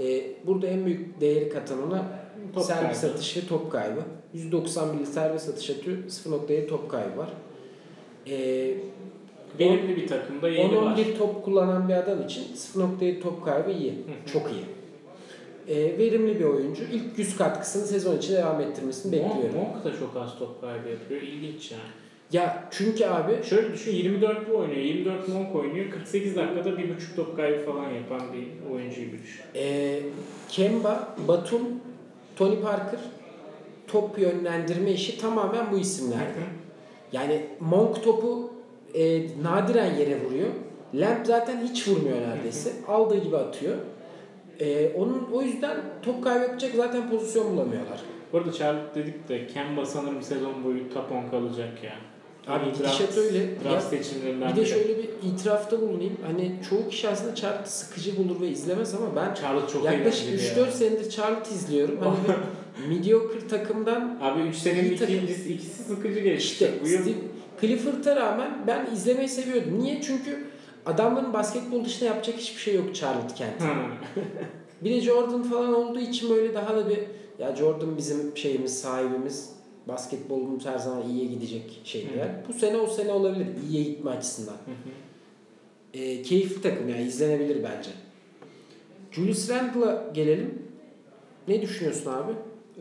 E, 0.00 0.22
burada 0.46 0.66
en 0.66 0.86
büyük 0.86 1.20
değeri 1.20 1.48
katan 1.48 1.82
ona 1.88 2.04
Top 2.54 2.64
servis 2.64 3.00
kaybı. 3.00 3.14
atış 3.14 3.36
ve 3.36 3.40
top 3.48 3.72
kaybı. 3.72 4.00
191 4.34 5.04
servis 5.04 5.48
atış 5.48 5.70
atıyor, 5.70 5.96
0.7 6.08 6.66
top 6.66 6.90
kaybı 6.90 7.16
var. 7.16 7.28
E, 8.26 8.34
Verimli 9.60 9.96
bir 9.96 10.06
takımda 10.06 10.48
yeni 10.48 10.76
var. 10.76 10.96
10-11 10.96 11.18
top 11.18 11.44
kullanan 11.44 11.88
bir 11.88 11.94
adam 11.94 12.22
için 12.22 12.44
0.7 12.54 13.20
top 13.20 13.44
kaybı 13.44 13.70
iyi. 13.70 13.94
Çok 14.32 14.42
iyi. 14.50 14.64
E, 15.76 15.98
verimli 15.98 16.38
bir 16.40 16.44
oyuncu. 16.44 16.82
İlk 16.92 17.18
100 17.18 17.36
katkısını 17.36 17.86
sezon 17.86 18.18
içinde 18.18 18.36
devam 18.36 18.60
ettirmesini 18.60 19.12
bekliyorum. 19.12 19.54
Monk 19.54 19.84
da 19.84 19.98
çok 19.98 20.16
az 20.16 20.38
top 20.38 20.60
kaybı 20.60 20.88
yapıyor. 20.88 21.22
İlginç 21.22 21.70
yani. 21.72 21.82
Ya 22.32 22.68
çünkü 22.70 23.04
abi 23.04 23.32
Şöyle 23.44 23.72
düşün 23.72 23.92
24 23.92 24.50
bu 24.50 24.56
oynuyor. 24.56 24.80
24 24.80 25.28
Monk 25.28 25.54
oynuyor. 25.56 25.90
48 25.90 26.36
dakikada 26.36 26.68
1.5 26.68 27.16
top 27.16 27.36
kaybı 27.36 27.64
falan 27.66 27.90
yapan 27.90 28.20
bir 28.32 28.74
oyuncu 28.74 29.00
gibi 29.00 29.18
düşün. 29.22 29.42
e, 29.54 29.98
Kemba, 30.48 31.16
Batum, 31.28 31.62
Tony 32.36 32.60
Parker 32.60 33.00
top 33.92 34.18
yönlendirme 34.18 34.90
işi 34.90 35.18
tamamen 35.18 35.72
bu 35.72 35.78
isimlerde. 35.78 36.42
Yani 37.12 37.46
Monk 37.60 38.04
topu 38.04 38.50
e, 38.94 39.26
nadiren 39.42 39.94
yere 39.94 40.24
vuruyor. 40.24 40.48
Lamp 40.94 41.26
zaten 41.26 41.66
hiç 41.68 41.88
vurmuyor 41.88 42.16
neredeyse. 42.20 42.72
Aldığı 42.88 43.18
gibi 43.18 43.36
atıyor. 43.36 43.76
E, 44.60 44.92
onun 44.96 45.28
o 45.32 45.42
yüzden 45.42 45.76
top 46.02 46.24
kaybedecek 46.24 46.74
zaten 46.74 47.10
pozisyon 47.10 47.52
bulamıyorlar. 47.52 48.00
Bu 48.32 48.38
arada 48.38 48.52
Charlotte 48.52 49.00
dedik 49.00 49.28
de 49.28 49.46
Kemba 49.46 49.86
sanırım 49.86 50.22
sezon 50.22 50.64
boyu 50.64 50.94
top 50.94 51.12
10 51.12 51.30
kalacak 51.30 51.84
ya. 51.84 51.92
Abi 52.48 52.64
Yani 52.64 52.72
gidişat 52.72 53.18
öyle. 53.18 53.48
Draft 53.64 53.88
seçimlerinden 53.88 54.52
bir 54.52 54.56
de 54.56 54.66
şöyle 54.66 54.98
bir 54.98 55.08
itirafta 55.22 55.80
bulunayım. 55.80 56.16
Hani 56.26 56.54
çoğu 56.70 56.88
kişi 56.88 57.08
aslında 57.08 57.34
Charlotte 57.34 57.70
sıkıcı 57.70 58.16
bulur 58.16 58.40
ve 58.40 58.48
izlemez 58.48 58.94
ama 58.94 59.16
ben 59.16 59.34
Charlotte 59.34 59.72
çok 59.72 59.84
yaklaşık 59.84 60.28
eğlenceli 60.28 60.60
3-4 60.60 60.60
ya. 60.60 60.70
senedir 60.70 61.10
Charlotte 61.10 61.50
izliyorum. 61.54 61.98
Hani 62.00 62.16
mediocre 62.88 63.48
takımdan 63.48 64.18
Abi 64.20 64.40
3 64.40 64.56
senenin 64.56 64.90
İyi 64.90 64.96
takım. 64.96 65.14
ikincisi, 65.14 65.52
ikisi 65.54 65.82
sıkıcı 65.82 66.20
geçti. 66.20 66.44
İşte 66.52 66.70
yıl 66.90 67.02
Steve 67.02 67.14
Clifford'a 67.60 68.16
rağmen 68.16 68.50
ben 68.66 68.88
izlemeyi 68.94 69.28
seviyordum. 69.28 69.78
Niye? 69.82 70.02
Çünkü 70.02 70.44
adamların 70.86 71.32
basketbol 71.32 71.84
dışında 71.84 72.04
yapacak 72.04 72.36
hiçbir 72.36 72.60
şey 72.60 72.74
yok 72.74 72.94
Charlotte 72.94 73.34
kenti. 73.34 73.64
Hı. 73.64 73.68
Bir 74.84 74.90
de 74.90 75.00
Jordan 75.00 75.42
falan 75.42 75.74
olduğu 75.74 76.00
için 76.00 76.30
böyle 76.30 76.54
daha 76.54 76.76
da 76.76 76.88
bir 76.90 76.98
ya 77.38 77.56
Jordan 77.56 77.96
bizim 77.96 78.36
şeyimiz, 78.36 78.80
sahibimiz. 78.80 79.52
Basketbolumuz 79.88 80.66
her 80.66 80.78
zaman 80.78 81.08
iyiye 81.08 81.24
gidecek 81.26 81.80
şeyler. 81.84 82.28
Bu 82.48 82.52
sene 82.52 82.76
o 82.76 82.86
sene 82.86 83.12
olabilir. 83.12 83.46
iyiye 83.68 83.82
gitme 83.84 84.10
açısından. 84.10 84.54
E, 85.94 86.22
keyifli 86.22 86.62
takım 86.62 86.88
yani 86.88 87.02
izlenebilir 87.02 87.56
bence. 87.62 87.90
Julius 89.10 89.50
Randle'a 89.50 90.10
gelelim. 90.14 90.62
Ne 91.48 91.62
düşünüyorsun 91.62 92.10
abi? 92.10 92.32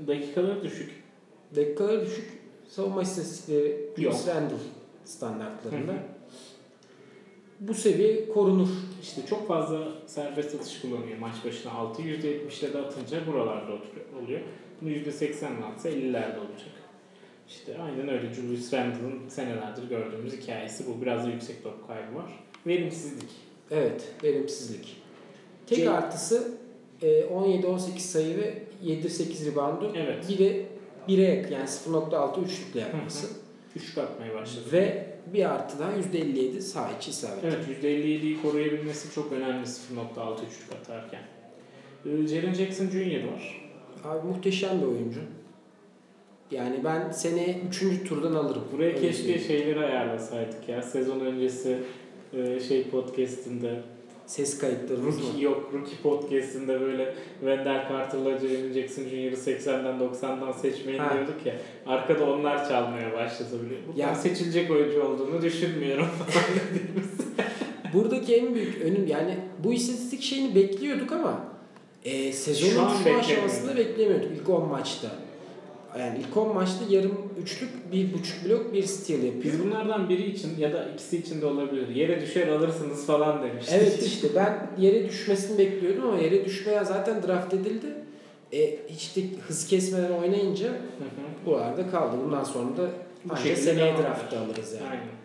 Dakikaları 0.07 0.63
düşük. 0.63 0.91
Dakikaları 1.55 2.05
düşük. 2.05 2.30
Savunma 2.68 3.01
istatistikleri 3.01 3.89
Julius. 3.97 4.27
Randle 4.27 4.55
standartlarında. 5.05 5.91
Hı 5.91 5.95
hı. 5.95 6.01
Bu 7.59 7.73
seviye 7.73 8.30
korunur. 8.30 8.69
İşte 9.01 9.22
çok 9.26 9.47
fazla 9.47 9.88
serbest 10.07 10.55
atış 10.55 10.81
kullanıyor 10.81 11.18
maç 11.18 11.35
başına 11.45 11.72
6. 11.72 12.01
%70'le 12.01 12.73
de 12.73 12.77
atınca 12.77 13.27
buralarda 13.27 13.72
oluyor. 14.23 14.39
Bunu 14.81 14.89
%80'le 14.89 15.65
atsa 15.65 15.89
50'lerde 15.89 16.38
olacak. 16.39 16.72
İşte 17.49 17.77
aynen 17.81 18.09
öyle 18.09 18.34
Julius 18.34 18.73
Randle'ın 18.73 19.30
senelerdir 19.30 19.89
gördüğümüz 19.89 20.34
hikayesi 20.41 20.84
bu. 20.88 21.01
Biraz 21.01 21.26
da 21.26 21.30
yüksek 21.30 21.63
top 21.63 21.88
kaybı 21.88 22.15
var. 22.15 22.43
Verimsizlik. 22.68 23.30
Evet, 23.72 24.11
verimsizlik. 24.23 24.97
Tek 25.68 25.77
C- 25.77 25.89
artısı 25.89 26.51
17-18 27.01 27.99
sayı 27.99 28.37
ve 28.37 28.53
7-8 28.85 29.51
reboundu. 29.51 29.93
Evet. 29.95 30.29
Bir 30.29 30.37
de 30.37 30.65
1'e 31.07 31.35
yakın 31.35 31.53
yani 31.53 31.65
0.6 31.65 32.45
üçlükle 32.45 32.79
yapması. 32.79 33.27
Üçlük 33.75 33.97
atmaya 33.97 34.33
başladı. 34.33 34.65
Ve 34.71 35.11
bir 35.33 35.51
artı 35.51 35.79
daha 35.79 35.91
%57 35.91 36.61
sağ 36.61 36.89
içi 36.99 37.09
isabet. 37.09 37.43
Evet 37.43 37.83
%57'yi 37.83 38.41
koruyabilmesi 38.41 39.15
çok 39.15 39.31
önemli 39.31 39.65
0.6 39.65 40.33
üçlük 40.35 40.71
atarken. 40.81 41.21
Ee, 42.05 42.27
Jaren 42.27 42.53
Jackson 42.53 42.87
Jr. 42.87 43.23
var. 43.33 43.71
Abi 44.03 44.27
muhteşem 44.27 44.81
bir 44.81 44.85
oyuncu. 44.85 45.19
Yani 46.51 46.83
ben 46.83 47.11
seneye 47.11 47.61
3. 47.69 48.09
turdan 48.09 48.33
alırım. 48.33 48.63
Buraya 48.73 48.85
Öyle 48.85 49.01
keşke 49.01 49.39
şeyleri 49.39 49.79
ayarlasaydık 49.79 50.69
ya. 50.69 50.81
Sezon 50.81 51.19
öncesi 51.19 51.77
e, 52.33 52.59
şey 52.59 52.89
podcast'inde 52.89 53.81
Ses 54.26 54.57
kayıtlarımız 54.60 55.18
mı? 55.18 55.23
Rookie, 55.27 55.41
yok 55.43 55.69
Rookie 55.73 55.98
Podcast'inde 56.03 56.81
böyle 56.81 57.15
Wendell 57.39 57.89
Carter'la 57.89 58.38
Jaren 58.38 58.73
Jackson 58.73 59.03
Jr.'ı 59.03 59.35
80'den 59.35 59.99
90'dan 59.99 60.52
seçmeyin 60.52 60.99
Ha. 60.99 61.14
diyorduk 61.14 61.45
ya. 61.45 61.53
Arkada 61.88 62.31
onlar 62.34 62.69
çalmaya 62.69 63.14
başladı 63.14 63.49
bile. 63.65 63.76
Bu 63.95 63.99
Ya- 63.99 64.15
seçilecek 64.15 64.72
oyuncu 64.72 65.03
olduğunu 65.03 65.41
düşünmüyorum. 65.41 66.07
Buradaki 67.93 68.35
en 68.35 68.56
büyük 68.56 68.81
önüm 68.81 69.07
yani 69.07 69.38
bu 69.64 69.73
istatistik 69.73 70.22
şeyini 70.22 70.56
bekliyorduk 70.56 71.11
ama 71.11 71.45
e, 72.06 72.34
sezonun 72.34 72.89
Şu 72.98 73.03
şu, 73.10 73.18
aşamasında 73.19 73.77
beklemiyorduk 73.77 74.30
ilk 74.38 74.49
10 74.49 74.68
maçta. 74.68 75.07
Yani 75.99 76.19
ilk 76.19 76.38
10 76.38 76.53
maçta 76.55 76.85
yarım 76.89 77.18
üçlük, 77.43 77.91
bir 77.91 78.13
buçuk 78.13 78.45
blok, 78.45 78.73
bir 78.73 78.84
steal 78.84 79.23
yapıyor. 79.23 79.53
Biz 79.53 79.63
bunlardan 79.63 80.09
biri 80.09 80.31
için 80.31 80.57
ya 80.59 80.73
da 80.73 80.89
ikisi 80.93 81.18
için 81.18 81.41
de 81.41 81.45
olabilir. 81.45 81.95
Yere 81.95 82.22
düşer 82.22 82.47
alırsınız 82.47 83.05
falan 83.05 83.43
demiştik. 83.43 83.76
Evet 83.77 84.03
işte 84.03 84.27
ben 84.35 84.68
yere 84.77 85.09
düşmesini 85.09 85.57
bekliyordum 85.57 86.03
ama 86.09 86.18
yere 86.18 86.45
düşmeye 86.45 86.84
zaten 86.85 87.23
draft 87.27 87.53
edildi. 87.53 87.88
E, 88.53 88.80
hiç 88.88 89.15
de 89.15 89.22
hız 89.47 89.68
kesmeden 89.68 90.11
oynayınca 90.11 90.68
Hı 90.68 90.72
hı. 90.72 91.45
bu 91.45 91.57
arada 91.57 91.91
kaldı. 91.91 92.18
Bundan 92.26 92.43
sonra 92.43 92.77
da 92.77 92.89
Bu 93.26 93.35
seneye 93.35 93.93
draftta 93.97 94.39
alırız 94.39 94.73
yani. 94.73 94.89
Aynen. 94.89 95.20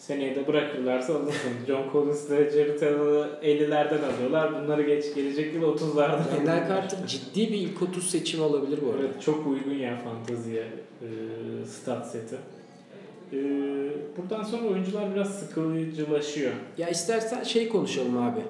Seneye 0.00 0.36
de 0.36 0.46
bırakırlarsa 0.46 1.14
alırsın. 1.14 1.50
John 1.66 1.82
Collins 1.92 2.28
ile 2.28 2.50
Jared 2.50 2.82
Allen'ı 2.82 3.28
50'lerden 3.42 4.14
alıyorlar. 4.14 4.62
Bunları 4.62 4.82
geç 4.82 5.14
gelecek 5.14 5.54
yıl 5.54 5.62
30'lardan 5.62 6.22
Wendell 6.22 6.68
Carter 6.68 7.06
ciddi 7.06 7.40
bir 7.52 7.58
ilk 7.58 7.82
30 7.82 8.10
seçimi 8.10 8.42
olabilir 8.42 8.78
bu 8.86 8.90
arada. 8.90 9.02
Evet 9.02 9.22
çok 9.22 9.46
uygun 9.46 9.74
ya 9.74 9.98
fanteziye 10.04 10.62
e, 11.02 11.06
stat 11.66 12.10
seti. 12.10 12.36
E, 13.32 13.38
buradan 14.16 14.42
sonra 14.42 14.68
oyuncular 14.68 15.14
biraz 15.14 15.38
sıkıcılaşıyor. 15.38 16.52
Ya 16.78 16.88
istersen 16.88 17.42
şey 17.42 17.68
konuşalım 17.68 18.18
abi. 18.18 18.40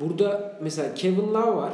Burada 0.00 0.58
mesela 0.62 0.94
Kevin 0.94 1.28
Love 1.28 1.56
var. 1.56 1.72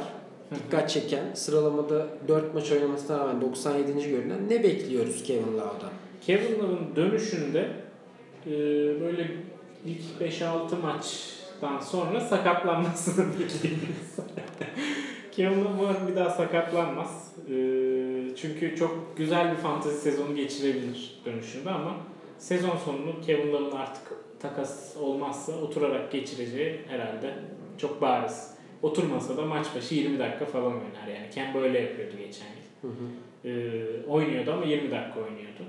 Dikkat 0.55 0.89
çeken. 0.89 1.23
Sıralamada 1.33 2.07
4 2.27 2.53
maç 2.53 2.71
oynamasına 2.71 3.19
rağmen 3.19 3.41
97. 3.41 4.09
görünen. 4.09 4.49
Ne 4.49 4.63
bekliyoruz 4.63 5.23
Kevin 5.23 5.53
Love'dan? 5.53 5.91
Kevin 6.21 6.59
Love'ın 6.59 6.95
dönüşünde 6.95 7.82
e, 8.47 8.51
böyle 9.01 9.31
ilk 9.85 10.01
5-6 10.21 10.81
maçtan 10.81 11.79
sonra 11.79 12.19
sakatlanmasını 12.19 13.25
bekliyoruz. 13.39 14.15
Kevin 15.31 15.65
umarım 15.65 16.07
bir 16.07 16.15
daha 16.15 16.29
sakatlanmaz. 16.29 17.33
E, 17.49 17.55
çünkü 18.35 18.75
çok 18.75 19.17
güzel 19.17 19.51
bir 19.51 19.57
fantezi 19.57 19.97
sezonu 19.97 20.35
geçirebilir 20.35 21.21
dönüşünde 21.25 21.69
ama 21.69 21.95
sezon 22.37 22.77
sonunu 22.85 23.21
Kevin 23.25 23.53
Love'ın 23.53 23.71
artık 23.71 24.03
takas 24.39 24.97
olmazsa 24.97 25.51
oturarak 25.51 26.11
geçireceği 26.11 26.81
herhalde 26.87 27.33
çok 27.77 28.01
bariz. 28.01 28.53
Oturmasa 28.81 29.37
da 29.37 29.41
maç 29.41 29.67
başı 29.75 29.95
20 29.95 30.19
dakika 30.19 30.45
falan 30.45 30.71
oynar 30.71 31.07
yani. 31.15 31.29
Ken 31.35 31.53
böyle 31.53 31.79
yapıyordu 31.79 32.13
geçen 32.17 32.45
yıl. 32.45 32.63
Hı 32.81 32.87
hı. 32.87 33.49
Ee, 33.49 34.07
oynuyordu 34.07 34.53
ama 34.53 34.65
20 34.65 34.91
dakika 34.91 35.19
oynuyordu. 35.19 35.63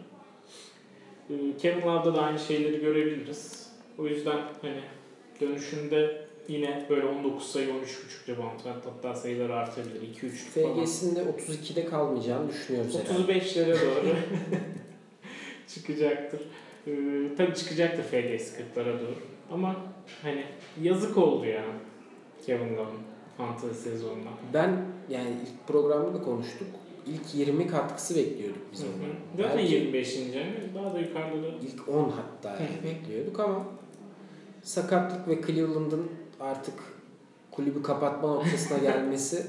Ee, 1.30 1.56
Kevin 1.58 1.82
Love'da 1.82 2.14
da 2.14 2.22
aynı 2.22 2.38
şeyleri 2.38 2.80
görebiliriz. 2.80 3.68
O 3.98 4.06
yüzden 4.06 4.38
hani 4.62 4.80
dönüşünde 5.40 6.24
yine 6.48 6.86
böyle 6.90 7.06
19 7.06 7.50
sayı 7.52 7.68
13.5 7.68 8.28
rebound 8.28 8.60
hatta 8.86 9.14
sayılar 9.14 9.50
artabilir. 9.50 10.00
2-3 10.14 10.30
falan. 10.30 10.84
FG'sinde 10.84 11.20
32'de 11.20 11.86
kalmayacağını 11.86 12.48
düşünüyoruz 12.48 12.98
herhalde. 12.98 13.32
35'lere 13.32 13.72
doğru 13.72 14.06
çıkacaktır. 15.68 16.40
Ee, 16.86 16.92
tabii 17.36 17.54
çıkacaktır 17.54 18.02
FGS 18.02 18.52
40'lara 18.58 19.00
doğru. 19.00 19.16
Ama 19.52 19.76
hani 20.22 20.44
yazık 20.82 21.18
oldu 21.18 21.46
ya 21.46 21.64
Kevin 22.46 22.76
Love'ın 22.76 23.02
fantasy 23.36 23.90
sezonuna. 23.90 24.30
Ben 24.54 24.84
yani 25.10 25.30
ilk 25.30 25.68
programda 25.68 26.14
da 26.14 26.22
konuştuk. 26.22 26.68
İlk 27.06 27.34
20 27.34 27.66
katkısı 27.66 28.16
bekliyorduk 28.16 28.62
biz 28.72 28.80
Hı 28.82 28.86
ondan. 28.86 29.06
hı. 29.06 29.48
Zaten 29.48 29.58
Belki 29.58 29.74
25. 29.74 30.16
yani 30.16 30.54
daha 30.74 30.94
da 30.94 30.98
yukarıda 30.98 31.42
da 31.42 31.46
ilk 31.48 31.88
10 31.88 32.10
hatta 32.10 32.50
yani 32.62 32.84
bekliyorduk 32.84 33.40
ama 33.40 33.64
sakatlık 34.62 35.28
ve 35.28 35.46
Cleveland'ın 35.46 36.06
artık 36.40 36.74
kulübü 37.50 37.82
kapatma 37.82 38.28
noktasına 38.34 38.78
gelmesi 38.92 39.46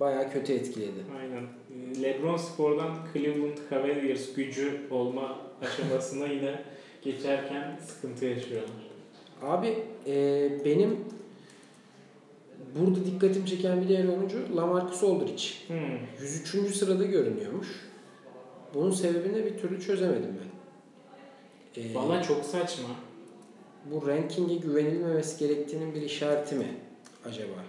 bayağı 0.00 0.32
kötü 0.32 0.52
etkiledi. 0.52 1.00
Aynen. 1.20 1.46
LeBron 2.02 2.36
Spor'dan 2.36 2.96
Cleveland 3.12 3.56
Cavaliers 3.70 4.34
gücü 4.34 4.80
olma 4.90 5.38
aşamasına 5.62 6.26
yine 6.26 6.62
geçerken 7.02 7.78
sıkıntı 7.86 8.24
yaşıyorlar. 8.26 8.70
Abi 9.42 9.78
e, 10.06 10.48
benim 10.64 10.96
burada 12.76 13.04
dikkatimi 13.06 13.46
çeken 13.46 13.82
bir 13.82 13.88
diğer 13.88 14.08
oyuncu 14.08 14.56
Lamarcus 14.56 15.02
Aldridge. 15.04 15.42
Hmm. 15.66 15.98
103. 16.22 16.74
sırada 16.74 17.04
görünüyormuş. 17.04 17.68
Bunun 18.74 18.90
sebebini 18.90 19.44
bir 19.44 19.58
türlü 19.58 19.80
çözemedim 19.80 20.36
ben. 20.40 21.82
E, 21.82 21.94
Valla 21.94 22.22
çok 22.22 22.44
saçma. 22.44 22.88
bu 23.84 24.06
ranking'e 24.06 24.54
güvenilmemesi 24.54 25.38
gerektiğinin 25.38 25.94
bir 25.94 26.02
işareti 26.02 26.54
mi 26.54 26.66
acaba? 27.24 27.64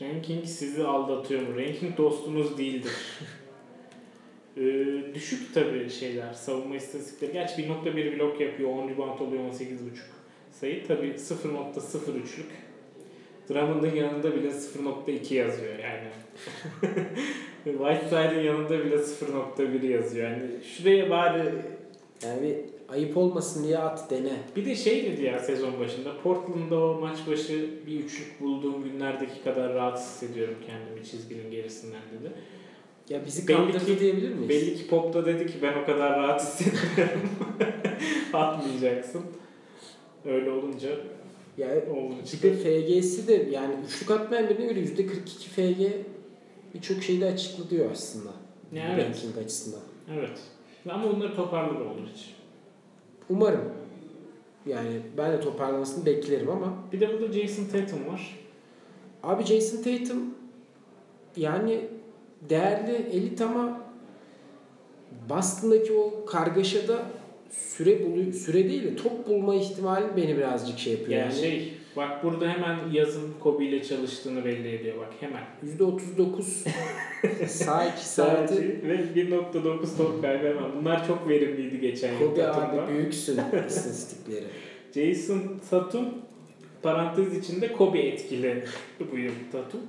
Ranking 0.00 0.44
sizi 0.46 0.84
aldatıyor 0.84 1.42
mu? 1.42 1.56
Ranking 1.56 1.96
dostunuz 1.98 2.58
değildir. 2.58 2.92
ee, 4.56 5.14
düşük 5.14 5.54
tabii 5.54 5.90
şeyler, 5.90 6.32
savunma 6.32 6.76
istatistikleri. 6.76 7.32
Gerçi 7.32 7.62
1.1 7.62 8.18
blok 8.18 8.40
yapıyor, 8.40 8.70
10 8.70 8.88
rebound 8.88 9.20
oluyor, 9.20 9.44
18.5 9.44 9.76
sayı. 10.60 10.86
Tabii 10.86 11.06
0.03'lük. 11.06 12.50
Drummond'ın 13.50 13.94
yanında 13.94 14.34
bile 14.36 14.48
0.2 14.48 15.34
yazıyor 15.34 15.74
yani. 15.78 16.08
Whiteside'ın 17.64 18.42
yanında 18.42 18.84
bile 18.84 18.94
0.1 18.94 19.86
yazıyor. 19.86 20.30
Yani 20.30 20.42
şuraya 20.76 21.10
bari 21.10 21.42
Yani 22.24 22.42
bir 22.42 22.56
ayıp 22.94 23.16
olmasın 23.16 23.64
diye 23.64 23.78
at 23.78 24.10
dene. 24.10 24.32
bir 24.56 24.66
de 24.66 24.74
şey 24.74 25.04
dedi 25.12 25.22
ya 25.24 25.38
sezon 25.38 25.80
başında 25.80 26.16
Portland'da 26.22 26.84
o 26.84 27.00
maç 27.00 27.18
başı 27.26 27.70
bir 27.86 28.00
üçlük 28.00 28.40
bulduğum 28.40 28.84
günlerdeki 28.84 29.42
kadar 29.44 29.74
rahat 29.74 29.98
hissediyorum 29.98 30.54
kendimi 30.66 31.06
çizginin 31.06 31.50
gerisinden 31.50 32.00
dedi. 32.20 32.32
Ya 33.08 33.26
bizi 33.26 33.48
Belli 33.48 33.56
kandırdı 33.56 33.86
ki- 33.86 34.00
diyebilir 34.00 34.34
miyiz? 34.34 34.48
Belli 34.48 34.76
ki 34.76 34.88
Pop 34.88 35.14
da 35.14 35.26
dedi 35.26 35.46
ki 35.46 35.52
ben 35.62 35.82
o 35.82 35.86
kadar 35.86 36.18
rahat 36.18 36.40
hissetmiyorum. 36.46 37.20
Atmayacaksın. 38.32 39.22
Öyle 40.24 40.50
olunca 40.50 40.88
Ya 41.58 41.68
oldu 41.90 42.14
bir 42.32 42.42
de 42.42 42.56
FG'si 42.56 43.28
de 43.28 43.34
yani 43.50 43.74
üçlük 43.86 44.10
atmayan 44.10 44.48
birine 44.48 44.66
göre 44.66 44.80
%42 44.80 45.24
FG 45.48 45.92
birçok 46.74 47.02
şeyde 47.02 47.26
açıklıyor 47.26 47.90
aslında. 47.90 48.30
Ya 48.72 48.92
evet. 48.94 49.06
Ranking 49.06 49.38
açısından. 49.38 49.80
Evet. 50.14 50.38
Ama 50.90 51.06
onları 51.06 51.34
toparlar 51.36 51.80
olur 51.80 52.08
hiç. 52.14 52.34
Umarım. 53.30 53.72
Yani 54.66 55.00
ben 55.16 55.32
de 55.32 55.40
toparlamasını 55.40 56.06
beklerim 56.06 56.50
ama 56.50 56.74
Bir 56.92 57.00
de 57.00 57.12
burada 57.12 57.32
Jason 57.32 57.64
Tatum 57.64 58.06
var. 58.12 58.38
abi 59.22 59.44
Jason 59.44 59.82
Tatum 59.82 60.34
yani 61.36 61.80
değerli 62.48 62.92
elit 62.92 63.40
ama 63.40 63.80
Boston'daki 65.28 65.92
o 65.92 66.24
kargaşada 66.26 67.02
süre 67.50 68.06
bulu 68.06 68.32
süre 68.32 68.68
değil 68.68 68.84
de 68.84 68.96
top 68.96 69.28
bulma 69.28 69.54
ihtimali 69.54 70.04
beni 70.16 70.36
birazcık 70.36 70.78
şey 70.78 70.92
yapıyor. 70.92 71.20
Yani 71.20 71.32
Yani, 71.32 71.40
şey 71.40 71.72
bak 71.96 72.24
burada 72.24 72.48
hemen 72.48 72.78
yazın 72.92 73.32
Kobe 73.40 73.64
ile 73.64 73.82
çalıştığını 73.82 74.44
belli 74.44 74.74
ediyor 74.74 74.96
bak 74.98 75.08
hemen. 75.20 75.42
%39 75.78 77.46
sağ 77.46 77.86
2 77.86 78.08
saati 78.08 78.80
ve 78.88 78.94
1.9 79.20 79.96
top 79.96 80.22
kaybı 80.22 80.46
hemen. 80.46 80.76
Bunlar 80.80 81.06
çok 81.06 81.28
verimliydi 81.28 81.80
geçen 81.80 82.12
yıl 82.12 82.18
Kobe 82.18 82.40
Tatum'da. 82.42 82.82
abi 82.82 82.92
büyüksün 82.92 83.32
istatistikleri. 83.68 84.44
Jason 84.94 85.42
Tatum 85.70 86.04
parantez 86.82 87.38
içinde 87.38 87.72
Kobe 87.72 87.98
etkili 87.98 88.64
bu 89.12 89.18
yıl 89.18 89.32
Tatum. 89.52 89.80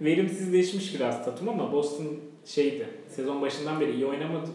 Verimsizleşmiş 0.00 0.94
biraz 0.94 1.24
Tatum 1.24 1.48
ama 1.48 1.72
Boston 1.72 2.06
şeydi. 2.44 2.86
Sezon 3.08 3.42
başından 3.42 3.80
beri 3.80 3.92
iyi 3.94 4.06
oynamadı 4.06 4.48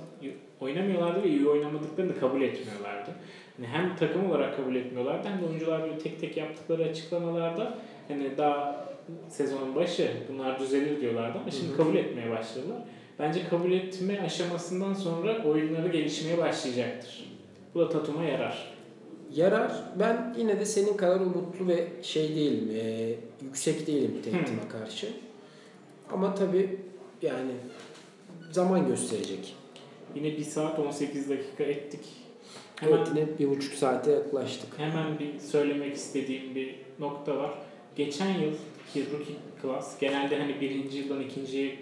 oynamıyorlardı 0.65 1.23
ve 1.23 1.29
iyi 1.29 1.47
oynamadıklarını 1.47 2.19
kabul 2.19 2.41
etmiyorlardı. 2.41 3.11
Yani 3.59 3.67
hem 3.67 3.95
takım 3.95 4.31
olarak 4.31 4.55
kabul 4.57 4.75
etmiyorlardı 4.75 5.27
hem 5.27 5.41
de 5.41 5.45
oyuncular 5.45 5.81
böyle 5.81 5.97
tek 5.97 6.19
tek 6.21 6.37
yaptıkları 6.37 6.83
açıklamalarda 6.83 7.77
hani 8.07 8.37
daha 8.37 8.85
sezonun 9.29 9.75
başı 9.75 10.11
bunlar 10.29 10.59
düzelir 10.59 11.01
diyorlardı 11.01 11.39
ama 11.39 11.51
şimdi 11.51 11.77
kabul 11.77 11.95
etmeye 11.95 12.31
başladılar. 12.31 12.77
Bence 13.19 13.47
kabul 13.49 13.71
etme 13.71 14.21
aşamasından 14.21 14.93
sonra 14.93 15.43
oyunları 15.43 15.87
gelişmeye 15.87 16.37
başlayacaktır. 16.37 17.31
Bu 17.75 17.79
da 17.79 17.89
Tatum'a 17.89 18.23
yarar. 18.23 18.75
Yarar. 19.35 19.71
Ben 19.99 20.35
yine 20.37 20.59
de 20.59 20.65
senin 20.65 20.97
kadar 20.97 21.19
umutlu 21.19 21.67
ve 21.67 21.87
şey 22.01 22.35
değilim. 22.35 22.69
e, 22.75 23.15
yüksek 23.41 23.87
değilim 23.87 24.21
Tatum'a 24.23 24.69
karşı. 24.69 25.07
Ama 26.11 26.35
tabii 26.35 26.79
yani 27.21 27.51
zaman 28.51 28.87
gösterecek. 28.87 29.55
Yine 30.15 30.37
1 30.37 30.43
saat 30.43 30.79
18 30.79 31.29
dakika 31.29 31.63
ettik. 31.63 31.99
Hemen, 32.79 32.97
Evet 32.97 33.07
yine 33.15 33.27
bir 33.39 33.49
buçuk 33.57 33.73
saate 33.73 34.11
yaklaştık. 34.11 34.79
hemen 34.79 35.19
bir 35.19 35.39
söylemek 35.39 35.95
istediğim 35.95 36.55
bir 36.55 36.75
nokta 36.99 37.37
var. 37.37 37.51
Geçen 37.95 38.27
yıl 38.39 38.51
ki 38.93 39.03
rookie 39.13 39.35
class 39.61 39.99
genelde 39.99 40.39
hani 40.39 40.61
birinci 40.61 40.97
yıldan 40.97 41.21
ikinciye 41.21 41.75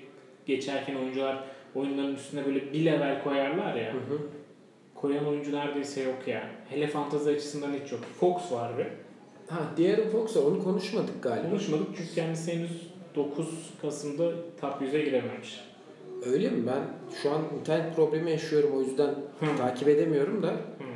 geçerken 0.45 0.95
oyuncular 0.95 1.43
oyunların 1.75 2.15
üstüne 2.15 2.45
böyle 2.45 2.73
bir 2.73 2.85
level 2.85 3.23
koyarlar 3.23 3.75
ya. 3.75 3.93
Hı 3.93 3.97
hı. 3.97 4.19
Koyan 4.95 5.27
oyuncu 5.27 5.51
neredeyse 5.51 6.01
yok 6.03 6.27
yani. 6.27 6.49
Hele 6.69 6.87
fantazi 6.87 7.29
açısından 7.29 7.73
hiç 7.83 7.91
yok. 7.91 8.01
Fox 8.19 8.51
var 8.51 8.77
ve 8.77 8.87
Ha 9.47 9.59
diğer 9.77 10.09
Fox 10.09 10.37
var, 10.37 10.41
onu 10.41 10.63
konuşmadık 10.63 11.23
galiba. 11.23 11.49
konuşmadık 11.49 11.87
çünkü 11.97 12.15
kendisi 12.15 12.53
henüz 12.53 12.87
9 13.15 13.47
Kasım'da 13.81 14.31
top 14.61 14.81
100'e 14.81 15.01
girememiş. 15.05 15.59
Öyle 16.25 16.49
mi? 16.49 16.67
Ben 16.67 16.81
şu 17.21 17.31
an 17.31 17.41
internet 17.59 17.95
problemi 17.95 18.31
yaşıyorum 18.31 18.69
o 18.77 18.81
yüzden 18.81 19.09
Hı. 19.39 19.57
takip 19.57 19.87
edemiyorum 19.87 20.43
da. 20.43 20.49
Hmm. 20.49 20.87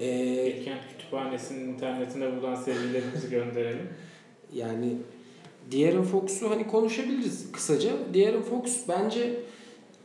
Ee, 0.00 0.54
Bilkent 0.56 0.80
Kütüphanesi'nin 0.90 1.68
internetine 1.68 2.32
buradan 2.36 2.54
sevgilerimizi 2.54 3.30
gönderelim. 3.30 3.88
Yani 4.54 4.96
De'Aaron 5.72 6.02
Fox'u 6.02 6.50
hani 6.50 6.66
konuşabiliriz 6.66 7.52
kısaca. 7.52 7.90
De'Aaron 8.14 8.42
Fox 8.42 8.88
bence 8.88 9.40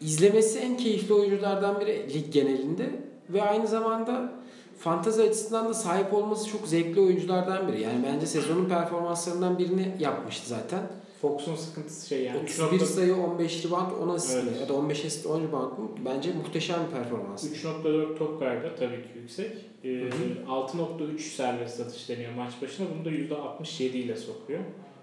izlemesi 0.01 0.59
en 0.59 0.77
keyifli 0.77 1.13
oyunculardan 1.13 1.79
biri 1.79 2.13
lig 2.13 2.33
genelinde 2.33 2.89
ve 3.29 3.41
aynı 3.41 3.67
zamanda 3.67 4.31
fantazi 4.79 5.21
açısından 5.21 5.69
da 5.69 5.73
sahip 5.73 6.13
olması 6.13 6.49
çok 6.49 6.67
zevkli 6.67 7.01
oyunculardan 7.01 7.67
biri. 7.67 7.81
Yani 7.81 7.99
bence 8.13 8.25
sezonun 8.25 8.69
performanslarından 8.69 9.59
birini 9.59 9.95
yapmıştı 9.99 10.49
zaten. 10.49 10.81
Fox'un 11.23 11.55
sıkıntısı 11.55 12.07
şey 12.07 12.23
yani. 12.23 12.39
31 12.43 12.79
sayı, 12.79 13.15
15 13.15 13.65
rebound, 13.65 13.91
10 14.01 14.09
asist? 14.09 14.43
Evet. 14.43 14.61
ya 14.61 14.69
da 14.69 14.73
15 14.73 15.05
asist, 15.05 15.25
10 15.25 15.41
rebound 15.43 15.77
mu? 15.77 15.91
Bence 16.05 16.33
muhteşem 16.33 16.79
bir 16.87 16.91
performans. 16.97 17.43
3.4 17.63 18.17
top 18.17 18.39
kaybı 18.39 18.75
tabii 18.79 18.95
ki 18.95 19.09
yüksek. 19.15 19.51
Ee, 19.83 19.87
Hı 19.89 20.05
hı. 20.05 20.51
6.3 20.51 21.19
serbest 21.19 21.79
atış 21.79 22.09
deniyor 22.09 22.33
maç 22.33 22.53
başına. 22.61 22.87
Bunu 22.95 23.05
da 23.05 23.09
%67 23.09 23.81
ile 23.83 24.15
sokuyor. 24.15 24.59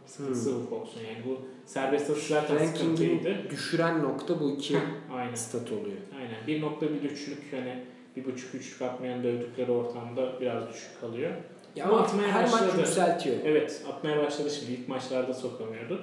Sıkıntısı 0.07 0.55
bu 0.55 0.67
Fox'un 0.71 1.01
yani. 1.01 1.25
Bu 1.27 1.39
serbest 1.67 2.11
atış 2.11 2.27
zaten 2.27 2.57
Ranking'i 2.57 2.79
sıkıntıydı. 2.79 3.51
düşüren 3.51 4.03
nokta 4.03 4.41
bu 4.41 4.51
iki 4.51 4.79
Aynen. 5.13 5.35
stat 5.35 5.73
oluyor. 5.73 5.97
Aynen. 6.19 6.61
1.13'lük 6.63 7.51
hani 7.51 7.85
bir 8.17 8.25
buçuk 8.25 8.55
üçlük 8.55 8.83
atmayan 8.83 9.23
dövdükleri 9.25 9.71
ortamda 9.71 10.41
biraz 10.41 10.69
düşük 10.69 11.01
kalıyor. 11.01 11.31
Ya 11.77 11.85
Ama 11.89 12.01
atmaya 12.01 12.29
her 12.33 12.43
maç 12.43 12.53
başladı. 12.53 12.79
yükseltiyor. 12.79 13.37
Evet 13.45 13.83
atmaya 13.93 14.23
başladı 14.23 14.51
şimdi. 14.51 14.73
İlk 14.81 14.89
maçlarda 14.89 15.35
sokamıyordu. 15.35 16.01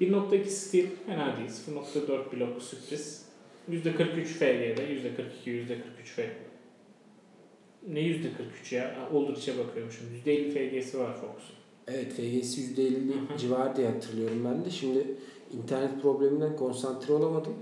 1.2 0.00 0.44
steal 0.46 0.86
fena 1.06 1.36
değil. 1.36 1.50
0.4 1.50 2.32
blok 2.32 2.62
sürpriz. 2.62 3.22
%43 3.70 4.24
FG'de, 4.24 4.82
%42, 5.44 5.50
%43 5.50 5.76
F. 6.04 6.30
ne 7.88 8.00
%43 8.00 8.74
ya? 8.74 8.94
Aldrich'e 9.14 9.58
bakıyormuşum. 9.58 10.06
%50 10.26 10.50
FG'si 10.80 10.98
var 10.98 11.12
Fox'un. 11.14 11.54
Evet 11.88 12.12
FG'si 12.12 12.60
%50 12.60 13.08
Hı 13.28 13.34
hı. 13.34 13.38
civar 13.38 13.76
diye 13.76 13.88
hatırlıyorum 13.88 14.44
ben 14.44 14.64
de. 14.64 14.70
Şimdi 14.70 15.06
internet 15.52 16.02
probleminden 16.02 16.56
konsantre 16.56 17.12
olamadım. 17.12 17.54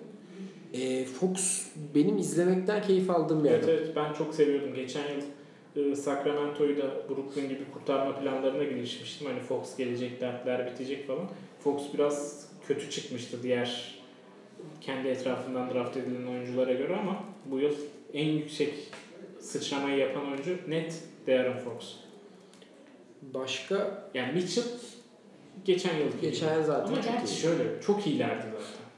Ee, 0.74 1.04
Fox 1.04 1.66
benim 1.94 2.18
izlemekten 2.18 2.82
keyif 2.82 3.10
aldığım 3.10 3.44
bir 3.44 3.50
Evet 3.50 3.64
adam. 3.64 3.74
evet 3.74 3.96
ben 3.96 4.12
çok 4.12 4.34
seviyordum. 4.34 4.74
Geçen 4.74 5.00
yıl 5.02 5.20
e, 5.92 5.96
Sacramento'yu 5.96 6.76
da 6.78 7.08
Brooklyn 7.08 7.48
gibi 7.48 7.64
kurtarma 7.74 8.20
planlarına 8.20 8.64
girişmiştim. 8.64 9.26
Hani 9.26 9.40
Fox 9.40 9.76
gelecek, 9.76 10.20
dertler 10.20 10.66
bitecek 10.72 11.06
falan. 11.06 11.28
Fox 11.64 11.82
biraz 11.94 12.46
kötü 12.66 12.90
çıkmıştı 12.90 13.42
diğer 13.42 13.94
kendi 14.80 15.08
etrafından 15.08 15.74
draft 15.74 15.96
edilen 15.96 16.26
oyunculara 16.26 16.72
göre 16.72 16.96
ama 16.96 17.24
bu 17.46 17.58
yıl 17.60 17.74
en 18.14 18.28
yüksek 18.28 18.74
sıçramayı 19.40 19.98
yapan 19.98 20.28
oyuncu 20.28 20.56
net 20.68 21.02
De'Aaron 21.26 21.58
Fox. 21.58 21.94
Başka 23.22 24.04
Yani 24.14 24.32
Mitchell 24.32 24.64
geçen 25.64 25.96
yıl 25.98 26.20
geçen 26.22 26.54
yıl 26.56 26.64
zaten 26.64 26.92
Ama 26.92 27.02
çok 27.02 27.12
gerçi 27.12 27.32
iyi. 27.34 27.40
şöyle 27.40 27.80
çok 27.80 28.06
iyilerdi 28.06 28.44
zaten. 28.52 28.90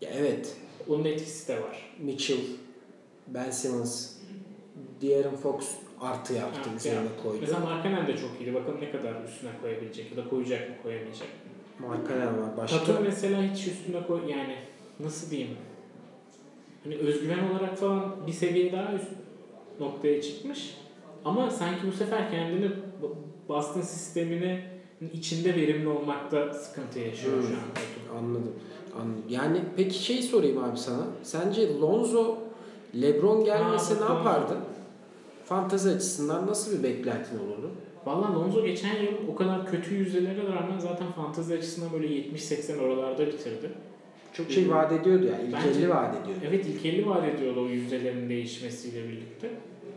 Ya 0.00 0.10
evet. 0.20 0.56
Onun 0.88 1.04
etkisi 1.04 1.48
de 1.48 1.62
var. 1.62 1.94
Mitchell, 1.98 2.38
Ben 3.26 3.50
Simmons, 3.50 4.12
De'Aaron 5.02 5.36
Fox 5.36 5.70
artı 6.04 6.32
yaptı, 6.34 6.60
Artı 6.60 6.76
üzerine 6.76 7.00
yaptı. 7.04 7.22
koydu. 7.22 7.38
Mesela 7.40 7.60
Markkanen 7.60 8.06
de 8.06 8.16
çok 8.16 8.30
iyiydi. 8.40 8.54
Bakalım 8.54 8.80
ne 8.80 8.90
kadar 8.90 9.14
üstüne 9.28 9.50
koyabilecek 9.62 10.10
ya 10.10 10.24
da 10.24 10.28
koyacak 10.30 10.68
mı 10.70 10.74
koyamayacak 10.82 11.28
mı? 11.80 11.88
Markanen 11.88 12.26
var. 12.42 12.56
Başka 12.56 12.78
Tatum 12.78 13.04
mesela 13.04 13.42
hiç 13.42 13.66
üstüne 13.66 14.06
koy 14.06 14.20
yani 14.30 14.56
nasıl 15.00 15.30
diyeyim? 15.30 15.56
Hani 16.84 16.96
özgüven 16.96 17.38
olarak 17.50 17.78
falan 17.78 18.16
bir 18.26 18.32
seviye 18.32 18.72
daha 18.72 18.92
üst 18.92 19.06
noktaya 19.80 20.22
çıkmış. 20.22 20.74
Ama 21.24 21.50
sanki 21.50 21.86
bu 21.86 21.92
sefer 21.92 22.30
kendini 22.30 22.70
Boston 23.48 23.80
sistemine 23.80 24.70
içinde 25.12 25.54
verimli 25.54 25.88
olmakta 25.88 26.54
sıkıntı 26.54 26.98
yaşıyor 26.98 27.36
Hmm. 27.36 27.42
şu 27.42 27.54
an. 27.54 28.18
Anladım. 28.18 28.52
Anladım. 28.94 29.22
Yani 29.28 29.60
peki 29.76 29.98
şey 30.04 30.22
sorayım 30.22 30.64
abi 30.64 30.78
sana. 30.78 31.06
Sence 31.22 31.78
Lonzo 31.80 32.38
LeBron 33.02 33.44
gelmese 33.44 33.94
Ha, 33.94 34.00
ne 34.00 34.08
Lonzo. 34.14 34.24
Fantazi 35.44 35.90
açısından 35.90 36.46
nasıl 36.46 36.78
bir 36.78 36.82
beklentin 36.82 37.38
olurdu? 37.38 37.70
Valla 38.06 38.34
Lonzo 38.34 38.64
geçen 38.64 39.02
yıl 39.02 39.28
o 39.32 39.34
kadar 39.34 39.66
kötü 39.70 39.94
yüzdelere 39.94 40.42
rağmen 40.54 40.78
zaten 40.78 41.12
fantezi 41.12 41.54
açısından 41.54 41.92
böyle 41.92 42.06
70-80 42.06 42.78
oralarda 42.80 43.26
bitirdi. 43.26 43.70
Çok 44.32 44.50
şey 44.50 44.70
vaat 44.70 44.92
ediyordu 44.92 45.24
ya. 45.24 45.32
Bence- 45.52 45.68
İlkelli 45.70 45.88
vaat 45.90 46.14
ediyordu. 46.16 46.40
Evet 46.48 46.66
ilk 46.66 46.86
50 46.86 47.06
vaat 47.06 47.24
ediyordu 47.24 47.62
o 47.64 47.68
yüzdelerin 47.68 48.28
değişmesiyle 48.28 49.08
birlikte. 49.08 49.48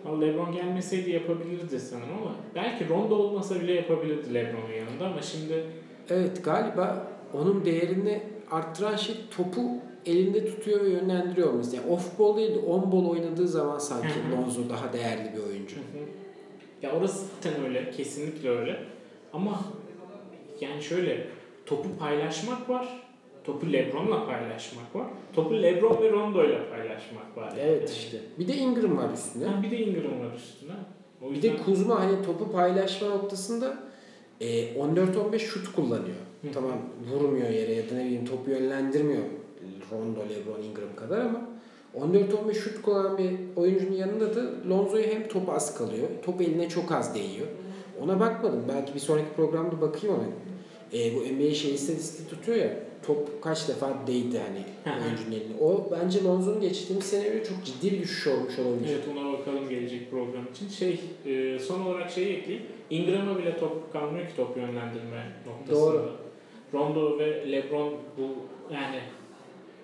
Ama 0.06 0.20
LeBron 0.22 0.52
gelmeseydi 0.52 1.12
yapabilirdi 1.12 1.80
sanırım 1.80 2.10
ama 2.22 2.36
belki 2.56 2.90
Rondo 2.90 3.16
olmasa 3.16 3.56
bile 3.62 3.74
yapabilirdi 3.74 4.34
LeBron'un 4.34 4.74
yanında 4.80 5.06
ama 5.06 5.22
şimdi 5.22 5.64
Evet 6.10 6.44
galiba 6.44 7.08
onun 7.34 7.66
değerini 7.66 8.22
arttıran 8.52 8.96
şey 8.96 9.16
topu 9.38 9.62
elinde 10.08 10.46
tutuyor 10.46 10.86
ve 10.86 10.90
yönlendiriyor 10.90 11.54
olması. 11.54 11.76
Yani 11.76 11.92
off 11.92 12.20
ball 12.20 12.38
değil 12.38 12.56
de 12.56 12.60
on 12.60 12.92
ball 12.92 13.06
oynadığı 13.06 13.48
zaman 13.48 13.80
sanki. 13.80 14.08
Lonzo 14.32 14.70
daha 14.70 14.94
değerli 14.94 15.32
bir 15.38 15.44
oyuncu. 15.52 15.76
ya 16.82 16.92
orası 16.92 17.26
zaten 17.36 17.66
öyle 17.66 17.92
kesinlikle 17.92 18.50
öyle 18.50 18.80
ama 19.34 19.60
yani 20.62 20.82
şöyle 20.84 21.28
topu 21.66 21.90
paylaşmak 22.00 22.70
var. 22.70 23.04
Topu 23.44 23.74
LeBron'la 23.74 24.26
paylaşmak 24.26 24.96
var. 24.96 25.08
Topu 25.34 25.62
LeBron 25.62 26.02
ve 26.02 26.12
Rondo'yla 26.12 26.70
paylaşmak 26.70 27.38
var. 27.38 27.50
yani. 27.52 27.60
Evet 27.62 27.90
işte. 27.90 28.18
Bir 28.40 28.48
de 28.48 28.56
Ingram 28.56 28.98
var 28.98 29.14
üstünde. 29.14 29.46
Ha, 29.46 29.64
bir 29.64 29.72
de 29.72 29.78
Ingram 29.78 30.20
var 30.20 30.36
üstüne. 30.36 30.72
O 31.22 31.30
Bir 31.30 31.36
yüzden 31.36 31.54
de 31.54 31.58
Kuzma 31.58 32.00
hani 32.00 32.26
topu 32.26 32.52
paylaşma 32.52 33.10
noktasında 33.10 33.78
e, 34.42 34.74
14-15 34.74 35.40
şut 35.40 35.72
kullanıyor. 35.76 36.16
Hı. 36.42 36.48
Tamam 36.54 36.72
vurmuyor 37.14 37.50
yere 37.50 37.74
ya 37.74 37.90
da 37.90 37.96
ne 37.96 38.06
bileyim 38.06 38.26
topu 38.26 38.52
yönlendirmiyor 38.52 39.24
Rondo, 39.92 40.20
Lebron, 40.20 40.64
Ingram 40.64 40.96
kadar 40.96 41.20
ama 41.20 41.42
14-15 41.96 42.54
şut 42.54 42.82
kullanan 42.82 43.18
bir 43.18 43.32
oyuncunun 43.56 43.96
yanında 43.96 44.36
da 44.36 44.42
Lonzo'yu 44.70 45.04
hem 45.04 45.28
topu 45.28 45.52
az 45.52 45.78
kalıyor, 45.78 46.08
top 46.26 46.42
eline 46.42 46.70
çok 46.70 46.92
az 46.92 47.16
değiyor. 47.16 47.48
Ona 48.02 48.20
bakmadım. 48.20 48.64
Belki 48.70 48.94
bir 48.94 49.00
sonraki 49.00 49.34
programda 49.36 49.82
bakayım 49.82 50.16
ona. 50.16 50.28
E, 51.00 51.16
bu 51.16 51.20
NBA 51.20 51.54
şey 51.54 51.74
istatistiği 51.74 52.30
tutuyor 52.30 52.58
ya 52.58 52.74
top 53.08 53.44
kaç 53.44 53.68
defa 53.68 53.94
değdi 54.08 54.40
hani 54.48 54.64
oyuncunun 55.04 55.32
eline. 55.32 55.54
O 55.62 55.88
bence 55.92 56.24
Lonzo'nun 56.24 56.62
geçtiğimiz 56.62 57.06
sene 57.06 57.28
göre 57.28 57.44
çok 57.44 57.66
ciddi 57.66 57.92
bir 57.92 58.00
düşüş 58.00 58.28
olmuş 58.28 58.60
olabilir. 58.60 58.90
Evet 58.90 59.04
ona 59.12 59.34
bakalım 59.34 59.70
gelecek 59.70 60.12
program 60.12 60.46
için. 60.54 60.70
Şey 60.70 61.00
e, 61.26 61.60
son 61.60 61.82
olarak 61.82 62.12
şeyi 62.12 62.38
ekleyeyim. 62.38 62.66
Ingram'a 62.90 63.38
bile 63.38 63.58
top 63.60 63.94
kalmıyor 63.94 64.28
ki 64.28 64.36
top 64.36 64.58
yönlendirme 64.58 65.32
noktasında. 65.48 65.94
Doğru. 65.94 66.12
Rondo 66.74 67.20
ve 67.20 67.52
LeBron 67.52 67.94
bu 68.18 68.24
yani 68.74 69.00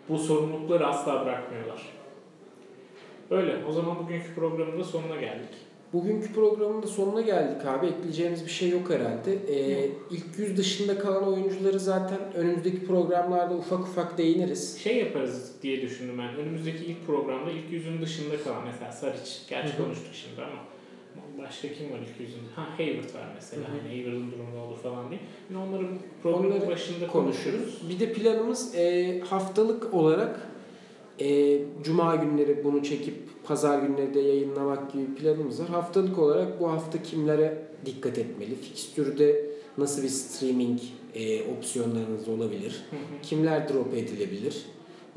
bu 0.09 0.17
sorumlulukları 0.17 0.88
asla 0.88 1.25
bırakmıyorlar. 1.25 1.81
Öyle. 3.31 3.57
O 3.69 3.71
zaman 3.71 3.99
bugünkü 3.99 4.35
programın 4.35 4.80
da 4.80 4.84
sonuna 4.84 5.15
geldik. 5.15 5.49
Bugünkü 5.93 6.34
programın 6.34 6.84
da 6.84 6.88
sonuna 6.88 7.21
geldik 7.21 7.65
abi. 7.65 7.88
Ekleyeceğimiz 7.88 8.45
bir 8.45 8.51
şey 8.51 8.69
yok 8.69 8.89
herhalde. 8.89 9.38
Ee, 9.47 9.81
Yok. 9.81 9.91
ilk 10.11 10.39
yüz 10.39 10.57
dışında 10.57 10.99
kalan 10.99 11.27
oyuncuları 11.27 11.80
zaten 11.80 12.19
önümüzdeki 12.35 12.85
programlarda 12.85 13.55
ufak 13.55 13.80
ufak 13.80 14.17
değiniriz. 14.17 14.77
Şey 14.80 14.97
yaparız 14.97 15.51
diye 15.61 15.81
düşündüm 15.81 16.17
ben. 16.17 16.35
Önümüzdeki 16.35 16.85
ilk 16.85 17.05
programda 17.07 17.51
ilk 17.51 17.71
yüzün 17.71 18.01
dışında 18.01 18.43
kalan 18.43 18.63
mesela 18.65 18.91
Saric. 18.91 19.31
Gerçi 19.49 19.73
Hı 19.73 19.77
hı. 19.77 19.84
konuştuk 19.84 20.13
şimdi 20.13 20.41
ama 20.41 20.61
başka 21.38 21.68
kim 21.68 21.91
var 21.91 21.99
ilk 21.99 22.19
yüzünde? 22.19 22.49
Ha 22.55 22.68
Hayward 22.77 23.15
var 23.15 23.27
mesela. 23.35 23.61
Hı 23.61 23.68
hı. 23.68 23.72
Hani 23.72 23.89
Hayward'ın 23.89 24.31
durumu 24.31 24.55
ne 24.55 24.60
oldu 24.60 24.76
falan 24.84 25.10
diye. 25.10 25.19
Yine 25.49 25.60
onları 25.60 25.88
programın 26.23 26.68
başında 26.68 27.07
konuşuruz. 27.07 27.43
konuşuruz. 27.53 27.89
Bir 27.89 27.99
de 27.99 28.14
planımız 28.14 28.76
e, 28.76 29.19
haftalık 29.19 29.93
olarak 29.93 30.47
e, 31.19 31.60
cuma 31.84 32.15
günleri 32.15 32.64
bunu 32.64 32.84
çekip 32.84 33.15
pazar 33.43 33.80
günleri 33.80 34.14
de 34.14 34.19
yayınlamak 34.19 34.93
gibi 34.93 35.15
planımız 35.15 35.60
var. 35.61 35.69
Haftalık 35.69 36.19
olarak 36.19 36.60
bu 36.60 36.72
hafta 36.72 37.03
kimlere 37.03 37.68
dikkat 37.85 38.18
etmeli? 38.18 38.55
Fikstürde 38.55 39.45
nasıl 39.77 40.03
bir 40.03 40.10
streaming 40.10 40.80
e, 41.15 41.51
opsiyonlarınız 41.51 42.27
olabilir? 42.27 42.81
Hı 42.89 42.95
hı. 42.95 43.22
kimler 43.22 43.69
drop 43.69 43.93
edilebilir 43.93 44.65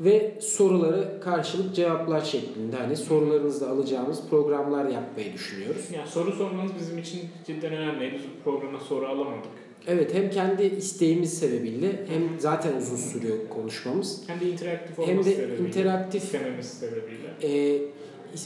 ve 0.01 0.35
soruları 0.41 1.19
karşılık 1.21 1.75
cevaplar 1.75 2.21
şeklinde 2.21 2.75
hani 2.75 2.95
sorularınızı 2.97 3.61
da 3.65 3.69
alacağımız 3.69 4.19
programlar 4.29 4.85
yapmayı 4.85 5.33
düşünüyoruz. 5.33 5.85
Yani 5.95 6.07
soru 6.07 6.31
sormanız 6.31 6.71
bizim 6.79 6.97
için 6.97 7.19
cidden 7.47 7.73
önemli. 7.73 8.13
Biz 8.13 8.21
bu 8.21 8.51
programa 8.51 8.79
soru 8.79 9.05
alamadık. 9.07 9.51
Evet 9.87 10.13
hem 10.13 10.29
kendi 10.29 10.63
isteğimiz 10.63 11.39
sebebiyle 11.39 11.87
hem 12.07 12.39
zaten 12.39 12.77
uzun 12.77 12.95
sürüyor 12.95 13.37
konuşmamız 13.49 14.21
Hem 14.27 14.39
de 14.39 14.49
interaktif 14.51 14.97
hem 14.97 15.09
olması 15.13 15.29
de 15.29 15.35
sebebiyle. 15.35 15.67
interaktif 15.67 16.23
istememiz 16.23 16.65
sebebiyle. 16.65 17.27
e, 17.43 17.81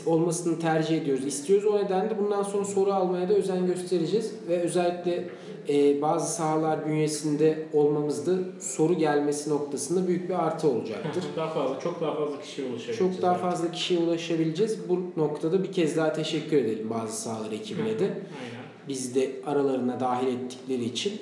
olmasını 0.06 0.60
tercih 0.60 1.02
ediyoruz, 1.02 1.26
istiyoruz. 1.26 1.66
O 1.66 1.78
nedenle 1.86 2.18
bundan 2.18 2.44
sonra 2.44 2.66
soru 2.66 2.94
almaya 2.94 3.30
da 3.30 3.34
özen 3.34 3.66
göstereceğiz 3.66 4.32
ve 4.50 4.62
özellikle 4.62 5.28
e, 5.70 6.02
bazı 6.02 6.36
sahalar 6.36 6.86
bünyesinde 6.86 7.66
olmamızda 7.74 8.32
soru 8.60 8.94
gelmesi 8.94 9.50
noktasında 9.50 10.08
büyük 10.08 10.30
bir 10.30 10.46
artı 10.46 10.68
olacaktır. 10.68 11.24
daha 11.36 11.48
fazla, 11.48 11.80
çok 11.80 12.02
daha 12.02 12.16
fazla 12.16 12.42
kişiye 12.42 12.68
ulaşabileceğiz. 12.68 13.14
Çok 13.14 13.22
daha 13.22 13.34
fazla 13.34 13.72
kişiye 13.72 14.00
ulaşabileceğiz. 14.00 14.90
Bu 14.90 15.22
noktada 15.22 15.64
bir 15.64 15.72
kez 15.72 15.98
daha 15.98 16.14
teşekkür 16.14 16.58
edelim 16.58 16.90
bazı 16.90 17.22
sahalar 17.22 17.52
ekibine 17.52 18.00
de. 18.00 18.04
Aynen. 18.04 18.62
Bizi 18.88 19.16
de 19.16 19.32
aralarına 19.46 20.00
dahil 20.00 20.28
ettikleri 20.28 20.84
için. 20.84 21.14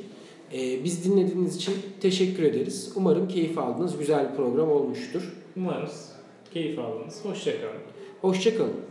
Ee, 0.54 0.84
biz 0.84 1.06
dinlediğiniz 1.06 1.56
için 1.56 1.74
teşekkür 2.02 2.44
ederiz. 2.44 2.92
Umarım 2.96 3.28
keyif 3.28 3.58
aldınız. 3.58 3.98
Güzel 3.98 4.32
bir 4.32 4.36
program 4.36 4.72
olmuştur. 4.72 5.34
Umarız 5.58 6.10
keyif 6.54 6.80
aldınız. 6.80 7.26
Hoşçakalın. 7.26 7.82
Hoşçakalın. 8.22 8.89